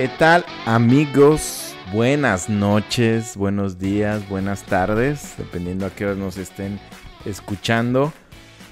¿Qué 0.00 0.08
tal 0.08 0.46
amigos? 0.64 1.74
Buenas 1.92 2.48
noches, 2.48 3.36
buenos 3.36 3.78
días, 3.78 4.26
buenas 4.30 4.62
tardes, 4.62 5.34
dependiendo 5.36 5.84
a 5.84 5.90
qué 5.90 6.06
hora 6.06 6.14
nos 6.14 6.38
estén 6.38 6.80
escuchando. 7.26 8.10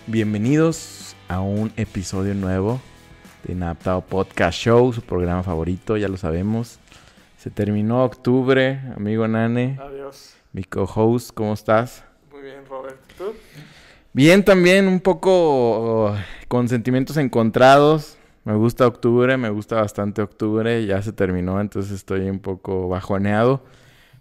Bienvenidos 0.07 1.15
a 1.29 1.43
un 1.43 1.71
episodio 1.77 2.35
nuevo 2.35 2.81
de 3.45 3.53
Inadaptado 3.53 4.01
Podcast 4.01 4.59
Show, 4.59 4.91
su 4.95 5.03
programa 5.03 5.43
favorito, 5.43 5.99
ya 5.99 6.09
lo 6.09 6.17
sabemos. 6.17 6.79
Se 7.37 7.51
terminó 7.51 8.05
octubre, 8.05 8.81
amigo 8.97 9.29
Nane, 9.29 9.79
Adiós. 9.83 10.33
mi 10.55 10.65
co-host, 10.65 11.33
¿cómo 11.35 11.53
estás? 11.53 12.05
Muy 12.33 12.41
bien, 12.41 12.65
Robert. 12.67 12.97
¿Tú? 13.19 13.35
Bien, 14.15 14.43
también 14.43 14.89
un 14.89 15.01
poco 15.01 16.07
uh, 16.07 16.17
con 16.49 16.71
sentimientos 16.71 17.19
encontrados. 17.19 18.18
Me 18.49 18.55
gusta 18.55 18.87
octubre, 18.87 19.37
me 19.37 19.51
gusta 19.51 19.77
bastante 19.77 20.23
octubre. 20.23 20.87
Ya 20.87 21.03
se 21.03 21.13
terminó, 21.13 21.61
entonces 21.61 21.93
estoy 21.93 22.31
un 22.31 22.39
poco 22.39 22.89
bajoneado. 22.89 23.61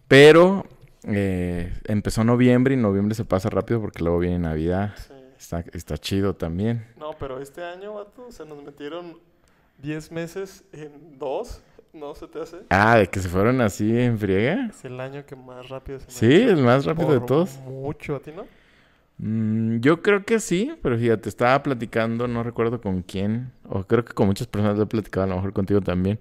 Pero 0.09 0.65
eh, 1.05 1.73
empezó 1.85 2.25
noviembre 2.25 2.73
y 2.73 2.77
noviembre 2.77 3.15
se 3.15 3.23
pasa 3.23 3.49
rápido 3.49 3.79
porque 3.79 4.03
luego 4.03 4.19
viene 4.19 4.37
Navidad. 4.37 4.93
Sí. 4.97 5.13
Está, 5.39 5.63
está 5.71 5.97
chido 5.97 6.35
también. 6.35 6.85
No, 6.99 7.11
pero 7.17 7.39
este 7.39 7.63
año, 7.63 7.93
vato, 7.93 8.29
se 8.29 8.45
nos 8.45 8.61
metieron 8.61 9.17
10 9.77 10.11
meses 10.11 10.65
en 10.73 11.17
dos. 11.17 11.61
¿No 11.93 12.13
se 12.13 12.27
te 12.27 12.41
hace? 12.41 12.57
Ah, 12.69 12.97
de 12.97 13.07
que 13.07 13.21
se 13.21 13.29
fueron 13.29 13.61
así 13.61 13.97
en 13.97 14.19
friega. 14.19 14.67
Es 14.67 14.83
el 14.83 14.99
año 14.99 15.25
que 15.25 15.37
más 15.37 15.69
rápido 15.69 16.01
se 16.01 16.11
Sí, 16.11 16.41
el 16.41 16.57
más 16.57 16.83
rápido 16.83 17.13
de 17.13 17.21
todos. 17.21 17.57
Mucho, 17.61 18.17
¿a 18.17 18.19
ti 18.19 18.33
no? 18.35 18.45
Mm, 19.19 19.79
yo 19.79 20.01
creo 20.01 20.25
que 20.25 20.39
sí, 20.39 20.73
pero 20.83 20.97
fíjate, 20.97 21.29
estaba 21.29 21.63
platicando, 21.63 22.27
no 22.27 22.43
recuerdo 22.43 22.81
con 22.81 23.01
quién, 23.01 23.51
o 23.67 23.83
creo 23.83 24.05
que 24.05 24.13
con 24.13 24.27
muchas 24.27 24.47
personas 24.47 24.77
lo 24.77 24.83
he 24.83 24.87
platicado, 24.87 25.25
a 25.25 25.29
lo 25.29 25.35
mejor 25.37 25.53
contigo 25.53 25.81
también, 25.81 26.19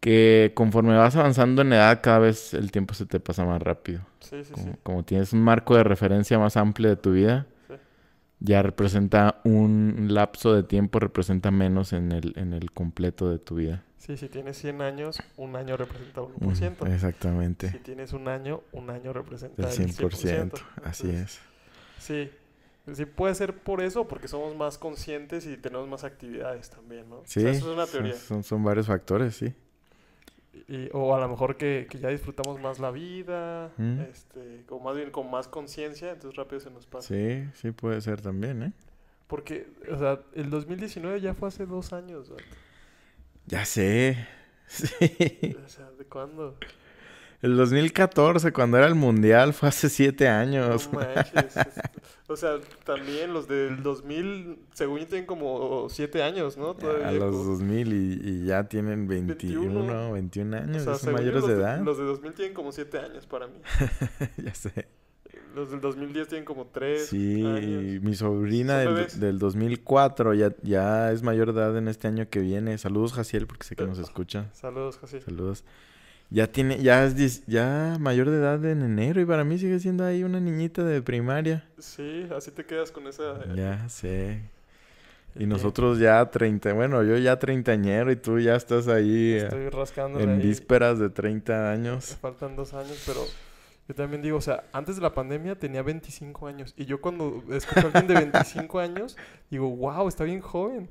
que 0.00 0.52
conforme 0.54 0.96
vas 0.96 1.16
avanzando 1.16 1.62
en 1.62 1.72
edad, 1.72 2.00
cada 2.02 2.18
vez 2.20 2.54
el 2.54 2.70
tiempo 2.70 2.94
se 2.94 3.06
te 3.06 3.18
pasa 3.20 3.44
más 3.44 3.60
rápido. 3.62 4.00
Sí, 4.20 4.44
sí, 4.44 4.52
Como, 4.52 4.66
sí. 4.72 4.78
como 4.82 5.04
tienes 5.04 5.32
un 5.32 5.42
marco 5.42 5.76
de 5.76 5.84
referencia 5.84 6.38
más 6.38 6.56
amplio 6.56 6.90
de 6.90 6.96
tu 6.96 7.12
vida, 7.12 7.46
ya 8.40 8.62
representa 8.62 9.40
un 9.44 10.08
lapso 10.10 10.54
de 10.54 10.62
tiempo, 10.62 10.98
representa 11.00 11.50
menos 11.50 11.92
en 11.92 12.12
el, 12.12 12.34
en 12.36 12.52
el 12.52 12.70
completo 12.70 13.30
de 13.30 13.38
tu 13.38 13.56
vida. 13.56 13.82
Sí, 13.98 14.16
si 14.16 14.28
tienes 14.28 14.56
100 14.58 14.82
años, 14.82 15.20
un 15.36 15.56
año 15.56 15.76
representa 15.76 16.20
Mm, 16.20 16.26
1%. 16.44 16.86
Exactamente, 16.86 17.70
Si 17.72 17.78
tienes 17.78 18.12
un 18.12 18.28
año, 18.28 18.60
un 18.72 18.90
año 18.90 19.12
representa 19.12 19.62
el 19.62 19.72
el 19.72 19.88
100%, 19.88 20.56
100%. 20.58 20.60
así 20.84 21.08
Entonces, 21.08 21.32
es. 21.38 21.40
Sí. 21.98 22.30
Sí, 22.92 23.04
puede 23.04 23.34
ser 23.34 23.52
por 23.58 23.80
eso, 23.82 24.06
porque 24.06 24.28
somos 24.28 24.54
más 24.54 24.78
conscientes 24.78 25.44
y 25.46 25.56
tenemos 25.56 25.88
más 25.88 26.04
actividades 26.04 26.70
también, 26.70 27.08
¿no? 27.10 27.22
Sí, 27.24 27.40
O 27.40 27.42
sea, 27.42 27.50
eso 27.50 27.68
es 27.70 27.74
una 27.74 27.86
teoría. 27.86 28.14
son, 28.14 28.44
son 28.44 28.62
varios 28.62 28.86
factores, 28.86 29.34
sí. 29.34 29.52
Y- 30.68 30.88
o 30.92 31.14
a 31.14 31.20
lo 31.20 31.28
mejor 31.28 31.56
que, 31.56 31.86
que 31.90 31.98
ya 31.98 32.08
disfrutamos 32.10 32.60
más 32.60 32.78
la 32.78 32.90
vida, 32.92 33.72
Mm. 33.76 34.00
este, 34.02 34.64
o 34.68 34.78
más 34.78 34.94
bien 34.96 35.10
con 35.10 35.28
más 35.30 35.48
conciencia, 35.48 36.12
entonces 36.12 36.36
rápido 36.36 36.60
se 36.60 36.70
nos 36.70 36.86
pasa. 36.86 37.08
Sí, 37.08 37.44
sí 37.54 37.72
puede 37.72 38.00
ser 38.00 38.20
también, 38.20 38.62
¿eh? 38.62 38.72
Porque, 39.26 39.66
o 39.90 39.98
sea, 39.98 40.20
el 40.34 40.48
2019 40.50 41.20
ya 41.20 41.34
fue 41.34 41.48
hace 41.48 41.66
dos 41.66 41.92
años, 41.92 42.30
vato. 42.30 42.44
Ya 43.46 43.64
sé. 43.64 44.16
Sí. 44.68 45.56
O 45.64 45.68
sea, 45.68 45.90
¿de 45.92 46.04
cuándo? 46.06 46.56
El 47.42 47.56
2014, 47.56 48.52
cuando 48.52 48.78
era 48.78 48.86
el 48.86 48.94
mundial, 48.94 49.52
fue 49.52 49.68
hace 49.68 49.88
siete 49.88 50.24
No 50.26 50.30
años. 50.32 50.90
manches. 50.92 51.56
es- 51.56 51.64
o 52.28 52.36
sea, 52.36 52.58
también 52.84 53.32
los 53.32 53.46
del 53.46 53.82
2000, 53.84 54.58
según 54.72 54.98
yo, 55.00 55.06
tienen 55.06 55.26
como 55.26 55.88
siete 55.90 56.22
años, 56.22 56.56
¿no? 56.56 56.74
Todavía 56.74 57.08
A 57.08 57.12
los 57.12 57.36
como- 57.36 57.44
2000 57.50 57.92
y, 57.92 58.20
y 58.28 58.46
ya 58.46 58.64
tienen 58.64 59.06
21, 59.06 59.60
21. 59.84 60.12
21 60.12 60.56
o 60.56 60.60
años, 60.60 60.82
sea, 60.82 60.92
ya 60.94 60.98
son 60.98 61.10
yo, 61.10 61.16
mayores 61.18 61.46
de 61.46 61.52
edad. 61.52 61.80
Los 61.82 61.98
de 61.98 62.04
2000 62.04 62.32
tienen 62.34 62.54
como 62.54 62.72
siete 62.72 62.98
años 62.98 63.26
para 63.26 63.46
mí. 63.46 63.54
ya 64.44 64.54
sé. 64.54 64.88
Los 65.54 65.70
del 65.70 65.80
2010 65.80 66.28
tienen 66.28 66.44
como 66.44 66.66
tres 66.66 67.06
Sí, 67.06 67.42
años. 67.46 68.02
mi 68.02 68.14
sobrina 68.14 68.78
del, 68.78 69.06
del 69.20 69.38
2004 69.38 70.34
ya, 70.34 70.54
ya 70.62 71.12
es 71.12 71.22
mayor 71.22 71.54
de 71.54 71.60
edad 71.60 71.78
en 71.78 71.88
este 71.88 72.08
año 72.08 72.28
que 72.28 72.40
viene. 72.40 72.76
Saludos, 72.76 73.12
Jaciel, 73.14 73.46
porque 73.46 73.64
sé 73.64 73.74
que 73.76 73.86
nos 73.86 73.98
escucha. 73.98 74.50
Saludos, 74.52 74.98
José. 74.98 75.20
Saludos. 75.22 75.64
Ya 76.28 76.50
tiene, 76.50 76.82
ya 76.82 77.04
es 77.04 77.46
ya 77.46 77.96
mayor 78.00 78.30
de 78.30 78.38
edad 78.38 78.64
en 78.64 78.82
enero 78.82 79.20
y 79.20 79.24
para 79.24 79.44
mí 79.44 79.58
sigue 79.58 79.78
siendo 79.78 80.04
ahí 80.04 80.24
una 80.24 80.40
niñita 80.40 80.82
de 80.84 81.00
primaria. 81.00 81.64
Sí, 81.78 82.26
así 82.34 82.50
te 82.50 82.64
quedas 82.64 82.90
con 82.90 83.06
esa... 83.06 83.42
eh, 83.44 83.52
Ya 83.54 83.88
sé. 83.88 84.40
Y 85.38 85.46
nosotros 85.46 85.98
ya 85.98 86.24
30, 86.30 86.72
bueno, 86.72 87.02
yo 87.04 87.18
ya 87.18 87.38
treintañero 87.38 88.10
y 88.10 88.16
tú 88.16 88.40
ya 88.40 88.56
estás 88.56 88.88
ahí 88.88 89.34
eh, 89.34 89.38
Estoy 89.44 89.68
rascando 89.68 90.18
en 90.18 90.38
vísperas 90.40 90.98
de 90.98 91.10
30 91.10 91.70
años. 91.70 92.10
Me 92.12 92.16
faltan 92.16 92.56
dos 92.56 92.72
años, 92.72 93.02
pero 93.06 93.20
yo 93.86 93.94
también 93.94 94.22
digo, 94.22 94.38
o 94.38 94.40
sea, 94.40 94.64
antes 94.72 94.96
de 94.96 95.02
la 95.02 95.12
pandemia 95.14 95.54
tenía 95.58 95.82
25 95.82 96.46
años. 96.48 96.74
Y 96.76 96.86
yo 96.86 97.00
cuando 97.02 97.44
escucho 97.50 97.80
a 97.86 97.98
alguien 97.98 98.06
de 98.08 98.14
25 98.30 98.78
años, 98.80 99.16
digo, 99.50 99.68
wow, 99.76 100.08
está 100.08 100.24
bien 100.24 100.40
joven. 100.40 100.88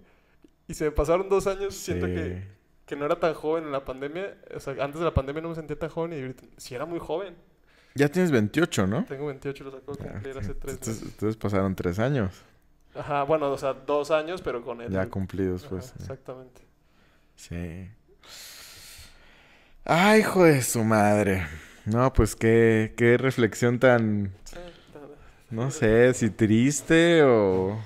Y 0.68 0.76
se 0.76 0.86
me 0.86 0.92
pasaron 0.92 1.28
dos 1.28 1.48
años, 1.48 1.74
siento 1.76 2.06
que. 2.06 2.55
Que 2.86 2.96
no 2.96 3.06
era 3.06 3.20
tan 3.20 3.34
joven 3.34 3.66
en 3.66 3.72
la 3.72 3.84
pandemia. 3.86 4.36
O 4.56 4.60
sea, 4.60 4.74
antes 4.84 5.00
de 5.00 5.06
la 5.06 5.14
pandemia 5.14 5.42
no 5.42 5.50
me 5.50 5.56
sentía 5.56 5.78
tan 5.78 5.90
joven 5.90 6.14
y 6.14 6.22
ahorita 6.22 6.44
sí 6.58 6.76
era 6.76 6.86
muy 6.86 7.00
joven. 7.00 7.36
Ya 7.96 8.10
tienes 8.10 8.32
28, 8.32 8.88
¿no? 8.88 9.06
Tengo 9.06 9.28
28, 9.28 9.64
lo 9.64 9.72
sacó 9.72 9.94
de 9.96 10.04
Ah, 10.08 10.12
cumplir 10.12 10.34
sí. 10.34 10.40
hace 10.40 10.54
tres 10.56 10.80
meses. 10.80 11.02
entonces 11.04 11.38
pasaron 11.38 11.76
tres 11.76 11.98
años 12.00 12.44
Ajá, 12.94 13.24
bueno, 13.24 13.52
o 13.52 13.58
sea, 13.58 13.74
dos 13.74 14.12
años, 14.12 14.42
pero 14.42 14.62
con 14.64 14.82
él. 14.82 14.90
ya 14.92 15.10
cumplidos, 15.10 15.66
pues. 15.66 15.94
exactamente. 16.00 16.62
Sí. 17.36 17.90
Ay, 19.84 20.22
hijo 20.22 20.44
de 20.46 20.62
su 20.62 20.84
madre. 20.84 21.46
No, 21.86 22.12
pues 22.14 22.36
qué, 22.36 22.94
qué 22.98 23.18
reflexión 23.18 23.80
tan, 23.80 24.32
Sí, 24.46 24.58
no 25.52 25.70
sé, 25.72 26.14
si 26.14 26.30
triste 26.32 27.22
o 27.24 27.78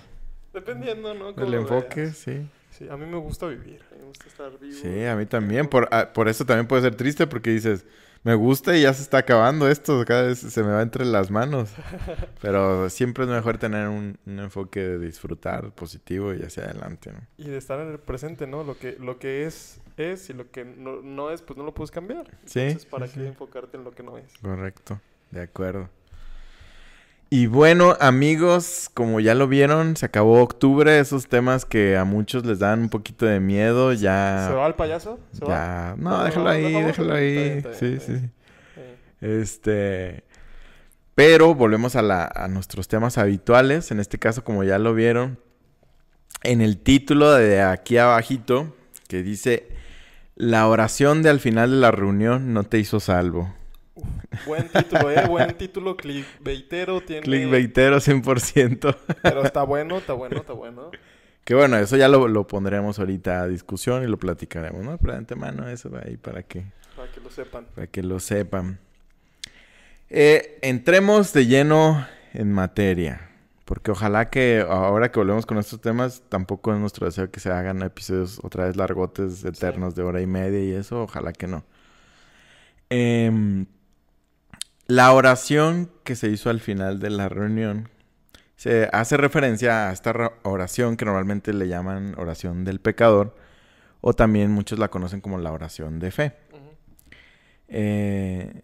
Dependiendo, 0.53 1.13
¿no? 1.13 1.33
Cómo 1.33 1.45
el 1.45 1.51
lo 1.51 1.57
enfoque, 1.61 2.01
veas. 2.03 2.17
sí. 2.17 2.47
Sí, 2.79 2.87
a 2.89 2.95
mí 2.95 3.05
me 3.05 3.17
gusta 3.17 3.45
vivir. 3.47 3.83
A 3.91 3.95
mí 3.95 4.01
me 4.01 4.07
gusta 4.07 4.27
estar 4.27 4.57
vivo. 4.57 4.73
Sí, 4.81 5.05
a 5.05 5.15
mí 5.17 5.25
también. 5.25 5.67
Por, 5.67 5.89
ah, 5.91 6.11
por 6.13 6.29
eso 6.29 6.45
también 6.45 6.65
puede 6.65 6.81
ser 6.81 6.95
triste 6.95 7.27
porque 7.27 7.49
dices, 7.49 7.85
me 8.23 8.35
gusta 8.35 8.75
y 8.77 8.83
ya 8.83 8.93
se 8.93 9.01
está 9.01 9.17
acabando 9.19 9.67
esto, 9.69 10.03
cada 10.05 10.23
vez 10.23 10.39
se 10.39 10.63
me 10.63 10.71
va 10.71 10.81
entre 10.81 11.03
las 11.03 11.29
manos. 11.29 11.71
Pero 12.41 12.89
siempre 12.89 13.25
es 13.25 13.29
mejor 13.29 13.57
tener 13.57 13.89
un, 13.89 14.17
un 14.25 14.39
enfoque 14.39 14.79
de 14.79 14.97
disfrutar 14.99 15.73
positivo 15.73 16.33
y 16.33 16.41
hacia 16.41 16.63
adelante, 16.63 17.11
¿no? 17.11 17.19
Y 17.37 17.49
de 17.49 17.57
estar 17.57 17.81
en 17.81 17.89
el 17.91 17.99
presente, 17.99 18.47
¿no? 18.47 18.63
Lo 18.63 18.77
que, 18.77 18.93
lo 18.97 19.19
que 19.19 19.45
es, 19.45 19.81
es 19.97 20.29
y 20.29 20.33
lo 20.33 20.49
que 20.49 20.63
no, 20.63 21.01
no 21.01 21.31
es, 21.31 21.41
pues 21.41 21.57
no 21.57 21.65
lo 21.65 21.73
puedes 21.73 21.91
cambiar. 21.91 22.31
Sí, 22.45 22.59
Entonces, 22.61 22.85
¿para 22.85 23.07
sí, 23.07 23.15
qué 23.15 23.19
sí. 23.21 23.27
enfocarte 23.27 23.75
en 23.75 23.83
lo 23.83 23.91
que 23.91 24.03
no 24.03 24.17
es? 24.17 24.31
Correcto, 24.41 25.01
de 25.31 25.41
acuerdo. 25.41 25.89
Y 27.31 27.45
bueno, 27.45 27.95
amigos, 27.99 28.89
como 28.93 29.19
ya 29.19 29.35
lo 29.35 29.47
vieron, 29.47 29.95
se 29.95 30.05
acabó 30.07 30.41
octubre, 30.41 30.99
esos 30.99 31.27
temas 31.27 31.63
que 31.63 31.95
a 31.95 32.03
muchos 32.03 32.43
les 32.45 32.57
dan 32.57 32.81
un 32.81 32.89
poquito 32.89 33.25
de 33.27 33.39
miedo, 33.39 33.93
ya... 33.93 34.45
¿Se 34.49 34.53
va 34.55 34.65
el 34.65 34.73
payaso? 34.73 35.19
¿Se 35.31 35.45
ya... 35.45 35.93
No, 35.99 36.09
¿No 36.17 36.23
déjalo 36.23 36.45
lo 36.45 36.49
ahí, 36.49 36.81
déjalo 36.83 37.13
ahí. 37.13 37.31
bien, 37.33 37.57
está 37.59 37.69
bien, 37.69 37.79
Sí, 37.79 37.85
está 37.85 38.05
sí, 38.05 38.11
bien. 38.13 38.31
sí. 38.75 38.85
Este... 39.21 40.23
Pero 41.13 41.53
volvemos 41.53 41.95
a, 41.97 42.01
la, 42.01 42.31
a 42.33 42.47
nuestros 42.47 42.87
temas 42.87 43.17
habituales. 43.17 43.91
En 43.91 43.99
este 43.99 44.17
caso, 44.17 44.43
como 44.43 44.63
ya 44.63 44.79
lo 44.79 44.93
vieron, 44.93 45.37
en 46.43 46.61
el 46.61 46.77
título 46.79 47.31
de 47.33 47.61
aquí 47.61 47.97
abajito, 47.97 48.73
que 49.07 49.21
dice, 49.21 49.67
la 50.35 50.65
oración 50.67 51.21
de 51.21 51.29
al 51.29 51.41
final 51.41 51.71
de 51.71 51.77
la 51.77 51.91
reunión 51.91 52.53
no 52.53 52.63
te 52.63 52.79
hizo 52.79 52.99
salvo. 53.01 53.53
buen 54.45 54.69
título, 54.69 55.11
¿eh? 55.11 55.25
Buen 55.27 55.57
título, 55.57 55.97
clickbaitero. 55.97 57.01
Tiene... 57.01 57.21
Clickbaitero 57.21 57.97
100%. 57.97 58.97
Pero 59.21 59.43
está 59.43 59.63
bueno, 59.63 59.97
está 59.97 60.13
bueno, 60.13 60.37
está 60.37 60.53
bueno. 60.53 60.91
Que 61.43 61.55
bueno, 61.55 61.77
eso 61.77 61.97
ya 61.97 62.07
lo, 62.07 62.27
lo 62.27 62.47
pondremos 62.47 62.99
ahorita 62.99 63.41
a 63.41 63.47
discusión 63.47 64.03
y 64.03 64.07
lo 64.07 64.17
platicaremos, 64.17 64.83
¿no? 64.83 64.97
Pero 64.97 65.13
de 65.13 65.19
antemano 65.19 65.67
eso 65.67 65.89
va 65.89 66.01
ahí 66.05 66.17
para 66.17 66.43
que, 66.43 66.63
Para 66.95 67.11
que 67.11 67.19
lo 67.21 67.29
sepan. 67.29 67.65
para 67.73 67.87
que 67.87 68.03
lo 68.03 68.19
sepan. 68.19 68.79
Eh, 70.09 70.59
entremos 70.61 71.33
de 71.33 71.47
lleno 71.47 72.05
en 72.33 72.51
materia. 72.51 73.29
Porque 73.65 73.91
ojalá 73.91 74.31
que 74.31 74.65
ahora 74.67 75.11
que 75.11 75.19
volvemos 75.19 75.45
con 75.45 75.59
estos 75.59 75.79
temas, 75.79 76.23
tampoco 76.27 76.73
es 76.73 76.79
nuestro 76.79 77.05
deseo 77.05 77.29
que 77.29 77.39
se 77.39 77.51
hagan 77.51 77.83
episodios 77.83 78.39
otra 78.43 78.65
vez 78.65 78.75
largotes, 78.75 79.45
eternos 79.45 79.93
de 79.93 80.01
hora 80.01 80.21
y 80.21 80.25
media 80.25 80.59
y 80.63 80.71
eso, 80.71 81.03
ojalá 81.03 81.33
que 81.33 81.45
no. 81.45 81.63
Em, 82.89 83.67
la 84.89 85.13
oración 85.13 85.89
que 86.03 86.15
se 86.15 86.29
hizo 86.29 86.49
al 86.49 86.59
final 86.59 86.99
de 86.99 87.11
la 87.11 87.29
reunión 87.29 87.89
se 88.55 88.89
hace 88.91 89.15
referencia 89.17 89.87
a 89.87 89.93
esta 89.93 90.11
ra- 90.11 90.33
oración 90.43 90.97
que 90.97 91.05
normalmente 91.05 91.53
le 91.53 91.67
llaman 91.67 92.15
oración 92.17 92.65
del 92.65 92.79
pecador, 92.81 93.35
o 94.01 94.13
también 94.13 94.51
muchos 94.51 94.79
la 94.79 94.89
conocen 94.89 95.21
como 95.21 95.37
la 95.37 95.51
oración 95.53 95.99
de 95.99 96.11
fe. 96.11 96.33
Eh, 97.67 98.61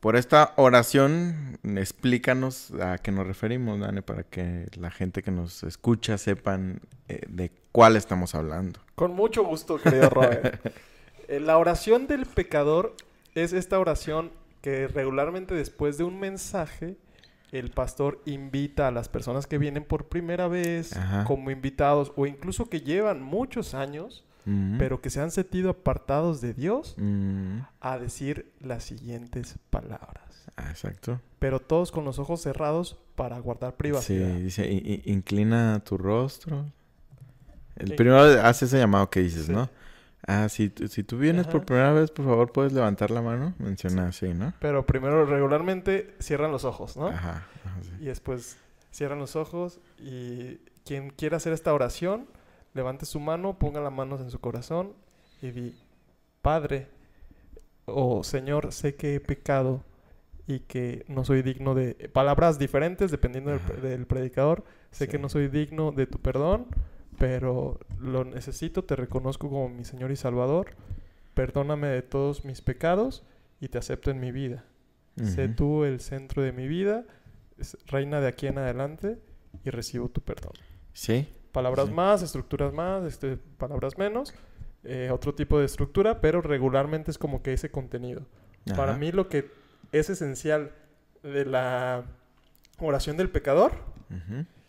por 0.00 0.16
esta 0.16 0.52
oración, 0.56 1.58
explícanos 1.62 2.72
a 2.80 2.98
qué 2.98 3.12
nos 3.12 3.26
referimos, 3.26 3.80
Dani, 3.80 4.00
para 4.00 4.22
que 4.22 4.66
la 4.76 4.90
gente 4.90 5.22
que 5.22 5.30
nos 5.30 5.62
escucha 5.64 6.18
sepan 6.18 6.80
eh, 7.08 7.20
de 7.28 7.52
cuál 7.72 7.96
estamos 7.96 8.34
hablando. 8.34 8.80
Con 8.94 9.12
mucho 9.14 9.44
gusto, 9.44 9.78
querido 9.78 10.08
Robert. 10.08 10.60
Eh, 11.28 11.38
La 11.38 11.56
oración 11.56 12.08
del 12.08 12.26
pecador 12.26 12.96
es 13.36 13.52
esta 13.52 13.78
oración 13.78 14.32
que 14.62 14.88
regularmente 14.88 15.54
después 15.54 15.98
de 15.98 16.04
un 16.04 16.18
mensaje 16.18 16.96
el 17.50 17.70
pastor 17.70 18.22
invita 18.24 18.88
a 18.88 18.90
las 18.90 19.10
personas 19.10 19.46
que 19.46 19.58
vienen 19.58 19.84
por 19.84 20.08
primera 20.08 20.48
vez 20.48 20.96
Ajá. 20.96 21.24
como 21.24 21.50
invitados 21.50 22.12
o 22.16 22.24
incluso 22.26 22.70
que 22.70 22.80
llevan 22.80 23.20
muchos 23.22 23.74
años 23.74 24.24
Ujú. 24.46 24.76
pero 24.78 25.00
que 25.02 25.10
se 25.10 25.20
han 25.20 25.30
sentido 25.30 25.68
apartados 25.70 26.40
de 26.40 26.54
Dios 26.54 26.94
Mm, 26.96 27.58
a 27.80 27.98
decir 27.98 28.50
las 28.60 28.84
siguientes 28.84 29.56
palabras. 29.68 30.46
ah, 30.56 30.70
exacto. 30.70 31.20
Pero 31.38 31.60
todos 31.60 31.92
con 31.92 32.04
los 32.04 32.18
ojos 32.18 32.40
cerrados 32.40 32.98
para 33.16 33.38
guardar 33.38 33.72
Sí, 33.72 33.76
privacidad. 33.78 34.34
dice, 34.36 34.66
"I- 34.72 35.02
i- 35.06 35.12
inclina 35.12 35.80
tu 35.84 35.98
rostro. 35.98 36.64
El 37.76 37.88
Sí. 37.88 37.94
primero 37.94 38.18
hace 38.20 38.64
ese 38.64 38.78
llamado 38.78 39.10
que 39.10 39.20
dices, 39.20 39.46
Sí. 39.46 39.52
¿no? 39.52 39.68
Ah, 40.26 40.48
si, 40.48 40.68
tú- 40.68 40.86
si 40.88 41.02
tú 41.02 41.18
vienes 41.18 41.46
por 41.48 41.64
primera 41.64 41.92
vez, 41.92 42.10
por 42.10 42.24
favor, 42.24 42.52
puedes 42.52 42.72
levantar 42.72 43.10
la 43.10 43.22
mano. 43.22 43.54
Menciona 43.58 44.08
así, 44.08 44.32
¿no? 44.34 44.52
Pero 44.60 44.86
primero 44.86 45.26
regularmente 45.26 46.14
cierran 46.20 46.52
los 46.52 46.64
ojos, 46.64 46.96
¿no? 46.96 47.08
Ajá. 47.08 47.46
ajá, 47.64 47.82
sí. 47.82 47.90
Y 48.00 48.04
después 48.06 48.56
cierran 48.92 49.18
los 49.18 49.34
ojos 49.36 49.80
y 49.98 50.58
quien 50.84 51.10
quiera 51.10 51.38
hacer 51.38 51.52
esta 51.52 51.72
oración, 51.72 52.26
levante 52.74 53.06
su 53.06 53.18
mano, 53.20 53.58
ponga 53.58 53.80
las 53.80 53.92
manos 53.92 54.20
en 54.20 54.30
su 54.30 54.38
corazón 54.40 54.92
y 55.40 55.50
di, 55.50 55.76
Padre 56.40 56.88
o 57.86 58.22
Señor, 58.22 58.72
sé 58.72 58.94
que 58.94 59.16
he 59.16 59.20
pecado 59.20 59.82
y 60.46 60.60
que 60.60 61.04
no 61.08 61.24
soy 61.24 61.42
digno 61.42 61.74
de... 61.74 61.94
Palabras 62.12 62.58
diferentes 62.58 63.10
dependiendo 63.10 63.58
del, 63.82 64.06
predicador. 64.06 64.64
Sé 64.90 65.08
que 65.08 65.18
no 65.18 65.28
soy 65.28 65.48
digno 65.48 65.92
de 65.92 66.06
tu 66.06 66.18
perdón, 66.18 66.66
pero 67.18 67.78
lo 67.98 68.24
necesito, 68.24 68.84
te 68.84 68.96
reconozco 68.96 69.48
como 69.48 69.68
mi 69.68 69.84
Señor 69.84 70.10
y 70.10 70.16
Salvador. 70.16 70.70
Perdóname 71.34 71.88
de 71.88 72.02
todos 72.02 72.44
mis 72.44 72.60
pecados 72.60 73.24
y 73.60 73.68
te 73.68 73.78
acepto 73.78 74.10
en 74.10 74.20
mi 74.20 74.32
vida. 74.32 74.64
Sé 75.22 75.48
tú 75.48 75.84
el 75.84 76.00
centro 76.00 76.42
de 76.42 76.52
mi 76.52 76.66
vida, 76.66 77.04
reina 77.86 78.20
de 78.20 78.28
aquí 78.28 78.46
en 78.46 78.56
adelante 78.58 79.18
y 79.62 79.70
recibo 79.70 80.08
tu 80.08 80.22
perdón. 80.22 80.52
Sí. 80.94 81.28
Palabras 81.52 81.88
Sí. 81.88 81.92
más, 81.92 82.22
estructuras 82.22 82.72
más, 82.72 83.04
este, 83.04 83.36
palabras 83.36 83.98
menos, 83.98 84.32
eh, 84.84 85.10
otro 85.12 85.34
tipo 85.34 85.58
de 85.58 85.66
estructura, 85.66 86.20
pero 86.22 86.40
regularmente 86.40 87.10
es 87.10 87.18
como 87.18 87.42
que 87.42 87.52
ese 87.52 87.70
contenido. 87.70 88.26
Para 88.74 88.96
mí 88.96 89.12
lo 89.12 89.28
que 89.28 89.50
es 89.92 90.08
esencial 90.08 90.72
de 91.22 91.44
la 91.44 92.04
oración 92.78 93.16
del 93.18 93.28
pecador, 93.28 93.72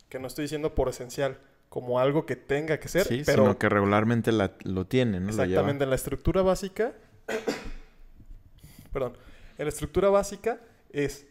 que 0.09 0.19
no 0.19 0.27
estoy 0.27 0.43
diciendo 0.43 0.75
por 0.75 0.89
esencial 0.89 1.37
como 1.73 1.97
algo 1.99 2.27
que 2.27 2.35
tenga 2.35 2.79
que 2.79 2.87
ser, 2.87 3.07
Sí, 3.07 3.23
pero 3.25 3.45
sino 3.45 3.57
que 3.57 3.67
regularmente 3.67 4.31
la- 4.31 4.51
lo 4.63 4.85
tiene, 4.85 5.19
¿no? 5.19 5.29
Exactamente, 5.29 5.85
en 5.85 5.89
la 5.89 5.95
estructura 5.95 6.43
básica. 6.43 6.93
perdón. 8.93 9.13
En 9.57 9.65
la 9.65 9.69
estructura 9.69 10.09
básica 10.09 10.59
es 10.91 11.25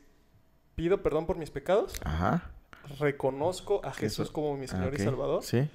pido 0.75 1.01
perdón 1.01 1.27
por 1.27 1.37
mis 1.37 1.51
pecados, 1.51 1.95
Ajá. 2.03 2.51
reconozco 2.99 3.81
a 3.85 3.91
Eso- 3.91 3.99
Jesús 4.01 4.31
como 4.33 4.57
mi 4.57 4.65
Ah, 4.65 4.69
Señor 4.69 4.95
y 4.95 4.99
Salvador 4.99 5.45
Sí. 5.45 5.69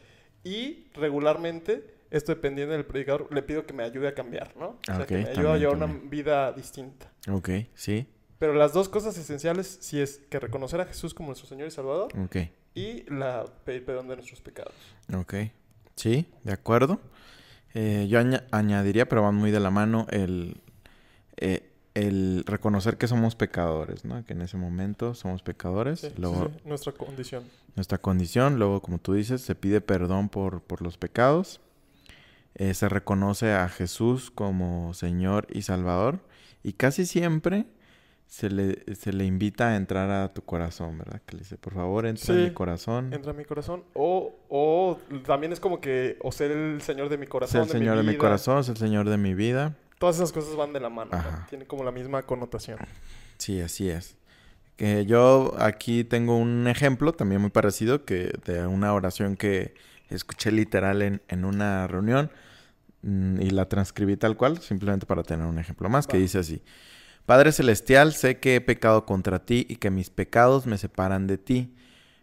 y 0.43 0.87
regularmente, 0.95 1.93
esto 2.11 2.33
dependiendo 2.33 2.73
del 2.73 2.85
predicador, 2.85 3.33
le 3.33 3.41
pido 3.43 3.65
que 3.65 3.71
me 3.71 3.83
ayude 3.83 4.09
a 4.09 4.13
cambiar, 4.13 4.53
¿no? 4.57 4.71
O 4.79 4.79
sea, 4.83 5.05
que 5.05 5.13
me 5.15 5.19
ayude 5.21 5.31
a 5.31 5.33
también, 5.43 5.59
llevar 5.59 5.75
una 5.77 5.87
vida 6.09 6.51
distinta. 6.51 7.09
Ok. 7.31 7.49
Sí. 7.73 8.05
Pero 8.37 8.53
las 8.53 8.73
dos 8.73 8.89
cosas 8.89 9.17
esenciales 9.17 9.77
sí 9.79 10.01
es 10.01 10.17
que 10.29 10.41
reconocer 10.41 10.81
a 10.81 10.85
Jesús 10.85 11.13
como 11.13 11.27
nuestro 11.29 11.47
Señor 11.47 11.69
y 11.69 11.71
Salvador 11.71 12.09
Ok. 12.21 12.35
Y 12.75 13.03
la 13.11 13.45
pedir 13.65 13.85
perdón 13.85 14.07
de 14.07 14.15
nuestros 14.17 14.41
pecados. 14.41 14.73
Ok. 15.13 15.33
Sí, 15.95 16.27
de 16.43 16.53
acuerdo. 16.53 16.99
Eh, 17.73 18.07
yo 18.09 18.19
aña- 18.19 18.43
añadiría, 18.51 19.07
pero 19.09 19.23
van 19.23 19.35
muy 19.35 19.51
de 19.51 19.59
la 19.59 19.71
mano, 19.71 20.05
el, 20.11 20.61
eh, 21.37 21.71
el 21.95 22.43
reconocer 22.45 22.97
que 22.97 23.07
somos 23.07 23.35
pecadores, 23.35 24.05
¿no? 24.05 24.23
Que 24.25 24.33
en 24.33 24.41
ese 24.43 24.57
momento 24.57 25.15
somos 25.15 25.41
pecadores. 25.41 26.01
Sí, 26.01 26.07
sí, 26.09 26.13
luego 26.17 26.51
sí, 26.55 26.61
nuestra 26.69 26.91
condición. 26.93 27.43
nuestra 27.75 27.97
condición, 27.97 28.59
luego, 28.59 28.81
como 28.81 28.99
tú 28.99 29.13
dices, 29.13 29.41
se 29.41 29.55
pide 29.55 29.81
perdón 29.81 30.29
por, 30.29 30.61
por 30.61 30.81
los 30.81 30.97
pecados. 30.97 31.59
Eh, 32.55 32.73
se 32.73 32.89
reconoce 32.89 33.53
a 33.53 33.69
Jesús 33.69 34.31
como 34.31 34.93
Señor 34.93 35.47
y 35.51 35.63
Salvador. 35.63 36.19
Y 36.63 36.73
casi 36.73 37.05
siempre 37.05 37.65
se 38.27 38.49
le, 38.49 38.83
se 38.95 39.13
le 39.13 39.25
invita 39.25 39.69
a 39.69 39.75
entrar 39.77 40.09
a 40.11 40.33
tu 40.33 40.41
corazón, 40.43 40.97
¿verdad? 40.97 41.21
Que 41.25 41.37
le 41.37 41.39
dice, 41.43 41.57
por 41.57 41.73
favor, 41.73 42.05
entra 42.05 42.33
en 42.35 42.39
Sí, 42.41 42.45
mi 42.49 42.53
corazón. 42.53 43.13
entra 43.13 43.31
en 43.31 43.37
mi 43.37 43.45
corazón. 43.45 43.83
O, 43.93 44.35
o 44.49 44.99
también 45.25 45.53
es 45.53 45.59
como 45.59 45.79
que, 45.79 46.17
o 46.21 46.31
ser 46.31 46.51
el 46.51 46.81
Señor 46.81 47.09
de 47.09 47.17
mi 47.17 47.25
corazón. 47.27 47.61
el 47.63 47.69
Señor 47.69 47.97
de 47.97 48.03
mi 48.03 48.17
corazón, 48.17 48.59
es 48.59 48.69
el 48.69 48.77
Señor 48.77 49.09
de 49.09 49.17
mi 49.17 49.33
vida. 49.33 49.75
Todas 49.97 50.17
esas 50.17 50.31
cosas 50.31 50.55
van 50.55 50.73
de 50.73 50.79
la 50.79 50.89
mano. 50.89 51.11
Tiene 51.49 51.65
como 51.65 51.83
la 51.83 51.91
misma 51.91 52.21
connotación. 52.23 52.77
Sí, 53.37 53.61
así 53.61 53.89
es. 53.89 54.15
Que 54.75 55.05
yo 55.07 55.55
aquí 55.57 56.03
tengo 56.03 56.37
un 56.37 56.67
ejemplo 56.67 57.13
también 57.13 57.41
muy 57.41 57.49
parecido 57.49 58.05
que 58.05 58.31
de 58.45 58.67
una 58.67 58.93
oración 58.93 59.35
que 59.35 59.73
escuché 60.09 60.51
literal 60.51 61.01
en, 61.01 61.21
en 61.29 61.45
una 61.45 61.87
reunión 61.87 62.29
mm, 63.01 63.41
y 63.41 63.49
la 63.49 63.67
transcribí 63.69 64.17
tal 64.17 64.37
cual, 64.37 64.59
simplemente 64.59 65.07
para 65.07 65.23
tener 65.23 65.47
un 65.47 65.57
ejemplo 65.57 65.89
más, 65.89 66.05
que 66.05 66.17
dice 66.17 66.37
así. 66.37 66.61
Padre 67.27 67.51
Celestial, 67.51 68.13
sé 68.13 68.39
que 68.39 68.55
he 68.55 68.61
pecado 68.61 69.05
contra 69.05 69.45
ti 69.45 69.65
y 69.67 69.75
que 69.75 69.91
mis 69.91 70.09
pecados 70.09 70.65
me 70.65 70.77
separan 70.77 71.27
de 71.27 71.37
ti. 71.37 71.75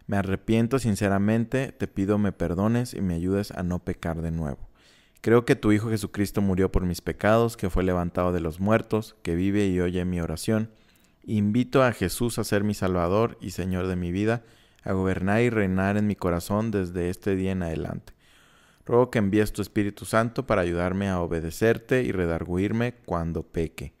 Me 0.07 0.17
arrepiento 0.17 0.79
sinceramente, 0.79 1.71
te 1.71 1.87
pido 1.87 2.17
me 2.17 2.31
perdones 2.31 2.95
y 2.95 3.01
me 3.01 3.13
ayudes 3.13 3.51
a 3.51 3.61
no 3.61 3.77
pecar 3.77 4.23
de 4.23 4.31
nuevo. 4.31 4.67
Creo 5.21 5.45
que 5.45 5.55
tu 5.55 5.71
Hijo 5.71 5.91
Jesucristo 5.91 6.41
murió 6.41 6.71
por 6.71 6.87
mis 6.87 7.01
pecados, 7.01 7.55
que 7.55 7.69
fue 7.69 7.83
levantado 7.83 8.31
de 8.31 8.39
los 8.39 8.59
muertos, 8.59 9.15
que 9.21 9.35
vive 9.35 9.67
y 9.67 9.79
oye 9.79 10.03
mi 10.05 10.21
oración. 10.21 10.71
Invito 11.23 11.83
a 11.83 11.91
Jesús 11.91 12.39
a 12.39 12.43
ser 12.43 12.63
mi 12.63 12.73
Salvador 12.73 13.37
y 13.39 13.51
Señor 13.51 13.85
de 13.85 13.95
mi 13.95 14.11
vida, 14.11 14.41
a 14.81 14.93
gobernar 14.93 15.43
y 15.43 15.51
reinar 15.51 15.97
en 15.97 16.07
mi 16.07 16.15
corazón 16.15 16.71
desde 16.71 17.11
este 17.11 17.35
día 17.35 17.51
en 17.51 17.61
adelante. 17.61 18.13
Ruego 18.87 19.11
que 19.11 19.19
envíes 19.19 19.53
tu 19.53 19.61
Espíritu 19.61 20.03
Santo 20.05 20.47
para 20.47 20.63
ayudarme 20.63 21.09
a 21.09 21.21
obedecerte 21.21 22.01
y 22.01 22.11
redarguirme 22.11 22.95
cuando 23.05 23.43
peque. 23.43 23.93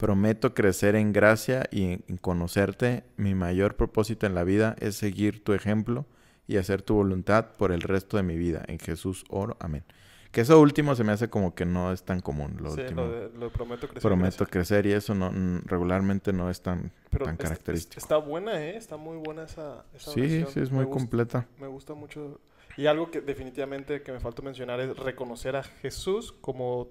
Prometo 0.00 0.54
crecer 0.54 0.94
en 0.96 1.12
gracia 1.12 1.64
y 1.70 1.84
en 2.08 2.16
conocerte. 2.20 3.04
Mi 3.16 3.34
mayor 3.34 3.76
propósito 3.76 4.26
en 4.26 4.34
la 4.34 4.44
vida 4.44 4.74
es 4.80 4.96
seguir 4.96 5.44
tu 5.44 5.52
ejemplo 5.52 6.06
y 6.46 6.56
hacer 6.56 6.80
tu 6.80 6.94
voluntad 6.94 7.52
por 7.58 7.70
el 7.70 7.82
resto 7.82 8.16
de 8.16 8.22
mi 8.22 8.36
vida. 8.38 8.62
En 8.66 8.78
Jesús 8.78 9.24
oro. 9.28 9.56
Amén. 9.60 9.84
Que 10.32 10.40
eso 10.40 10.58
último 10.60 10.94
se 10.94 11.04
me 11.04 11.12
hace 11.12 11.28
como 11.28 11.54
que 11.54 11.66
no 11.66 11.92
es 11.92 12.02
tan 12.04 12.20
común. 12.20 12.56
Lo 12.60 12.70
sí, 12.74 12.80
último. 12.80 13.02
lo, 13.02 13.10
de- 13.12 13.28
lo 13.38 13.50
prometo 13.52 13.88
crecer. 13.88 14.00
Prometo 14.08 14.46
crecer 14.46 14.86
y 14.86 14.92
eso 14.92 15.14
no 15.14 15.30
regularmente 15.66 16.32
no 16.32 16.48
es 16.48 16.62
tan 16.62 16.92
Pero 17.10 17.26
tan 17.26 17.34
es- 17.34 17.40
es- 17.40 17.44
característico. 17.48 17.98
está 18.00 18.16
buena, 18.16 18.58
¿eh? 18.62 18.76
Está 18.76 18.96
muy 18.96 19.18
buena 19.18 19.42
esa, 19.42 19.84
esa 19.94 20.12
sí 20.12 20.20
oración. 20.20 20.46
sí 20.48 20.60
es 20.60 20.70
Me 20.70 20.76
muy 20.78 20.84
gusta- 20.86 20.98
completa 20.98 21.46
Me 21.60 21.66
gusta 21.66 21.92
mucho. 21.94 22.40
Y 22.76 22.86
algo 22.86 23.10
que 23.10 23.20
definitivamente 23.20 24.02
que 24.02 24.12
me 24.12 24.20
faltó 24.20 24.40
mencionar 24.42 24.80
es 24.80 24.96
reconocer 24.96 25.56
a 25.56 25.62
Jesús 25.64 26.32
como, 26.40 26.88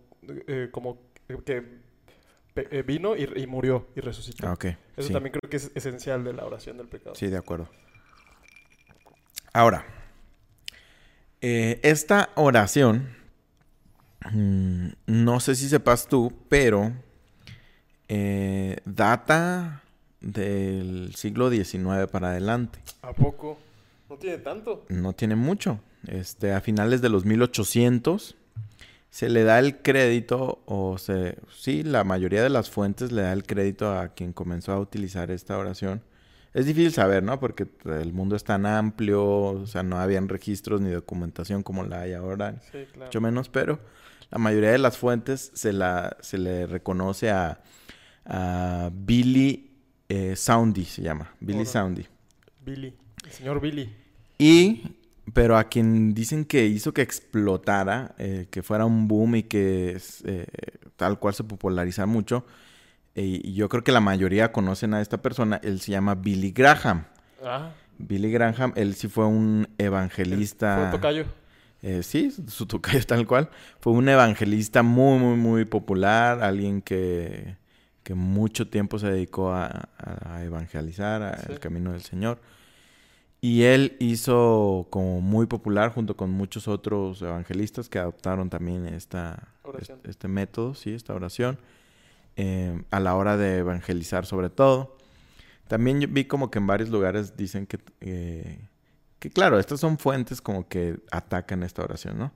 eh, 0.48 0.68
como 0.72 1.00
que 1.46 1.89
eh, 2.72 2.84
vino 2.84 3.16
y, 3.16 3.30
y 3.36 3.48
murió 3.48 3.88
y 3.96 4.02
resucitó. 4.02 4.48
Ah, 4.48 4.58
Eso 4.98 5.08
sí, 5.08 5.14
también 5.14 5.34
creo 5.34 5.50
que 5.50 5.58
es 5.58 5.72
esencial 5.76 6.24
de 6.24 6.34
la 6.34 6.46
oración 6.46 6.78
del 6.78 6.88
pecado. 6.88 7.16
sí 7.16 7.28
de 7.28 7.38
acuerdo 7.38 7.70
ahora 9.54 9.86
eh, 11.42 11.80
esta 11.84 12.30
oración 12.36 13.10
mm, 14.32 14.90
no 15.08 15.40
sé 15.40 15.56
si 15.56 15.70
sepas 15.70 16.08
tú 16.08 16.34
pero 16.50 16.92
eh, 18.08 18.78
data 18.86 19.84
del 20.22 21.16
siglo 21.16 21.50
XIX 21.50 22.08
para 22.12 22.30
adelante 22.32 22.80
¿A 23.02 23.14
poco? 23.14 23.58
No 24.10 24.18
tiene 24.18 24.40
tanto. 24.40 24.86
no 24.90 25.14
tiene 25.14 25.36
mucho. 25.36 25.80
Este, 26.08 26.52
a 26.54 26.62
finales 26.62 27.02
de 27.02 27.10
los 27.10 27.26
1800 27.26 28.36
se 29.10 29.30
le 29.30 29.44
da 29.44 29.60
el 29.60 29.82
crédito, 29.82 30.62
o 30.66 30.98
se, 30.98 31.38
sí, 31.56 31.84
la 31.84 32.04
mayoría 32.04 32.44
de 32.44 32.50
las 32.50 32.70
fuentes 32.70 33.12
le 33.12 33.24
da 33.24 33.34
el 33.34 33.44
crédito 33.44 33.92
a 33.98 34.10
quien 34.10 34.34
comenzó 34.34 34.72
a 34.74 34.80
utilizar 34.80 35.32
esta 35.32 35.58
oración. 35.58 36.02
Es 36.54 36.66
difícil 36.66 36.92
saber, 36.92 37.22
¿no? 37.24 37.40
Porque 37.40 37.68
el 37.86 38.12
mundo 38.14 38.36
es 38.36 38.44
tan 38.44 38.66
amplio, 38.66 39.24
o 39.24 39.68
sea, 39.68 39.84
no 39.84 40.00
habían 40.00 40.28
registros 40.30 40.82
ni 40.82 40.90
documentación 40.90 41.62
como 41.64 41.84
la 41.84 42.02
hay 42.02 42.14
ahora, 42.14 42.60
Sí, 42.72 42.86
claro. 42.92 43.06
mucho 43.06 43.22
menos, 43.22 43.50
pero 43.50 43.80
la 44.32 44.38
mayoría 44.40 44.72
de 44.72 44.80
las 44.80 44.98
fuentes 44.98 45.52
se, 45.54 45.74
la, 45.74 46.18
se 46.22 46.38
le 46.38 46.66
reconoce 46.68 47.30
a, 47.32 47.62
a 48.26 48.90
Billy 48.94 49.72
eh, 50.08 50.36
Soundy, 50.36 50.86
se 50.86 51.04
llama, 51.04 51.32
Billy. 51.40 51.66
Soundy. 51.66 52.06
Billy. 52.66 52.96
El 53.26 53.32
señor 53.32 53.62
Billy. 53.62 53.94
Y, 54.40 54.96
pero 55.34 55.58
a 55.58 55.66
quien 55.66 56.14
dicen 56.14 56.46
que 56.46 56.66
hizo 56.66 56.94
que 56.94 57.02
explotara, 57.02 58.16
eh, 58.18 58.48
que 58.50 58.64
fuera 58.64 58.86
un 58.86 59.08
boom 59.08 59.36
y 59.36 59.44
que 59.44 59.98
eh, 60.26 60.46
tal 60.96 61.20
cual 61.20 61.34
se 61.34 61.44
popularizara 61.44 62.06
mucho, 62.06 62.46
eh, 63.16 63.42
y 63.44 63.54
yo 63.54 63.68
creo 63.70 63.84
que 63.84 63.92
la 63.92 64.00
mayoría 64.02 64.52
conocen 64.52 64.94
a 64.94 65.02
esta 65.02 65.22
persona, 65.22 65.60
él 65.64 65.80
se 65.82 65.92
llama 65.92 66.16
Billy 66.16 66.52
Graham. 66.52 67.06
Ah, 67.44 67.72
Billy 67.98 68.32
Graham, 68.32 68.72
él 68.76 68.96
sí 68.96 69.08
fue 69.08 69.26
un 69.26 69.68
Fue 69.78 69.86
evangelista. 69.86 70.90
tocayo. 70.92 71.26
Eh, 71.82 72.04
sí, 72.04 72.32
su 72.48 72.66
tocayo 72.66 73.04
tal 73.08 73.26
cual. 73.28 73.50
Fue 73.80 73.94
un 73.94 74.08
evangelista 74.10 74.84
muy, 74.84 75.18
muy, 75.20 75.36
muy 75.38 75.66
popular, 75.66 76.42
alguien 76.44 76.82
que, 76.82 77.56
que 78.04 78.14
mucho 78.16 78.68
tiempo 78.70 79.00
se 79.00 79.08
dedicó 79.08 79.52
a, 79.54 79.90
a 79.98 80.44
evangelizar 80.44 81.22
al 81.24 81.56
Sí. 81.56 81.60
camino 81.60 81.92
del 81.92 82.02
Señor. 82.02 82.40
Y 83.42 83.64
él 83.64 83.96
hizo 84.00 84.88
como 84.90 85.22
muy 85.22 85.46
popular 85.46 85.94
junto 85.94 86.18
con 86.18 86.30
muchos 86.30 86.68
otros 86.68 87.22
evangelistas 87.22 87.88
que 87.88 87.98
adoptaron 87.98 88.50
también 88.50 88.86
esta, 88.86 89.48
Oración. 89.64 90.00
este, 90.00 90.12
este 90.12 90.28
método, 90.28 90.74
sí, 90.74 90.94
esta 90.94 91.14
oración, 91.14 91.58
eh, 92.36 92.82
a 92.92 93.00
la 93.00 93.16
hora 93.16 93.38
de 93.38 93.58
evangelizar 93.58 94.26
sobre 94.26 94.50
todo. 94.50 94.98
También 95.70 96.02
yo 96.02 96.08
vi 96.10 96.26
como 96.26 96.52
que 96.52 96.60
en 96.60 96.68
varios 96.68 96.90
lugares 96.90 97.38
dicen 97.38 97.66
que, 97.66 97.80
eh, 98.02 98.60
que 99.20 99.30
claro, 99.30 99.60
estas 99.60 99.80
son 99.80 99.98
fuentes 100.00 100.42
como 100.42 100.68
que 100.68 101.00
atacan 101.12 101.64
esta 101.64 101.84
oración, 101.84 102.18
¿no? 102.18 102.34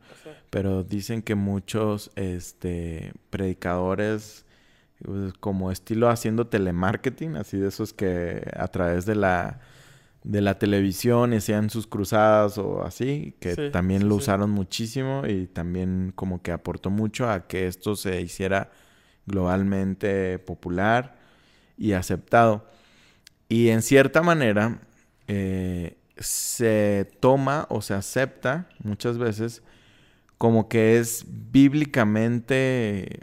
Pero 0.51 0.83
dicen 0.83 1.21
que 1.21 1.35
muchos 1.35 2.11
este, 2.15 3.11
predicadores, 3.29 4.45
pues, 5.03 5.33
como 5.33 5.71
estilo 5.71 6.09
haciendo 6.09 6.47
telemarketing, 6.47 7.35
así 7.35 7.57
de 7.57 7.69
esos 7.69 7.91
que 7.91 8.49
a 8.55 8.67
través 8.67 9.05
de 9.05 9.15
la, 9.15 9.61
de 10.23 10.41
la 10.41 10.57
televisión 10.59 11.33
hacían 11.33 11.69
sus 11.69 11.87
cruzadas 11.87 12.57
o 12.57 12.83
así, 12.83 13.35
que 13.39 13.55
Sí, 13.55 13.61
también 13.71 14.03
sí, 14.03 14.07
lo 14.07 14.15
sí. 14.17 14.19
usaron 14.19 14.49
muchísimo 14.51 15.23
y 15.27 15.47
también 15.47 16.11
como 16.15 16.41
que 16.41 16.51
aportó 16.51 16.89
mucho 16.89 17.29
a 17.29 17.47
que 17.47 17.67
esto 17.67 17.95
se 17.95 18.21
hiciera 18.21 18.71
globalmente 19.25 20.39
popular 20.39 21.17
y 21.77 21.93
aceptado. 21.93 22.67
Y 23.49 23.69
en 23.69 23.81
cierta 23.81 24.21
manera 24.23 24.81
eh, 25.27 25.97
se 26.17 27.09
toma 27.19 27.67
o 27.69 27.81
se 27.81 27.93
acepta 27.93 28.67
muchas 28.83 29.17
veces 29.17 29.63
como 30.37 30.69
que 30.69 30.99
es 30.99 31.25
bíblicamente 31.27 33.21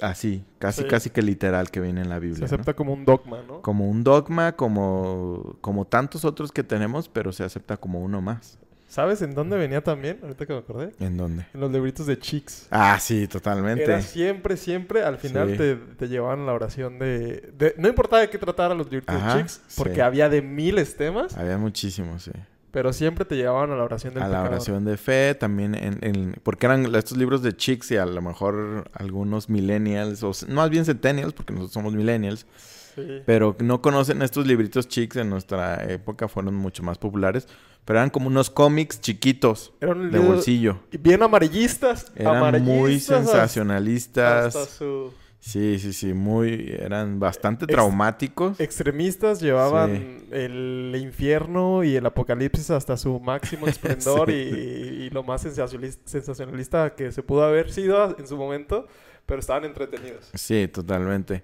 así, 0.00 0.44
casi 0.58 0.82
Sí. 0.82 0.88
casi 0.88 1.10
que 1.10 1.22
literal 1.22 1.70
que 1.70 1.80
viene 1.80 2.00
en 2.00 2.08
la 2.08 2.16
se 2.16 2.20
Biblia. 2.20 2.40
¿no? 2.40 2.44
acepta 2.46 2.74
como 2.74 2.92
un 2.92 3.04
dogma, 3.04 3.42
¿no? 3.46 3.60
Como 3.62 3.88
un 3.88 4.02
dogma, 4.04 4.52
como, 4.52 5.56
como 5.60 5.84
tantos 5.86 6.24
otros 6.24 6.50
que 6.52 6.62
tenemos, 6.64 7.08
pero 7.08 7.32
se 7.32 7.44
acepta 7.44 7.76
como 7.76 8.00
uno 8.00 8.20
más. 8.20 8.58
¿Sabes 8.88 9.22
en 9.22 9.34
dónde 9.34 9.56
venía 9.56 9.82
también? 9.82 10.18
Ahorita 10.22 10.44
que 10.44 10.52
me 10.52 10.58
acordé. 10.58 10.92
¿En 11.00 11.16
dónde? 11.16 11.46
En 11.54 11.60
los 11.60 11.70
libritos 11.72 12.06
de 12.06 12.18
Chicks. 12.18 12.66
Ah, 12.70 12.98
sí, 13.00 13.26
totalmente. 13.26 13.84
Era 13.84 14.02
siempre, 14.02 14.58
siempre, 14.58 15.02
al 15.02 15.16
final 15.16 15.52
Sí. 15.52 15.56
te, 15.56 15.76
te 15.76 16.08
llevaban 16.08 16.44
la 16.44 16.52
oración 16.52 16.98
de, 16.98 17.52
de- 17.56 17.74
No 17.78 17.88
importaba 17.88 18.20
de 18.20 18.28
qué 18.28 18.36
tratara 18.36 18.74
los 18.74 18.90
libritos 18.90 19.14
Ajá, 19.16 19.36
de 19.36 19.40
Chicks, 19.44 19.62
porque 19.78 19.94
sí. 19.94 20.00
había 20.02 20.28
de 20.28 20.42
miles 20.42 20.94
temas, 20.98 21.34
Había 21.38 21.56
muchísimos, 21.56 22.24
sí. 22.24 22.32
Pero 22.72 22.92
siempre 22.92 23.24
te 23.24 23.36
llevaban 23.36 23.70
a 23.70 23.76
la 23.76 23.84
oración 23.84 24.14
del 24.14 24.22
a 24.24 24.28
la 24.28 24.42
oración 24.42 24.84
de 24.84 24.96
fe, 24.96 25.34
también 25.36 25.74
en, 25.76 25.98
en- 26.02 26.34
porque 26.42 26.66
eran 26.66 26.92
estos 26.94 27.16
libros 27.16 27.42
de 27.42 27.54
chicks 27.56 27.90
y 27.92 27.96
a 27.98 28.06
lo 28.06 28.20
mejor 28.22 28.90
algunos 28.94 29.48
millennials, 29.48 30.22
o 30.24 30.32
más 30.48 30.68
bien 30.70 30.84
centennials, 30.84 31.32
porque 31.34 31.52
nosotros 31.52 31.72
somos 31.74 31.92
millennials, 31.94 32.46
Sí. 32.94 33.22
pero 33.24 33.56
no 33.60 33.80
conocen 33.80 34.20
estos 34.20 34.46
libritos 34.46 34.86
chicks 34.86 35.16
en 35.16 35.30
nuestra 35.30 35.82
época, 35.90 36.28
fueron 36.28 36.54
mucho 36.54 36.82
más 36.82 36.98
populares, 36.98 37.48
pero 37.86 37.98
eran 37.98 38.10
como 38.10 38.26
unos 38.26 38.50
cómics 38.50 39.00
chiquitos 39.00 39.72
de 39.80 40.18
bolsillo. 40.18 40.80
bien 41.00 41.22
amarillistas. 41.22 42.12
Eran 42.16 42.38
muy 42.38 42.48
amarillistas 42.48 43.24
sensacionalistas. 43.24 44.54
hasta 44.56 44.66
su- 44.66 45.10
Sí, 45.44 45.80
sí, 45.80 45.92
sí, 45.92 46.14
muy, 46.14 46.72
eran 46.78 47.18
bastante 47.18 47.66
traumáticos. 47.66 48.60
Extremistas 48.60 49.40
llevaban 49.40 49.90
Sí. 49.96 50.28
el 50.30 50.94
infierno 51.00 51.82
y 51.82 51.96
el 51.96 52.06
apocalipsis 52.06 52.70
hasta 52.70 52.96
su 52.96 53.18
máximo 53.18 53.66
esplendor 53.66 54.30
Sí. 54.30 54.34
y, 54.36 55.02
y 55.02 55.10
lo 55.10 55.24
más 55.24 55.44
sensacionalis- 55.44 55.98
sensacionalista 56.04 56.94
que 56.94 57.10
se 57.10 57.24
pudo 57.24 57.42
haber 57.42 57.72
sido 57.72 58.16
en 58.16 58.28
su 58.28 58.36
momento, 58.36 58.86
pero 59.26 59.40
estaban 59.40 59.64
entretenidos. 59.64 60.30
Sí, 60.34 60.68
totalmente. 60.68 61.42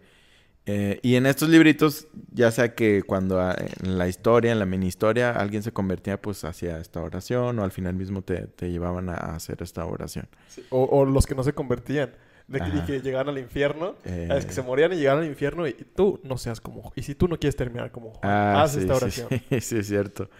Eh, 0.66 1.00
y 1.02 1.16
en 1.16 1.26
estos 1.26 1.48
libritos, 1.48 2.06
ya 2.30 2.52
sea 2.52 2.76
que 2.76 3.02
cuando 3.02 3.40
ah, 3.40 3.56
en 3.82 3.98
la 3.98 4.06
historia, 4.06 4.52
en 4.52 4.60
la 4.60 4.66
mini 4.66 4.86
historia, 4.86 5.32
alguien 5.32 5.64
se 5.64 5.72
convertía, 5.72 6.22
pues 6.22 6.44
hacía 6.44 6.78
esta 6.78 7.02
oración, 7.02 7.58
o 7.58 7.64
al 7.64 7.72
final 7.72 7.94
mismo 7.94 8.22
te, 8.22 8.46
te 8.46 8.70
llevaban 8.70 9.08
a 9.08 9.14
hacer 9.14 9.60
esta 9.60 9.84
oración. 9.86 10.28
Sí, 10.46 10.62
O, 10.70 10.84
o 10.84 11.04
los 11.04 11.26
que 11.26 11.34
no 11.34 11.42
se 11.42 11.52
convertían. 11.52 12.12
De 12.48 12.60
que, 12.60 12.68
y 12.68 12.80
que 12.80 13.00
llegaban 13.02 13.28
al 13.28 13.38
infierno. 13.38 13.94
Eh, 14.04 14.28
Es 14.36 14.46
que 14.46 14.52
se 14.52 14.62
morían 14.62 14.92
y 14.92 14.96
llegaban 14.96 15.22
al 15.22 15.28
infierno 15.28 15.66
y, 15.66 15.70
y 15.78 15.84
tú 15.84 16.18
no 16.24 16.38
seas 16.38 16.60
como... 16.60 16.80
Juan. 16.80 16.92
Y 16.96 17.02
si 17.02 17.14
tú 17.14 17.28
no 17.28 17.38
quieres 17.38 17.56
terminar 17.56 17.90
como 17.92 18.10
Juan, 18.10 18.32
ah, 18.32 18.62
haz 18.62 18.72
sí, 18.72 18.80
esta 18.80 18.94
oración. 18.96 19.28
Sí, 19.28 19.40
sí, 19.60 19.76
es 19.78 19.86
cierto. 19.86 20.30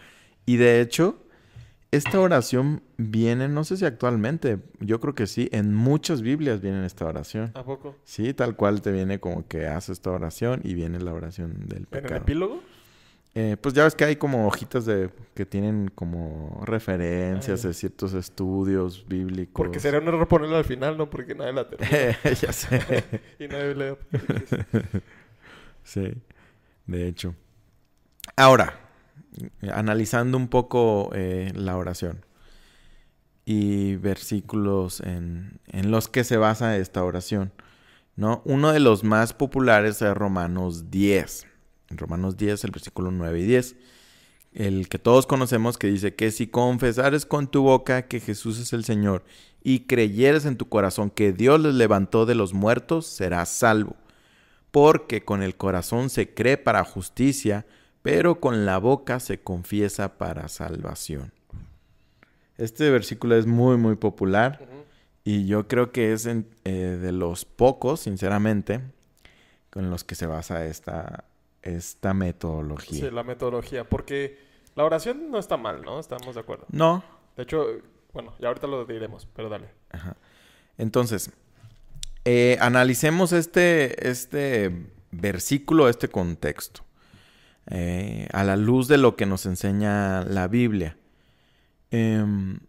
Y 0.47 0.57
de 0.57 0.81
hecho, 0.81 1.23
esta 1.91 2.19
oración 2.19 2.81
viene, 2.97 3.47
no 3.47 3.63
sé 3.63 3.77
si 3.77 3.85
actualmente, 3.85 4.57
yo 4.79 4.99
creo 4.99 5.13
que 5.15 5.27
sí, 5.27 5.49
en 5.51 5.73
muchas 5.73 6.21
Biblias 6.23 6.61
viene 6.61 6.85
esta 6.85 7.05
oración. 7.05 7.51
¿A 7.53 7.63
poco? 7.63 7.95
Sí, 8.03 8.33
tal 8.33 8.55
cual 8.55 8.81
te 8.81 8.91
viene 8.91 9.19
como 9.19 9.47
que 9.47 9.67
haces 9.67 9.93
esta 9.99 10.09
oración 10.11 10.61
y 10.63 10.73
viene 10.73 10.99
la 10.99 11.13
oración 11.13 11.53
del 11.67 11.77
¿En 11.77 11.81
el 11.83 11.87
pecado. 11.87 12.15
epílogo? 12.15 12.61
Eh, 13.35 13.57
pues 13.61 13.75
ya 13.75 13.83
ves 13.83 13.93
que 13.93 14.05
hay 14.05 14.15
como 14.15 14.47
hojitas 14.47 14.85
de 14.85 15.11
que 15.35 15.45
tienen 15.45 15.91
como 15.93 16.61
referencias 16.65 17.61
de 17.61 17.73
ciertos 17.73 18.13
estudios 18.13 19.05
bíblicos. 19.07 19.53
Porque 19.53 19.79
sería 19.79 19.99
un 19.99 20.07
error 20.07 20.27
ponerla 20.27 20.57
al 20.57 20.65
final, 20.65 20.97
¿no? 20.97 21.09
Porque 21.09 21.35
nadie 21.35 21.53
la 21.53 21.69
termina. 21.69 22.17
ya 22.41 22.51
sé. 22.51 23.03
y 23.39 23.47
nadie 23.47 23.75
lee 23.75 23.87
Apocalipsis. 23.89 24.59
sí, 25.83 26.13
de 26.87 27.07
hecho. 27.07 27.35
Ahora, 28.35 28.79
analizando 29.71 30.37
un 30.37 30.47
poco 30.47 31.11
eh, 31.13 31.51
la 31.55 31.77
oración 31.77 32.25
y 33.45 33.95
versículos 33.95 35.01
en, 35.01 35.59
en 35.67 35.91
los 35.91 36.07
que 36.07 36.23
se 36.23 36.37
basa 36.37 36.77
esta 36.77 37.03
oración, 37.03 37.51
¿no? 38.15 38.41
Uno 38.45 38.71
de 38.71 38.79
los 38.79 39.03
más 39.03 39.33
populares 39.33 40.01
es 40.01 40.13
Romanos 40.13 40.89
10. 40.91 41.47
En 41.89 41.97
Romanos 41.97 42.37
10, 42.37 42.63
el 42.63 42.71
versículo 42.71 43.11
9 43.11 43.39
y 43.39 43.43
10. 43.45 43.75
El 44.53 44.89
que 44.89 44.99
todos 44.99 45.27
conocemos 45.27 45.77
que 45.77 45.87
dice 45.87 46.15
que 46.15 46.31
si 46.31 46.47
confesares 46.47 47.25
con 47.25 47.47
tu 47.47 47.63
boca 47.63 48.07
que 48.07 48.19
Jesús 48.19 48.59
es 48.59 48.73
el 48.73 48.83
Señor 48.83 49.23
y 49.63 49.81
creyeres 49.81 50.45
en 50.45 50.57
tu 50.57 50.69
corazón 50.69 51.09
que 51.09 51.33
Dios 51.33 51.59
les 51.59 51.75
levantó 51.75 52.25
de 52.25 52.35
los 52.35 52.53
muertos, 52.53 53.05
serás 53.05 53.49
salvo. 53.49 53.95
Porque 54.71 55.23
con 55.23 55.43
el 55.43 55.55
corazón 55.55 56.09
se 56.09 56.33
cree 56.33 56.57
para 56.57 56.83
justicia, 56.83 57.65
pero 58.01 58.39
con 58.39 58.65
la 58.65 58.77
boca 58.77 59.19
se 59.19 59.39
confiesa 59.39 60.17
para 60.17 60.47
salvación. 60.47 61.31
Este 62.57 62.89
versículo 62.89 63.35
es 63.35 63.45
muy, 63.45 63.77
muy 63.77 63.95
popular 63.95 64.67
y 65.23 65.45
yo 65.45 65.67
creo 65.67 65.91
que 65.91 66.13
es 66.13 66.25
eh, 66.25 66.41
de 66.65 67.11
los 67.11 67.45
pocos, 67.45 68.01
sinceramente, 68.01 68.81
con 69.69 69.89
los 69.89 70.03
que 70.03 70.15
se 70.15 70.25
basa 70.25 70.65
esta, 70.65 71.23
esta 71.61 72.13
metodología. 72.13 73.09
Sí, 73.09 73.11
la 73.11 73.23
metodología. 73.23 73.87
Porque 73.87 74.37
la 74.75 74.83
oración 74.83 75.31
no 75.31 75.39
está 75.39 75.57
mal, 75.57 75.81
¿no? 75.81 75.99
Estamos 75.99 76.35
de 76.35 76.41
acuerdo. 76.41 76.65
No, 76.71 77.03
De 77.35 77.43
hecho, 77.43 77.65
bueno, 78.13 78.33
ya 78.39 78.47
ahorita 78.47 78.67
lo 78.67 78.85
diremos, 78.85 79.27
pero 79.35 79.49
dale. 79.49 79.69
Ajá. 79.91 80.15
Entonces, 80.77 81.31
eh, 82.25 82.57
analicemos 82.61 83.31
este, 83.33 84.09
este 84.09 84.87
versículo, 85.11 85.89
este 85.89 86.07
contexto, 86.09 86.81
eh, 87.67 88.27
a 88.31 88.43
la 88.43 88.55
luz 88.55 88.87
de 88.87 88.97
lo 88.97 89.15
que 89.15 89.25
nos 89.25 89.45
enseña 89.45 90.21
la 90.23 90.47
Biblia. 90.47 90.97
Em, 91.91 92.59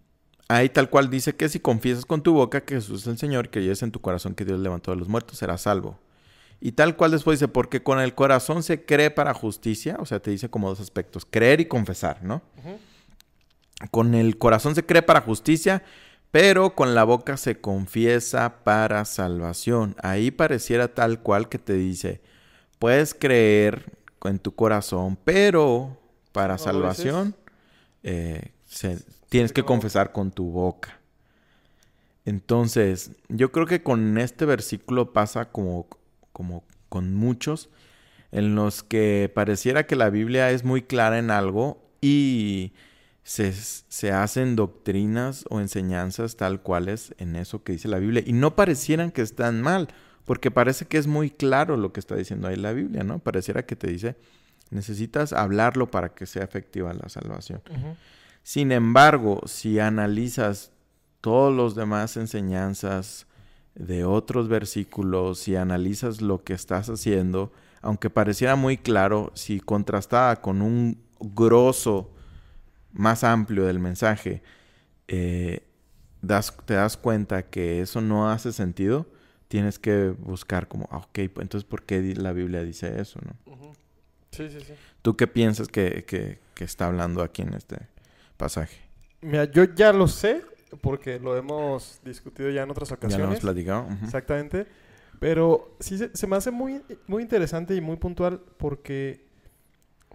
ahí 0.48 0.68
tal 0.68 0.90
cual 0.90 1.10
dice 1.10 1.36
que 1.36 1.48
si 1.48 1.60
confiesas 1.60 2.04
con 2.06 2.22
tu 2.22 2.32
boca 2.32 2.62
que 2.62 2.76
Jesús 2.76 3.02
es 3.02 3.06
el 3.06 3.18
Señor, 3.18 3.50
que 3.50 3.60
crees 3.60 3.82
en 3.82 3.92
tu 3.92 4.00
corazón 4.00 4.34
que 4.34 4.44
Dios 4.44 4.60
levantó 4.60 4.90
de 4.90 4.96
los 4.96 5.08
muertos, 5.08 5.38
serás 5.38 5.62
salvo. 5.62 5.98
Y 6.60 6.72
tal 6.72 6.96
cual 6.96 7.10
después 7.12 7.38
dice, 7.40 7.48
porque 7.48 7.82
con 7.82 8.00
el 8.00 8.14
corazón 8.14 8.62
se 8.62 8.84
cree 8.84 9.10
para 9.10 9.32
justicia, 9.34 9.96
o 9.98 10.04
sea, 10.06 10.20
te 10.20 10.30
dice 10.30 10.50
como 10.50 10.68
dos 10.68 10.80
aspectos, 10.80 11.26
creer 11.28 11.60
y 11.60 11.66
confesar, 11.66 12.22
¿no? 12.22 12.42
Con 13.90 14.14
el 14.14 14.36
corazón 14.36 14.74
se 14.74 14.84
cree 14.84 15.00
para 15.02 15.22
justicia, 15.22 15.82
pero 16.30 16.74
con 16.74 16.94
la 16.94 17.04
boca 17.04 17.36
se 17.38 17.60
confiesa 17.60 18.62
para 18.62 19.04
salvación. 19.06 19.96
Ahí 20.02 20.30
pareciera 20.30 20.88
tal 20.94 21.20
cual 21.20 21.48
que 21.48 21.58
te 21.58 21.72
dice, 21.74 22.20
puedes 22.78 23.14
creer 23.14 23.98
en 24.24 24.38
tu 24.38 24.54
corazón, 24.54 25.16
pero 25.24 25.98
para 26.32 26.58
salvación 26.58 27.34
eh, 28.02 28.52
se- 28.66 28.98
tienes 29.30 29.52
que 29.52 29.62
confesar 29.64 30.12
con 30.12 30.30
tu 30.30 30.50
boca. 30.50 31.00
Entonces, 32.26 33.12
yo 33.28 33.50
creo 33.50 33.66
que 33.66 33.82
con 33.82 34.18
este 34.18 34.44
versículo 34.44 35.12
pasa 35.12 35.46
como, 35.46 35.86
como 36.40 36.64
con 36.88 37.14
muchos, 37.14 37.68
en 38.32 38.54
los 38.54 38.82
que 38.82 39.30
pareciera 39.34 39.86
que 39.86 39.94
la 39.94 40.08
Biblia 40.08 40.50
es 40.52 40.64
muy 40.64 40.80
clara 40.80 41.18
en 41.18 41.30
algo 41.30 41.86
y 42.00 42.72
se, 43.24 43.52
se 43.52 44.10
hacen 44.10 44.56
doctrinas 44.56 45.44
o 45.50 45.60
enseñanzas 45.60 46.36
tal 46.36 46.62
cuales 46.62 47.14
en 47.18 47.36
eso 47.36 47.62
que 47.62 47.72
dice 47.72 47.88
la 47.88 47.98
Biblia. 47.98 48.22
Y 48.24 48.32
no 48.32 48.56
parecieran 48.56 49.10
que 49.10 49.20
están 49.20 49.60
mal, 49.60 49.88
porque 50.24 50.50
parece 50.50 50.86
que 50.86 50.96
es 50.96 51.06
muy 51.06 51.28
claro 51.28 51.76
lo 51.76 51.92
que 51.92 52.00
está 52.00 52.16
diciendo 52.16 52.48
ahí 52.48 52.56
la 52.56 52.72
Biblia, 52.72 53.04
¿no? 53.04 53.18
Pareciera 53.18 53.66
que 53.66 53.76
te 53.76 53.88
dice, 53.88 54.16
necesitas 54.70 55.34
hablarlo 55.34 55.90
para 55.90 56.14
que 56.14 56.24
sea 56.24 56.42
efectiva 56.42 56.94
la 56.94 57.10
salvación. 57.10 57.60
Sin 58.42 58.72
embargo, 58.72 59.42
si 59.44 59.78
analizas 59.78 60.72
todos 61.20 61.54
los 61.54 61.74
demás 61.74 62.16
enseñanzas 62.16 63.26
de 63.74 64.04
otros 64.04 64.48
versículos, 64.48 65.38
si 65.38 65.56
analizas 65.56 66.20
lo 66.20 66.42
que 66.42 66.52
estás 66.52 66.88
haciendo, 66.88 67.52
aunque 67.82 68.10
pareciera 68.10 68.56
muy 68.56 68.76
claro, 68.76 69.32
si 69.34 69.60
contrastaba 69.60 70.36
con 70.36 70.62
un 70.62 71.00
grosso 71.20 72.10
más 72.92 73.24
amplio 73.24 73.64
del 73.64 73.78
mensaje, 73.78 74.42
eh, 75.08 75.62
das, 76.22 76.56
te 76.64 76.74
das 76.74 76.96
cuenta 76.96 77.44
que 77.44 77.80
eso 77.80 78.00
no 78.00 78.30
hace 78.30 78.52
sentido, 78.52 79.06
tienes 79.48 79.78
que 79.78 80.10
buscar 80.10 80.68
como, 80.68 80.88
ah, 80.90 80.98
ok, 80.98 81.30
pues 81.32 81.42
entonces, 81.42 81.64
¿por 81.64 81.82
qué 81.82 82.14
la 82.16 82.32
Biblia 82.32 82.62
dice 82.62 83.00
eso? 83.00 83.20
¿no? 83.24 83.74
Sí, 84.30 84.48
sí, 84.48 84.60
sí. 84.60 84.74
¿Tú 85.02 85.16
qué 85.16 85.26
piensas 85.26 85.68
que, 85.68 86.04
que, 86.04 86.38
que 86.54 86.64
está 86.64 86.86
hablando 86.86 87.22
aquí 87.22 87.42
en 87.42 87.54
este 87.54 87.78
pasaje? 88.36 88.76
Mira, 89.22 89.44
yo 89.44 89.64
ya 89.64 89.92
lo 89.92 90.06
sé, 90.08 90.42
porque 90.80 91.18
lo 91.18 91.36
hemos 91.36 92.00
discutido 92.04 92.50
ya 92.50 92.62
en 92.62 92.70
otras 92.70 92.90
ocasiones. 92.92 93.18
Ya 93.18 93.24
lo 93.24 93.30
hemos 93.30 93.40
platicado. 93.40 93.82
Uh 93.84 93.90
-huh. 93.90 94.04
Exactamente. 94.04 94.66
Pero 95.18 95.76
sí 95.80 95.98
se, 95.98 96.16
se, 96.16 96.26
me 96.26 96.36
hace 96.36 96.50
muy, 96.50 96.82
muy 97.06 97.22
interesante 97.22 97.74
y 97.74 97.80
muy 97.80 97.96
puntual 97.96 98.40
porque 98.56 99.26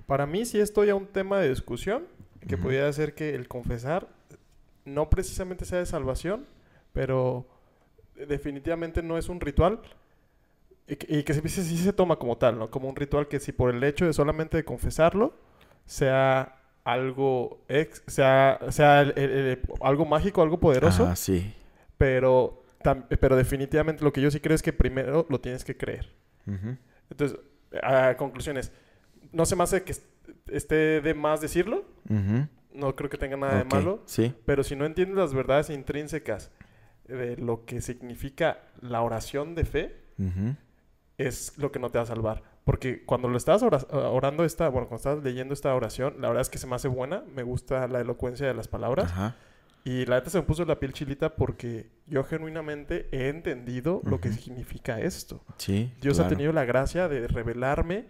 para 0.08 0.26
mí 0.26 0.46
sí 0.46 0.60
estoy 0.60 0.90
a 0.90 0.96
un 0.96 1.06
tema 1.08 1.40
de 1.40 1.50
discusión 1.50 2.04
que 2.48 2.56
uh 2.56 2.58
-huh. 2.58 2.62
pudiera 2.62 2.92
ser 2.94 3.14
que 3.14 3.36
el 3.36 3.48
confesar 3.48 4.08
no 4.86 5.10
precisamente 5.10 5.66
sea 5.66 5.80
de 5.80 5.86
salvación, 5.86 6.46
pero 6.94 7.48
definitivamente 8.28 9.04
no 9.04 9.18
es 9.18 9.30
un 9.30 9.42
ritual 9.42 9.82
y 10.88 10.96
que, 10.96 11.18
y 11.20 11.24
que 11.24 11.34
sí, 11.34 11.42
sí, 11.50 11.78
se 11.78 11.94
toma 11.94 12.18
como 12.18 12.38
tal, 12.38 12.58
¿no? 12.60 12.70
Como 12.70 12.88
un 12.88 12.96
ritual 12.96 13.28
que 13.28 13.40
si 13.40 13.52
por 13.52 13.74
el 13.74 13.84
hecho 13.84 14.06
de 14.06 14.14
solamente 14.14 14.58
de 14.58 14.64
confesarlo 14.64 15.34
sea 15.86 16.62
algo 16.86 17.66
ex, 17.68 18.04
sea, 18.08 18.60
sea 18.70 19.02
el, 19.02 19.14
el, 19.18 19.32
el, 19.32 19.62
algo 19.82 20.06
mágico, 20.06 20.42
algo 20.42 20.60
poderoso. 20.60 21.06
Ah, 21.08 21.16
sí. 21.16 21.54
Pero, 21.98 22.64
tam, 22.82 23.06
pero 23.20 23.36
definitivamente 23.36 24.04
lo 24.04 24.14
que 24.14 24.22
yo 24.22 24.32
sí 24.32 24.40
creo 24.40 24.56
es 24.56 24.62
que 24.62 24.72
primero 24.72 25.26
lo 25.28 25.42
tienes 25.42 25.66
que 25.66 25.76
creer. 25.76 26.14
Uh 26.46 26.52
-huh. 26.52 26.78
Entonces, 27.10 27.40
a 27.82 28.16
conclusiones. 28.16 28.72
No 29.32 29.46
se 29.46 29.56
me 29.56 29.64
hace 29.64 29.84
que 29.84 29.94
esté 30.48 31.02
de 31.02 31.14
más 31.14 31.42
decirlo. 31.42 31.86
Uh 32.08 32.14
-huh. 32.14 32.50
No 32.74 32.96
creo 32.96 33.10
que 33.10 33.18
tenga 33.18 33.36
nada 33.36 33.54
okay. 33.62 33.64
de 33.68 33.76
malo. 33.76 34.04
Sí. 34.06 34.34
Pero 34.46 34.64
si 34.64 34.76
no 34.76 34.86
entiendes 34.86 35.18
las 35.18 35.34
verdades 35.34 35.70
intrínsecas 35.72 36.52
de 37.08 37.36
lo 37.38 37.66
que 37.66 37.82
significa 37.82 38.60
la 38.82 39.02
oración 39.02 39.56
de 39.56 39.66
fe, 39.66 39.96
uh 40.20 40.24
-huh. 40.24 40.56
es 41.18 41.58
lo 41.58 41.72
que 41.72 41.80
no 41.80 41.90
te 41.90 41.98
va 41.98 42.04
a 42.04 42.08
salvar. 42.08 42.44
Porque 42.66 43.06
cuando 43.06 43.30
lo 43.30 43.38
estás 43.38 43.62
orando 43.64 44.44
esta, 44.44 44.70
bueno, 44.70 44.88
cuando 44.88 44.98
estás 44.98 45.24
leyendo 45.24 45.54
esta 45.54 45.74
oración, 45.76 46.16
la 46.20 46.30
verdad 46.30 46.42
es 46.42 46.50
que 46.50 46.58
se 46.58 46.66
me 46.66 46.76
hace 46.76 46.88
buena, 46.88 47.24
me 47.34 47.44
gusta 47.44 47.88
la 47.88 48.02
elocuencia 48.02 48.48
de 48.48 48.56
las 48.56 48.68
palabras. 48.68 49.12
Ajá. 49.12 49.36
Y 49.84 50.08
la 50.08 50.16
neta 50.16 50.32
se 50.32 50.40
me 50.40 50.44
puso 50.46 50.66
la 50.66 50.80
piel 50.80 50.92
chilita 50.92 51.36
porque 51.36 51.92
yo 52.08 52.24
genuinamente 52.24 53.08
he 53.12 53.30
entendido 53.30 53.98
uh 53.98 54.02
-huh. 54.02 54.10
lo 54.10 54.20
que 54.20 54.32
significa 54.34 55.00
esto. 55.00 55.44
Sí. 55.58 55.94
Dios 56.02 56.16
claro. 56.16 56.26
ha 56.26 56.30
tenido 56.30 56.52
la 56.54 56.66
gracia 56.66 57.08
de 57.08 57.28
revelarme 57.28 58.08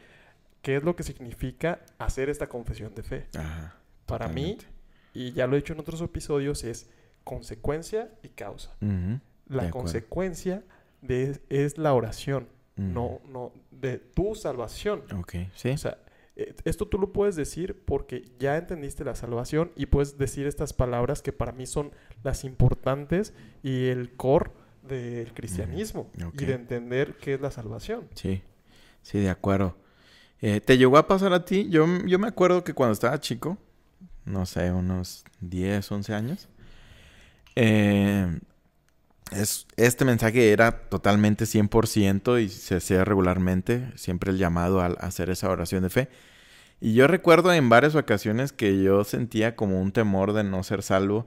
qué 0.61 0.77
es 0.77 0.83
lo 0.83 0.95
que 0.95 1.03
significa 1.03 1.81
hacer 1.99 2.29
esta 2.29 2.47
confesión 2.47 2.95
de 2.95 3.03
fe. 3.03 3.27
Ajá. 3.37 3.75
Para 4.05 4.27
Totalmente. 4.27 4.67
mí, 5.13 5.25
y 5.25 5.33
ya 5.33 5.47
lo 5.47 5.57
he 5.57 5.59
dicho 5.59 5.73
en 5.73 5.81
otros 5.81 5.99
episodios, 5.99 6.63
es 6.63 6.89
consecuencia 7.25 8.09
y 8.23 8.29
causa. 8.29 8.73
Uh 8.79 8.85
-huh. 8.85 9.19
La 9.47 9.69
consecuencia 9.69 10.63
de, 11.01 11.41
es 11.49 11.77
la 11.77 11.93
oración 11.93 12.47
mm. 12.75 12.93
no, 12.93 13.21
no, 13.27 13.51
de 13.71 13.97
tu 13.97 14.35
salvación. 14.35 15.03
Ok, 15.17 15.35
sí. 15.55 15.71
O 15.71 15.77
sea, 15.77 15.97
eh, 16.35 16.53
esto 16.65 16.87
tú 16.87 16.97
lo 16.99 17.13
puedes 17.13 17.35
decir 17.35 17.81
porque 17.85 18.25
ya 18.39 18.57
entendiste 18.57 19.03
la 19.03 19.15
salvación 19.15 19.71
y 19.75 19.85
puedes 19.85 20.17
decir 20.17 20.47
estas 20.47 20.73
palabras 20.73 21.21
que 21.21 21.31
para 21.31 21.51
mí 21.51 21.65
son 21.65 21.91
las 22.23 22.43
importantes 22.43 23.33
y 23.63 23.85
el 23.85 24.15
core 24.15 24.51
del 24.87 25.33
cristianismo 25.33 26.11
mm. 26.17 26.27
okay. 26.27 26.43
y 26.43 26.47
de 26.47 26.53
entender 26.53 27.15
qué 27.15 27.35
es 27.35 27.41
la 27.41 27.51
salvación. 27.51 28.07
Sí, 28.13 28.43
sí, 29.01 29.19
de 29.19 29.29
acuerdo. 29.29 29.77
Eh, 30.41 30.61
¿Te 30.61 30.77
llegó 30.77 30.97
a 30.97 31.07
pasar 31.07 31.33
a 31.33 31.45
ti? 31.45 31.69
Yo, 31.69 31.85
yo 32.05 32.19
me 32.19 32.27
acuerdo 32.27 32.63
que 32.63 32.73
cuando 32.73 32.93
estaba 32.93 33.19
chico, 33.19 33.57
no 34.25 34.45
sé, 34.45 34.71
unos 34.71 35.23
10, 35.39 35.91
11 35.91 36.13
años, 36.13 36.49
eh, 37.55 38.39
es, 39.31 39.67
este 39.75 40.05
mensaje 40.05 40.51
era 40.51 40.71
totalmente 40.89 41.45
100% 41.45 42.41
y 42.41 42.49
se 42.49 42.75
hacía 42.75 43.03
regularmente, 43.03 43.91
siempre 43.95 44.31
el 44.31 44.37
llamado 44.37 44.81
a, 44.81 44.85
a, 44.85 44.89
hacer 44.89 45.29
esa 45.29 45.49
oración 45.49 45.83
de 45.83 45.89
fe. 45.89 46.09
Y 46.79 46.93
yo 46.93 47.07
recuerdo 47.07 47.53
en 47.53 47.69
varias 47.69 47.95
ocasiones 47.95 48.51
que 48.51 48.81
yo 48.81 49.03
sentía 49.03 49.55
como 49.55 49.81
un 49.81 49.91
temor 49.91 50.33
de 50.33 50.43
no 50.43 50.61
ser 50.63 50.83
salvo 50.83 51.25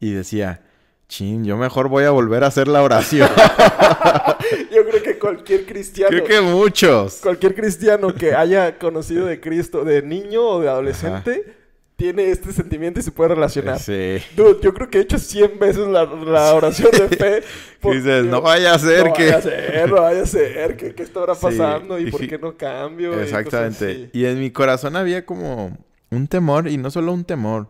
y 0.00 0.10
decía, 0.10 0.62
chin, 1.08 1.44
yo 1.44 1.56
mejor 1.56 1.88
voy 1.88 2.04
a 2.04 2.10
volver 2.10 2.44
a 2.44 2.48
hacer 2.48 2.68
la 2.68 2.82
oración. 2.82 3.30
yo 4.72 4.86
creo 4.88 5.02
que 5.02 5.18
cualquier 5.18 5.64
cristiano... 5.64 6.10
Creo 6.10 6.24
que 6.24 6.40
muchos. 6.40 7.20
Cualquier 7.22 7.54
cristiano 7.54 8.14
que 8.14 8.34
haya 8.34 8.78
conocido 8.78 9.26
de 9.26 9.40
Cristo 9.40 9.84
de 9.84 10.02
niño 10.02 10.42
o 10.42 10.60
de 10.60 10.68
adolescente... 10.68 11.44
Ajá 11.46 11.57
tiene 11.98 12.30
este 12.30 12.52
sentimiento 12.52 13.00
y 13.00 13.02
se 13.02 13.10
puede 13.10 13.34
relacionar. 13.34 13.80
Sí. 13.80 14.18
Dude, 14.36 14.60
yo 14.62 14.72
creo 14.72 14.88
que 14.88 14.98
he 14.98 15.00
hecho 15.00 15.18
100 15.18 15.58
veces 15.58 15.88
la, 15.88 16.04
la 16.04 16.54
oración 16.54 16.92
de 16.92 17.08
fe. 17.08 17.42
Dices, 17.92 18.24
no 18.24 18.40
vaya 18.40 18.72
a 18.74 18.78
ser 18.78 19.06
no 19.08 19.12
que... 19.12 19.24
No 19.24 19.32
vaya 19.32 19.38
a 19.38 19.42
ser, 19.42 19.90
no 19.90 19.94
vaya 19.96 20.22
a 20.22 20.26
ser, 20.26 20.76
que 20.76 20.94
qué 20.94 21.02
estará 21.02 21.34
pasando 21.34 21.98
sí. 21.98 22.04
y, 22.04 22.06
y, 22.06 22.10
por 22.12 22.28
qué 22.28 22.38
no 22.38 22.56
cambio. 22.56 23.20
Exactamente. 23.20 24.10
Y, 24.12 24.20
y, 24.20 24.26
en 24.26 24.38
mi 24.38 24.52
corazón 24.52 24.94
había 24.94 25.26
como 25.26 25.76
un 26.10 26.28
temor, 26.28 26.68
y 26.68 26.76
no 26.76 26.92
solo 26.92 27.12
un 27.12 27.24
temor, 27.24 27.66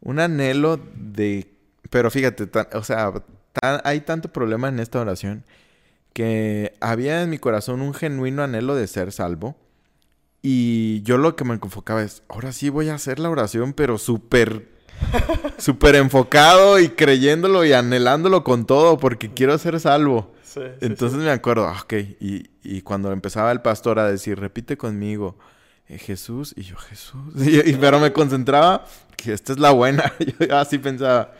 un 0.00 0.18
anhelo 0.18 0.80
de... 0.96 1.46
Pero 1.88 2.10
fíjate, 2.10 2.48
tan, 2.48 2.66
o 2.72 2.82
sea, 2.82 3.12
tan, 3.52 3.80
hay 3.84 4.00
tanto 4.00 4.28
problema 4.32 4.70
en 4.70 4.80
esta 4.80 5.00
oración 5.00 5.44
que 6.12 6.72
había 6.80 7.22
en 7.22 7.30
mi 7.30 7.38
corazón 7.38 7.80
un 7.80 7.94
genuino 7.94 8.42
anhelo 8.42 8.74
de 8.74 8.88
ser 8.88 9.12
salvo 9.12 9.54
y 10.42 11.02
yo 11.02 11.18
lo 11.18 11.36
que 11.36 11.44
me 11.44 11.54
enfocaba 11.54 12.02
es, 12.02 12.22
ahora 12.28 12.52
sí 12.52 12.68
voy 12.68 12.88
a 12.88 12.94
hacer 12.94 13.18
la 13.18 13.30
oración, 13.30 13.72
pero 13.72 13.98
súper, 13.98 14.68
súper 15.58 15.96
enfocado 15.96 16.78
y 16.78 16.90
creyéndolo 16.90 17.64
y 17.64 17.72
anhelándolo 17.72 18.44
con 18.44 18.66
todo 18.66 18.98
porque 18.98 19.32
quiero 19.32 19.58
ser 19.58 19.80
salvo. 19.80 20.34
Sí, 20.42 20.60
sí, 20.60 20.86
Entonces 20.86 21.18
sí. 21.18 21.24
me 21.24 21.30
acuerdo, 21.30 21.66
ah, 21.66 21.80
ok, 21.82 21.92
y, 22.20 22.50
y, 22.62 22.82
cuando 22.82 23.12
empezaba 23.12 23.52
el 23.52 23.60
pastor 23.60 23.98
a 23.98 24.10
decir, 24.10 24.38
repite 24.38 24.76
conmigo, 24.76 25.36
eh, 25.88 25.98
Jesús, 25.98 26.54
y 26.56 26.62
yo, 26.62 26.76
Jesús, 26.76 27.34
y, 27.36 27.68
y, 27.68 27.74
pero 27.74 28.00
me 28.00 28.12
concentraba 28.12 28.86
que 29.16 29.32
esta 29.32 29.52
es 29.52 29.58
la 29.58 29.72
buena, 29.72 30.12
yo 30.40 30.56
así 30.56 30.78
pensaba. 30.78 31.32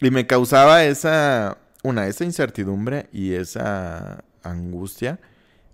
Y 0.00 0.10
me 0.10 0.26
causaba 0.26 0.84
esa, 0.84 1.56
una, 1.82 2.06
esa 2.06 2.24
incertidumbre 2.24 3.08
y 3.12 3.32
esa 3.32 4.22
angustia 4.42 5.18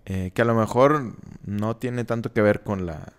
eh, 0.05 0.31
que 0.35 0.43
a 0.43 0.45
lo 0.45 0.55
mejor 0.55 1.15
no 1.45 1.77
tiene 1.77 2.05
tanto 2.05 2.33
que 2.33 2.43
ver 2.43 2.63
con 2.63 2.87
la... 2.87 3.13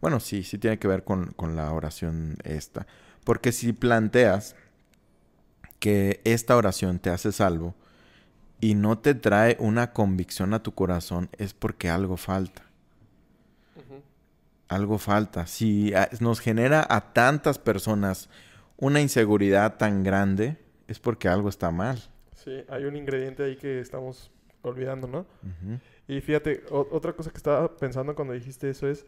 Bueno, 0.00 0.20
sí, 0.20 0.42
sí 0.42 0.58
tiene 0.58 0.78
que 0.78 0.88
ver 0.88 1.04
con, 1.04 1.32
con, 1.36 1.56
la 1.56 1.72
oración 1.72 2.36
esta. 2.44 2.86
Porque 3.24 3.52
si 3.52 3.72
planteas 3.72 4.54
que 5.78 6.20
esta 6.24 6.56
oración 6.56 6.98
te 6.98 7.10
hace 7.10 7.32
salvo 7.32 7.74
y 8.60 8.74
no 8.74 8.98
te 8.98 9.14
trae 9.14 9.56
una 9.58 9.92
convicción 9.92 10.54
a 10.54 10.62
tu 10.62 10.74
corazón, 10.74 11.28
es 11.38 11.54
porque 11.54 11.88
algo 11.88 12.16
falta. 12.16 12.62
Uh 13.76 13.80
-huh. 13.80 14.00
Algo 14.68 14.98
falta. 14.98 15.46
Si 15.46 15.92
nos 16.20 16.40
genera 16.40 16.86
a 16.88 17.12
tantas 17.12 17.58
personas 17.58 18.28
una 18.76 19.00
inseguridad 19.00 19.76
tan 19.76 20.02
grande, 20.02 20.58
es 20.86 20.98
porque 20.98 21.28
algo 21.28 21.48
está 21.48 21.70
mal. 21.70 22.02
Sí, 22.34 22.62
hay 22.68 22.84
un 22.84 22.96
ingrediente 22.96 23.42
ahí 23.44 23.56
que 23.56 23.80
estamos 23.80 24.30
olvidando, 24.62 25.08
¿no? 25.08 25.20
Uh 25.20 25.64
-huh. 25.64 25.80
Y 26.08 26.20
fíjate, 26.20 26.64
otra 26.70 27.12
cosa 27.14 27.30
que 27.30 27.36
estaba 27.36 27.76
pensando 27.76 28.14
cuando 28.14 28.34
dijiste 28.34 28.70
eso 28.70 28.88
es, 28.88 29.04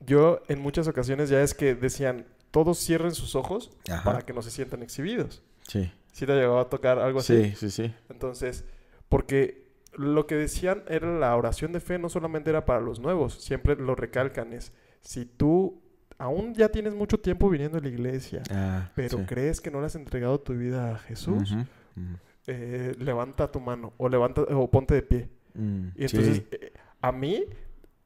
yo 0.00 0.42
en 0.48 0.60
muchas 0.60 0.86
ocasiones 0.86 1.28
ya 1.28 1.42
es 1.42 1.54
que 1.54 1.74
decían, 1.74 2.26
todos 2.50 2.78
cierren 2.78 3.12
sus 3.12 3.34
ojos 3.34 3.70
Ajá. 3.90 4.04
para 4.04 4.22
que 4.22 4.32
no 4.32 4.42
se 4.42 4.50
sientan 4.50 4.82
exhibidos. 4.82 5.42
Sí. 5.66 5.90
¿Sí 6.12 6.26
te 6.26 6.34
llegó 6.34 6.60
a 6.60 6.68
tocar 6.68 6.98
algo 7.00 7.18
así? 7.18 7.46
Sí, 7.46 7.54
sí, 7.56 7.70
sí. 7.70 7.94
Entonces, 8.08 8.64
porque 9.08 9.64
lo 9.96 10.26
que 10.26 10.36
decían 10.36 10.84
era 10.88 11.18
la 11.18 11.34
oración 11.36 11.72
de 11.72 11.80
fe 11.80 11.98
no 11.98 12.08
solamente 12.08 12.50
era 12.50 12.64
para 12.64 12.80
los 12.80 13.00
nuevos, 13.00 13.42
siempre 13.42 13.74
lo 13.76 13.94
recalcan, 13.94 14.52
es 14.52 14.72
si 15.00 15.24
tú 15.24 15.82
aún 16.18 16.54
ya 16.54 16.68
tienes 16.68 16.94
mucho 16.94 17.18
tiempo 17.18 17.50
viniendo 17.50 17.78
a 17.78 17.80
la 17.80 17.88
iglesia, 17.88 18.42
ah, 18.50 18.90
pero 18.94 19.18
sí. 19.18 19.24
crees 19.26 19.60
que 19.60 19.70
no 19.70 19.80
le 19.80 19.86
has 19.86 19.94
entregado 19.96 20.40
tu 20.40 20.54
vida 20.54 20.94
a 20.94 20.98
Jesús, 20.98 21.50
uh 21.52 21.56
-huh. 21.56 21.66
Uh 21.96 22.00
-huh. 22.00 22.18
Eh, 22.46 22.94
levanta 22.98 23.50
tu 23.50 23.58
mano 23.58 23.94
o 23.96 24.08
levanta 24.08 24.42
o 24.42 24.70
ponte 24.70 24.94
de 24.94 25.02
pie. 25.02 25.28
Mm, 25.54 25.88
y 25.96 26.04
entonces, 26.04 26.36
sí. 26.36 26.46
eh, 26.52 26.72
a 27.00 27.12
mí, 27.12 27.44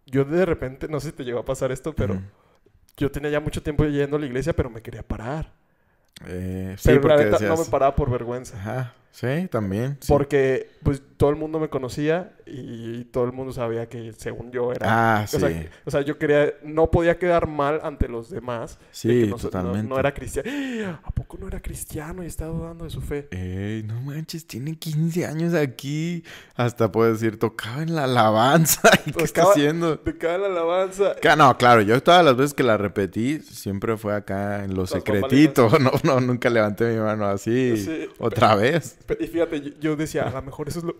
yo 0.07 0.25
de 0.25 0.47
repente, 0.47 0.89
no 0.89 1.01
sé 1.01 1.09
si 1.11 1.17
te 1.17 1.25
llegó 1.25 1.41
a 1.41 1.45
pasar 1.45 1.73
esto, 1.73 1.95
pero 1.95 2.15
mm. 2.15 2.25
yo 2.97 3.11
tenía 3.11 3.31
ya 3.31 3.41
mucho 3.41 3.63
tiempo 3.63 3.85
yendo 3.85 4.17
a 4.17 4.21
la 4.21 4.27
iglesia, 4.27 4.55
pero 4.55 4.71
me 4.71 4.83
quería 4.83 5.03
parar. 5.03 5.53
Eh, 6.27 6.75
sí, 6.79 6.89
pero 6.89 7.01
porque 7.01 7.17
la 7.17 7.25
neta 7.25 7.39
decías... 7.39 7.59
no 7.59 7.65
me 7.65 7.71
paraba 7.71 7.95
por 7.95 8.11
vergüenza. 8.11 8.57
Ajá, 8.57 8.95
Sí, 9.19 9.49
también. 9.51 9.97
sí. 10.01 10.07
Porque 10.09 10.71
pues 10.85 11.03
todo 11.17 11.31
el 11.31 11.37
mundo 11.37 11.59
me 11.59 11.69
conocía 11.69 12.33
y 12.47 13.03
todo 13.07 13.25
el 13.25 13.33
mundo 13.33 13.53
sabía 13.53 13.89
que 13.89 14.13
según 14.13 14.53
yo 14.53 14.71
era... 14.71 14.87
Ah, 15.19 15.25
o, 15.25 15.27
sí. 15.27 15.39
sea, 15.41 15.71
o 15.85 15.91
sea, 15.91 16.01
yo 16.03 16.17
quería... 16.17 16.55
No 16.63 16.93
podía 16.93 17.19
quedar 17.19 17.49
mal 17.49 17.81
ante 17.83 18.07
los 18.09 18.31
demás. 18.31 18.79
de 18.79 18.85
Sí, 18.93 19.09
que 19.09 19.27
no, 19.27 19.37
totalmente. 19.37 19.89
No, 19.89 19.99
era 19.99 20.15
cristiano. 20.15 20.49
¿A 21.05 21.11
poco 21.11 21.37
no 21.41 21.49
era 21.49 21.61
cristiano 21.61 22.23
y 22.23 22.27
está 22.27 22.47
dudando 22.47 22.85
de 22.85 22.91
su 22.91 23.01
fe? 23.01 23.27
Ey, 23.33 23.83
no 23.83 24.01
manches, 24.03 24.47
tiene 24.47 24.77
15 24.77 25.27
años 25.27 25.53
aquí. 25.55 26.23
Hasta 26.55 26.93
puedo 26.93 27.13
decir, 27.13 27.41
tocaba 27.41 27.83
en 27.83 27.97
la 27.97 28.05
alabanza. 28.05 28.89
¿Y 29.07 29.11
qué 29.11 29.25
está 29.25 29.43
Tocaba- 29.43 29.53
haciendo? 29.55 29.97
De 29.97 30.17
cada 30.17 30.39
la 30.39 30.47
alabanza. 30.47 31.17
No, 31.37 31.59
claro, 31.59 31.83
yo 31.83 32.01
todas 32.01 32.25
las 32.25 32.37
veces 32.37 32.55
que 32.55 32.63
la 32.63 32.77
repetí, 32.77 33.41
siempre 33.41 33.97
fue 33.97 34.15
acá 34.15 34.63
en 34.63 34.75
lo 34.75 34.83
Las 34.83 34.91
secretito. 34.91 35.69
No, 35.81 35.93
no, 36.03 36.21
nunca 36.21 36.51
levanté 36.51 36.93
mi 36.95 37.01
mano 37.01 37.27
así. 37.27 37.77
Sí. 37.77 38.09
Otra 38.19 38.55
vez. 38.55 38.99
Y 39.19 39.27
fíjate, 39.27 39.75
yo, 39.81 39.97
decía, 39.97 40.25
a 40.25 40.31
lo 40.31 40.43
mejor 40.43 40.69
eso 40.69 40.79
es 40.81 40.85
lo... 40.85 40.97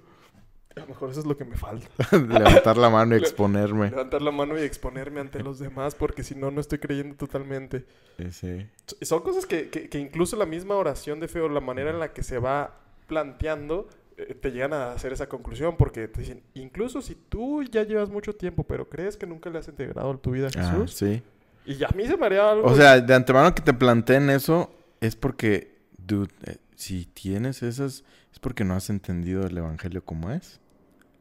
A 0.77 0.81
lo 0.83 0.87
mejor 0.87 1.11
eso 1.11 1.19
es 1.21 1.27
lo 1.27 1.37
que 1.37 1.45
me 1.45 1.57
falta. 1.57 1.89
Levantar 2.17 2.77
la 2.77 2.89
mano 2.89 3.17
y 3.17 3.19
exponerme. 3.21 3.91
Levantar 3.91 4.23
la 4.23 4.31
mano 4.31 4.57
y 4.57 4.63
exponerme 4.63 5.19
ante 5.21 5.43
los 5.43 5.59
demás 5.59 5.97
porque 5.97 6.23
si 6.23 6.37
no, 6.37 6.53
no 6.53 6.61
estoy 6.61 6.79
creyendo 6.79 7.17
totalmente. 7.17 7.85
Sí, 8.17 8.31
sí. 8.31 8.67
Son 9.03 9.21
cosas 9.23 9.45
que, 9.45 9.71
que- 9.71 9.89
que 9.89 9.99
incluso 9.99 10.37
la 10.37 10.47
misma 10.47 10.77
oración 10.77 11.19
de 11.19 11.27
fe 11.27 11.41
o 11.41 11.49
la 11.49 11.61
manera 11.61 11.91
en 11.91 11.99
la 11.99 12.13
que 12.13 12.23
se 12.23 12.39
va 12.39 12.79
planteando 13.09 13.89
eh, 14.19 14.35
te 14.35 14.53
llegan 14.53 14.73
a 14.73 14.93
hacer 14.93 15.13
esa 15.13 15.29
conclusión 15.29 15.77
porque 15.77 16.07
te 16.07 16.21
dicen, 16.21 16.43
incluso 16.55 17.03
si 17.03 17.17
tú 17.17 17.65
ya 17.65 17.83
llevas 17.83 18.09
mucho 18.11 18.35
tiempo 18.37 18.63
pero 18.65 18.89
crees 18.89 19.17
que 19.17 19.27
nunca 19.27 19.51
le 19.51 19.59
has 19.59 19.67
integrado 19.69 20.11
a 20.13 20.17
tu 20.19 20.31
vida 20.31 20.47
a 20.47 20.51
Ah, 20.61 20.71
Jesús, 20.71 20.93
sí. 20.95 21.23
y 21.67 21.83
a 21.83 21.89
mí 21.97 22.07
se 22.07 22.17
me 22.17 22.27
haría 22.27 22.49
algo... 22.51 22.69
O 22.69 22.77
sea, 22.77 23.01
de 23.01 23.15
antemano 23.15 23.53
que 23.55 23.63
te 23.63 23.73
planteen 23.75 24.31
eso 24.31 24.71
es 25.01 25.17
porque, 25.17 25.75
dude, 25.97 26.31
eh, 26.47 26.57
si 26.79 27.07
tienes 27.07 27.63
esas, 27.63 28.05
es 28.33 28.41
porque 28.41 28.65
no 28.65 28.75
has 28.75 28.91
entendido 28.91 29.47
el 29.47 29.59
evangelio 29.59 30.05
como 30.05 30.33
es. 30.33 30.61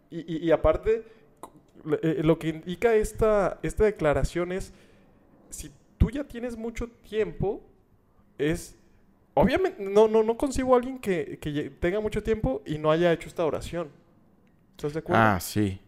Y, 0.10 0.20
y- 0.36 0.46
y 0.48 0.52
aparte, 0.52 1.04
lo- 1.84 2.02
eh, 2.02 2.22
lo 2.24 2.39
que 2.39 2.50
indica 2.50 2.96
esta, 2.96 3.60
esta 3.63 3.86
declaración 3.86 4.52
es, 4.52 4.74
si 5.50 5.72
tú 5.98 6.12
ya 6.12 6.26
tienes 6.26 6.58
mucho 6.58 6.89
tiempo, 6.89 7.63
es... 8.38 8.76
Obviamente, 9.36 9.84
no, 9.84 10.08
no, 10.08 10.24
no 10.24 10.38
concibo 10.38 10.76
a 10.76 10.78
alguien 10.80 11.00
que, 11.00 11.39
que 11.41 11.70
tenga 11.72 12.00
mucho 12.02 12.24
tiempo 12.24 12.63
y 12.65 12.80
no 12.80 12.91
haya 12.91 13.13
hecho 13.13 13.30
esta 13.30 13.46
oración. 13.46 13.89
¿Estás 14.78 14.93
de 14.93 15.00
acuerdo? 15.00 15.24
Ah, 15.26 15.39
sí. 15.41 15.82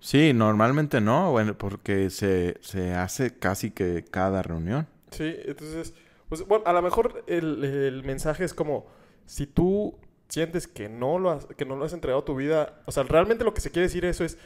Sí, 0.00 0.32
normalmente 0.34 1.00
no, 1.00 1.32
bueno, 1.32 1.56
porque 1.58 2.10
se, 2.10 2.58
se 2.62 2.94
hace 2.94 3.38
casi 3.38 3.70
que 3.72 4.04
cada 4.10 4.42
reunión. 4.42 4.86
Sí, 5.10 5.34
entonces, 5.44 5.94
pues, 6.28 6.46
bueno, 6.46 6.64
a 6.66 6.72
lo 6.72 6.82
mejor 6.82 7.24
el, 7.26 7.64
el 7.64 8.02
mensaje 8.04 8.44
es 8.44 8.54
como, 8.54 8.86
si 9.26 9.46
tú 9.46 9.98
sientes 10.28 10.66
que 10.66 10.88
no, 10.88 11.18
lo 11.18 11.30
has, 11.30 11.46
que 11.46 11.64
no 11.64 11.76
lo 11.76 11.84
has 11.84 11.92
entregado 11.92 12.22
a 12.22 12.24
tu 12.24 12.34
vida, 12.36 12.80
o 12.86 12.92
sea, 12.92 13.02
realmente 13.04 13.44
lo 13.44 13.54
que 13.54 13.60
se 13.60 13.70
quiere 13.70 13.86
decir 13.88 14.04
eso 14.04 14.24
es, 14.24 14.38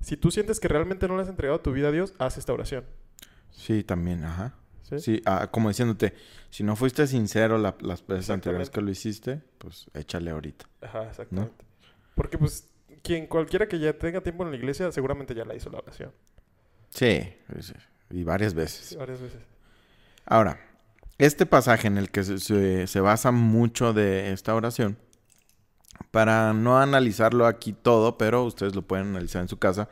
si 0.00 0.16
tú 0.16 0.30
sientes 0.30 0.60
que 0.60 0.68
realmente 0.68 1.08
no 1.08 1.16
le 1.16 1.22
has 1.22 1.28
entregado 1.28 1.60
tu 1.60 1.72
vida 1.72 1.88
a 1.88 1.92
Dios, 1.92 2.14
haz 2.18 2.36
esta 2.38 2.52
oración. 2.52 2.84
Sí, 3.50 3.82
también, 3.84 4.24
ajá. 4.24 4.54
¿sí? 4.82 4.98
Sí, 4.98 5.22
ah, 5.24 5.48
como 5.50 5.68
diciéndote, 5.68 6.14
si 6.50 6.62
no 6.64 6.76
fuiste 6.76 7.06
sincero 7.06 7.58
la- 7.58 7.76
las 7.80 8.06
veces 8.06 8.28
anteriores 8.30 8.70
que 8.70 8.80
lo 8.80 8.90
hiciste, 8.90 9.40
pues 9.58 9.90
échale 9.94 10.30
ahorita. 10.30 10.66
Ajá, 10.82 11.08
exactamente. 11.08 11.64
Porque 12.14 12.38
pues 12.38 12.68
quien 13.02 13.26
cualquiera 13.26 13.68
que 13.68 13.78
ya 13.78 13.92
tenga 13.98 14.20
tiempo 14.20 14.42
en 14.44 14.50
la 14.50 14.56
iglesia 14.56 14.90
seguramente 14.92 15.34
ya 15.34 15.44
la 15.44 15.54
hizo 15.54 15.70
la 15.70 15.78
oración. 15.78 16.12
Sí, 16.90 17.34
sí, 17.60 17.72
y 18.10 18.22
varias 18.24 18.52
Sí, 18.52 18.56
veces. 18.58 18.96
varias 18.96 19.20
veces. 19.20 19.40
Ahora, 20.24 20.58
este 21.18 21.46
pasaje 21.46 21.86
en 21.88 21.98
el 21.98 22.10
que 22.10 22.24
se, 22.24 22.38
se- 22.38 22.86
se 22.86 23.00
basa 23.00 23.30
mucho 23.32 23.92
de 23.92 24.32
esta 24.32 24.54
oración, 24.54 24.98
para 26.10 26.52
no 26.52 26.78
analizarlo 26.78 27.46
aquí 27.46 27.72
todo, 27.72 28.18
pero 28.18 28.44
ustedes 28.44 28.74
lo 28.74 28.82
pueden 28.82 29.08
analizar 29.08 29.42
en 29.42 29.48
su 29.48 29.58
casa, 29.58 29.88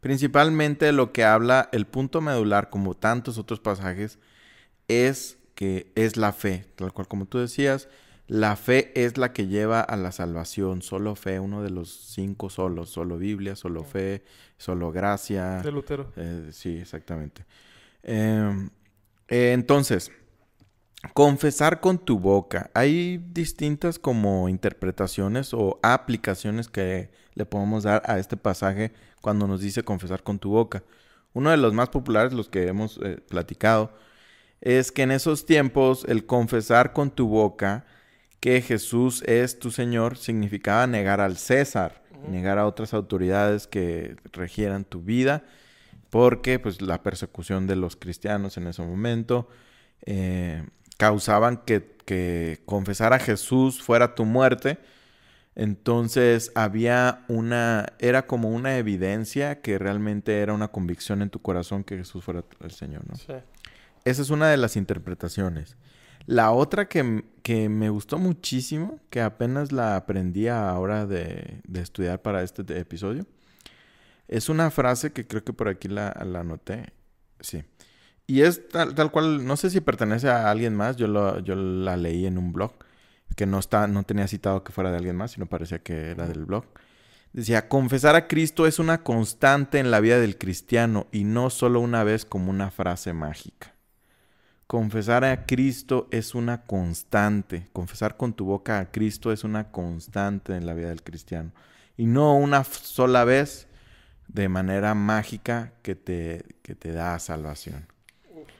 principalmente 0.00 0.92
lo 0.92 1.12
que 1.12 1.24
habla 1.24 1.68
el 1.72 1.86
punto 1.86 2.20
medular, 2.20 2.68
como 2.70 2.94
tantos 2.94 3.38
otros 3.38 3.60
pasajes, 3.60 4.18
es 4.88 5.38
que 5.54 5.90
es 5.94 6.16
la 6.16 6.32
fe, 6.32 6.66
tal 6.76 6.92
cual 6.92 7.08
como 7.08 7.26
tú 7.26 7.38
decías, 7.38 7.88
la 8.28 8.56
fe 8.56 8.92
es 8.96 9.18
la 9.18 9.32
que 9.32 9.46
lleva 9.46 9.80
a 9.80 9.96
la 9.96 10.10
salvación, 10.10 10.82
solo 10.82 11.14
fe, 11.14 11.38
uno 11.38 11.62
de 11.62 11.70
los 11.70 11.90
cinco 11.90 12.50
solos, 12.50 12.90
solo 12.90 13.18
Biblia, 13.18 13.54
solo 13.54 13.84
fe, 13.84 14.24
solo 14.58 14.90
gracia. 14.90 15.62
De 15.62 15.70
Lutero. 15.70 16.12
Eh, 16.16 16.48
sí, 16.50 16.76
exactamente. 16.78 17.46
Eh, 18.02 18.68
eh, 19.28 19.52
entonces, 19.54 20.10
confesar 21.14 21.80
con 21.80 21.98
tu 21.98 22.18
boca. 22.18 22.70
Hay 22.74 23.18
distintas 23.18 23.98
como 23.98 24.48
interpretaciones 24.48 25.52
o 25.54 25.78
aplicaciones 25.82 26.68
que 26.68 27.10
le 27.34 27.46
podemos 27.46 27.84
dar 27.84 28.02
a 28.06 28.18
este 28.18 28.36
pasaje 28.36 28.92
cuando 29.20 29.46
nos 29.46 29.60
dice 29.60 29.82
confesar 29.82 30.22
con 30.22 30.38
tu 30.38 30.50
boca. 30.50 30.82
Uno 31.32 31.50
de 31.50 31.56
los 31.56 31.74
más 31.74 31.90
populares, 31.90 32.32
los 32.32 32.48
que 32.48 32.66
hemos 32.66 32.98
eh, 33.02 33.18
platicado, 33.28 33.92
es 34.60 34.90
que 34.90 35.02
en 35.02 35.10
esos 35.10 35.44
tiempos 35.44 36.04
el 36.08 36.24
confesar 36.24 36.92
con 36.92 37.10
tu 37.10 37.28
boca 37.28 37.84
que 38.40 38.62
Jesús 38.62 39.22
es 39.26 39.58
tu 39.58 39.70
Señor 39.70 40.16
significaba 40.16 40.86
negar 40.86 41.20
al 41.20 41.36
César, 41.36 42.02
negar 42.28 42.58
a 42.58 42.66
otras 42.66 42.94
autoridades 42.94 43.66
que 43.66 44.16
regieran 44.32 44.84
tu 44.84 45.02
vida, 45.02 45.44
porque 46.10 46.58
pues 46.58 46.80
la 46.80 47.02
persecución 47.02 47.66
de 47.66 47.76
los 47.76 47.96
cristianos 47.96 48.56
en 48.56 48.66
ese 48.68 48.82
momento 48.82 49.48
eh, 50.06 50.64
causaban 50.96 51.58
que, 51.58 51.96
que 52.04 52.60
confesar 52.64 53.12
a 53.12 53.18
Jesús 53.18 53.82
fuera 53.82 54.14
tu 54.14 54.24
muerte. 54.24 54.78
Entonces 55.54 56.52
había 56.54 57.24
una, 57.28 57.86
era 57.98 58.26
como 58.26 58.50
una 58.50 58.76
evidencia 58.76 59.62
que 59.62 59.78
realmente 59.78 60.40
era 60.40 60.52
una 60.52 60.68
convicción 60.68 61.22
en 61.22 61.30
tu 61.30 61.40
corazón 61.40 61.82
que 61.82 61.96
Jesús 61.96 62.22
fuera 62.24 62.44
el 62.60 62.70
Señor, 62.72 63.06
¿no? 63.08 63.16
Sí. 63.16 63.32
Esa 64.04 64.22
es 64.22 64.30
una 64.30 64.48
de 64.50 64.58
las 64.58 64.76
interpretaciones. 64.76 65.76
La 66.26 66.50
otra 66.52 66.88
que, 66.88 67.24
que 67.42 67.68
me 67.68 67.88
gustó 67.88 68.18
muchísimo, 68.18 69.00
que 69.10 69.20
apenas 69.22 69.72
la 69.72 69.96
aprendí 69.96 70.48
a 70.48 70.60
la 70.66 70.78
hora 70.78 71.06
de, 71.06 71.60
de 71.66 71.80
estudiar 71.80 72.20
para 72.20 72.42
este 72.42 72.62
de- 72.62 72.80
episodio, 72.80 73.24
es 74.28 74.48
una 74.48 74.70
frase 74.70 75.12
que 75.12 75.26
creo 75.26 75.42
que 75.44 75.52
por 75.52 75.68
aquí 75.68 75.88
la, 75.88 76.14
la 76.26 76.40
anoté. 76.40 76.92
Sí. 77.40 77.64
Y 78.26 78.42
es 78.42 78.68
tal, 78.68 78.94
tal 78.94 79.10
cual, 79.10 79.46
no 79.46 79.56
sé 79.56 79.70
si 79.70 79.80
pertenece 79.80 80.28
a 80.28 80.50
alguien 80.50 80.74
más, 80.74 80.96
yo, 80.96 81.06
lo, 81.06 81.38
yo 81.40 81.54
la 81.54 81.96
leí 81.96 82.26
en 82.26 82.38
un 82.38 82.52
blog, 82.52 82.72
que 83.36 83.46
no, 83.46 83.58
está, 83.58 83.86
no 83.86 84.02
tenía 84.02 84.26
citado 84.26 84.64
que 84.64 84.72
fuera 84.72 84.90
de 84.90 84.96
alguien 84.96 85.16
más, 85.16 85.32
sino 85.32 85.46
parecía 85.46 85.78
que 85.78 86.10
era 86.10 86.26
del 86.26 86.44
blog. 86.44 86.64
Decía, 87.32 87.68
confesar 87.68 88.16
a 88.16 88.28
Cristo 88.28 88.66
es 88.66 88.78
una 88.78 89.02
constante 89.02 89.78
en 89.78 89.90
la 89.90 90.00
vida 90.00 90.18
del 90.18 90.38
cristiano 90.38 91.06
y 91.12 91.24
no 91.24 91.50
solo 91.50 91.80
una 91.80 92.02
vez 92.02 92.24
como 92.24 92.50
una 92.50 92.70
frase 92.70 93.12
mágica. 93.12 93.74
Confesar 94.66 95.24
a 95.24 95.46
Cristo 95.46 96.08
es 96.10 96.34
una 96.34 96.62
constante. 96.62 97.68
Confesar 97.72 98.16
con 98.16 98.32
tu 98.32 98.46
boca 98.46 98.80
a 98.80 98.90
Cristo 98.90 99.32
es 99.32 99.44
una 99.44 99.70
constante 99.70 100.56
en 100.56 100.66
la 100.66 100.74
vida 100.74 100.88
del 100.88 101.02
cristiano. 101.02 101.52
Y 101.96 102.06
no 102.06 102.34
una 102.36 102.64
sola 102.64 103.24
vez 103.24 103.68
de 104.26 104.48
manera 104.48 104.94
mágica 104.94 105.74
que 105.82 105.94
te, 105.94 106.56
que 106.62 106.74
te 106.74 106.90
da 106.92 107.18
salvación. 107.18 107.86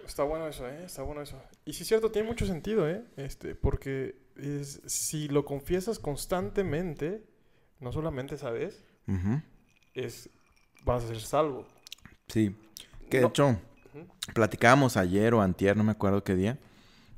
Está 0.07 0.23
bueno 0.23 0.47
eso, 0.47 0.66
¿eh? 0.69 0.85
Está 0.85 1.03
bueno 1.03 1.21
eso. 1.23 1.37
Y 1.64 1.73
sí 1.73 1.83
es 1.83 1.88
cierto, 1.88 2.11
tiene 2.11 2.29
mucho 2.29 2.47
sentido, 2.47 2.88
¿eh? 2.88 3.05
Este, 3.16 3.55
porque 3.55 4.16
es, 4.37 4.81
si 4.87 5.29
lo 5.29 5.45
confiesas 5.45 5.99
constantemente, 5.99 7.25
no 7.81 7.92
solamente 7.92 8.37
Ujú. 9.09 9.42
es, 9.95 10.31
vas 10.85 11.05
a 11.05 11.09
ser 11.09 11.21
salvo. 11.21 11.66
Sí. 12.29 12.55
Que 13.11 13.19
de 13.19 13.23
No- 13.23 13.29
hecho, 13.29 13.49
Ujú. 13.49 14.07
platicábamos 14.35 14.97
ayer 14.97 15.35
o 15.35 15.42
antier, 15.42 15.77
no 15.77 15.85
me 15.85 15.92
acuerdo 15.92 16.23
qué 16.25 16.35
día, 16.35 16.59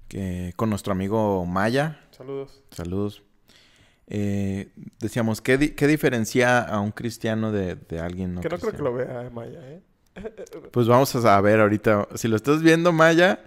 que 0.08 0.52
con 0.56 0.70
nuestro 0.70 0.92
amigo 0.92 1.44
Maya, 1.46 2.00
Saludos. 2.10 2.62
saludos, 2.70 3.22
eh, 4.06 4.70
decíamos, 5.00 5.42
¿qué, 5.42 5.58
di- 5.58 5.70
qué 5.70 5.86
diferencia 5.86 6.60
a 6.60 6.80
un 6.80 6.92
cristiano 6.92 7.52
de, 7.52 7.74
de 7.74 8.00
alguien 8.00 8.34
no 8.34 8.40
que 8.40 8.48
no 8.48 8.58
creo 8.58 8.72
que 8.72 8.82
lo 8.82 8.94
vea 8.94 9.28
Maya, 9.30 9.60
¿eh? 9.70 9.82
Pues 10.72 10.86
vamos 10.86 11.14
a 11.14 11.20
saber 11.22 11.60
ahorita. 11.60 12.08
Si 12.14 12.28
lo 12.28 12.36
estás 12.36 12.62
viendo, 12.62 12.92
Maya, 12.92 13.40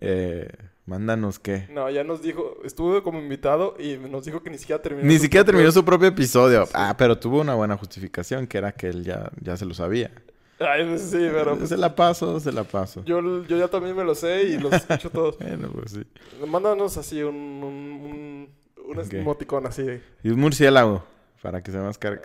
eh, 0.00 0.48
mándanos 0.86 1.38
qué. 1.38 1.66
No, 1.72 1.88
ya 1.90 2.04
nos 2.04 2.22
dijo, 2.22 2.58
estuvo 2.64 3.02
como 3.02 3.18
invitado 3.18 3.74
y 3.78 3.96
nos 3.96 4.24
dijo 4.24 4.42
que 4.42 4.50
ni 4.50 4.58
siquiera 4.58 4.80
terminó. 4.82 5.06
Ni 5.06 5.16
su 5.16 5.22
siquiera 5.24 5.44
propio- 5.44 5.52
terminó 5.58 5.72
su 5.72 5.84
propio 5.84 6.08
episodio. 6.08 6.66
Sí. 6.66 6.72
Ah, 6.74 6.94
pero 6.96 7.18
tuvo 7.18 7.40
una 7.40 7.54
buena 7.54 7.76
justificación, 7.76 8.46
que 8.46 8.58
era 8.58 8.72
que 8.72 8.88
él 8.88 9.04
ya, 9.04 9.30
ya 9.40 9.56
se 9.56 9.64
lo 9.64 9.74
sabía. 9.74 10.10
Ay, 10.58 10.86
pues 10.86 11.02
sí, 11.02 11.18
pero 11.32 11.56
pues, 11.56 11.68
se 11.68 11.76
la 11.76 11.94
paso, 11.94 12.40
se 12.40 12.50
la 12.50 12.64
paso. 12.64 13.02
yo, 13.04 13.44
yo 13.44 13.58
ya 13.58 13.68
también 13.68 13.94
me 13.94 14.04
lo 14.04 14.14
sé 14.14 14.44
y 14.44 14.58
los 14.58 14.72
escucho 14.72 15.10
todos. 15.10 15.36
Bueno, 15.40 15.70
pues 15.72 15.92
sí. 15.92 16.02
Mándanos 16.46 16.96
así 16.96 17.22
un, 17.22 17.34
un, 17.34 17.68
un, 18.02 18.48
un 18.88 18.98
Ok. 18.98 19.12
emoticón 19.12 19.66
así. 19.66 19.84
Y 20.22 20.30
un 20.30 20.40
murciélago, 20.40 21.04
para 21.42 21.62
que 21.62 21.70
se 21.70 21.78
más 21.78 21.98
car- 21.98 22.20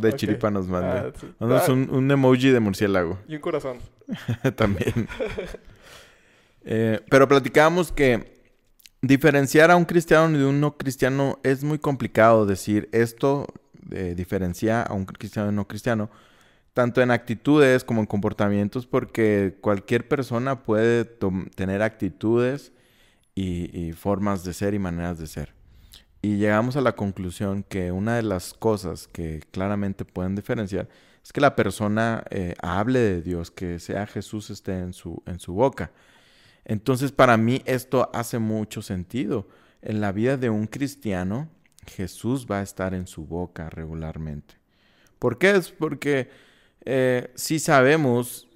de 0.00 0.12
chiripa 0.14 0.50
nos 0.50 0.66
mande. 0.66 0.88
Ah, 0.88 1.12
sí. 1.18 1.26
Ah, 1.40 1.64
un, 1.68 1.88
un 1.90 2.10
emoji 2.10 2.50
de 2.50 2.60
murciélago. 2.60 3.18
Y 3.28 3.36
un 3.36 3.40
corazón. 3.40 3.78
También. 4.56 5.08
Eh, 6.64 7.00
pero 7.08 7.28
platicábamos 7.28 7.92
que 7.92 8.36
diferenciar 9.00 9.70
a 9.70 9.76
un 9.76 9.84
cristiano 9.84 10.36
de 10.36 10.44
un 10.44 10.60
no 10.60 10.76
cristiano 10.76 11.38
es 11.42 11.62
muy 11.62 11.78
complicado 11.78 12.44
decir 12.44 12.88
esto 12.92 13.46
eh, 13.92 14.14
diferencia 14.16 14.82
a 14.82 14.92
un 14.94 15.04
cristiano 15.04 15.46
de 15.46 15.50
un 15.50 15.56
no 15.56 15.68
cristiano, 15.68 16.10
tanto 16.72 17.00
en 17.02 17.10
actitudes 17.10 17.84
como 17.84 18.00
en 18.00 18.06
comportamientos, 18.06 18.86
porque 18.86 19.56
cualquier 19.60 20.08
persona 20.08 20.64
puede 20.64 21.04
tener 21.04 21.82
actitudes 21.82 22.72
y, 23.34 23.92
formas 23.92 24.44
de 24.44 24.54
ser 24.54 24.74
y 24.74 24.78
maneras 24.78 25.18
de 25.18 25.26
ser. 25.26 25.54
Y 26.26 26.38
llegamos 26.38 26.74
a 26.74 26.80
la 26.80 26.96
conclusión 26.96 27.62
que 27.62 27.92
una 27.92 28.16
de 28.16 28.24
las 28.24 28.52
cosas 28.52 29.06
que 29.06 29.44
claramente 29.52 30.04
pueden 30.04 30.34
diferenciar 30.34 30.88
es 31.22 31.32
que 31.32 31.40
la 31.40 31.54
persona 31.54 32.24
eh, 32.30 32.56
hable 32.60 32.98
de 32.98 33.22
Dios, 33.22 33.52
que 33.52 33.78
sea 33.78 34.08
Jesús 34.08 34.50
esté 34.50 34.76
en 34.76 34.92
su, 34.92 35.22
en 35.24 35.38
su 35.38 35.52
boca. 35.52 35.92
Entonces, 36.64 37.12
para 37.12 37.36
mí 37.36 37.62
esto 37.64 38.10
hace 38.12 38.40
mucho 38.40 38.82
sentido. 38.82 39.46
En 39.82 40.00
la 40.00 40.10
vida 40.10 40.36
de 40.36 40.50
un 40.50 40.66
cristiano, 40.66 41.48
Jesús 41.86 42.48
va 42.50 42.58
a 42.58 42.62
estar 42.62 42.92
en 42.92 43.06
su 43.06 43.24
boca 43.24 43.70
regularmente. 43.70 44.56
¿Por 45.20 45.38
qué? 45.38 45.52
Es 45.52 45.70
porque 45.70 46.28
eh, 46.84 47.30
si 47.36 47.60
sabemos, 47.60 48.48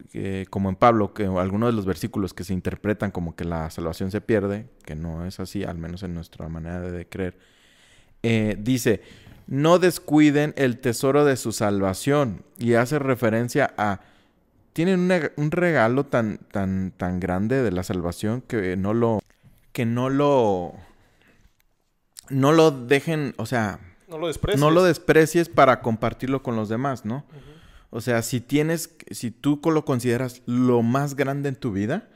como 0.51 0.71
en 0.71 0.75
Pablo, 0.75 1.15
que 1.15 1.27
algunos 1.27 1.69
de 1.69 1.77
los 1.77 1.87
versículos 1.87 2.35
que 2.35 2.43
se 2.43 2.53
interpretan 2.53 3.13
como 3.13 3.37
que 3.37 3.45
la 3.45 3.71
salvación 3.71 4.11
se 4.11 4.21
pierde, 4.21 4.69
que 4.85 4.97
no 4.97 5.25
es 5.25 5.39
así, 5.39 5.63
al 5.63 5.79
menos 5.79 6.03
en 6.03 6.15
nuestra 6.15 6.49
manera 6.49 6.81
de 6.81 7.09
creer, 7.09 7.39
eh, 8.23 8.57
dice, 8.59 9.03
no 9.47 9.79
descuiden 9.79 10.55
el 10.57 10.79
tesoro 10.79 11.25
de 11.25 11.37
su 11.37 11.53
salvación 11.53 12.45
y 12.59 12.75
hace 12.75 12.99
referencia 12.99 13.75
a 13.77 14.01
tienen 14.73 15.11
un 15.37 15.51
regalo 15.51 16.07
tan, 16.07 16.39
tan, 16.53 16.93
tan 16.97 17.19
grande 17.21 17.63
de 17.63 17.73
la 17.73 17.83
salvación 17.83 18.41
que 18.43 18.77
no 18.77 18.95
lo, 18.95 19.21
que 19.73 19.85
no 19.85 20.09
lo, 20.09 20.75
no 22.29 22.53
lo 22.53 22.71
dejen, 22.71 23.35
o 23.37 23.47
sea, 23.47 23.81
no 24.09 24.19
lo 24.19 24.29
desprecies, 24.29 24.61
no 24.61 24.71
lo 24.71 24.85
desprecies 24.85 25.49
para 25.49 25.81
compartirlo 25.83 26.43
con 26.43 26.57
los 26.57 26.69
demás, 26.69 27.05
¿no? 27.05 27.25
O 27.91 28.01
sea, 28.01 28.23
si 28.23 28.41
tienes, 28.41 28.95
si 29.11 29.33
tú 29.33 29.61
lo 29.65 29.85
consideras 29.85 30.43
lo 30.47 30.83
más 30.83 31.17
grande 31.17 31.49
en 31.49 31.57
tu 31.57 31.73
vida, 31.73 32.09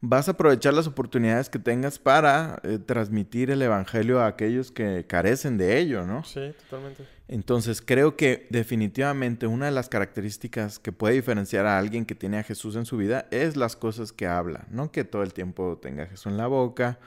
vas 0.00 0.28
a 0.28 0.32
aprovechar 0.32 0.74
las 0.74 0.86
oportunidades 0.86 1.50
que 1.50 1.58
tengas 1.58 1.98
para 1.98 2.60
eh, 2.62 2.78
transmitir 2.78 3.50
el 3.50 3.62
evangelio 3.62 4.20
a 4.20 4.26
aquellos 4.26 4.70
que 4.70 5.04
carecen 5.06 5.58
de 5.58 5.78
ello, 5.78 6.04
¿no? 6.04 6.24
Sí, 6.24 6.52
totalmente. 6.68 7.04
Entonces, 7.26 7.82
creo 7.82 8.16
que 8.16 8.46
definitivamente 8.50 9.46
una 9.46 9.66
de 9.66 9.72
las 9.72 9.88
características 9.88 10.78
que 10.78 10.92
puede 10.92 11.14
diferenciar 11.14 11.66
a 11.66 11.78
alguien 11.78 12.06
que 12.06 12.14
tiene 12.14 12.38
a 12.38 12.42
Jesús 12.42 12.76
en 12.76 12.86
su 12.86 12.96
vida 12.96 13.26
es 13.30 13.56
las 13.56 13.76
cosas 13.76 14.12
que 14.12 14.26
habla, 14.26 14.66
no 14.70 14.90
que 14.92 15.04
todo 15.04 15.22
el 15.22 15.34
tiempo 15.34 15.78
tenga 15.80 16.04
a 16.04 16.06
Jesús 16.06 16.26
en 16.26 16.38
la 16.38 16.46
boca 16.46 16.98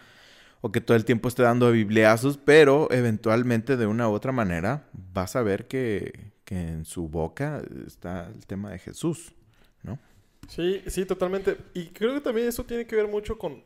o 0.60 0.72
que 0.72 0.80
todo 0.80 0.96
el 0.96 1.06
tiempo 1.06 1.28
esté 1.28 1.42
dando 1.42 1.72
bibliazos, 1.72 2.38
pero 2.38 2.88
eventualmente 2.92 3.78
de 3.78 3.88
una 3.88 4.08
u 4.10 4.12
otra 4.12 4.32
manera 4.32 4.84
vas 4.94 5.36
a 5.36 5.42
ver 5.42 5.68
que, 5.68 6.32
que 6.46 6.68
en 6.68 6.86
su 6.86 7.08
boca 7.08 7.64
está 7.88 8.28
el 8.28 8.46
tema 8.46 8.70
de 8.70 8.78
Jesús, 8.78 9.34
¿no? 9.82 9.98
Sí, 10.48 10.82
sí, 10.88 11.06
totalmente. 11.06 11.58
Y 11.74 11.88
creo 11.88 12.14
que 12.14 12.22
también 12.22 12.48
eso 12.48 12.64
tiene 12.64 12.86
que 12.86 12.96
ver 12.96 13.08
mucho 13.08 13.38
con, 13.38 13.64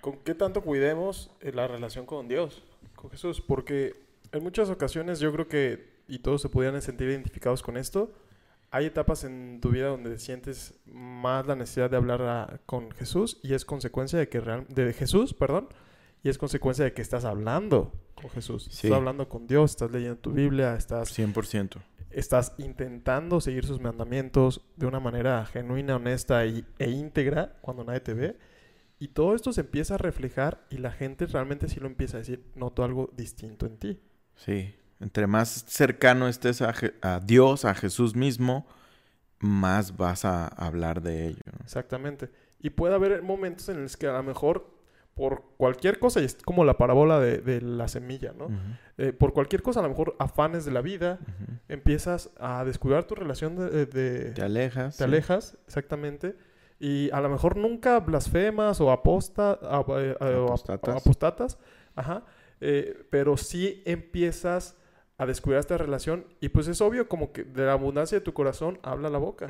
con 0.00 0.18
qué 0.18 0.34
tanto 0.34 0.62
cuidemos 0.62 1.30
eh, 1.40 1.52
la 1.52 1.66
relación 1.68 2.06
con 2.06 2.28
Dios, 2.28 2.62
con 2.94 3.10
Jesús. 3.10 3.40
Porque 3.40 3.94
en 4.32 4.42
muchas 4.42 4.70
ocasiones 4.70 5.20
yo 5.20 5.32
creo 5.32 5.48
que, 5.48 5.94
y 6.08 6.18
todos 6.18 6.42
se 6.42 6.48
pudieran 6.48 6.80
sentir 6.82 7.08
identificados 7.08 7.62
con 7.62 7.76
esto, 7.76 8.12
hay 8.70 8.86
etapas 8.86 9.22
en 9.22 9.60
tu 9.60 9.70
vida 9.70 9.88
donde 9.88 10.18
sientes 10.18 10.74
más 10.86 11.46
la 11.46 11.54
necesidad 11.54 11.90
de 11.90 11.96
hablar 11.96 12.60
con 12.66 12.90
Jesús 12.90 13.38
y 13.42 13.54
es 13.54 13.64
consecuencia 13.64 14.18
de 14.18 14.28
que 14.28 14.40
de 14.40 14.92
Jesús, 14.92 15.32
perdón, 15.32 15.68
y 16.24 16.28
es 16.28 16.38
consecuencia 16.38 16.84
de 16.84 16.92
que 16.92 17.02
estás 17.02 17.24
hablando 17.24 17.92
con 18.16 18.30
Jesús. 18.30 18.66
Estás 18.66 18.90
hablando 18.90 19.28
con 19.28 19.46
Dios, 19.46 19.72
estás 19.72 19.92
leyendo 19.92 20.16
tu 20.16 20.32
Biblia, 20.32 20.74
estás 20.74 21.16
100% 21.16 21.76
estás 22.14 22.54
intentando 22.58 23.40
seguir 23.40 23.66
sus 23.66 23.80
mandamientos 23.80 24.64
de 24.76 24.86
una 24.86 25.00
manera 25.00 25.44
genuina, 25.46 25.96
honesta 25.96 26.44
e 26.44 26.64
íntegra 26.90 27.56
cuando 27.60 27.84
nadie 27.84 28.00
te 28.00 28.14
ve. 28.14 28.36
Y 28.98 29.08
todo 29.08 29.34
esto 29.34 29.52
se 29.52 29.62
empieza 29.62 29.94
a 29.94 29.98
reflejar 29.98 30.64
y 30.70 30.78
la 30.78 30.92
gente 30.92 31.26
realmente 31.26 31.68
sí 31.68 31.80
lo 31.80 31.86
empieza 31.86 32.16
a 32.16 32.20
decir, 32.20 32.44
noto 32.54 32.84
algo 32.84 33.10
distinto 33.16 33.66
en 33.66 33.76
ti. 33.76 34.00
Sí, 34.36 34.74
entre 35.00 35.26
más 35.26 35.64
cercano 35.68 36.28
estés 36.28 36.62
a, 36.62 37.20
Dios, 37.20 37.64
a 37.64 37.74
Jesús 37.74 38.14
mismo, 38.14 38.66
más 39.40 39.96
vas 39.96 40.24
a 40.24 40.46
hablar 40.46 41.02
de 41.02 41.26
ello. 41.26 41.42
Exactamente. 41.62 42.30
Y 42.60 42.70
puede 42.70 42.94
haber 42.94 43.22
momentos 43.22 43.68
en 43.68 43.82
los 43.82 43.96
que 43.96 44.06
a 44.06 44.12
lo 44.12 44.22
mejor 44.22 44.74
por 45.14 45.44
cualquier 45.56 45.98
cosa, 45.98 46.20
y 46.20 46.24
es 46.24 46.36
como 46.44 46.64
la 46.64 46.76
parábola 46.76 47.20
de, 47.20 47.60
la 47.60 47.88
semilla, 47.88 48.32
¿no? 48.36 48.48
Eh, 48.98 49.12
por 49.12 49.32
cualquier 49.32 49.62
cosa, 49.62 49.80
a 49.80 49.82
lo 49.82 49.88
mejor 49.88 50.16
afanes 50.18 50.64
de 50.64 50.72
la 50.72 50.80
vida, 50.80 51.18
empiezas 51.68 52.30
a 52.38 52.64
descuidar 52.64 53.04
tu 53.04 53.14
relación 53.14 53.56
de... 53.56 54.32
te 54.34 54.42
alejas. 54.42 54.96
Te 54.96 55.04
alejas, 55.04 55.56
exactamente. 55.66 56.36
Y 56.80 57.10
a 57.12 57.20
lo 57.20 57.28
mejor 57.28 57.56
nunca 57.56 58.00
blasfemas 58.00 58.80
o 58.80 58.90
aposta, 58.90 59.58
eh, 59.62 60.16
apostatas. 60.20 60.96
apostatas. 60.96 61.58
Ajá. 61.94 62.24
Eh, 62.60 63.06
pero 63.10 63.36
sí 63.36 63.82
empiezas 63.84 64.76
a 65.16 65.26
descuidar 65.26 65.60
esta 65.60 65.78
relación 65.78 66.26
y 66.40 66.48
pues 66.48 66.66
es 66.66 66.80
obvio 66.80 67.08
como 67.08 67.32
que 67.32 67.44
de 67.44 67.66
la 67.66 67.72
abundancia 67.72 68.18
de 68.18 68.24
tu 68.24 68.32
corazón 68.32 68.78
habla 68.82 69.08
la 69.10 69.18
boca. 69.18 69.48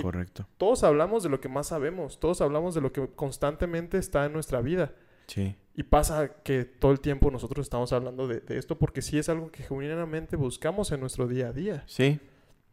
Correcto. 0.00 0.46
Todos 0.56 0.84
hablamos 0.84 1.22
de 1.22 1.28
lo 1.28 1.40
que 1.40 1.48
más 1.48 1.68
sabemos, 1.68 2.18
todos 2.18 2.40
hablamos 2.40 2.74
de 2.74 2.80
lo 2.80 2.92
que 2.92 3.06
constantemente 3.08 3.98
está 3.98 4.24
en 4.24 4.32
nuestra 4.32 4.60
vida. 4.60 4.94
Sí. 5.26 5.56
Y 5.74 5.84
pasa 5.84 6.42
que 6.42 6.64
todo 6.64 6.92
el 6.92 7.00
tiempo 7.00 7.30
nosotros 7.30 7.66
estamos 7.66 7.92
hablando 7.92 8.28
de, 8.28 8.42
esto 8.48 8.78
porque 8.78 9.02
sí 9.02 9.18
es 9.18 9.28
algo 9.28 9.50
que 9.50 9.62
genuinamente 9.62 10.36
buscamos 10.36 10.92
en 10.92 11.00
nuestro 11.00 11.26
día 11.26 11.48
a 11.48 11.52
día. 11.52 11.84
Sí, 11.86 12.20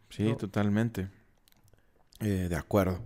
sí, 0.09 0.35
totalmente. 0.37 1.09
Eh, 2.19 2.47
de 2.49 2.55
acuerdo. 2.55 2.99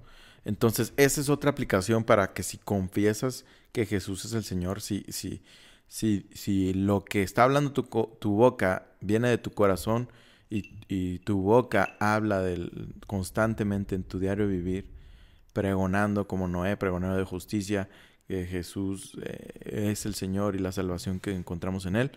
Entonces, 0.45 0.93
esa 0.97 1.21
es 1.21 1.29
otra 1.29 1.51
aplicación 1.51 2.03
para 2.03 2.33
que 2.33 2.43
si 2.43 2.57
confiesas 2.57 3.45
que 3.71 3.85
Jesús 3.85 4.25
es 4.25 4.33
el 4.33 4.43
Señor, 4.43 4.81
si, 4.81 5.05
si, 5.09 5.43
si, 5.87 6.27
si 6.33 6.73
lo 6.73 7.05
que 7.05 7.21
está 7.21 7.43
hablando 7.43 7.71
tu, 7.71 7.83
tu 7.83 8.31
boca 8.35 8.87
viene 8.99 9.29
de 9.29 9.37
tu 9.37 9.51
corazón, 9.51 10.09
y, 10.87 11.19
tu 11.19 11.41
boca 11.41 11.95
habla 11.99 12.41
del, 12.41 12.93
constantemente 13.07 13.95
en 13.95 14.03
tu 14.03 14.19
diario 14.19 14.47
vivir, 14.47 14.91
pregonando 15.51 16.27
como 16.27 16.47
Noé, 16.47 16.77
pregonando 16.77 17.17
de 17.17 17.23
justicia, 17.23 17.89
que 18.27 18.45
Jesús 18.45 19.17
eh, 19.23 19.89
es 19.89 20.05
el 20.05 20.13
Señor 20.15 20.55
y 20.55 20.59
la 20.59 20.71
salvación 20.71 21.19
que 21.19 21.35
encontramos 21.35 21.85
en 21.85 21.95
Él, 21.95 22.11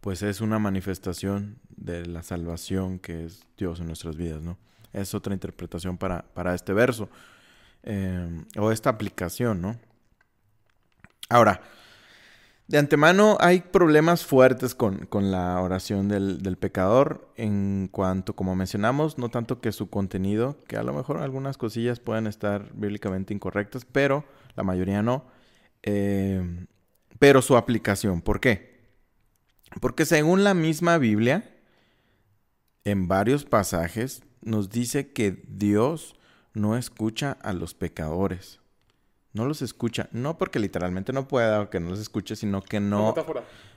pues 0.00 0.22
es 0.22 0.40
una 0.40 0.58
manifestación 0.58 1.58
de 1.68 2.06
la 2.06 2.22
salvación 2.22 2.98
que 2.98 3.24
es 3.24 3.42
Dios 3.56 3.80
en 3.80 3.86
nuestras 3.86 4.16
vidas, 4.16 4.42
¿no? 4.42 4.58
Es 4.92 5.14
otra 5.14 5.32
interpretación 5.34 5.96
para, 5.96 6.22
para 6.34 6.54
este 6.54 6.72
verso, 6.72 7.08
eh, 7.82 8.44
o 8.56 8.70
esta 8.70 8.90
aplicación, 8.90 9.60
¿no? 9.62 9.78
Ahora, 11.30 11.62
de 12.66 12.78
antemano 12.78 13.36
hay 13.40 13.60
problemas 13.60 14.24
fuertes 14.24 14.74
con, 14.74 15.06
la 15.30 15.60
oración 15.60 16.08
del, 16.08 16.56
pecador 16.56 17.30
en 17.36 17.88
cuanto, 17.90 18.34
como 18.34 18.56
mencionamos, 18.56 19.18
no 19.18 19.28
tanto 19.28 19.60
que 19.60 19.70
su 19.70 19.90
contenido, 19.90 20.56
que 20.66 20.78
a 20.78 20.82
lo 20.82 20.94
mejor 20.94 21.18
algunas 21.18 21.58
cosillas 21.58 22.00
pueden 22.00 22.26
estar 22.26 22.70
bíblicamente 22.74 23.34
incorrectas, 23.34 23.84
pero 23.84 24.24
la 24.56 24.62
mayoría 24.62 25.02
no, 25.02 25.26
eh, 25.82 26.66
pero 27.18 27.42
su 27.42 27.56
aplicación. 27.58 28.22
¿Por 28.22 28.40
qué? 28.40 28.88
Porque 29.80 30.06
según 30.06 30.42
la 30.42 30.54
misma 30.54 30.96
Biblia, 30.96 31.54
en 32.84 33.08
varios 33.08 33.44
pasajes 33.44 34.22
nos 34.40 34.70
dice 34.70 35.12
que 35.12 35.42
Dios 35.48 36.16
no 36.54 36.76
escucha 36.78 37.32
a 37.42 37.52
los 37.52 37.74
pecadores. 37.74 38.60
No 39.34 39.46
los 39.46 39.62
escucha. 39.62 40.08
No 40.12 40.38
porque 40.38 40.58
literalmente 40.58 41.12
no 41.12 41.28
pueda 41.28 41.60
o 41.60 41.70
que 41.70 41.80
no 41.80 41.90
los 41.90 41.98
escuche, 41.98 42.36
sino 42.36 42.62
que 42.62 42.80
no, 42.80 43.14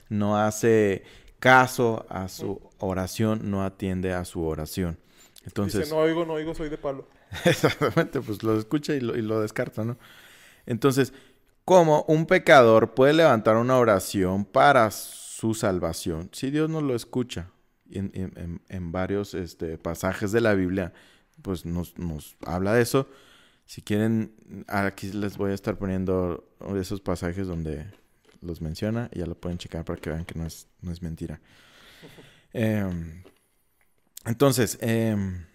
no 0.08 0.38
hace 0.38 1.04
caso 1.40 2.06
a 2.10 2.30
su 2.30 2.62
oración, 2.78 3.50
no 3.50 3.64
atiende 3.66 4.14
a 4.14 4.24
su 4.24 4.44
oración. 4.46 4.98
Entonces, 5.46 5.82
Dice, 5.82 5.96
no 5.96 6.02
oigo, 6.02 6.26
no 6.26 6.34
oigo, 6.34 6.54
soy 6.54 6.70
de 6.70 6.78
palo. 6.78 7.08
Exactamente, 7.46 8.22
pues 8.22 8.44
lo 8.44 8.58
escucha 8.58 8.94
y 8.94 9.02
lo, 9.02 9.18
y 9.18 9.22
lo 9.22 9.42
descarta, 9.42 9.84
¿no? 9.84 9.98
Entonces, 10.66 11.12
¿cómo 11.66 12.06
un 12.08 12.26
pecador 12.26 12.94
puede 12.94 13.14
levantar 13.14 13.58
una 13.58 13.78
oración 13.78 14.46
para 14.46 14.92
su 14.92 15.54
salvación 15.54 16.30
si 16.34 16.52
Dios 16.52 16.70
no 16.70 16.82
lo 16.82 16.96
escucha? 16.96 17.50
En, 17.90 18.12
en, 18.14 18.62
en 18.68 18.92
varios 18.92 19.34
este, 19.34 19.78
pasajes 19.78 20.34
de 20.34 20.42
la 20.42 20.54
Biblia, 20.54 20.92
pues 21.42 21.66
nos, 21.66 21.98
nos 21.98 22.36
habla 22.46 22.74
de 22.74 22.82
eso. 22.82 23.08
Si 23.68 23.82
quieren, 23.82 24.34
aquí 24.68 25.12
les 25.12 25.38
voy 25.38 25.52
a 25.52 25.54
estar 25.54 25.78
poniendo 25.78 26.50
esos 26.80 27.02
pasajes 27.02 27.48
donde 27.48 27.86
los 28.42 28.62
menciona 28.62 29.10
y 29.14 29.20
ya 29.20 29.26
lo 29.26 29.36
pueden 29.36 29.58
checar 29.58 29.84
para 29.84 30.00
que 30.00 30.10
vean 30.10 30.24
que 30.24 30.40
no 30.40 30.46
es, 30.46 30.68
no 30.82 30.92
es 30.92 31.02
mentira. 31.02 31.40
Em, 32.54 33.24
entonces, 34.26 34.80
em, 34.82 35.46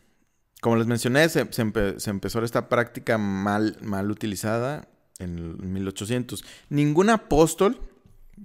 como 0.60 0.76
les 0.76 0.86
mencioné, 0.86 1.26
se, 1.30 1.40
empezó 1.40 2.44
esta 2.44 2.68
práctica 2.68 3.16
mal, 3.16 3.78
mal 3.80 4.10
utilizada 4.10 4.86
en 5.18 5.72
1800. 5.72 6.44
Ningún 6.68 7.08
apóstol, 7.10 7.80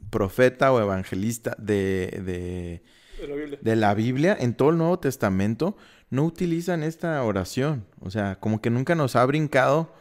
profeta 0.09 0.71
o 0.71 0.81
evangelista 0.81 1.55
de, 1.59 2.23
de, 2.25 2.83
De 3.21 3.27
la 3.27 3.35
Biblia. 3.35 3.59
de 3.61 3.75
la 3.75 3.93
Biblia 3.93 4.37
en 4.39 4.55
todo 4.55 4.69
el 4.69 4.77
Nuevo 4.77 4.97
Testamento 4.97 5.75
no 6.09 6.23
utilizan 6.23 6.83
esta 6.83 7.21
oración. 7.23 7.85
O 8.01 8.09
sea, 8.09 8.39
como 8.39 8.61
que 8.61 8.69
nunca 8.69 8.95
nos 8.95 9.15
ha 9.15 9.25
brincado 9.25 9.93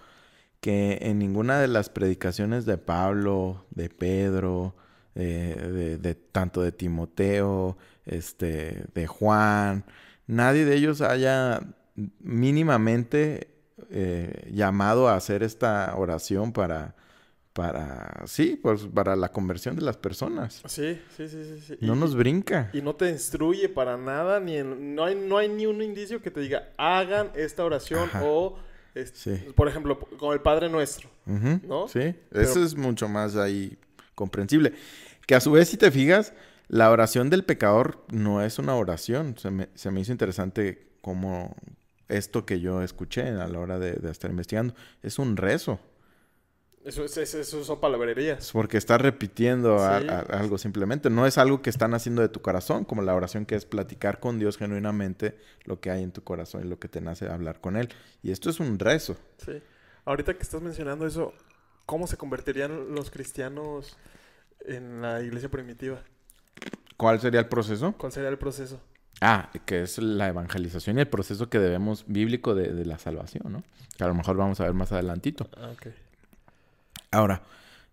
que 0.60 0.98
en 1.02 1.18
ninguna 1.18 1.58
de 1.58 1.68
las 1.68 1.88
predicaciones 1.88 2.66
de 2.66 2.78
Pablo, 2.78 3.66
de 3.70 3.88
Pedro, 3.88 4.74
eh, 5.14 5.98
de, 6.00 6.14
tanto 6.14 6.62
de 6.62 6.72
Timoteo, 6.72 7.76
este, 8.04 8.84
de 8.94 9.06
Juan, 9.06 9.84
nadie 10.26 10.64
de 10.64 10.76
ellos 10.76 11.00
haya 11.00 11.60
mínimamente 12.20 13.48
eh, 13.90 14.50
llamado 14.52 15.08
a 15.08 15.16
hacer 15.16 15.42
esta 15.42 15.94
oración 15.96 16.52
para, 16.52 16.94
para, 17.56 18.22
sí, 18.26 18.58
pues 18.62 18.82
para 18.82 19.16
la 19.16 19.30
conversión 19.32 19.74
de 19.76 19.82
las 19.82 19.96
personas. 19.96 20.60
Sí, 20.66 21.00
sí, 21.16 21.26
sí, 21.26 21.42
sí. 21.42 21.60
sí. 21.66 21.76
No 21.80 21.94
Y- 21.96 21.98
nos 21.98 22.14
brinca. 22.14 22.68
Y 22.74 22.82
no 22.82 22.94
te 22.94 23.08
instruye 23.10 23.70
para 23.70 23.96
nada, 23.96 24.38
ni 24.40 24.58
en- 24.58 24.94
no, 24.94 25.04
hay, 25.06 25.14
no 25.14 25.38
hay 25.38 25.48
ni 25.48 25.64
un 25.64 25.80
indicio 25.80 26.20
que 26.20 26.30
te 26.30 26.40
diga, 26.40 26.68
hagan 26.76 27.30
esta 27.34 27.64
oración 27.64 28.04
Ajá. 28.10 28.22
o, 28.24 28.58
es- 28.94 29.12
Sí. 29.14 29.32
por 29.54 29.68
ejemplo, 29.68 29.98
con 29.98 30.34
el 30.34 30.40
Padre 30.42 30.68
Nuestro. 30.68 31.08
¿no? 31.24 31.88
Sí, 31.88 32.14
Pero- 32.28 32.42
eso 32.42 32.62
es 32.62 32.76
mucho 32.76 33.08
más 33.08 33.34
ahí 33.36 33.78
comprensible. 34.14 34.74
Que 35.26 35.34
a 35.34 35.40
su 35.40 35.50
vez, 35.50 35.68
si 35.70 35.78
te 35.78 35.90
fijas, 35.90 36.34
la 36.68 36.90
oración 36.90 37.30
del 37.30 37.42
pecador 37.44 38.04
no 38.12 38.42
es 38.42 38.58
una 38.58 38.74
oración. 38.76 39.34
Se 39.38 39.50
me, 39.50 39.68
se 39.74 39.90
me 39.90 40.00
hizo 40.02 40.12
interesante 40.12 40.86
como 41.00 41.56
esto 42.08 42.44
que 42.44 42.60
yo 42.60 42.82
escuché 42.82 43.22
a 43.28 43.48
la 43.48 43.58
hora 43.58 43.78
de, 43.78 43.92
de 43.94 44.10
estar 44.10 44.30
investigando. 44.30 44.74
Es 45.02 45.18
un 45.18 45.36
rezo. 45.38 45.80
Eso, 46.86 47.04
es- 47.04 47.16
es- 47.16 47.34
eso 47.34 47.64
son 47.64 47.80
palabrerías. 47.80 48.50
Porque 48.52 48.76
estás 48.78 49.00
repitiendo 49.00 49.78
a- 49.84 50.00
Sí. 50.00 50.08
a- 50.08 50.20
algo 50.20 50.56
simplemente. 50.56 51.10
No 51.10 51.26
es 51.26 51.36
algo 51.36 51.60
que 51.60 51.68
están 51.68 51.94
haciendo 51.94 52.22
de 52.22 52.28
tu 52.28 52.40
corazón, 52.40 52.84
como 52.84 53.02
la 53.02 53.14
oración 53.14 53.44
que 53.44 53.56
es 53.56 53.64
platicar 53.66 54.20
con 54.20 54.38
Dios 54.38 54.56
genuinamente 54.56 55.36
lo 55.64 55.80
que 55.80 55.90
hay 55.90 56.02
en 56.04 56.12
tu 56.12 56.22
corazón 56.22 56.64
y 56.64 56.68
lo 56.68 56.78
que 56.78 56.88
te 56.88 57.00
nace 57.00 57.28
hablar 57.28 57.60
con 57.60 57.76
Él. 57.76 57.88
Y 58.22 58.30
esto 58.30 58.48
es 58.50 58.60
un 58.60 58.78
rezo. 58.78 59.16
Sí. 59.44 59.60
Ahorita 60.04 60.34
que 60.34 60.42
estás 60.42 60.62
mencionando 60.62 61.06
eso, 61.08 61.34
¿cómo 61.86 62.06
se 62.06 62.16
convertirían 62.16 62.94
los 62.94 63.10
cristianos 63.10 63.96
en 64.64 65.02
la 65.02 65.20
iglesia 65.22 65.48
primitiva? 65.48 65.98
¿Cuál 66.96 67.20
sería 67.20 67.40
el 67.40 67.48
proceso? 67.48 67.94
¿Cuál 67.98 68.12
sería 68.12 68.28
el 68.30 68.38
proceso? 68.38 68.80
Ah, 69.20 69.50
que 69.64 69.82
es 69.82 69.98
la 69.98 70.28
evangelización 70.28 70.98
y 70.98 71.00
el 71.00 71.08
proceso 71.08 71.48
que 71.50 71.58
debemos 71.58 72.04
bíblico 72.06 72.54
de, 72.54 72.72
de 72.72 72.84
la 72.84 72.98
salvación, 72.98 73.50
¿no? 73.52 73.64
Que 73.96 74.04
a 74.04 74.06
lo 74.08 74.14
mejor 74.14 74.36
vamos 74.36 74.60
a 74.60 74.64
ver 74.64 74.74
más 74.74 74.92
adelantito. 74.92 75.48
Ah, 75.56 75.70
ok. 75.72 75.86
Ahora, 77.16 77.42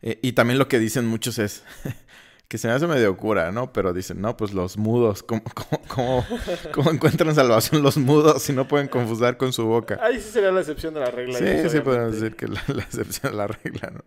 eh, 0.02 0.20
y 0.22 0.34
también 0.34 0.60
lo 0.60 0.68
que 0.68 0.80
dicen 0.80 1.06
muchos 1.06 1.40
es 1.40 1.64
que 2.50 2.58
se 2.58 2.68
me 2.68 2.74
hace 2.74 2.88
medio 2.88 3.16
cura, 3.16 3.54
¿no? 3.54 3.72
Pero 3.72 3.94
dicen, 3.94 4.20
no, 4.20 4.36
pues 4.36 4.54
los 4.54 4.78
mudos, 4.78 5.24
¿cómo, 5.24 5.44
cómo, 5.44 5.82
cómo, 5.88 6.26
cómo 6.74 6.92
encuentran 6.92 7.34
salvación 7.34 7.82
los 7.82 7.96
mudos 7.96 8.44
si 8.44 8.52
no 8.52 8.68
pueden 8.68 8.90
confusar 8.90 9.38
con 9.38 9.54
su 9.54 9.66
boca? 9.66 9.98
Ahí 10.02 10.20
sí 10.20 10.30
sería 10.30 10.52
la 10.52 10.60
excepción 10.60 10.94
de 10.94 11.00
la 11.00 11.10
regla. 11.10 11.40
Sí, 11.40 11.70
sí 11.70 11.80
podemos 11.80 12.14
decir 12.14 12.36
que 12.36 12.50
la, 12.50 12.62
la 12.68 12.84
excepción 12.84 13.32
de 13.32 13.38
la 13.38 13.48
regla, 13.48 13.92
¿no? 13.92 14.04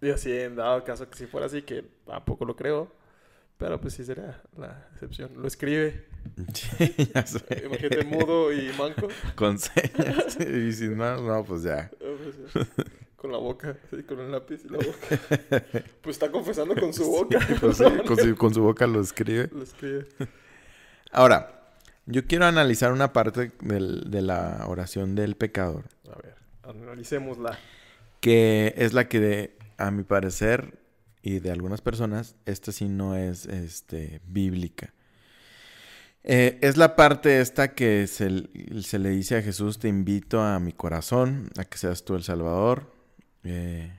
Y 0.00 0.10
así, 0.10 0.32
en 0.32 0.54
dado 0.54 0.84
caso 0.84 1.10
que 1.10 1.18
si 1.18 1.26
fuera 1.26 1.46
así, 1.46 1.62
que 1.62 1.84
tampoco 2.06 2.44
lo 2.44 2.54
creo. 2.54 2.92
Pero 3.58 3.80
pues 3.80 3.94
sí 3.94 4.04
sería 4.04 4.42
la 4.56 4.88
excepción. 4.92 5.30
Lo 5.36 5.46
escribe. 5.46 6.06
Sí, 6.54 7.10
ya 7.12 7.26
sé. 7.26 7.64
Imagínate 7.64 8.04
mudo 8.04 8.52
y 8.52 8.72
manco. 8.78 9.08
Con 9.34 9.58
señas. 9.58 10.38
Y 10.40 10.72
si 10.72 10.88
no, 10.88 11.20
no, 11.20 11.44
pues 11.44 11.64
ya. 11.64 11.90
Con 13.22 13.30
la 13.32 13.38
boca, 13.38 13.76
sí, 13.90 14.02
con 14.02 14.18
el 14.20 14.32
lápiz 14.32 14.62
y 14.64 14.68
la 14.68 14.78
boca. 14.78 15.80
Pues 16.02 16.16
está 16.16 16.30
confesando 16.30 16.74
con 16.74 16.92
su 16.92 17.06
boca. 17.08 17.38
Pues 17.60 17.76
sí, 17.78 17.84
con 18.06 18.16
su- 18.18 18.36
con 18.36 18.52
su 18.52 18.62
boca 18.62 18.86
lo 18.86 19.00
escribe. 19.00 19.48
Lo 19.52 19.62
escribe. 19.62 20.06
Ahora, 21.12 21.70
yo 22.06 22.26
quiero 22.26 22.46
analizar 22.46 22.92
una 22.92 23.12
parte 23.12 23.52
del- 23.60 24.10
de 24.10 24.22
la 24.22 24.64
oración 24.66 25.14
del 25.14 25.36
pecador, 25.36 25.84
A 26.10 26.16
ver, 26.20 26.34
analicémosla. 26.64 27.58
que 28.20 28.74
es 28.76 28.92
la 28.92 29.08
que, 29.08 29.20
de- 29.20 29.56
a 29.78 29.90
mi 29.92 30.02
parecer, 30.02 30.80
y 31.22 31.38
de 31.38 31.52
algunas 31.52 31.80
personas, 31.80 32.34
esta 32.44 32.72
sí 32.72 32.88
no 32.88 33.14
es 33.16 33.46
este, 33.46 34.20
bíblica. 34.26 34.92
Eh, 36.24 36.58
es 36.60 36.76
la 36.76 36.94
parte 36.96 37.40
esta 37.40 37.74
que 37.74 38.06
se, 38.08 38.48
se 38.82 38.98
le 38.98 39.10
dice 39.10 39.36
a 39.36 39.42
Jesús, 39.42 39.78
te 39.78 39.86
invito 39.88 40.40
a 40.40 40.58
mi 40.58 40.72
corazón, 40.72 41.50
a 41.58 41.64
que 41.64 41.78
seas 41.78 42.04
tú 42.04 42.14
el 42.16 42.24
Salvador. 42.24 42.90
Eh, 43.44 43.92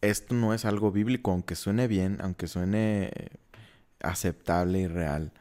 esto 0.00 0.34
no 0.34 0.54
es 0.54 0.64
algo 0.64 0.90
bíblico, 0.90 1.30
aunque 1.30 1.56
suene 1.56 1.86
bien, 1.86 2.18
aunque 2.20 2.46
suene 2.46 3.10
eh, 3.14 3.28
aceptable 4.00 4.80
y 4.80 4.86
real. 4.86 5.32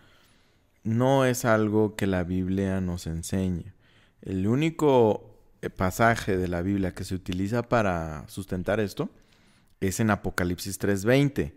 No 0.84 1.26
es 1.26 1.46
algo 1.46 1.96
que 1.96 2.08
la 2.08 2.24
Biblia 2.24 2.82
nos 2.82 3.08
enseñe. 3.08 3.74
El 4.22 4.48
único 4.48 5.40
eh, 5.62 5.70
pasaje 5.70 6.38
de 6.38 6.48
la 6.48 6.62
Biblia 6.62 6.94
que 6.94 7.04
se 7.04 7.16
utiliza 7.16 7.64
para 7.64 8.26
sustentar 8.28 8.80
esto 8.80 9.10
es 9.80 10.00
en 10.00 10.10
Apocalipsis 10.10 10.80
3:20, 10.80 11.54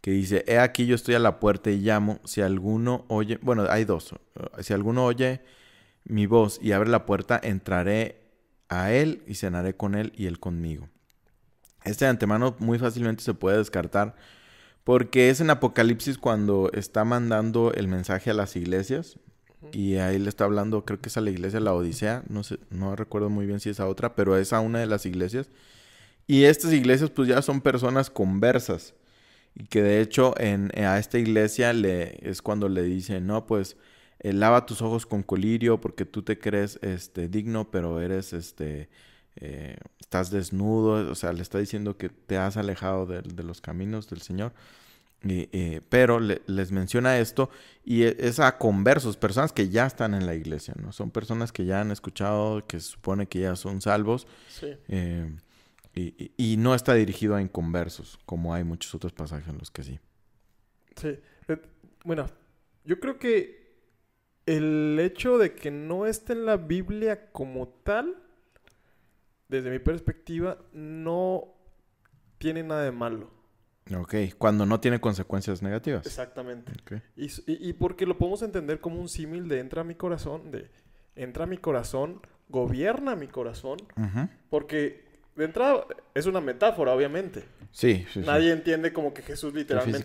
que 0.00 0.10
dice, 0.12 0.44
he 0.46 0.58
aquí 0.58 0.86
yo 0.86 0.94
estoy 0.94 1.14
a 1.14 1.18
la 1.18 1.40
puerta 1.40 1.70
y 1.70 1.78
llamo, 1.80 2.20
si 2.24 2.40
alguno 2.40 3.04
oye, 3.08 3.38
bueno, 3.42 3.66
hay 3.68 3.84
dos, 3.84 4.14
si 4.60 4.72
alguno 4.72 5.04
oye 5.04 5.42
mi 6.04 6.26
voz 6.26 6.58
y 6.62 6.72
abre 6.72 6.90
la 6.90 7.04
puerta, 7.06 7.38
entraré 7.42 8.20
a 8.68 8.92
él 8.92 9.22
y 9.26 9.34
cenaré 9.34 9.76
con 9.76 9.94
él 9.94 10.12
y 10.16 10.26
él 10.26 10.40
conmigo. 10.40 10.88
Este 11.84 12.04
de 12.04 12.10
antemano 12.10 12.56
muy 12.58 12.78
fácilmente 12.78 13.22
se 13.22 13.34
puede 13.34 13.58
descartar 13.58 14.14
porque 14.84 15.30
es 15.30 15.40
en 15.40 15.50
Apocalipsis 15.50 16.18
cuando 16.18 16.70
está 16.72 17.04
mandando 17.04 17.72
el 17.74 17.88
mensaje 17.88 18.30
a 18.30 18.34
las 18.34 18.56
iglesias 18.56 19.18
y 19.72 19.96
ahí 19.96 20.18
le 20.18 20.28
está 20.28 20.44
hablando, 20.44 20.84
creo 20.84 21.00
que 21.00 21.10
es 21.10 21.16
a 21.16 21.20
la 21.20 21.30
iglesia 21.30 21.60
la 21.60 21.74
Odisea, 21.74 22.22
no 22.28 22.42
sé, 22.42 22.58
no 22.70 22.96
recuerdo 22.96 23.28
muy 23.28 23.46
bien 23.46 23.60
si 23.60 23.68
es 23.68 23.78
a 23.78 23.86
otra, 23.86 24.14
pero 24.14 24.36
es 24.36 24.52
a 24.52 24.60
una 24.60 24.78
de 24.78 24.86
las 24.86 25.04
iglesias. 25.04 25.50
Y 26.26 26.44
estas 26.44 26.72
iglesias 26.72 27.10
pues 27.10 27.28
ya 27.28 27.42
son 27.42 27.60
personas 27.60 28.08
conversas. 28.08 28.94
Y 29.54 29.64
que 29.66 29.82
de 29.82 30.00
hecho 30.00 30.34
en, 30.38 30.70
a 30.78 30.98
esta 30.98 31.18
iglesia 31.18 31.72
le, 31.72 32.18
es 32.28 32.40
cuando 32.40 32.68
le 32.68 32.82
dicen, 32.82 33.26
no, 33.26 33.46
pues 33.46 33.76
eh, 34.20 34.32
lava 34.32 34.66
tus 34.66 34.80
ojos 34.80 35.06
con 35.06 35.22
colirio 35.22 35.80
porque 35.80 36.04
tú 36.04 36.22
te 36.22 36.38
crees 36.38 36.78
este, 36.82 37.28
digno, 37.28 37.70
pero 37.70 38.00
eres, 38.00 38.32
este, 38.32 38.88
eh, 39.40 39.76
estás 40.00 40.30
desnudo. 40.30 41.10
O 41.10 41.14
sea, 41.14 41.32
le 41.32 41.42
está 41.42 41.58
diciendo 41.58 41.96
que 41.96 42.08
te 42.08 42.36
has 42.36 42.56
alejado 42.56 43.06
de, 43.06 43.22
de 43.22 43.42
los 43.42 43.60
caminos 43.60 44.08
del 44.08 44.20
Señor. 44.22 44.52
Y, 45.22 45.50
eh, 45.52 45.82
pero 45.90 46.18
le- 46.18 46.40
les 46.46 46.72
menciona 46.72 47.18
esto 47.18 47.50
y 47.84 48.04
e- 48.04 48.16
es 48.20 48.40
a 48.40 48.56
conversos, 48.56 49.18
personas 49.18 49.52
que 49.52 49.68
ya 49.68 49.84
están 49.86 50.14
en 50.14 50.24
la 50.24 50.34
iglesia, 50.34 50.72
¿no? 50.80 50.92
Son 50.92 51.10
personas 51.10 51.52
que 51.52 51.66
ya 51.66 51.82
han 51.82 51.90
escuchado, 51.90 52.66
que 52.66 52.80
se 52.80 52.86
supone 52.92 53.26
que 53.26 53.40
ya 53.40 53.54
son 53.54 53.82
salvos. 53.82 54.26
Sí. 54.48 54.74
eh, 54.88 55.30
y, 55.94 56.30
y- 56.38 56.56
no 56.56 56.74
está 56.74 56.94
dirigido 56.94 57.34
a 57.34 57.42
inconversos, 57.42 58.18
como 58.24 58.54
hay 58.54 58.64
muchos 58.64 58.94
otros 58.94 59.12
pasajes 59.12 59.46
en 59.48 59.58
los 59.58 59.70
que 59.70 59.82
sí. 59.82 59.98
Sí. 60.96 61.18
Bueno, 62.04 62.26
yo 62.84 62.98
creo 63.00 63.18
que 63.18 63.74
el 64.46 64.98
hecho 65.00 65.36
de 65.36 65.54
que 65.54 65.70
no 65.70 66.06
esté 66.06 66.32
en 66.32 66.46
la 66.46 66.56
Biblia 66.56 67.30
como 67.32 67.68
tal, 67.68 68.16
desde 69.50 69.70
mi 69.70 69.78
perspectiva, 69.80 70.58
no 70.72 71.44
tiene 72.38 72.62
nada 72.62 72.82
de 72.84 72.92
malo. 72.92 73.30
Ok, 73.98 74.14
cuando 74.38 74.64
no 74.66 74.78
tiene 74.80 75.00
consecuencias 75.00 75.62
negativas. 75.62 76.06
Exactamente. 76.06 76.72
Ok. 76.82 77.02
Y, 77.16 77.26
y- 77.26 77.68
y 77.68 77.72
porque 77.72 78.06
lo 78.06 78.16
podemos 78.16 78.42
entender 78.42 78.80
como 78.80 79.00
un 79.00 79.08
símil 79.08 79.48
de 79.48 79.58
entra 79.58 79.80
a 79.80 79.84
mi 79.84 79.94
corazón, 79.96 80.50
de 80.50 80.70
entra 81.16 81.44
a 81.44 81.46
mi 81.46 81.58
corazón, 81.58 82.20
gobierna 82.48 83.16
mi 83.16 83.26
corazón, 83.26 83.78
porque 84.48 85.04
de 85.34 85.44
entrada 85.44 85.84
es 86.14 86.26
una 86.26 86.40
metáfora, 86.40 86.92
obviamente. 86.94 87.44
Sí, 87.72 88.04
sí, 88.12 88.20
sí. 88.20 88.26
Nadie 88.26 88.52
entiende 88.52 88.92
como 88.92 89.12
que 89.14 89.22
Jesús 89.22 89.52
Que 89.52 89.60
literalmente 89.60 89.98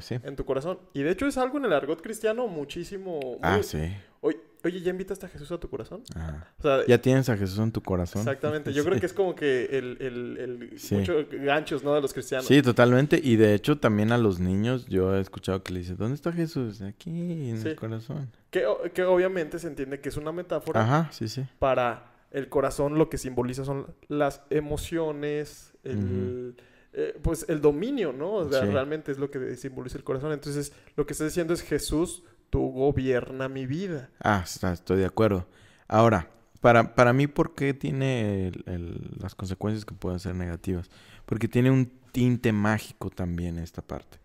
sí. 0.00 0.14
está 0.14 0.28
en 0.28 0.36
tu 0.36 0.44
corazón. 0.44 0.78
Y 0.94 1.02
de 1.02 1.10
hecho 1.10 1.26
es 1.26 1.36
algo 1.38 1.58
en 1.58 1.64
el 1.66 1.72
argot 1.72 2.00
cristiano 2.02 2.46
muchísimo... 2.48 3.18
muy- 3.20 3.38
Ah, 3.42 3.60
sí. 3.62 3.94
Oye, 4.20 4.38
oye, 4.66 4.80
¿ya 4.80 4.90
invitaste 4.90 5.26
a 5.26 5.28
Jesús 5.28 5.50
a 5.52 5.58
tu 5.58 5.68
corazón? 5.70 6.02
Ajá. 6.14 6.48
O 6.58 6.62
sea, 6.62 6.86
Ya 6.86 7.00
tienes 7.00 7.28
a 7.28 7.36
Jesús 7.36 7.58
en 7.58 7.72
tu 7.72 7.82
corazón. 7.82 8.20
exactamente. 8.22 8.72
Yo 8.74 8.82
Sí. 8.82 8.88
creo 8.88 9.00
que 9.00 9.06
es 9.06 9.12
como 9.12 9.34
que 9.34 9.64
el... 9.72 9.96
el, 10.00 10.36
el 10.70 10.78
Sí. 10.78 10.94
Muchos 10.96 11.26
ganchos, 11.30 11.82
¿no? 11.82 11.94
De 11.94 12.00
los 12.00 12.12
cristianos. 12.12 12.46
Sí, 12.46 12.60
totalmente. 12.62 13.20
Y 13.22 13.36
de 13.36 13.54
hecho, 13.54 13.78
también 13.78 14.12
a 14.12 14.18
los 14.18 14.38
niños, 14.40 14.86
yo 14.86 15.16
he 15.16 15.20
escuchado 15.20 15.62
que 15.62 15.72
le 15.72 15.80
dicen, 15.80 15.96
¿dónde 15.96 16.14
está 16.14 16.32
Jesús? 16.32 16.82
Aquí, 16.82 17.50
en 17.50 17.60
Sí. 17.62 17.68
el 17.68 17.76
corazón. 17.76 18.30
Que, 18.50 18.64
que 18.94 19.02
obviamente 19.04 19.58
se 19.58 19.68
entiende 19.68 20.00
que 20.00 20.08
es 20.08 20.16
una 20.16 20.32
metáfora 20.32 20.82
Ajá, 20.82 21.08
sí, 21.12 21.28
sí. 21.28 21.44
para 21.58 22.12
el 22.30 22.48
corazón 22.48 22.96
lo 22.98 23.08
que 23.08 23.18
simboliza 23.18 23.64
son 23.64 23.86
las 24.08 24.42
emociones, 24.50 25.72
el, 25.84 26.56
eh, 26.92 27.18
pues 27.22 27.46
el 27.48 27.60
dominio, 27.60 28.12
¿no? 28.12 28.32
O 28.34 28.50
sea, 28.50 28.62
Sí. 28.64 28.70
realmente 28.70 29.12
es 29.12 29.18
lo 29.18 29.30
que 29.30 29.56
simboliza 29.56 29.98
el 29.98 30.04
corazón. 30.04 30.32
Entonces, 30.32 30.72
lo 30.96 31.06
que 31.06 31.12
está 31.12 31.24
diciendo 31.24 31.52
es 31.54 31.62
Jesús, 31.62 32.22
tú 32.50 32.70
gobierna 32.70 33.48
mi 33.48 33.66
vida. 33.66 34.10
Ah, 34.20 34.42
está- 34.44 34.72
estoy 34.72 34.98
de 34.98 35.06
acuerdo. 35.06 35.46
Ahora, 35.88 36.28
para, 36.60 36.94
para 36.94 37.12
mí, 37.12 37.26
¿por 37.26 37.54
qué 37.54 37.74
tiene 37.74 38.48
el- 38.48 38.64
el- 38.66 39.10
las 39.20 39.34
consecuencias 39.34 39.84
que 39.84 39.94
pueden 39.94 40.18
ser 40.20 40.34
negativas? 40.34 40.90
porque 41.26 41.48
tiene 41.48 41.72
un 41.72 41.90
tinte 42.12 42.52
mágico 42.52 43.10
también 43.10 43.58
esta 43.58 43.82
parte. 43.82 44.18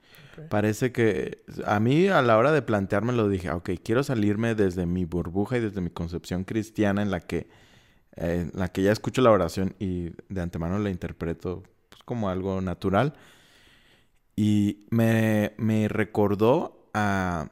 Parece 0.50 0.92
que 0.92 1.44
a 1.66 1.80
mí 1.80 2.08
a 2.10 2.22
la 2.22 2.38
hora 2.38 2.52
de 2.52 2.62
planteármelo 2.62 3.28
dije, 3.28 3.50
"Ah, 3.50 3.56
ok, 3.56 3.72
quiero 3.84 4.04
salirme 4.04 4.54
desde 4.54 4.86
mi 4.86 5.06
burbuja 5.06 5.58
y 5.58 5.62
desde 5.62 5.82
mi 5.82 5.90
concepción 5.90 6.44
cristiana 6.44 7.02
en 7.02 7.10
la 7.10 7.22
que, 7.22 7.48
eh, 8.18 8.48
en 8.54 8.60
la 8.60 8.68
que 8.68 8.84
ya 8.84 8.92
escucho 8.92 9.22
la 9.24 9.32
oración 9.32 9.74
y 9.80 10.12
de 10.30 10.42
antemano 10.42 10.78
la 10.78 10.92
interpreto 10.92 11.64
pues, 11.90 12.04
como 12.04 12.30
algo 12.30 12.62
natural. 12.62 13.14
Y 14.36 14.86
me, 14.92 15.54
me 15.58 15.88
recordó 15.88 16.88
a, 16.94 17.50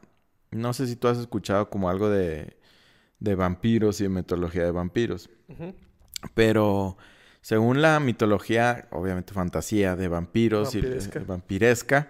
no 0.52 0.74
sé 0.74 0.88
si 0.88 0.95
tú 0.95 1.08
has 1.08 1.18
escuchado 1.18 1.70
como 1.70 1.89
algo 1.89 2.10
de, 2.10 2.58
de 3.20 3.36
vampiros 3.36 4.00
y 4.00 4.04
de 4.04 4.10
mitología 4.10 4.64
de 4.64 4.72
vampiros. 4.72 5.30
Pero 6.34 6.97
según 7.41 7.82
la 7.82 8.00
mitología, 8.00 8.88
obviamente 8.91 9.34
fantasía 9.34 9.95
de 9.95 10.08
vampiros 10.08 10.74
Vampiresca. 10.74 11.20
y 11.20 11.22
eh, 11.22 11.26
vampiresca, 11.26 12.10